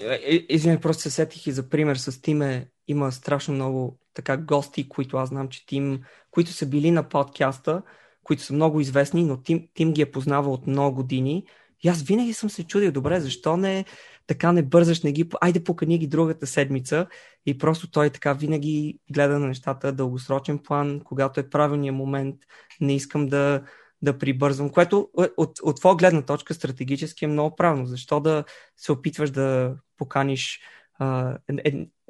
Е, 0.00 0.14
е, 0.14 0.46
извинявай, 0.48 0.80
просто 0.80 1.02
се 1.02 1.10
сетих 1.10 1.46
и 1.46 1.52
за 1.52 1.68
пример 1.68 1.96
с 1.96 2.22
Тиме. 2.22 2.70
Има 2.88 3.12
страшно 3.12 3.54
много 3.54 3.98
така 4.14 4.36
гости, 4.36 4.88
които 4.88 5.16
аз 5.16 5.28
знам, 5.28 5.48
че 5.48 5.66
Тим, 5.66 6.00
които 6.30 6.52
са 6.52 6.66
били 6.66 6.90
на 6.90 7.08
подкаста, 7.08 7.82
които 8.22 8.42
са 8.42 8.52
много 8.52 8.80
известни, 8.80 9.24
но 9.24 9.36
Тим, 9.36 9.68
Тим 9.74 9.92
ги 9.92 10.02
е 10.02 10.10
познавал 10.10 10.52
от 10.52 10.66
много 10.66 10.96
години. 10.96 11.44
И 11.82 11.88
аз 11.88 12.02
винаги 12.02 12.32
съм 12.32 12.50
се 12.50 12.64
чудил, 12.64 12.92
добре, 12.92 13.20
защо 13.20 13.56
не 13.56 13.84
така 14.26 14.52
не 14.52 14.62
бързаш, 14.62 15.02
не 15.02 15.12
ги, 15.12 15.28
айде 15.40 15.64
покани 15.64 15.98
ги 15.98 16.06
другата 16.06 16.46
седмица 16.46 17.06
и 17.46 17.58
просто 17.58 17.90
той 17.90 18.10
така 18.10 18.32
винаги 18.32 18.98
гледа 19.12 19.38
на 19.38 19.46
нещата 19.46 19.92
дългосрочен 19.92 20.58
план, 20.58 21.00
когато 21.04 21.40
е 21.40 21.50
правилният 21.50 21.96
момент, 21.96 22.36
не 22.80 22.94
искам 22.94 23.26
да, 23.26 23.62
да 24.02 24.18
прибързвам, 24.18 24.70
което 24.70 25.10
е, 25.22 25.28
от, 25.36 25.58
от 25.62 25.76
твоя 25.76 25.96
гледна 25.96 26.22
точка 26.22 26.54
стратегически 26.54 27.24
е 27.24 27.28
много 27.28 27.56
правилно. 27.56 27.86
Защо 27.86 28.20
да 28.20 28.44
се 28.76 28.92
опитваш 28.92 29.30
да 29.30 29.76
поканиш 29.96 30.60
а, 30.98 31.38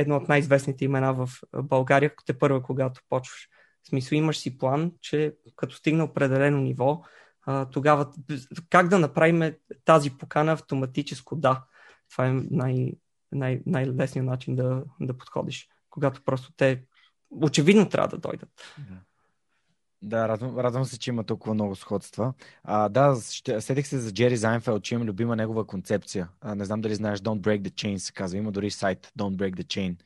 едно 0.03 0.16
от 0.16 0.29
най-известните 0.29 0.85
имена 0.85 1.15
в 1.15 1.29
България, 1.62 2.15
те 2.27 2.39
първа, 2.39 2.62
когато 2.62 3.01
почваш. 3.09 3.49
В 3.85 3.89
смисъл 3.89 4.16
имаш 4.16 4.39
си 4.39 4.59
план, 4.59 4.93
че 5.01 5.35
като 5.57 5.74
стигне 5.74 6.03
определено 6.03 6.59
ниво, 6.59 7.03
тогава 7.73 8.12
как 8.70 8.89
да 8.89 8.99
направим 8.99 9.55
тази 9.85 10.11
покана 10.11 10.53
автоматическо 10.53 11.37
да. 11.37 11.65
Това 12.11 12.27
е 12.27 12.33
най- 12.51 12.93
най- 13.33 13.62
най-лесният 13.66 14.27
начин 14.27 14.57
да, 14.57 14.85
да 15.01 15.19
подходиш, 15.19 15.69
когато 15.91 16.24
просто 16.24 16.53
те 16.57 16.85
очевидно 17.31 17.89
трябва 17.89 18.09
да 18.09 18.19
дойдат. 18.19 18.51
Да. 18.79 18.97
Да, 20.03 20.29
радвам, 20.29 20.59
радвам 20.59 20.85
се, 20.85 20.99
че 20.99 21.11
има 21.11 21.24
толкова 21.24 21.55
много 21.55 21.77
сходства. 21.77 22.35
А, 22.65 22.89
да, 22.89 23.16
седих 23.61 23.87
се 23.87 23.99
за 23.99 24.12
Джери 24.12 24.37
Зайнфелд, 24.37 24.83
че 24.83 24.95
има 24.95 25.05
любима 25.05 25.37
негова 25.37 25.66
концепция. 25.66 26.29
А, 26.41 26.55
не 26.55 26.65
знам 26.65 26.81
дали 26.81 26.95
знаеш 26.95 27.20
Don't 27.20 27.41
Break 27.41 27.61
the 27.62 27.70
Chain, 27.70 27.97
се 27.97 28.12
казва. 28.12 28.39
Има 28.39 28.53
дори 28.53 28.70
сайт 28.70 29.12
Don't 29.19 29.37
Break 29.37 29.57
the 29.57 29.65
Chain. 29.65 29.97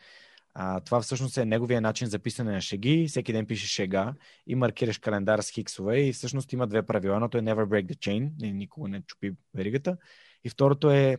А, 0.55 0.81
това 0.81 1.01
всъщност 1.01 1.39
е 1.39 1.45
неговия 1.45 1.81
начин 1.81 2.09
за 2.09 2.19
писане 2.19 2.53
на 2.53 2.61
шеги. 2.61 3.07
Всеки 3.09 3.33
ден 3.33 3.47
пише 3.47 3.67
шега 3.67 4.15
и 4.47 4.55
маркираш 4.55 4.99
календар 4.99 5.39
с 5.39 5.51
хиксове 5.51 6.01
и 6.01 6.13
всъщност 6.13 6.53
има 6.53 6.67
две 6.67 6.83
правила. 6.83 7.15
Едното 7.15 7.39
е 7.39 7.43
Never 7.43 7.65
Break 7.65 7.87
the 7.87 7.97
Chain, 7.97 8.53
никога 8.53 8.89
не 8.89 9.03
чупи 9.03 9.33
веригата. 9.55 9.97
И 10.45 10.49
второто 10.49 10.91
е 10.91 11.17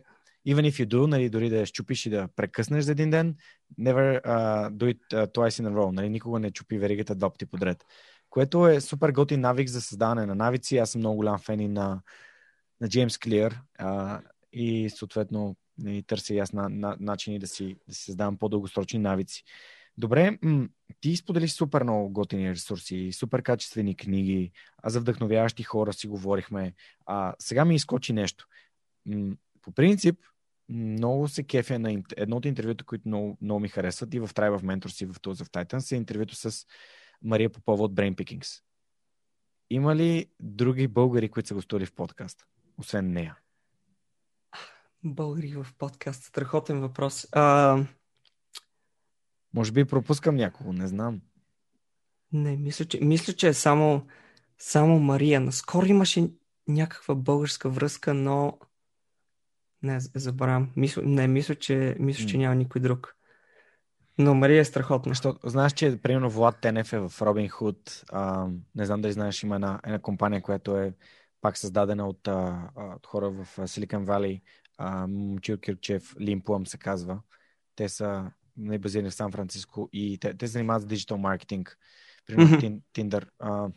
even 0.48 0.70
if 0.70 0.84
you 0.84 0.86
do, 0.86 1.06
нали, 1.06 1.30
дори 1.30 1.50
да 1.50 1.56
я 1.56 1.66
щупиш 1.66 2.06
и 2.06 2.10
да 2.10 2.28
прекъснеш 2.36 2.84
за 2.84 2.92
един 2.92 3.10
ден, 3.10 3.36
never 3.80 4.22
uh, 4.24 4.70
do 4.70 4.94
it 4.94 4.98
uh, 5.12 5.34
twice 5.34 5.62
in 5.62 5.68
a 5.68 5.72
row. 5.72 5.90
Нали, 5.90 6.08
никога 6.08 6.38
не 6.38 6.50
чупи 6.50 6.78
веригата 6.78 7.14
два 7.14 7.30
пъти 7.30 7.46
подред 7.46 7.84
което 8.30 8.66
е 8.66 8.80
супер 8.80 9.10
готин 9.10 9.40
навик 9.40 9.68
за 9.68 9.80
създаване 9.80 10.26
на 10.26 10.34
навици. 10.34 10.78
Аз 10.78 10.90
съм 10.90 10.98
много 10.98 11.16
голям 11.16 11.38
фен 11.38 11.60
и 11.60 11.68
на, 11.68 12.02
на 12.80 12.88
Джеймс 12.88 13.18
Клиър 13.18 13.60
и 14.52 14.90
съответно 14.90 15.56
и 15.86 16.02
търся 16.02 16.34
и 16.34 16.38
аз 16.38 16.52
на, 16.52 16.68
на, 16.68 16.96
начини 17.00 17.38
да 17.38 17.46
си, 17.46 17.76
да 17.88 17.94
си 17.94 18.04
създавам 18.04 18.38
по-дългосрочни 18.38 18.98
навици. 18.98 19.44
Добре, 19.98 20.38
м- 20.42 20.68
ти 21.00 21.16
сподели 21.16 21.48
супер 21.48 21.82
много 21.82 22.10
готини 22.10 22.50
ресурси, 22.50 23.12
супер 23.12 23.42
качествени 23.42 23.96
книги, 23.96 24.52
а 24.82 24.90
за 24.90 25.00
вдъхновяващи 25.00 25.62
хора 25.62 25.92
си 25.92 26.08
говорихме. 26.08 26.74
А, 27.06 27.34
сега 27.38 27.64
ми 27.64 27.74
изкочи 27.74 28.12
нещо. 28.12 28.46
М- 29.06 29.36
по 29.62 29.72
принцип, 29.72 30.18
много 30.68 31.28
се 31.28 31.42
кефя 31.42 31.78
на 31.78 32.02
едно 32.16 32.36
от 32.36 32.44
интервюта, 32.44 32.84
които 32.84 33.08
много, 33.08 33.38
много 33.40 33.60
ми 33.60 33.68
харесват 33.68 34.14
и 34.14 34.20
в 34.20 34.28
Tribe 34.28 34.58
of 34.58 34.62
Mentors 34.62 35.02
и 35.02 35.06
в 35.06 35.20
този 35.20 35.44
в 35.44 35.50
Titans 35.50 35.92
е 35.92 35.96
интервюто 35.96 36.34
с 36.34 36.66
Мария 37.22 37.50
Попова 37.50 37.84
от 37.84 37.94
Brain 37.94 38.14
Pickings. 38.14 38.62
Има 39.70 39.96
ли 39.96 40.26
други 40.40 40.88
българи, 40.88 41.28
които 41.28 41.48
са 41.48 41.54
гостували 41.54 41.86
в 41.86 41.92
подкаст, 41.92 42.46
освен 42.78 43.12
нея? 43.12 43.36
Българи 45.04 45.48
в 45.48 45.66
подкаст. 45.78 46.24
Страхотен 46.24 46.80
въпрос. 46.80 47.28
А... 47.32 47.78
Може 49.54 49.72
би 49.72 49.84
пропускам 49.84 50.36
някого, 50.36 50.72
не 50.72 50.86
знам. 50.86 51.20
Не, 52.32 52.56
мисля, 52.56 52.84
че, 52.84 53.00
мисля, 53.00 53.32
че 53.32 53.48
е 53.48 53.54
само, 53.54 54.06
само 54.58 55.00
Мария. 55.00 55.40
Наскоро 55.40 55.86
имаше 55.86 56.30
някаква 56.68 57.14
българска 57.14 57.68
връзка, 57.70 58.14
но 58.14 58.58
не, 59.82 60.00
забравям. 60.00 60.72
Мисля, 60.76 61.02
не, 61.02 61.28
мисля, 61.28 61.54
че, 61.54 61.96
мисля, 61.98 62.26
че 62.26 62.38
няма 62.38 62.54
никой 62.54 62.80
друг. 62.80 63.17
Но 64.18 64.34
Мария 64.34 64.60
е 64.60 64.64
страхотна. 64.64 65.10
Защото, 65.10 65.48
знаеш, 65.48 65.72
че 65.72 65.98
примерно 66.02 66.30
Влад 66.30 66.60
Тенев 66.60 66.92
е 66.92 66.98
в 66.98 67.12
Робин 67.22 67.48
Худ. 67.48 68.04
А, 68.12 68.48
не 68.74 68.86
знам 68.86 69.00
дали 69.00 69.12
знаеш, 69.12 69.42
има 69.42 69.54
една, 69.54 69.80
една 69.84 69.98
компания, 69.98 70.42
която 70.42 70.76
е 70.76 70.94
пак 71.40 71.58
създадена 71.58 72.08
от, 72.08 72.28
а, 72.28 72.70
от 72.76 73.06
хора 73.06 73.30
в 73.30 73.68
Силикан 73.68 74.04
Вали. 74.04 74.42
Момчил 75.08 75.58
Кирчев, 75.58 76.16
Лимпуам 76.20 76.66
се 76.66 76.78
казва. 76.78 77.20
Те 77.76 77.88
са 77.88 78.30
базирани 78.56 79.10
в 79.10 79.14
Сан 79.14 79.32
Франциско 79.32 79.88
и 79.92 80.18
те, 80.18 80.34
те 80.34 80.46
се 80.46 80.52
занимават 80.52 80.82
с 80.82 80.86
диджитал 80.86 81.18
маркетинг. 81.18 81.78
Примерно 82.26 82.56
mm-hmm. 82.56 82.80
Tinder. 82.94 83.28
А, 83.38 83.68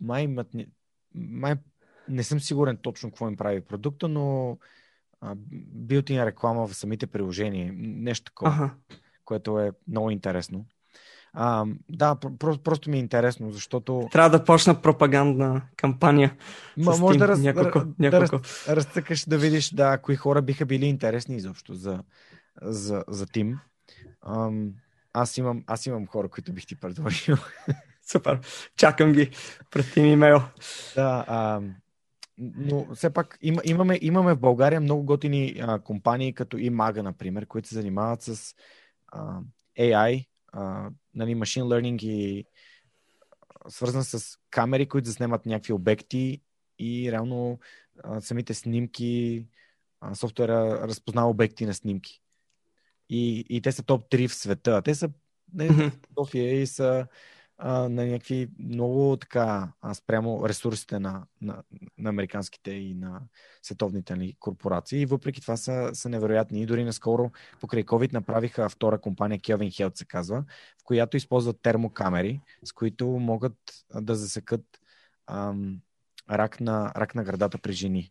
май 0.00 0.22
имат... 0.22 0.48
Май 1.14 1.54
не 2.08 2.22
съм 2.22 2.40
сигурен 2.40 2.76
точно 2.76 3.10
какво 3.10 3.28
им 3.28 3.36
прави 3.36 3.60
продукта, 3.60 4.08
но 4.08 4.58
билтин 5.72 6.24
реклама 6.24 6.66
в 6.66 6.74
самите 6.74 7.06
приложения. 7.06 7.72
Нещо 7.76 8.24
такова. 8.24 8.50
Ага 8.50 8.74
което 9.24 9.58
е 9.60 9.72
много 9.88 10.10
интересно. 10.10 10.64
А, 11.36 11.64
да, 11.88 12.16
просто, 12.38 12.62
просто 12.62 12.90
ми 12.90 12.96
е 12.96 13.00
интересно, 13.00 13.50
защото... 13.50 14.08
Трябва 14.12 14.38
да 14.38 14.44
почна 14.44 14.82
пропагандна 14.82 15.62
кампания. 15.76 16.36
Ма, 16.76 16.96
може 16.96 17.18
да, 17.18 17.28
раз, 17.28 17.40
няколко, 17.40 17.78
да, 17.78 17.86
няколко. 17.98 18.38
да 18.66 18.76
разцъкаш 18.76 19.28
да 19.28 19.38
видиш 19.38 19.70
да, 19.74 19.98
кои 19.98 20.16
хора 20.16 20.42
биха 20.42 20.66
били 20.66 20.86
интересни 20.86 21.36
изобщо 21.36 21.74
за, 21.74 22.02
за, 22.62 23.04
за 23.08 23.26
тим. 23.26 23.58
Ам, 24.26 24.70
аз, 25.12 25.38
имам, 25.38 25.64
аз 25.66 25.86
имам 25.86 26.06
хора, 26.06 26.28
които 26.28 26.52
бих 26.52 26.66
ти 26.66 26.80
предложил. 26.80 27.36
Супер. 28.12 28.40
Чакам 28.76 29.12
ги. 29.12 29.30
Прати 29.70 30.00
ми 30.00 30.12
имейл. 30.12 30.42
Да, 30.94 31.24
а, 31.28 31.60
но 32.38 32.86
все 32.94 33.10
пак 33.10 33.38
им, 33.42 33.56
имаме, 33.64 33.98
имаме 34.02 34.34
в 34.34 34.40
България 34.40 34.80
много 34.80 35.04
готини 35.04 35.54
а, 35.60 35.78
компании, 35.78 36.34
като 36.34 36.58
Имага, 36.58 37.02
например, 37.02 37.46
които 37.46 37.68
се 37.68 37.74
занимават 37.74 38.22
с 38.22 38.54
AI, 39.78 40.26
а, 40.52 40.90
нали, 41.14 41.34
machine 41.34 41.62
learning 41.62 42.02
и 42.02 42.44
свързан 43.68 44.04
с 44.04 44.38
камери, 44.50 44.88
които 44.88 45.08
заснемат 45.08 45.46
някакви 45.46 45.72
обекти 45.72 46.40
и 46.78 47.12
реално 47.12 47.58
а, 48.04 48.20
самите 48.20 48.54
снимки, 48.54 49.46
а, 50.00 50.14
софтуера 50.14 50.88
разпознава 50.88 51.30
обекти 51.30 51.66
на 51.66 51.74
снимки. 51.74 52.20
И, 53.10 53.44
и 53.48 53.62
те 53.62 53.72
са 53.72 53.82
топ 53.82 54.10
3 54.10 54.28
в 54.28 54.34
света. 54.34 54.82
Те 54.82 54.94
са 54.94 55.10
не, 55.54 55.70
нали, 55.70 55.92
София 56.18 56.60
и 56.62 56.66
са 56.66 57.06
а, 57.58 57.88
на 57.88 58.06
някакви 58.06 58.48
много 58.58 59.16
така 59.16 59.72
спрямо 59.94 60.48
ресурсите 60.48 60.98
на, 60.98 61.26
на, 61.40 61.62
на 61.98 62.10
американските 62.10 62.70
и 62.70 62.94
на 62.94 63.20
световните 63.62 64.16
нали, 64.16 64.36
корпорации. 64.40 65.00
И 65.00 65.06
въпреки 65.06 65.40
това 65.40 65.56
са, 65.56 65.90
са 65.92 66.08
невероятни. 66.08 66.62
И 66.62 66.66
дори 66.66 66.84
наскоро 66.84 67.30
покрай 67.60 67.84
COVID 67.84 68.12
направиха 68.12 68.68
втора 68.68 69.00
компания, 69.00 69.40
Kelvin 69.40 69.70
Health 69.70 69.98
се 69.98 70.04
казва, 70.04 70.44
в 70.80 70.84
която 70.84 71.16
използват 71.16 71.62
термокамери, 71.62 72.40
с 72.64 72.72
които 72.72 73.06
могат 73.06 73.56
да 73.94 74.14
засекат 74.14 74.64
ам, 75.26 75.80
рак, 76.30 76.60
на, 76.60 76.92
рак 76.96 77.14
на 77.14 77.24
градата 77.24 77.58
при 77.58 77.72
жени. 77.72 78.10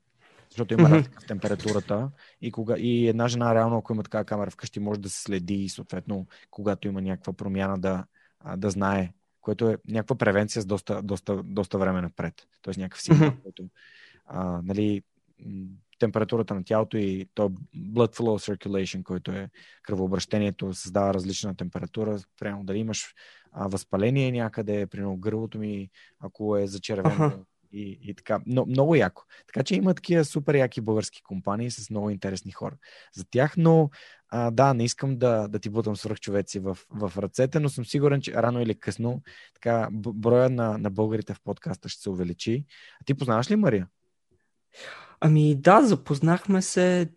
Защото 0.50 0.74
има 0.74 0.90
разлика 0.90 1.22
в 1.22 1.28
температурата 1.28 2.12
и, 2.42 2.52
кога, 2.52 2.78
и 2.78 3.08
една 3.08 3.28
жена 3.28 3.56
реално, 3.56 3.78
ако 3.78 3.94
има 3.94 4.04
такава 4.04 4.26
камера 4.26 4.52
вкъщи, 4.52 4.80
може 4.80 5.00
да 5.00 5.10
се 5.10 5.22
следи 5.22 5.56
и 5.56 5.70
съответно, 5.70 6.28
когато 6.52 6.88
има 6.88 7.02
някаква 7.02 7.34
промяна, 7.34 7.80
да, 7.80 8.06
да 8.58 8.70
знае 8.70 9.14
което 9.44 9.70
е 9.70 9.78
някаква 9.88 10.16
превенция 10.16 10.62
с 10.62 10.66
доста, 10.66 11.02
доста, 11.02 11.44
доста 11.44 11.78
време 11.78 12.02
напред. 12.02 12.34
Тоест 12.62 12.80
някакъв 12.80 13.02
сигнал, 13.02 13.30
mm-hmm. 13.30 13.42
който 13.44 13.64
а, 14.26 14.62
нали, 14.64 15.04
температурата 16.00 16.56
на 16.56 16.64
тялото 16.64 16.98
и 16.98 17.28
то 17.34 17.50
blood 17.76 18.16
flow 18.18 18.56
circulation, 18.56 19.04
който 19.04 19.32
е 19.32 19.50
кръвообращението, 19.82 20.74
създава 20.74 21.14
различна 21.14 21.56
температура. 21.56 22.20
Примерно 22.40 22.64
дали 22.64 22.78
имаш 22.78 23.14
а, 23.52 23.68
възпаление 23.68 24.32
някъде, 24.32 24.88
примерно 24.88 25.18
гърлото 25.18 25.60
ми, 25.60 25.90
ако 26.20 26.58
е 26.58 26.68
зачервено, 26.68 27.16
uh-huh 27.16 27.44
и, 27.74 28.00
и 28.02 28.14
така. 28.14 28.40
Но, 28.46 28.66
много 28.66 28.96
яко. 28.96 29.24
Така 29.48 29.64
че 29.64 29.76
има 29.76 29.94
такива 29.94 30.26
супер 30.26 30.56
яки 30.56 30.82
български 30.82 31.24
компании 31.24 31.72
с 31.72 31.90
много 31.90 32.10
интересни 32.10 32.52
хора. 32.52 32.76
За 33.14 33.26
тях, 33.30 33.54
но 33.58 33.90
а, 34.36 34.52
да, 34.52 34.74
не 34.74 34.84
искам 34.84 35.18
да, 35.18 35.48
да 35.48 35.60
ти 35.60 35.70
бутам 35.70 35.96
свръхчовеци 35.96 36.60
в, 36.60 36.78
в 36.90 37.14
ръцете, 37.18 37.60
но 37.60 37.70
съм 37.70 37.86
сигурен, 37.86 38.22
че 38.22 38.34
рано 38.34 38.62
или 38.62 38.80
късно 38.80 39.22
така, 39.54 39.88
броя 39.92 40.50
на, 40.50 40.78
на 40.78 40.90
българите 40.90 41.34
в 41.34 41.42
подкаста 41.44 41.90
ще 41.90 42.02
се 42.02 42.10
увеличи. 42.10 42.66
А 43.02 43.04
ти 43.06 43.14
познаваш 43.14 43.52
ли 43.52 43.56
Мария? 43.56 43.88
Ами 45.20 45.56
да, 45.56 45.82
запознахме 45.82 46.62
се. 46.62 47.10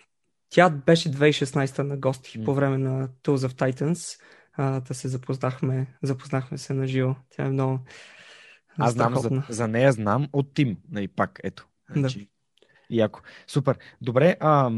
Тя 0.50 0.70
беше 0.70 1.10
2016 1.10 1.78
на 1.78 1.96
гости 1.96 2.38
mm. 2.38 2.44
по 2.44 2.54
време 2.54 2.78
на 2.78 3.08
Tools 3.08 3.48
of 3.48 3.72
Titans. 3.72 4.20
А, 4.52 4.80
да 4.80 4.94
се 4.94 5.08
запознахме, 5.08 5.86
запознахме 6.02 6.58
се 6.58 6.74
на 6.74 6.86
живо. 6.86 7.14
Тя 7.30 7.44
е 7.44 7.50
много, 7.50 7.80
аз 8.78 8.92
знам 8.92 9.16
за, 9.16 9.42
за 9.48 9.68
нея, 9.68 9.92
знам 9.92 10.28
от 10.32 10.54
Тим. 10.54 10.76
Нали, 10.90 11.08
пак, 11.08 11.40
ето. 11.44 11.68
Значи, 11.90 12.18
да. 12.18 12.26
Яко. 12.90 13.20
Супер. 13.46 13.78
Добре, 14.00 14.36
а, 14.40 14.70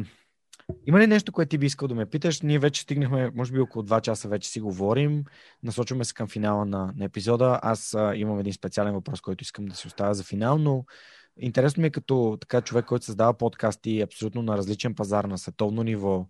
Има 0.87 1.01
ли 1.01 1.07
нещо, 1.07 1.33
което 1.33 1.49
ти 1.49 1.59
би 1.59 1.67
искал 1.67 1.89
да 1.89 1.95
ме 1.95 2.07
питаш? 2.07 2.41
Ние 2.41 2.59
вече 2.59 2.83
стигнахме, 2.83 3.31
може 3.35 3.53
би 3.53 3.61
около 3.61 3.85
2 3.85 4.01
часа 4.01 4.29
вече 4.29 4.51
си 4.51 4.61
говорим. 4.61 5.25
Насочваме 5.63 6.05
се 6.05 6.15
към 6.15 6.29
финала 6.29 6.65
на, 6.65 6.93
на 6.97 7.05
епизода. 7.05 7.61
Аз 7.63 7.95
а, 7.95 8.17
имам 8.17 8.41
един 8.41 8.53
специален 8.53 8.95
въпрос, 8.95 9.21
който 9.21 9.43
искам 9.43 9.67
да 9.67 9.77
си 9.77 9.87
оставя 9.87 10.15
за 10.15 10.25
финал, 10.25 10.59
но 10.59 10.85
интересно 11.37 11.81
ми 11.81 11.87
е 11.87 11.91
като 11.91 12.39
така 12.41 12.61
човек, 12.61 12.85
който 12.85 13.05
създава 13.05 13.35
подкасти 13.35 14.01
абсолютно 14.01 14.43
на 14.43 14.57
различен 14.57 14.95
пазар, 14.95 15.25
на 15.25 15.39
световно 15.39 15.83
ниво. 15.83 16.27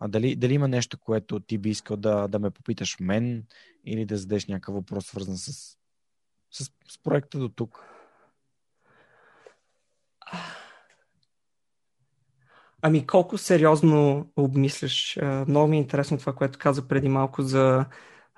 А 0.00 0.08
дали, 0.08 0.36
дали 0.36 0.54
има 0.54 0.68
нещо, 0.68 0.98
което 0.98 1.40
ти 1.40 1.58
би 1.58 1.70
искал 1.70 1.96
да, 1.96 2.28
да 2.28 2.38
ме 2.38 2.50
попиташ 2.50 2.96
мен 3.00 3.44
или 3.86 4.04
да 4.04 4.16
зададеш 4.16 4.46
някакъв 4.46 4.74
въпрос, 4.74 5.06
свързан 5.06 5.36
с, 5.36 5.52
с, 6.50 6.64
с 6.88 7.02
проекта 7.02 7.38
до 7.38 7.48
тук? 7.48 7.84
Ами 12.82 13.06
колко 13.06 13.38
сериозно 13.38 14.26
обмисляш? 14.36 15.18
Много 15.48 15.68
ми 15.68 15.76
е 15.76 15.80
интересно 15.80 16.18
това, 16.18 16.32
което 16.32 16.58
каза 16.58 16.88
преди 16.88 17.08
малко 17.08 17.42
за 17.42 17.84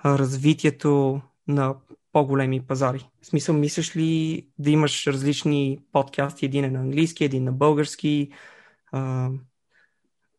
развитието 0.04 1.20
на 1.48 1.74
по-големи 2.12 2.60
пазари. 2.60 3.08
В 3.22 3.26
смисъл, 3.26 3.54
мислиш 3.54 3.96
ли 3.96 4.46
да 4.58 4.70
имаш 4.70 5.06
различни 5.06 5.78
подкасти, 5.92 6.44
един 6.44 6.64
е 6.64 6.70
на 6.70 6.78
английски, 6.78 7.24
един 7.24 7.44
на 7.44 7.52
български? 7.52 8.30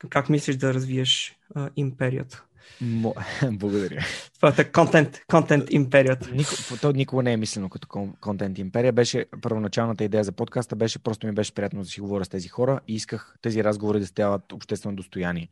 Как 0.10 0.30
мислиш 0.30 0.56
да 0.56 0.74
развиеш 0.74 1.40
империята? 1.76 2.46
Мо... 2.82 3.16
Благодаря. 3.52 4.06
Това 4.36 4.54
е 4.58 4.72
контент, 4.72 5.22
контент 5.28 5.64
империята. 5.70 6.32
Нико, 6.32 6.52
то 6.82 6.92
никога 6.92 7.24
не 7.24 7.34
е 7.34 7.38
мислено 7.38 7.70
като 7.70 7.88
контент 8.22 8.58
империя. 8.58 8.94
Беше 8.94 9.26
първоначалната 9.42 10.04
идея 10.04 10.24
за 10.24 10.32
подкаста, 10.32 10.76
беше 10.76 11.00
просто 11.00 11.28
ми 11.28 11.34
беше 11.34 11.54
приятно 11.54 11.82
да 11.82 11.86
си 11.86 12.02
говоря 12.02 12.26
с 12.26 12.30
тези 12.30 12.48
хора 12.48 12.80
и 12.88 12.96
исках 12.96 13.36
тези 13.42 13.64
разговори 13.64 14.00
да 14.00 14.08
стават 14.08 14.52
обществено 14.54 14.96
достояние. 14.96 15.50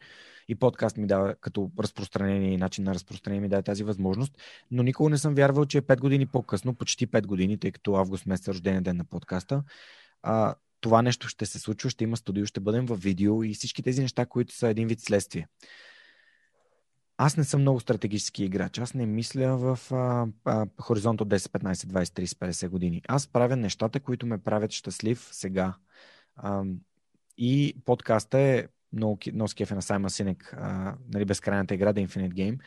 И 0.47 0.55
подкаст 0.55 0.97
ми 0.97 1.07
дава 1.07 1.35
като 1.41 1.71
разпространение 1.79 2.53
и 2.53 2.57
начин 2.57 2.83
на 2.83 2.93
разпространение 2.93 3.41
ми 3.41 3.49
дава 3.49 3.63
тази 3.63 3.83
възможност. 3.83 4.37
Но 4.71 4.83
никога 4.83 5.09
не 5.09 5.17
съм 5.17 5.35
вярвал, 5.35 5.65
че 5.65 5.81
5 5.81 5.99
години 5.99 6.25
по-късно, 6.25 6.73
почти 6.73 7.07
5 7.07 7.25
години, 7.25 7.57
тъй 7.57 7.71
като 7.71 7.95
август 7.95 8.25
месец 8.25 8.47
е 8.47 8.51
рождения 8.51 8.81
ден 8.81 8.97
на 8.97 9.03
подкаста, 9.03 9.63
а, 10.23 10.55
това 10.81 11.01
нещо 11.01 11.27
ще 11.27 11.45
се 11.45 11.59
случва, 11.59 11.89
ще 11.89 12.03
има 12.03 12.17
студио, 12.17 12.45
ще 12.45 12.59
бъдем 12.59 12.85
в 12.85 12.95
видео 12.95 13.43
и 13.43 13.53
всички 13.53 13.83
тези 13.83 14.01
неща, 14.01 14.25
които 14.25 14.55
са 14.55 14.67
един 14.67 14.87
вид 14.87 14.99
следствие 14.99 15.47
аз 17.21 17.37
не 17.37 17.43
съм 17.43 17.61
много 17.61 17.79
стратегически 17.79 18.43
играч. 18.43 18.79
Аз 18.79 18.93
не 18.93 19.05
мисля 19.05 19.57
в 19.57 19.79
а, 19.91 20.27
а, 20.45 20.67
хоризонт 20.81 21.21
от 21.21 21.27
10, 21.27 21.37
15, 21.37 21.73
20, 21.73 22.03
30, 22.03 22.25
50 22.25 22.69
години. 22.69 23.01
Аз 23.07 23.27
правя 23.27 23.55
нещата, 23.55 23.99
които 23.99 24.25
ме 24.25 24.37
правят 24.37 24.71
щастлив 24.71 25.29
сега. 25.31 25.73
А, 26.35 26.63
и 27.37 27.75
подкаста 27.85 28.39
е 28.39 28.67
много, 28.93 29.19
много 29.33 29.47
скефе 29.47 29.75
на 29.75 29.81
Сайма 29.81 30.09
Синек, 30.09 30.53
а, 30.57 30.95
нали, 31.13 31.25
безкрайната 31.25 31.73
игра, 31.73 31.93
The 31.93 32.07
Infinite 32.07 32.33
Game. 32.33 32.59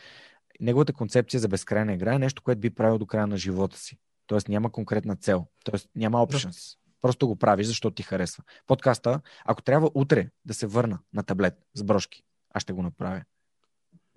Неговата 0.61 0.93
концепция 0.93 1.41
за 1.41 1.49
безкрайна 1.49 1.93
игра 1.95 2.15
е 2.15 2.19
нещо, 2.19 2.43
което 2.43 2.61
би 2.61 2.71
правил 2.71 2.99
до 2.99 3.07
края 3.07 3.27
на 3.27 3.37
живота 3.37 3.79
си. 3.79 3.99
Тоест 4.27 4.49
няма 4.49 4.73
конкретна 4.73 5.17
цел. 5.17 5.47
Тоест 5.65 5.89
няма 5.95 6.27
options. 6.27 6.77
Просто 7.01 7.27
го 7.27 7.37
правиш, 7.37 7.67
защото 7.67 7.95
ти 7.95 8.03
харесва. 8.03 8.45
Подкаста, 8.67 9.21
ако 9.45 9.63
трябва 9.63 9.91
утре 9.95 10.31
да 10.45 10.55
се 10.55 10.67
върна 10.67 10.99
на 11.13 11.23
таблет 11.23 11.55
с 11.75 11.85
брошки, 11.85 12.23
аз 12.51 12.63
ще 12.63 12.73
го 12.73 12.83
направя. 12.83 13.23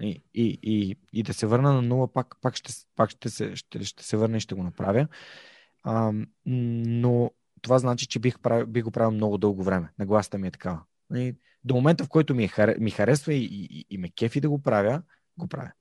И, 0.02 0.24
и, 0.34 0.60
и, 0.64 0.96
и 1.14 1.24
да 1.24 1.34
се 1.34 1.48
върна 1.48 1.74
на 1.74 1.82
нула, 1.82 2.14
пак, 2.14 2.36
пак, 2.42 2.56
ще, 2.56 2.74
пак 2.96 3.10
ще, 3.10 3.30
се, 3.30 3.56
ще, 3.56 3.84
ще 3.84 4.04
се 4.04 4.18
върна 4.18 4.38
и 4.38 4.40
ще 4.40 4.56
го 4.56 4.64
направя. 4.64 5.08
А, 5.84 6.14
но 6.46 7.32
това 7.62 7.80
значи, 7.80 8.08
че 8.08 8.20
бих, 8.20 8.40
правил, 8.40 8.68
бих 8.68 8.84
го 8.84 8.92
правил 8.92 9.12
много 9.12 9.38
дълго 9.38 9.64
време. 9.64 9.90
Нагласата 10.00 10.38
ми 10.38 10.48
е 10.48 10.52
такава. 10.52 10.82
И 11.16 11.36
до 11.64 11.76
момента, 11.76 12.04
в 12.04 12.10
който 12.10 12.36
ми, 12.36 12.50
е, 12.58 12.76
ми 12.80 12.92
харесва 12.92 13.34
и, 13.34 13.46
и, 13.46 13.86
и 13.90 13.98
ме 13.98 14.10
кефи 14.10 14.42
да 14.42 14.50
го 14.50 14.62
правя, 14.62 15.02
го 15.38 15.48
правя. 15.48 15.72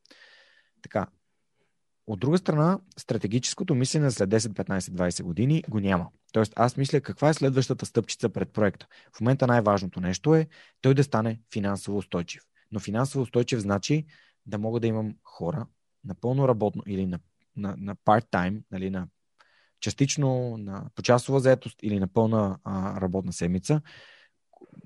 Така. 0.83 1.07
От 2.07 2.21
друга 2.21 2.39
страна, 2.39 2.79
стратегическото 2.99 3.75
мислене 3.75 4.11
след 4.11 4.31
10, 4.31 4.39
15, 4.39 4.79
20 4.79 5.23
години 5.23 5.65
го 5.69 5.81
няма. 5.81 6.09
Тоест, 6.33 6.53
аз 6.57 6.77
мисля 6.77 7.01
каква 7.01 7.29
е 7.29 7.35
следващата 7.35 7.87
стъпчица 7.87 8.29
пред 8.29 8.53
проекта. 8.53 8.87
В 9.17 9.21
момента 9.21 9.47
най-важното 9.47 10.01
нещо 10.01 10.35
е 10.35 10.49
той 10.81 10.95
да 10.95 11.05
стане 11.05 11.41
финансово 11.53 11.99
устойчив. 11.99 12.43
Но 12.73 12.81
финансово 12.81 13.23
устойчив 13.23 13.61
значи 13.61 14.07
да 14.47 14.59
мога 14.59 14.81
да 14.81 14.87
имам 14.87 15.17
хора 15.25 15.67
на 16.05 16.15
пълно 16.15 16.49
работно 16.49 16.83
или 16.87 17.07
на, 17.07 17.19
на, 17.57 17.75
на 17.79 17.97
part-time, 17.97 18.63
нали, 18.71 18.91
на 18.91 19.09
частично 19.81 20.57
на 20.59 20.91
почасова 20.95 21.41
заетост 21.41 21.79
или 21.83 22.01
на 22.01 22.09
пълна 22.09 22.59
а, 22.65 23.01
работна 23.01 23.33
седмица, 23.33 23.81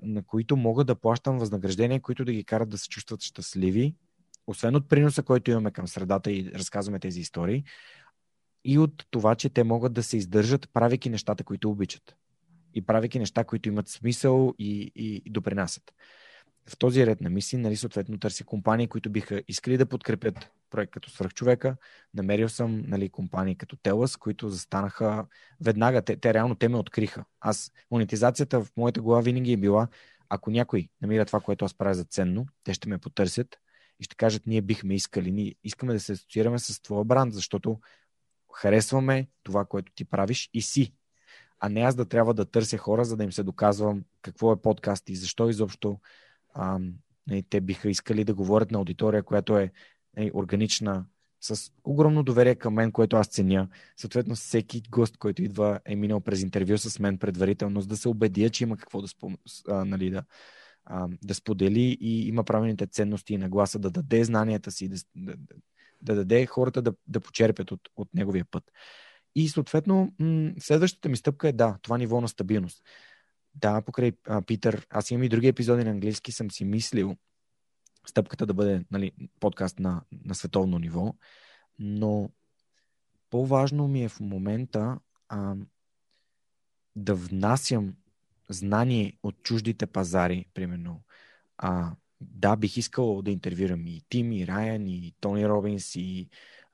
на 0.01 0.23
които 0.23 0.57
мога 0.57 0.83
да 0.83 0.95
плащам 0.95 1.39
възнаграждения, 1.39 2.01
които 2.01 2.25
да 2.25 2.33
ги 2.33 2.43
карат 2.43 2.69
да 2.69 2.77
се 2.77 2.89
чувстват 2.89 3.21
щастливи, 3.21 3.95
освен 4.47 4.75
от 4.75 4.89
приноса, 4.89 5.23
който 5.23 5.51
имаме 5.51 5.71
към 5.71 5.87
средата 5.87 6.31
и 6.31 6.51
разказваме 6.55 6.99
тези 6.99 7.19
истории, 7.19 7.63
и 8.63 8.77
от 8.77 9.05
това, 9.09 9.35
че 9.35 9.49
те 9.49 9.63
могат 9.63 9.93
да 9.93 10.03
се 10.03 10.17
издържат, 10.17 10.69
правейки 10.73 11.09
нещата, 11.09 11.43
които 11.43 11.69
обичат. 11.69 12.15
И 12.73 12.81
правейки 12.81 13.19
неща, 13.19 13.43
които 13.43 13.69
имат 13.69 13.87
смисъл 13.87 14.53
и, 14.59 14.91
и, 14.95 15.21
и 15.25 15.29
допринасят 15.29 15.93
в 16.69 16.77
този 16.77 17.05
ред 17.05 17.21
на 17.21 17.29
мисии, 17.29 17.59
нали, 17.59 17.75
съответно 17.75 18.19
търси 18.19 18.43
компании, 18.43 18.87
които 18.87 19.09
биха 19.09 19.41
искали 19.47 19.77
да 19.77 19.85
подкрепят 19.85 20.51
проект 20.69 20.91
като 20.91 21.09
свръхчовека. 21.09 21.75
Намерил 22.13 22.49
съм 22.49 22.83
нали, 22.87 23.09
компании 23.09 23.55
като 23.55 23.75
Телас, 23.75 24.17
които 24.17 24.49
застанаха 24.49 25.25
веднага. 25.61 26.01
Те, 26.01 26.17
те 26.17 26.33
реално 26.33 26.55
те 26.55 26.69
ме 26.69 26.77
откриха. 26.77 27.25
Аз, 27.41 27.71
монетизацията 27.91 28.61
в 28.61 28.67
моята 28.77 29.01
глава 29.01 29.21
винаги 29.21 29.53
е 29.53 29.57
била, 29.57 29.87
ако 30.29 30.51
някой 30.51 30.89
намира 31.01 31.25
това, 31.25 31.39
което 31.39 31.65
аз 31.65 31.73
правя 31.73 31.93
за 31.93 32.03
ценно, 32.03 32.45
те 32.63 32.73
ще 32.73 32.89
ме 32.89 32.97
потърсят 32.97 33.57
и 33.99 34.03
ще 34.03 34.15
кажат, 34.15 34.47
ние 34.47 34.61
бихме 34.61 34.95
искали, 34.95 35.31
ние 35.31 35.55
искаме 35.63 35.93
да 35.93 35.99
се 35.99 36.11
асоциираме 36.11 36.59
с 36.59 36.81
твоя 36.81 37.05
бранд, 37.05 37.33
защото 37.33 37.79
харесваме 38.53 39.27
това, 39.43 39.65
което 39.65 39.91
ти 39.95 40.05
правиш 40.05 40.49
и 40.53 40.61
си. 40.61 40.93
А 41.59 41.69
не 41.69 41.81
аз 41.81 41.95
да 41.95 42.05
трябва 42.05 42.33
да 42.33 42.45
търся 42.45 42.77
хора, 42.77 43.05
за 43.05 43.17
да 43.17 43.23
им 43.23 43.31
се 43.31 43.43
доказвам 43.43 44.03
какво 44.21 44.51
е 44.51 44.61
подкаст 44.61 45.09
и 45.09 45.15
защо 45.15 45.49
изобщо 45.49 45.99
а, 46.53 46.79
нали, 47.27 47.43
те 47.43 47.61
биха 47.61 47.89
искали 47.89 48.23
да 48.23 48.33
говорят 48.33 48.71
на 48.71 48.77
аудитория, 48.77 49.23
която 49.23 49.57
е 49.57 49.71
нали, 50.17 50.31
органична, 50.33 51.05
с 51.41 51.71
огромно 51.83 52.23
доверие 52.23 52.55
към 52.55 52.73
мен, 52.73 52.91
което 52.91 53.17
аз 53.17 53.27
ценя. 53.27 53.67
Съответно, 53.97 54.35
всеки 54.35 54.81
гост, 54.89 55.17
който 55.17 55.43
идва, 55.43 55.79
е 55.85 55.95
минал 55.95 56.19
през 56.19 56.41
интервю 56.41 56.77
с 56.77 56.99
мен 56.99 57.17
предварително, 57.17 57.81
за 57.81 57.87
да 57.87 57.97
се 57.97 58.09
убедя, 58.09 58.49
че 58.49 58.63
има 58.63 58.77
какво 58.77 59.01
да, 59.01 59.07
спом... 59.07 59.37
а, 59.67 59.85
нали, 59.85 60.09
да, 60.09 60.23
а, 60.85 61.07
да 61.23 61.35
сподели 61.35 61.97
и 62.01 62.27
има 62.27 62.43
правилните 62.43 62.87
ценности 62.87 63.33
и 63.33 63.37
нагласа 63.37 63.79
да 63.79 63.91
даде 63.91 64.23
знанията 64.23 64.71
си, 64.71 64.89
да, 64.89 64.97
да, 65.15 65.35
да 66.01 66.15
даде 66.15 66.45
хората 66.45 66.81
да, 66.81 66.93
да 67.07 67.19
почерпят 67.19 67.71
от, 67.71 67.81
от 67.95 68.13
неговия 68.13 68.45
път. 68.51 68.63
И 69.35 69.49
съответно, 69.49 70.13
следващата 70.59 71.09
ми 71.09 71.17
стъпка 71.17 71.49
е 71.49 71.51
да, 71.51 71.77
това 71.81 71.97
ниво 71.97 72.21
на 72.21 72.27
стабилност. 72.27 72.83
Да, 73.55 73.81
покрай 73.81 74.11
а, 74.27 74.41
Питър, 74.41 74.87
аз 74.89 75.11
имам 75.11 75.23
и 75.23 75.29
други 75.29 75.47
епизоди 75.47 75.83
на 75.83 75.89
английски, 75.89 76.31
съм 76.31 76.51
си 76.51 76.65
мислил 76.65 77.17
стъпката 78.07 78.45
да 78.45 78.53
бъде 78.53 78.85
нали, 78.91 79.11
подкаст 79.39 79.79
на, 79.79 80.01
на 80.25 80.35
световно 80.35 80.79
ниво, 80.79 81.15
но 81.79 82.29
по-важно 83.29 83.87
ми 83.87 84.03
е 84.03 84.09
в 84.09 84.19
момента 84.19 84.99
а, 85.29 85.55
да 86.95 87.15
внасям 87.15 87.95
знание 88.49 89.17
от 89.23 89.43
чуждите 89.43 89.85
пазари, 89.85 90.45
примерно. 90.53 91.03
А, 91.57 91.95
да, 92.21 92.55
бих 92.55 92.77
искал 92.77 93.21
да 93.21 93.31
интервюрам 93.31 93.87
и 93.87 94.03
Тим, 94.09 94.31
и 94.31 94.47
Райан, 94.47 94.87
и 94.87 95.13
Тони 95.19 95.47
Робинс, 95.47 95.95
и 95.95 96.29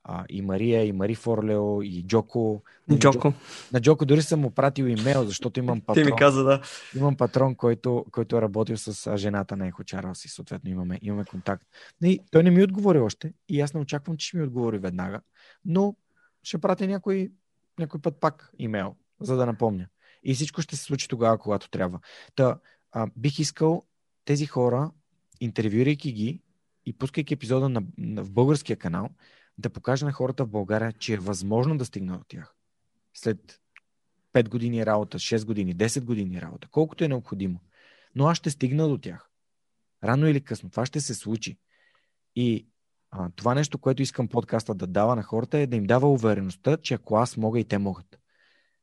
а, 0.08 0.26
и 0.30 0.42
Мария, 0.42 0.86
и 0.86 0.92
Мари 0.92 1.16
Форлео, 1.16 1.82
и 1.82 2.04
Джоко. 2.08 2.64
И 2.92 3.00
Джоко. 3.00 3.34
На 3.74 3.82
Джоко 3.82 4.06
дори 4.06 4.22
съм 4.22 4.40
му 4.40 4.52
пратил 4.52 4.84
имейл, 4.84 5.26
защото 5.26 5.60
имам 5.60 5.82
патрон. 5.82 6.04
Ти 6.06 6.12
ми 6.12 6.18
каза, 6.18 6.44
да. 6.44 6.62
Имам 6.96 7.18
патрон, 7.18 7.56
който, 7.56 8.06
който 8.12 8.38
е 8.38 8.42
работил 8.42 8.78
с 8.78 9.18
жената 9.18 9.58
на 9.58 9.68
Ехо 9.68 9.84
Чарлз 9.84 10.26
и 10.26 10.30
съответно 10.30 10.70
имаме, 10.70 11.00
имаме 11.02 11.26
контакт. 11.26 11.68
И 12.04 12.20
той 12.32 12.44
не 12.44 12.52
ми 12.52 12.64
отговори 12.64 13.00
още 13.00 13.34
и 13.50 13.62
аз 13.62 13.74
не 13.74 13.80
очаквам, 13.80 14.18
че 14.18 14.28
ще 14.28 14.38
ми 14.38 14.44
отговори 14.44 14.78
веднага, 14.78 15.22
но 15.66 15.96
ще 16.44 16.58
пратя 16.58 16.88
някой, 16.88 17.32
някой 17.80 18.02
път 18.02 18.20
пак 18.20 18.52
имейл, 18.60 18.96
за 19.22 19.36
да 19.36 19.46
напомня. 19.46 19.88
И 20.24 20.34
всичко 20.34 20.62
ще 20.62 20.76
се 20.76 20.84
случи 20.84 21.08
тогава, 21.08 21.38
когато 21.38 21.70
трябва. 21.70 22.00
Та, 22.36 22.58
а, 22.92 23.08
бих 23.16 23.40
искал 23.40 23.84
тези 24.26 24.46
хора, 24.46 24.92
интервюирайки 25.40 26.12
ги 26.12 26.42
и 26.86 26.94
пускайки 26.98 27.34
епизода 27.34 27.70
на, 27.70 27.84
на, 27.98 28.24
в 28.24 28.32
българския 28.32 28.78
канал, 28.78 29.10
да 29.58 29.70
покажа 29.70 30.06
на 30.06 30.12
хората 30.12 30.46
в 30.46 30.50
България, 30.50 30.94
че 30.94 31.14
е 31.14 31.18
възможно 31.18 31.78
да 31.78 31.86
стигна 31.86 32.16
от 32.16 32.28
тях. 32.28 32.56
След 33.14 33.60
5 34.34 34.50
години 34.50 34.86
работа, 34.86 35.20
6 35.20 35.46
години, 35.46 35.76
10 35.76 36.04
години 36.04 36.42
работа, 36.42 36.68
колкото 36.72 37.04
е 37.04 37.08
необходимо. 37.08 37.60
Но 38.16 38.28
аз 38.28 38.38
ще 38.38 38.50
стигна 38.50 38.88
до 38.88 38.98
тях. 38.98 39.30
Рано 40.04 40.28
или 40.28 40.42
късно. 40.42 40.70
Това 40.70 40.86
ще 40.86 41.02
се 41.02 41.14
случи. 41.14 41.58
И 42.36 42.68
а, 43.12 43.30
това 43.36 43.56
нещо, 43.56 43.78
което 43.78 44.02
искам 44.02 44.28
подкаста 44.28 44.76
да 44.76 44.88
дава 44.88 45.16
на 45.16 45.24
хората 45.24 45.58
е 45.58 45.68
да 45.68 45.76
им 45.76 45.84
дава 45.84 46.12
увереността, 46.12 46.78
че 46.78 46.94
ако 46.94 47.16
аз 47.16 47.38
мога 47.38 47.60
и 47.60 47.64
те 47.64 47.78
могат. 47.78 48.20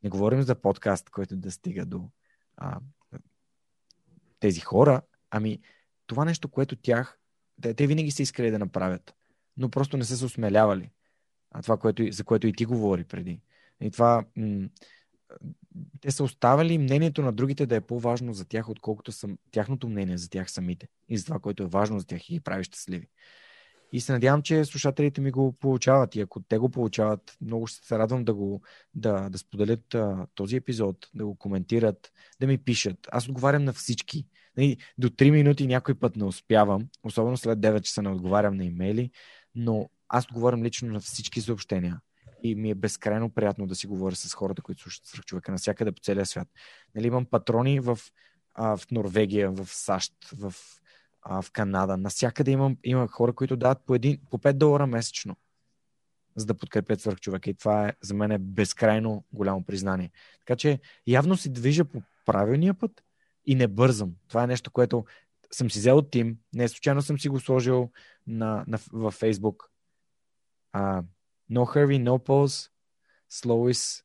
Не 0.03 0.11
говорим 0.11 0.43
за 0.43 0.55
подкаст, 0.55 1.11
който 1.11 1.37
да 1.37 1.51
стига 1.51 1.87
до 1.87 2.09
а, 2.57 2.81
тези 4.41 4.61
хора, 4.61 5.03
ами 5.31 5.61
това 6.07 6.25
нещо, 6.25 6.49
което 6.49 6.77
тях, 6.77 7.19
те, 7.63 7.75
те 7.75 7.87
винаги 7.87 8.11
са 8.11 8.23
искали 8.23 8.51
да 8.51 8.59
направят, 8.59 9.15
но 9.57 9.69
просто 9.69 9.97
не 9.97 10.05
са 10.05 10.17
се 10.17 10.25
осмелявали. 10.25 10.91
А 11.51 11.63
това, 11.63 11.77
което, 11.77 12.05
за 12.11 12.25
което 12.25 12.47
и 12.47 12.53
ти 12.53 12.65
говори 12.65 13.05
преди. 13.05 13.41
И 13.81 13.91
това, 13.91 14.25
м- 14.37 14.69
те 16.01 16.11
са 16.11 16.25
оставали 16.25 16.79
мнението 16.79 17.23
на 17.23 17.33
другите 17.33 17.67
да 17.67 17.77
е 17.77 17.81
по-важно 17.81 18.35
за 18.35 18.45
тях, 18.45 18.69
отколкото 18.69 19.13
съм, 19.13 19.39
тяхното 19.51 19.89
мнение 19.89 20.19
за 20.19 20.31
тях 20.31 20.51
самите 20.51 20.89
и 21.09 21.19
за 21.19 21.25
това, 21.25 21.39
което 21.39 21.63
е 21.63 21.67
важно 21.67 21.99
за 21.99 22.07
тях 22.07 22.31
и 22.31 22.33
ги 22.33 22.41
прави 22.41 22.65
щастливи. 22.65 23.09
И 23.93 24.01
се 24.01 24.13
надявам, 24.13 24.43
че 24.43 24.65
слушателите 24.65 25.21
ми 25.21 25.31
го 25.31 25.53
получават. 25.53 26.17
И 26.17 26.21
ако 26.21 26.41
те 26.41 26.59
го 26.59 26.69
получават, 26.69 27.37
много 27.41 27.67
ще 27.67 27.87
се 27.87 27.99
радвам 27.99 28.25
да, 28.25 28.35
го, 28.35 28.63
да, 28.95 29.29
да 29.29 29.39
споделят 29.39 29.95
а, 29.95 30.27
този 30.35 30.57
епизод, 30.57 31.09
да 31.15 31.27
го 31.27 31.35
коментират, 31.35 32.13
да 32.41 32.47
ми 32.47 32.59
пишат. 32.59 33.09
Аз 33.11 33.29
отговарям 33.29 33.65
на 33.65 33.73
всички. 33.73 34.27
Нали, 34.57 34.77
до 34.99 35.09
3 35.09 35.31
минути 35.31 35.67
някой 35.67 35.95
път 35.95 36.17
не 36.17 36.25
успявам, 36.25 36.89
особено 37.05 37.37
след 37.37 37.59
9 37.59 37.81
часа 37.81 38.03
не 38.03 38.09
отговарям 38.09 38.57
на 38.57 38.65
имейли, 38.65 39.11
но 39.55 39.91
аз 40.09 40.25
отговарям 40.25 40.63
лично 40.63 40.93
на 40.93 41.01
всички 41.01 41.41
съобщения. 41.41 42.01
И 42.43 42.55
ми 42.55 42.71
е 42.71 42.75
безкрайно 42.75 43.31
приятно 43.31 43.67
да 43.67 43.75
си 43.75 43.87
говоря 43.87 44.15
с 44.15 44.35
хората, 44.35 44.63
които 44.63 44.83
слушат 44.83 45.07
свърх 45.07 45.25
човека 45.25 45.53
навсякъде 45.53 45.93
по 45.93 46.01
целия 46.01 46.27
свят. 46.27 46.49
Нали, 46.95 47.07
имам 47.07 47.27
патрони 47.27 47.81
в, 47.81 47.99
а, 48.55 48.77
в 48.77 48.91
Норвегия, 48.91 49.51
в 49.51 49.67
САЩ, 49.67 50.13
в 50.37 50.55
а, 51.23 51.43
в 51.43 51.51
Канада. 51.51 51.97
Насякъде 51.97 52.51
имам, 52.51 52.77
има 52.85 53.09
хора, 53.09 53.33
които 53.33 53.57
дават 53.57 53.79
по, 53.87 53.95
един, 53.95 54.19
по 54.31 54.39
5 54.39 54.53
долара 54.53 54.87
месечно, 54.87 55.37
за 56.37 56.47
да 56.47 56.55
подкрепят 56.55 57.01
свърх 57.01 57.21
човека. 57.21 57.51
И 57.51 57.55
това 57.55 57.89
е 57.89 57.93
за 58.01 58.15
мен 58.15 58.31
е 58.31 58.39
безкрайно 58.39 59.25
голямо 59.33 59.65
признание. 59.65 60.11
Така 60.39 60.57
че 60.57 60.81
явно 61.07 61.37
си 61.37 61.53
движа 61.53 61.85
по 61.85 62.03
правилния 62.27 62.75
път 62.75 63.03
и 63.47 63.55
не 63.55 63.69
бързам. 63.69 64.15
Това 64.29 64.45
е 64.45 64.47
нещо, 64.47 64.71
което 64.71 65.05
съм 65.55 65.71
си 65.71 65.79
взел 65.79 66.03
Тим. 66.03 66.37
Не 66.55 66.69
случайно 66.69 67.03
съм 67.03 67.19
си 67.19 67.29
го 67.29 67.41
сложил 67.41 67.91
на, 68.27 68.65
на, 68.67 68.79
във 68.93 69.21
Facebook. 69.21 69.57
Uh, 70.77 71.05
no 71.51 71.65
hurry, 71.75 72.03
no 72.09 72.27
pause. 72.27 72.71
Slow 73.33 73.73
is 73.73 74.03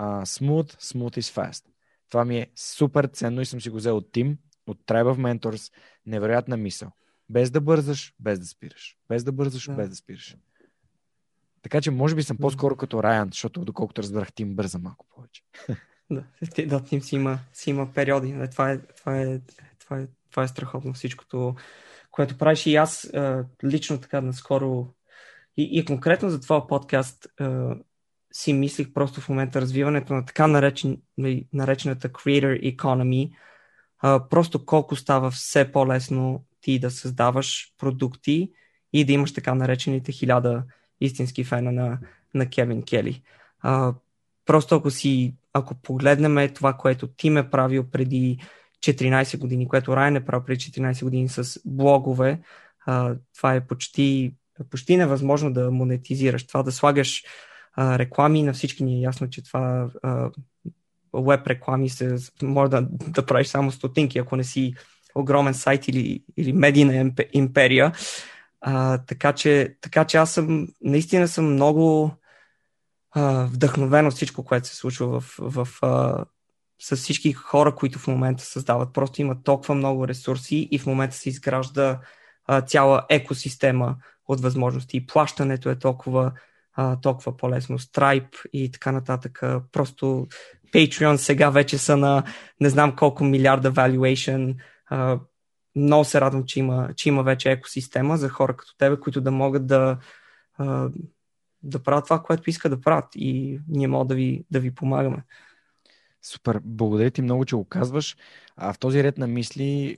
uh, 0.00 0.24
smooth, 0.24 0.80
smooth 0.80 1.18
is 1.18 1.50
fast. 1.50 1.64
Това 2.08 2.24
ми 2.24 2.38
е 2.38 2.50
супер 2.56 3.04
ценно 3.04 3.40
и 3.40 3.46
съм 3.46 3.60
си 3.60 3.70
го 3.70 3.76
взел 3.76 3.96
от 3.96 4.12
Тим 4.12 4.38
от 4.66 4.80
Tribe 4.86 5.14
of 5.14 5.38
Mentors, 5.38 5.72
невероятна 6.06 6.56
мисъл. 6.56 6.92
Без 7.28 7.50
да 7.50 7.60
бързаш, 7.60 8.14
без 8.20 8.38
да 8.38 8.46
спираш. 8.46 8.96
Без 9.08 9.24
да 9.24 9.32
бързаш, 9.32 9.66
да. 9.66 9.74
без 9.74 9.88
да 9.88 9.96
спираш. 9.96 10.36
Така 11.62 11.80
че 11.80 11.90
може 11.90 12.14
би 12.14 12.22
съм 12.22 12.36
по-скоро 12.36 12.76
като 12.76 13.02
Райан, 13.02 13.28
защото 13.32 13.64
доколкото 13.64 14.02
разбрах, 14.02 14.32
Тим 14.32 14.54
бърза 14.54 14.78
малко 14.78 15.06
повече. 15.14 15.42
Да, 16.10 16.24
да 16.66 16.84
Тим 16.84 17.00
си 17.00 17.16
има, 17.16 17.38
си 17.52 17.70
има 17.70 17.92
периоди. 17.92 18.34
Това 18.50 18.70
е, 18.72 18.78
това, 18.78 19.20
е, 19.20 19.40
това, 19.78 19.98
е, 19.98 20.06
това 20.30 20.42
е 20.42 20.48
страхотно 20.48 20.92
всичкото, 20.92 21.54
което 22.10 22.38
правиш. 22.38 22.66
И 22.66 22.76
аз 22.76 23.10
лично 23.64 24.00
така 24.00 24.20
наскоро 24.20 24.86
и, 25.56 25.68
и 25.72 25.84
конкретно 25.84 26.30
за 26.30 26.40
това 26.40 26.66
подкаст 26.66 27.26
си 28.32 28.52
мислих 28.52 28.92
просто 28.92 29.20
в 29.20 29.28
момента 29.28 29.60
развиването 29.60 30.14
на 30.14 30.24
така 30.24 30.46
наречен, 30.46 31.00
наречената 31.52 32.08
creator 32.08 32.76
economy, 32.76 33.30
просто 34.28 34.66
колко 34.66 34.96
става 34.96 35.30
все 35.30 35.72
по-лесно 35.72 36.44
ти 36.60 36.78
да 36.78 36.90
създаваш 36.90 37.74
продукти 37.78 38.52
и 38.92 39.04
да 39.04 39.12
имаш 39.12 39.34
така 39.34 39.54
наречените 39.54 40.12
хиляда 40.12 40.64
истински 41.00 41.44
фена 41.44 41.72
на, 41.72 41.98
на 42.34 42.50
Кевин 42.50 42.82
Кели. 42.82 43.22
Просто 44.46 44.74
ако 44.74 44.90
си, 44.90 45.34
ако 45.52 45.74
погледнем 45.74 46.54
това, 46.54 46.72
което 46.72 47.06
ти 47.06 47.30
ме 47.30 47.50
правил 47.50 47.90
преди 47.90 48.38
14 48.80 49.38
години, 49.38 49.68
което 49.68 49.96
Райан 49.96 50.16
е 50.16 50.24
правил 50.24 50.44
преди 50.46 50.60
14 50.60 51.04
години 51.04 51.28
с 51.28 51.60
блогове, 51.64 52.40
а, 52.86 53.14
това 53.36 53.54
е 53.54 53.66
почти, 53.66 54.34
почти 54.70 54.96
невъзможно 54.96 55.52
да 55.52 55.70
монетизираш. 55.70 56.46
Това 56.46 56.62
да 56.62 56.72
слагаш 56.72 57.24
а, 57.72 57.98
реклами 57.98 58.42
на 58.42 58.52
всички 58.52 58.84
ни 58.84 58.98
е 58.98 59.00
ясно, 59.00 59.30
че 59.30 59.44
това 59.44 59.90
веб 61.14 61.46
реклами 61.46 61.88
се, 61.88 62.16
може 62.42 62.70
да, 62.70 62.86
да 62.90 63.26
правиш 63.26 63.46
само 63.46 63.70
стотинки, 63.72 64.18
ако 64.18 64.36
не 64.36 64.44
си 64.44 64.74
огромен 65.14 65.54
сайт 65.54 65.88
или, 65.88 66.24
или 66.36 66.52
медийна 66.52 67.12
империя. 67.32 67.92
А, 68.60 68.98
така, 68.98 69.32
че, 69.32 69.76
така 69.80 70.04
че 70.04 70.16
аз 70.16 70.32
съм, 70.32 70.68
наистина 70.80 71.28
съм 71.28 71.52
много 71.52 72.14
а, 73.10 73.44
вдъхновен 73.44 74.06
от 74.06 74.14
всичко, 74.14 74.44
което 74.44 74.68
се 74.68 74.76
случва 74.76 75.20
в, 75.20 75.34
в, 75.38 75.68
а, 75.82 76.24
с 76.80 76.96
всички 76.96 77.32
хора, 77.32 77.74
които 77.74 77.98
в 77.98 78.06
момента 78.06 78.44
създават. 78.44 78.92
Просто 78.92 79.20
има 79.20 79.42
толкова 79.42 79.74
много 79.74 80.08
ресурси 80.08 80.68
и 80.70 80.78
в 80.78 80.86
момента 80.86 81.16
се 81.16 81.28
изгражда 81.28 82.00
а, 82.46 82.60
цяла 82.60 83.06
екосистема 83.08 83.96
от 84.28 84.40
възможности. 84.40 84.96
И 84.96 85.06
плащането 85.06 85.70
е 85.70 85.78
толкова, 85.78 86.32
а, 86.74 87.00
толкова 87.00 87.36
по-лесно. 87.36 87.78
Stripe 87.78 88.48
и 88.52 88.70
така 88.70 88.92
нататък. 88.92 89.42
Просто 89.72 90.26
Patreon 90.74 91.16
сега 91.16 91.50
вече 91.50 91.78
са 91.78 91.96
на 91.96 92.22
не 92.60 92.70
знам 92.70 92.96
колко 92.96 93.24
милиарда 93.24 93.72
valuation. 93.72 94.54
Uh, 94.92 95.20
много 95.76 96.04
се 96.04 96.20
радвам, 96.20 96.44
че 96.44 96.58
има, 96.58 96.90
че 96.96 97.08
има 97.08 97.22
вече 97.22 97.50
екосистема 97.50 98.16
за 98.16 98.28
хора 98.28 98.56
като 98.56 98.76
тебе, 98.76 99.00
които 99.00 99.20
да 99.20 99.30
могат 99.30 99.66
да, 99.66 99.98
да 101.62 101.82
правят 101.84 102.04
това, 102.04 102.22
което 102.22 102.50
искат 102.50 102.72
да 102.72 102.80
правят 102.80 103.04
и 103.14 103.60
ние 103.68 103.88
можем 103.88 104.08
да 104.08 104.14
ви, 104.14 104.44
да 104.50 104.60
ви 104.60 104.74
помагаме. 104.74 105.24
Супер. 106.22 106.60
Благодаря 106.64 107.10
ти 107.10 107.22
много, 107.22 107.44
че 107.44 107.56
го 107.56 107.64
казваш. 107.64 108.16
А 108.56 108.72
в 108.72 108.78
този 108.78 109.02
ред 109.02 109.18
на 109.18 109.26
мисли, 109.26 109.96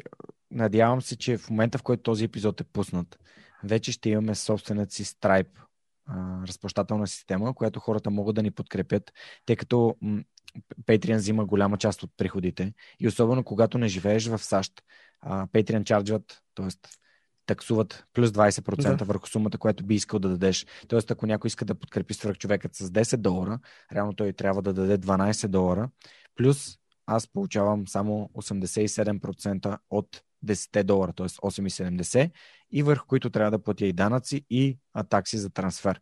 надявам 0.50 1.02
се, 1.02 1.16
че 1.16 1.38
в 1.38 1.50
момента, 1.50 1.78
в 1.78 1.82
който 1.82 2.02
този 2.02 2.24
епизод 2.24 2.60
е 2.60 2.64
пуснат, 2.64 3.18
вече 3.64 3.92
ще 3.92 4.10
имаме 4.10 4.34
собствената 4.34 4.94
си 4.94 5.04
Stripe 5.04 5.60
разплащателна 6.48 7.06
система, 7.06 7.54
която 7.54 7.80
хората 7.80 8.10
могат 8.10 8.34
да 8.34 8.42
ни 8.42 8.50
подкрепят, 8.50 9.12
тъй 9.46 9.56
като 9.56 9.96
Patreon 10.86 11.16
взима 11.16 11.44
голяма 11.44 11.78
част 11.78 12.02
от 12.02 12.10
приходите 12.16 12.72
и 13.00 13.08
особено 13.08 13.44
когато 13.44 13.78
не 13.78 13.88
живееш 13.88 14.26
в 14.26 14.38
САЩ, 14.38 14.72
Patreon 15.26 15.84
чарджват, 15.84 16.42
т.е. 16.54 16.66
таксуват 17.50 18.04
плюс 18.14 18.30
20% 18.30 18.96
да. 18.96 19.04
върху 19.04 19.26
сумата, 19.26 19.58
която 19.58 19.84
би 19.84 19.94
искал 19.94 20.18
да 20.18 20.28
дадеш. 20.28 20.66
Тоест, 20.88 21.10
ако 21.10 21.26
някой 21.26 21.48
иска 21.48 21.64
да 21.64 21.74
подкрепи 21.74 22.14
свръхчовекът 22.14 22.74
с 22.74 22.90
10 22.90 23.16
долара, 23.16 23.58
реално 23.92 24.12
той 24.12 24.32
трябва 24.32 24.62
да 24.62 24.72
даде 24.72 24.98
12 24.98 25.48
долара, 25.48 25.90
плюс 26.36 26.78
аз 27.06 27.28
получавам 27.28 27.88
само 27.88 28.30
87% 28.34 29.78
от 29.90 30.22
10 30.46 30.82
долара, 30.82 31.12
т.е. 31.12 31.26
8,70 31.26 32.30
и 32.72 32.82
върху 32.82 33.06
които 33.06 33.30
трябва 33.30 33.50
да 33.50 33.62
платя 33.62 33.86
и 33.86 33.92
данъци 33.92 34.44
и 34.50 34.78
а, 34.94 35.04
такси 35.04 35.38
за 35.38 35.50
трансфер. 35.50 36.00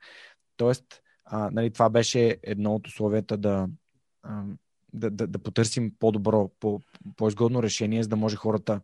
Тоест, 0.57 0.85
а, 1.25 1.51
нали, 1.53 1.71
това 1.71 1.91
беше 1.91 2.39
едно 2.43 2.75
от 2.75 2.87
условията 2.87 3.37
да, 3.37 3.69
да, 4.93 5.11
да, 5.11 5.27
да 5.27 5.39
потърсим 5.39 5.93
по-добро, 5.99 6.51
по, 6.61 6.81
по-изгодно 7.17 7.63
решение, 7.63 8.03
за 8.03 8.09
да 8.09 8.17
може 8.17 8.37
хората 8.37 8.81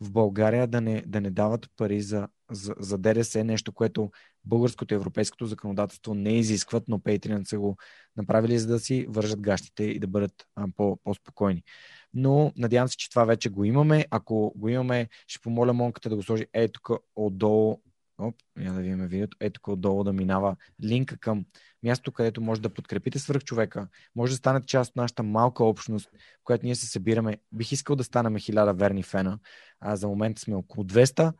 в 0.00 0.10
България 0.10 0.66
да 0.66 0.80
не, 0.80 1.02
да 1.06 1.20
не 1.20 1.30
дават 1.30 1.66
пари 1.76 2.00
за, 2.00 2.28
за, 2.50 2.74
за 2.78 2.98
ДДС, 2.98 3.44
нещо, 3.44 3.72
което 3.72 4.10
българското 4.44 4.94
и 4.94 4.96
европейското 4.96 5.46
законодателство 5.46 6.14
не 6.14 6.38
изискват, 6.38 6.84
но 6.88 6.98
Patreon 6.98 7.48
са 7.48 7.58
го 7.58 7.76
направили, 8.16 8.58
за 8.58 8.66
да 8.66 8.78
си 8.78 9.06
вържат 9.08 9.40
гащите 9.40 9.84
и 9.84 9.98
да 9.98 10.06
бъдат 10.06 10.32
а, 10.56 10.66
по, 10.76 10.98
по-спокойни. 11.04 11.62
Но 12.14 12.52
надявам 12.56 12.88
се, 12.88 12.96
че 12.96 13.10
това 13.10 13.24
вече 13.24 13.48
го 13.48 13.64
имаме. 13.64 14.06
Ако 14.10 14.52
го 14.56 14.68
имаме, 14.68 15.08
ще 15.26 15.42
помоля 15.42 15.72
Монката 15.72 16.08
да 16.08 16.16
го 16.16 16.22
сложи 16.22 16.46
ей 16.52 16.68
тук 16.68 16.90
отдолу 17.16 17.80
Оп, 18.18 18.34
я 18.60 18.72
да 18.72 18.80
видим 18.80 19.06
видеото. 19.06 19.36
Ето 19.40 19.52
тук 19.52 19.68
отдолу 19.68 20.04
да 20.04 20.12
минава 20.12 20.56
линка 20.84 21.18
към 21.18 21.44
място, 21.82 22.12
където 22.12 22.40
може 22.40 22.60
да 22.60 22.74
подкрепите 22.74 23.18
свръхчовека. 23.18 23.88
Може 24.16 24.32
да 24.32 24.36
станете 24.36 24.66
част 24.66 24.90
от 24.90 24.96
нашата 24.96 25.22
малка 25.22 25.64
общност, 25.64 26.06
в 26.06 26.44
която 26.44 26.66
ние 26.66 26.74
се 26.74 26.86
събираме. 26.86 27.38
Бих 27.52 27.72
искал 27.72 27.96
да 27.96 28.04
станем 28.04 28.38
хиляда 28.38 28.74
верни 28.74 29.02
фена. 29.02 29.38
А, 29.80 29.96
за 29.96 30.08
момента 30.08 30.40
сме 30.40 30.54
около 30.54 30.84
200 30.84 31.32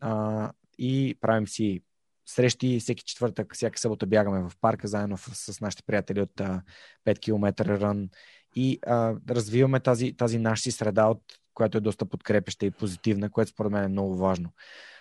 а, 0.00 0.52
и 0.78 1.18
правим 1.20 1.48
си 1.48 1.82
срещи 2.26 2.80
всеки 2.80 3.04
четвъртък, 3.04 3.54
всяка 3.54 3.78
събота 3.78 4.06
бягаме 4.06 4.48
в 4.48 4.52
парка 4.60 4.88
заедно 4.88 5.16
с, 5.18 5.60
нашите 5.60 5.82
приятели 5.82 6.20
от 6.20 6.40
а, 6.40 6.62
5 7.06 7.20
км 7.20 7.64
рън 7.80 8.08
и 8.54 8.78
а, 8.86 9.14
развиваме 9.30 9.80
тази, 9.80 10.12
тази 10.12 10.38
наша 10.38 10.72
среда, 10.72 11.06
от 11.06 11.22
която 11.54 11.78
е 11.78 11.80
доста 11.80 12.06
подкрепеща 12.06 12.66
и 12.66 12.70
позитивна, 12.70 13.30
което 13.30 13.50
според 13.50 13.72
мен 13.72 13.84
е 13.84 13.88
много 13.88 14.16
важно. 14.16 14.52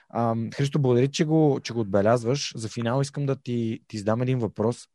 А, 0.10 0.36
Христо, 0.54 0.80
благодаря, 0.80 1.08
че 1.08 1.26
го, 1.26 1.60
че 1.64 1.74
го 1.74 1.80
отбелязваш. 1.80 2.54
За 2.56 2.70
финал 2.70 3.02
искам 3.02 3.26
да 3.26 3.36
ти, 3.36 3.80
ти 3.88 3.98
задам 3.98 4.22
един 4.22 4.40
въпрос. 4.40 4.88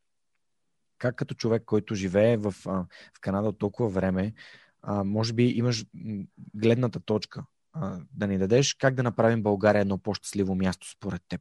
Как 0.98 1.16
като 1.16 1.34
човек, 1.34 1.62
който 1.66 1.94
живее 1.94 2.36
в, 2.36 2.54
в 2.64 3.20
Канада 3.20 3.48
от 3.48 3.58
толкова 3.58 3.88
време, 3.88 4.32
а, 4.82 5.04
може 5.04 5.32
би 5.32 5.44
имаш 5.44 5.86
гледната 6.54 7.00
точка 7.00 7.44
а, 7.72 8.00
да 8.14 8.26
ни 8.26 8.38
дадеш 8.38 8.74
как 8.74 8.94
да 8.94 9.02
направим 9.02 9.42
България 9.42 9.80
едно 9.80 9.98
по-щастливо 9.98 10.54
място 10.54 10.90
според 10.90 11.22
теб? 11.28 11.40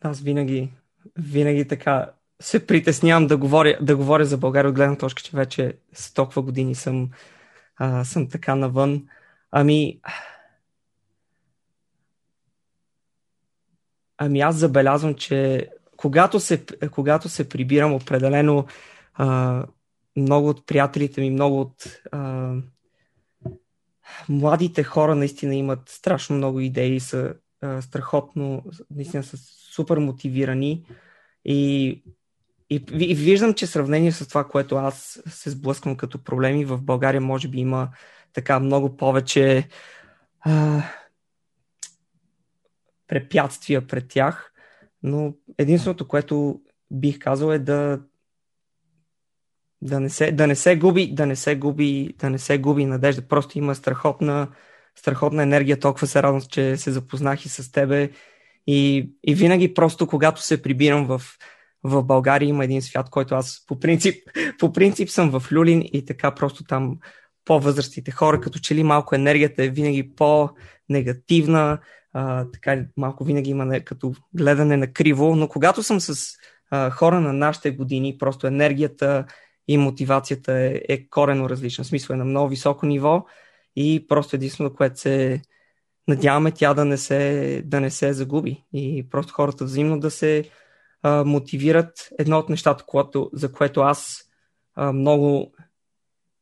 Аз 0.00 0.20
винаги, 0.20 0.72
винаги 1.18 1.68
така 1.68 2.12
се 2.42 2.66
притеснявам 2.66 3.26
да 3.26 3.36
говоря, 3.36 3.78
да 3.82 3.96
говоря 3.96 4.24
за 4.24 4.38
България 4.38 4.68
от 4.68 4.74
гледна 4.74 4.98
точка, 4.98 5.22
че 5.22 5.36
вече 5.36 5.78
с 5.92 6.14
толкова 6.14 6.42
години 6.42 6.74
съм 6.74 7.10
а, 7.76 8.04
съм 8.04 8.28
така 8.28 8.54
навън. 8.54 9.06
Ами, 9.50 10.00
ами 14.18 14.40
аз 14.40 14.56
забелязвам, 14.56 15.14
че 15.14 15.68
когато 15.96 16.40
се, 16.40 16.64
когато 16.90 17.28
се 17.28 17.48
прибирам 17.48 17.94
определено 17.94 18.66
а, 19.14 19.66
много 20.16 20.48
от 20.48 20.66
приятелите 20.66 21.20
ми, 21.20 21.30
много 21.30 21.60
от 21.60 22.00
а, 22.12 22.52
младите 24.28 24.82
хора 24.82 25.14
наистина 25.14 25.54
имат 25.54 25.88
страшно 25.88 26.36
много 26.36 26.60
идеи, 26.60 27.00
са 27.00 27.34
а, 27.60 27.82
страхотно, 27.82 28.64
наистина 28.90 29.22
са 29.22 29.36
супер 29.74 29.98
мотивирани 29.98 30.86
и, 31.44 32.02
и, 32.70 32.84
и 32.92 33.14
виждам, 33.14 33.54
че 33.54 33.66
сравнение 33.66 34.12
с 34.12 34.28
това, 34.28 34.44
което 34.44 34.76
аз 34.76 35.22
се 35.28 35.50
сблъсквам 35.50 35.96
като 35.96 36.24
проблеми, 36.24 36.64
в 36.64 36.82
България 36.82 37.20
може 37.20 37.48
би 37.48 37.58
има 37.58 37.88
така 38.32 38.60
много 38.60 38.96
повече 38.96 39.68
а, 40.40 40.82
препятствия 43.08 43.86
пред 43.86 44.08
тях, 44.08 44.52
но 45.02 45.34
единственото, 45.58 46.08
което 46.08 46.60
бих 46.90 47.18
казал 47.18 47.52
е 47.52 47.58
да 47.58 48.00
да 49.82 50.00
не 50.00 50.10
се, 50.10 50.32
да 50.32 50.46
не 50.46 50.56
се 50.56 50.76
губи, 50.76 51.14
да 51.14 51.26
не 51.26 51.36
се 51.36 51.56
губи, 51.56 52.14
да 52.18 52.30
не 52.30 52.38
се 52.38 52.58
губи 52.58 52.84
надежда. 52.84 53.22
Просто 53.22 53.58
има 53.58 53.74
страхотна, 53.74 54.48
страхотна 54.94 55.42
енергия. 55.42 55.80
Толкова 55.80 56.06
се 56.06 56.22
радвам, 56.22 56.40
че 56.40 56.76
се 56.76 56.90
запознах 56.90 57.44
и 57.44 57.48
с 57.48 57.72
тебе. 57.72 58.10
И, 58.66 59.10
и 59.22 59.34
винаги 59.34 59.74
просто, 59.74 60.06
когато 60.06 60.42
се 60.42 60.62
прибирам 60.62 61.06
в, 61.06 61.22
в 61.82 62.02
България, 62.02 62.48
има 62.48 62.64
един 62.64 62.82
свят, 62.82 63.10
който 63.10 63.34
аз 63.34 63.64
по 63.66 63.80
принцип, 63.80 64.14
по 64.58 64.72
принцип 64.72 65.10
съм 65.10 65.30
в 65.30 65.52
Люлин 65.52 65.82
и 65.92 66.04
така 66.04 66.30
просто 66.30 66.64
там 66.64 66.98
по-възрастните 67.44 68.10
хора, 68.10 68.40
като 68.40 68.58
че 68.58 68.74
ли 68.74 68.82
малко 68.82 69.14
енергията 69.14 69.64
е 69.64 69.68
винаги 69.68 70.14
по-негативна, 70.14 71.78
а, 72.12 72.46
така 72.52 72.84
малко 72.96 73.24
винаги 73.24 73.50
има 73.50 73.80
като 73.80 74.14
гледане 74.34 74.76
на 74.76 74.92
криво, 74.92 75.36
но 75.36 75.48
когато 75.48 75.82
съм 75.82 76.00
с 76.00 76.36
а, 76.70 76.90
хора 76.90 77.20
на 77.20 77.32
нашите 77.32 77.70
години, 77.70 78.18
просто 78.18 78.46
енергията 78.46 79.26
и 79.68 79.78
мотивацията 79.78 80.52
е, 80.52 80.82
е 80.88 81.08
корено 81.08 81.48
различна. 81.48 81.84
В 81.84 81.86
смисъл 81.86 82.14
е 82.14 82.16
на 82.16 82.24
много 82.24 82.48
високо 82.48 82.86
ниво 82.86 83.26
и 83.76 84.06
просто 84.08 84.36
единствено, 84.36 84.74
което 84.74 85.00
се 85.00 85.42
надяваме 86.08 86.50
тя 86.50 86.74
да 86.74 86.84
не 86.84 86.96
се, 86.96 87.62
да 87.64 87.80
не 87.80 87.90
се 87.90 88.12
загуби 88.12 88.64
и 88.72 89.06
просто 89.10 89.34
хората 89.34 89.64
взаимно 89.64 90.00
да 90.00 90.10
се 90.10 90.44
а, 91.06 91.24
мотивират. 91.24 92.08
Едно 92.18 92.38
от 92.38 92.48
нещата, 92.48 92.84
което, 92.86 93.30
за 93.32 93.52
което 93.52 93.80
аз 93.80 94.24
а, 94.74 94.92
много 94.92 95.52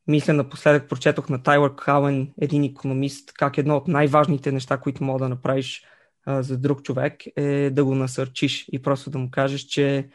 мисля 0.06 0.32
напоследък, 0.32 0.88
прочетох 0.88 1.28
на 1.28 1.42
Тайлър 1.42 1.74
Кауен, 1.74 2.32
един 2.40 2.64
економист, 2.64 3.32
как 3.32 3.58
едно 3.58 3.76
от 3.76 3.88
най-важните 3.88 4.52
неща, 4.52 4.76
които 4.76 5.04
мога 5.04 5.18
да 5.18 5.28
направиш 5.28 5.84
а, 6.26 6.42
за 6.42 6.58
друг 6.58 6.82
човек 6.82 7.14
е 7.36 7.70
да 7.70 7.84
го 7.84 7.94
насърчиш 7.94 8.66
и 8.72 8.82
просто 8.82 9.10
да 9.10 9.18
му 9.18 9.30
кажеш, 9.30 9.60
че 9.60 10.08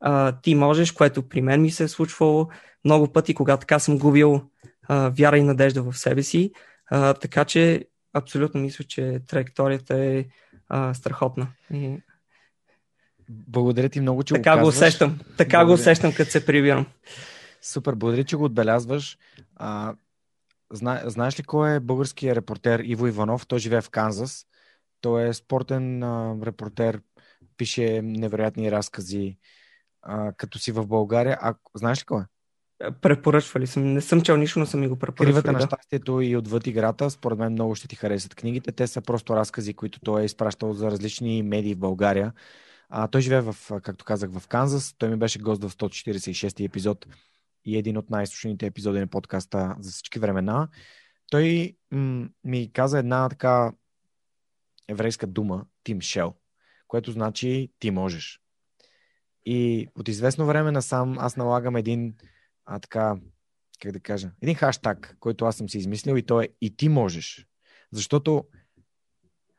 а, 0.00 0.40
ти 0.40 0.54
можеш, 0.54 0.92
което 0.92 1.28
при 1.28 1.42
мен 1.42 1.62
ми 1.62 1.70
се 1.70 1.84
е 1.84 1.88
случвало 1.88 2.48
много 2.84 3.12
пъти, 3.12 3.34
когато 3.34 3.60
така 3.60 3.78
съм 3.78 3.98
губил 3.98 4.42
а, 4.88 5.08
вяра 5.18 5.38
и 5.38 5.42
надежда 5.42 5.82
в 5.82 5.98
себе 5.98 6.22
си. 6.22 6.52
А, 6.90 7.14
така 7.14 7.44
че 7.44 7.84
абсолютно 8.12 8.60
мисля, 8.60 8.84
че 8.84 9.20
траекторията 9.28 9.96
е 9.96 10.24
а, 10.68 10.94
страхотна. 10.94 11.48
И... 11.74 11.98
Благодаря 13.28 13.88
ти 13.88 14.00
много, 14.00 14.22
че 14.22 14.34
така 14.34 14.56
го, 14.56 14.62
го 14.62 14.68
усещам. 14.68 15.18
Така 15.36 15.58
Благодаря. 15.58 15.66
го 15.66 15.72
усещам, 15.72 16.12
като 16.14 16.30
се 16.30 16.46
прибирам. 16.46 16.86
Супер, 17.62 17.94
благодаря, 17.94 18.24
че 18.24 18.36
го 18.36 18.44
отбелязваш. 18.44 19.18
А, 19.56 19.94
зна, 20.72 21.02
знаеш 21.06 21.38
ли 21.38 21.42
кой 21.42 21.74
е 21.74 21.80
българският 21.80 22.36
репортер 22.36 22.82
Иво 22.84 23.06
Иванов? 23.06 23.46
Той 23.46 23.58
живее 23.58 23.80
в 23.80 23.90
Канзас. 23.90 24.46
Той 25.00 25.28
е 25.28 25.32
спортен 25.32 26.02
а, 26.02 26.36
репортер, 26.46 27.00
пише 27.56 28.02
невероятни 28.02 28.72
разкази 28.72 29.38
а, 30.02 30.32
като 30.32 30.58
си 30.58 30.72
в 30.72 30.86
България. 30.86 31.38
А, 31.40 31.54
знаеш 31.74 32.00
ли 32.00 32.04
кой 32.04 32.22
е? 32.22 32.24
Препоръчвали 33.02 33.66
съм. 33.66 33.92
Не 33.92 34.00
съм 34.00 34.20
чел 34.20 34.36
нищо, 34.36 34.58
но 34.58 34.66
съм 34.66 34.80
ми 34.80 34.88
го 34.88 34.96
препоръчвали. 34.96 35.32
Кривата 35.32 35.52
да. 35.52 35.58
на 35.58 35.66
щастието 35.66 36.20
и 36.20 36.36
отвъд 36.36 36.66
играта, 36.66 37.10
според 37.10 37.38
мен 37.38 37.52
много 37.52 37.74
ще 37.74 37.88
ти 37.88 37.96
харесат 37.96 38.34
книгите. 38.34 38.72
Те 38.72 38.86
са 38.86 39.00
просто 39.00 39.36
разкази, 39.36 39.74
които 39.74 40.00
той 40.00 40.22
е 40.22 40.24
изпращал 40.24 40.72
за 40.72 40.90
различни 40.90 41.42
медии 41.42 41.74
в 41.74 41.78
България. 41.78 42.32
А, 42.88 43.08
той 43.08 43.20
живее 43.20 43.40
в, 43.40 43.56
както 43.82 44.04
казах, 44.04 44.30
в 44.30 44.48
Канзас. 44.48 44.94
Той 44.98 45.08
ми 45.08 45.16
беше 45.16 45.38
гост 45.38 45.64
в 45.64 45.70
146 45.70 46.64
епизод 46.64 47.06
и 47.64 47.76
един 47.76 47.96
от 47.96 48.10
най-слушаните 48.10 48.66
епизоди 48.66 49.00
на 49.00 49.06
подкаста 49.06 49.76
за 49.78 49.90
всички 49.90 50.18
времена. 50.18 50.68
Той 51.30 51.76
м- 51.90 52.28
ми 52.44 52.72
каза 52.72 52.98
една 52.98 53.28
така 53.28 53.72
еврейска 54.88 55.26
дума, 55.26 55.66
Тим 55.84 56.00
Шел, 56.00 56.34
което 56.88 57.12
значи 57.12 57.72
ти 57.78 57.90
можеш. 57.90 58.40
И 59.44 59.88
от 59.98 60.08
известно 60.08 60.46
време 60.46 60.72
насам 60.72 61.18
аз 61.18 61.36
налагам 61.36 61.76
един 61.76 62.14
а, 62.64 62.78
така, 62.78 63.16
как 63.80 63.92
да 63.92 64.00
кажа, 64.00 64.30
един 64.42 64.54
хаштаг, 64.54 65.16
който 65.20 65.44
аз 65.44 65.56
съм 65.56 65.68
си 65.68 65.78
измислил 65.78 66.16
и 66.16 66.22
то 66.22 66.40
е 66.40 66.48
и 66.60 66.76
ти 66.76 66.88
можеш. 66.88 67.46
Защото 67.92 68.44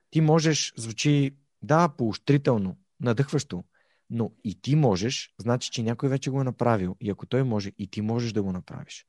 ти 0.10 0.22
можеш 0.22 0.74
звучи, 0.78 1.36
да, 1.62 1.90
поощрително, 1.98 2.78
надъхващо, 3.02 3.64
но 4.10 4.32
и 4.44 4.62
ти 4.62 4.76
можеш, 4.76 5.34
значи, 5.38 5.72
че 5.72 5.84
някой 5.84 6.10
вече 6.10 6.30
го 6.30 6.42
е 6.42 6.44
направил. 6.44 6.96
И 7.02 7.10
ако 7.10 7.26
той 7.26 7.44
може, 7.44 7.72
и 7.78 7.88
ти 7.88 8.02
можеш 8.02 8.34
да 8.34 8.44
го 8.44 8.52
направиш. 8.52 9.06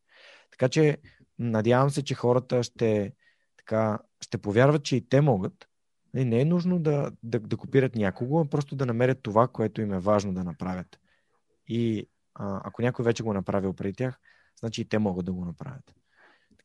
Така 0.51 0.69
че, 0.69 0.99
надявам 1.39 1.91
се, 1.91 2.05
че 2.05 2.15
хората 2.15 2.63
ще, 2.63 3.13
така, 3.57 3.99
ще 4.21 4.39
повярват, 4.39 4.85
че 4.85 4.97
и 4.97 5.09
те 5.09 5.21
могат. 5.21 5.69
Не, 6.15 6.25
не 6.25 6.41
е 6.41 6.45
нужно 6.45 6.79
да, 6.79 7.13
да, 7.23 7.41
да 7.41 7.57
копират 7.57 7.95
някого, 7.95 8.41
а 8.41 8.49
просто 8.49 8.77
да 8.77 8.87
намерят 8.87 9.23
това, 9.23 9.49
което 9.49 9.81
им 9.81 9.93
е 9.93 9.99
важно 9.99 10.35
да 10.35 10.45
направят. 10.45 11.01
И 11.69 12.09
а, 12.35 12.61
ако 12.65 12.83
някой 12.83 13.05
вече 13.05 13.23
го 13.23 13.31
е 13.31 13.35
направил 13.35 13.73
преди 13.73 13.95
тях, 13.95 14.21
значи 14.61 14.81
и 14.81 14.85
те 14.85 14.99
могат 14.99 15.27
да 15.27 15.33
го 15.33 15.45
направят. 15.45 15.95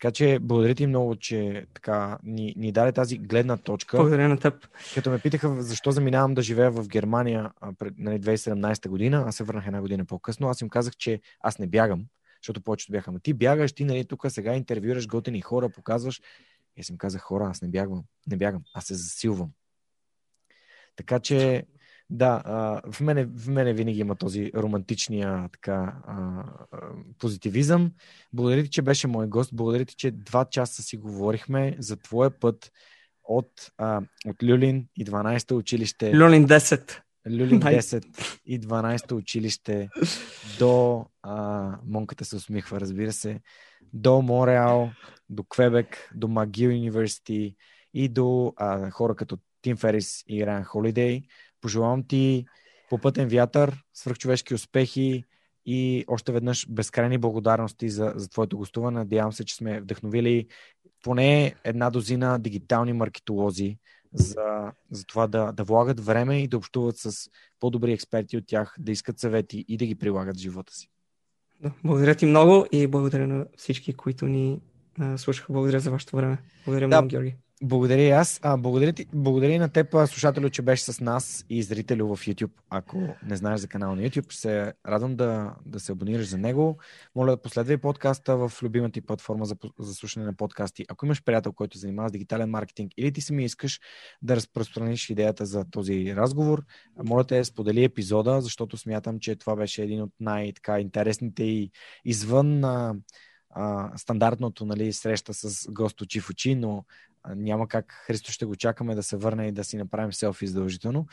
Така 0.03 0.11
че 0.11 0.39
благодаря 0.41 0.75
ти 0.75 0.87
много, 0.87 1.15
че 1.15 1.65
така 1.73 2.17
ни, 2.23 2.53
ни 2.57 2.71
даде 2.71 2.91
тази 2.91 3.17
гледна 3.17 3.57
точка. 3.57 3.97
Благодаря 3.97 4.29
на 4.29 4.39
теб. 4.39 4.67
Като 4.93 5.09
ме 5.09 5.19
питаха 5.19 5.61
защо 5.61 5.91
заминавам 5.91 6.33
да 6.33 6.41
живея 6.41 6.71
в 6.71 6.87
Германия 6.87 7.51
пред 7.79 7.93
нали, 7.97 8.19
2017 8.19 8.87
година, 8.87 9.23
аз 9.27 9.35
се 9.35 9.43
върнах 9.43 9.67
една 9.67 9.81
година 9.81 10.05
по-късно, 10.05 10.47
аз 10.47 10.61
им 10.61 10.69
казах, 10.69 10.95
че 10.97 11.21
аз 11.39 11.59
не 11.59 11.67
бягам, 11.67 12.05
защото 12.41 12.61
повечето 12.61 12.91
бяха, 12.91 13.11
ма 13.11 13.19
ти 13.19 13.33
бягаш, 13.33 13.73
ти 13.73 13.85
нали, 13.85 14.05
тук 14.05 14.25
сега 14.29 14.55
интервюраш 14.55 15.07
готини 15.07 15.41
хора, 15.41 15.69
показваш. 15.69 16.21
И 16.77 16.81
аз 16.81 16.89
им 16.89 16.97
казах, 16.97 17.21
хора, 17.21 17.47
аз 17.49 17.61
не 17.61 17.67
бягам, 17.67 18.03
не 18.27 18.37
бягам, 18.37 18.61
аз 18.73 18.85
се 18.85 18.95
засилвам. 18.95 19.49
Така 20.95 21.19
че 21.19 21.63
да, 22.13 22.81
в 22.91 23.01
мене, 23.01 23.25
в 23.25 23.47
мене 23.47 23.73
винаги 23.73 23.99
има 23.99 24.15
този 24.15 24.51
романтичния 24.55 25.49
така, 25.51 25.95
а, 26.07 26.43
позитивизъм. 27.19 27.91
Благодаря 28.33 28.63
ти, 28.63 28.69
че 28.69 28.81
беше 28.81 29.07
мой 29.07 29.27
гост. 29.27 29.49
Благодаря 29.53 29.85
ти, 29.85 29.95
че 29.95 30.11
два 30.11 30.45
часа 30.45 30.83
си 30.83 30.97
говорихме 30.97 31.75
за 31.79 31.97
твоя 31.97 32.39
път 32.39 32.71
от, 33.23 33.71
а, 33.77 34.01
от 34.25 34.43
Люлин 34.43 34.87
и 34.95 35.05
12-то 35.05 35.57
училище. 35.57 36.15
Люлин 36.15 36.47
10. 36.47 37.01
Люлин 37.29 37.61
10 37.61 38.05
и 38.45 38.61
12-то 38.61 39.15
училище 39.15 39.89
до 40.59 41.05
а, 41.21 41.69
Монката 41.85 42.25
се 42.25 42.35
усмихва, 42.35 42.79
разбира 42.79 43.13
се, 43.13 43.41
до 43.93 44.21
Мореал, 44.21 44.91
до 45.29 45.43
Квебек, 45.43 46.09
до 46.15 46.27
Магил 46.27 46.69
Университи 46.69 47.55
и 47.93 48.09
до 48.09 48.53
а, 48.57 48.91
хора 48.91 49.15
като 49.15 49.37
Тим 49.61 49.77
Ферис 49.77 50.23
и 50.27 50.45
Ран 50.45 50.63
Холидей. 50.63 51.23
Пожелавам 51.63 52.03
ти 52.03 52.45
попътен 52.89 53.27
вятър, 53.27 53.83
свръхчовешки 53.93 54.53
успехи 54.53 55.23
и 55.65 56.05
още 56.07 56.31
веднъж 56.31 56.67
безкрайни 56.69 57.17
благодарности 57.17 57.89
за, 57.89 58.13
за 58.15 58.29
твоето 58.29 58.57
гостуване. 58.57 58.99
Надявам 58.99 59.33
се, 59.33 59.45
че 59.45 59.55
сме 59.55 59.81
вдъхновили 59.81 60.47
поне 61.03 61.55
една 61.63 61.89
дозина 61.89 62.39
дигитални 62.39 62.93
маркетолози 62.93 63.77
за, 64.13 64.71
за 64.91 65.05
това 65.05 65.27
да, 65.27 65.51
да 65.51 65.63
влагат 65.63 65.99
време 65.99 66.43
и 66.43 66.47
да 66.47 66.57
общуват 66.57 66.97
с 66.97 67.29
по-добри 67.59 67.93
експерти 67.93 68.37
от 68.37 68.47
тях, 68.47 68.75
да 68.79 68.91
искат 68.91 69.19
съвети 69.19 69.65
и 69.67 69.77
да 69.77 69.85
ги 69.85 69.95
прилагат 69.95 70.37
в 70.37 70.39
живота 70.39 70.73
си. 70.73 70.89
Да, 71.61 71.71
благодаря 71.83 72.15
ти 72.15 72.25
много 72.25 72.65
и 72.71 72.87
благодаря 72.87 73.27
на 73.27 73.45
всички, 73.57 73.93
които 73.93 74.25
ни 74.25 74.61
слушаха. 75.17 75.53
Благодаря 75.53 75.79
за 75.79 75.91
вашето 75.91 76.15
време. 76.15 76.37
Благодаря 76.65 76.89
да, 76.89 76.95
много, 76.95 77.07
Георги. 77.07 77.35
Благодаря 77.65 78.01
и 78.01 78.09
аз. 78.09 78.39
А, 78.43 78.57
благодаря, 78.57 78.93
ти, 78.93 79.05
благодаря 79.13 79.51
и 79.51 79.57
на 79.57 79.69
теб, 79.69 79.91
слушателю, 79.91 80.49
че 80.49 80.61
беше 80.61 80.83
с 80.83 80.99
нас 80.99 81.45
и 81.49 81.63
зрителю 81.63 82.15
в 82.15 82.25
YouTube. 82.25 82.51
Ако 82.69 82.97
не 83.25 83.35
знаеш 83.35 83.59
за 83.59 83.67
канала 83.67 83.95
на 83.95 84.01
YouTube, 84.01 84.33
се 84.33 84.73
радвам 84.87 85.15
да, 85.15 85.55
да 85.65 85.79
се 85.79 85.91
абонираш 85.91 86.27
за 86.27 86.37
него. 86.37 86.77
Моля 87.15 87.31
да 87.31 87.41
последвай 87.41 87.77
подкаста 87.77 88.37
в 88.37 88.51
любимата 88.63 88.91
ти 88.91 89.01
платформа 89.01 89.45
за, 89.45 89.55
за 89.79 89.93
слушане 89.93 90.25
на 90.25 90.33
подкасти. 90.33 90.85
Ако 90.89 91.05
имаш 91.05 91.23
приятел, 91.23 91.53
който 91.53 91.77
занимава 91.77 92.09
с 92.09 92.11
дигитален 92.11 92.49
маркетинг 92.49 92.91
или 92.97 93.11
ти 93.11 93.21
сами 93.21 93.45
искаш 93.45 93.79
да 94.21 94.35
разпространиш 94.35 95.09
идеята 95.09 95.45
за 95.45 95.65
този 95.71 96.15
разговор, 96.15 96.63
моля 97.03 97.23
те 97.23 97.43
сподели 97.43 97.83
епизода, 97.83 98.41
защото 98.41 98.77
смятам, 98.77 99.19
че 99.19 99.35
това 99.35 99.55
беше 99.55 99.83
един 99.83 100.01
от 100.01 100.11
най-интересните 100.19 101.43
и 101.43 101.71
извън 102.05 102.63
стандартното 103.95 104.65
нали, 104.65 104.93
среща 104.93 105.33
с 105.33 105.71
гост 105.71 106.01
очи 106.01 106.19
в 106.19 106.29
очи, 106.29 106.55
но 106.55 106.85
няма 107.35 107.67
как 107.67 107.91
Христо 108.05 108.31
ще 108.31 108.45
го 108.45 108.55
чакаме 108.55 108.95
да 108.95 109.03
се 109.03 109.17
върне 109.17 109.47
и 109.47 109.51
да 109.51 109.63
си 109.63 109.77
направим 109.77 110.13
селфи 110.13 110.47
задължително. 110.47 111.07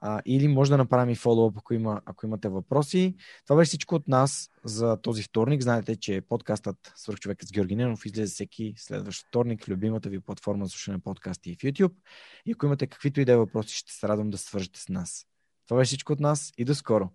А, 0.00 0.22
или 0.24 0.48
може 0.48 0.70
да 0.70 0.76
направим 0.76 1.10
и 1.10 1.16
фоллоуп, 1.16 1.58
ако, 1.58 1.74
има, 1.74 2.00
ако 2.06 2.26
имате 2.26 2.48
въпроси. 2.48 3.14
Това 3.44 3.56
беше 3.56 3.68
всичко 3.68 3.94
от 3.94 4.08
нас 4.08 4.50
за 4.64 4.96
този 5.02 5.22
вторник. 5.22 5.62
Знаете, 5.62 5.96
че 5.96 6.20
подкастът 6.28 6.92
Свърх 6.96 7.18
човекът 7.18 7.48
с 7.48 7.52
Георги 7.52 7.76
Ненов 7.76 8.06
излезе 8.06 8.34
всеки 8.34 8.74
следващ 8.76 9.26
вторник 9.28 9.64
в 9.64 9.68
любимата 9.68 10.08
ви 10.08 10.20
платформа 10.20 10.64
за 10.64 10.70
слушане 10.70 10.98
подкасти 10.98 11.54
в 11.54 11.58
YouTube. 11.58 11.92
И 12.46 12.52
ако 12.52 12.66
имате 12.66 12.86
каквито 12.86 13.20
и 13.20 13.24
да 13.24 13.32
е 13.32 13.36
въпроси, 13.36 13.76
ще 13.76 13.92
се 13.92 14.08
радвам 14.08 14.30
да 14.30 14.38
свържете 14.38 14.80
с 14.80 14.88
нас. 14.88 15.26
Това 15.68 15.78
беше 15.80 15.88
всичко 15.88 16.12
от 16.12 16.20
нас 16.20 16.52
и 16.58 16.64
до 16.64 16.74
скоро. 16.74 17.10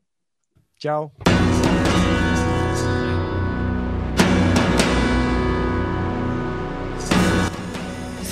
Чао! 0.80 1.10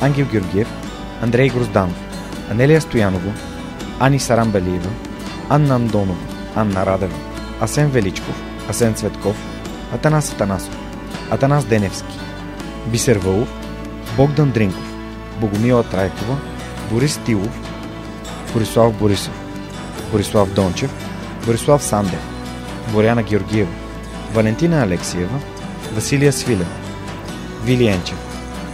Ангел 0.00 0.26
Георгиев, 0.26 0.68
Андрей 1.22 1.50
Грозданов, 1.50 1.96
Анелия 2.50 2.80
Стоянова, 2.80 3.32
Ани 4.00 4.18
Сарамбелиева, 4.18 4.90
Анна 5.48 5.74
Андонова, 5.74 6.18
Анна 6.54 6.86
Радева, 6.86 7.16
Асен 7.60 7.90
Величков, 7.90 8.34
Асен 8.68 8.94
Цветков, 8.94 9.36
Атанас 9.92 10.32
Атанасов, 10.32 10.76
Атанас 11.30 11.64
Деневски, 11.64 12.18
Бисер 12.86 13.16
Вълов, 13.16 13.48
Богдан 14.16 14.50
Дринков, 14.50 14.94
Богомила 15.40 15.82
Трайкова, 15.82 16.36
Борис 16.90 17.20
Тилов, 17.26 17.58
Борислав 18.52 18.92
Борисов, 18.98 19.34
Борислав 20.12 20.54
Дончев, 20.54 20.90
Борислав 21.46 21.82
Сандев, 21.82 22.20
Боряна 22.92 23.22
Георгиева, 23.22 23.70
Валентина 24.34 24.82
Алексиева, 24.82 25.40
Василия 25.94 26.32
Свилев, 26.32 26.68
Вили 27.64 27.86
Енчев, 27.86 28.33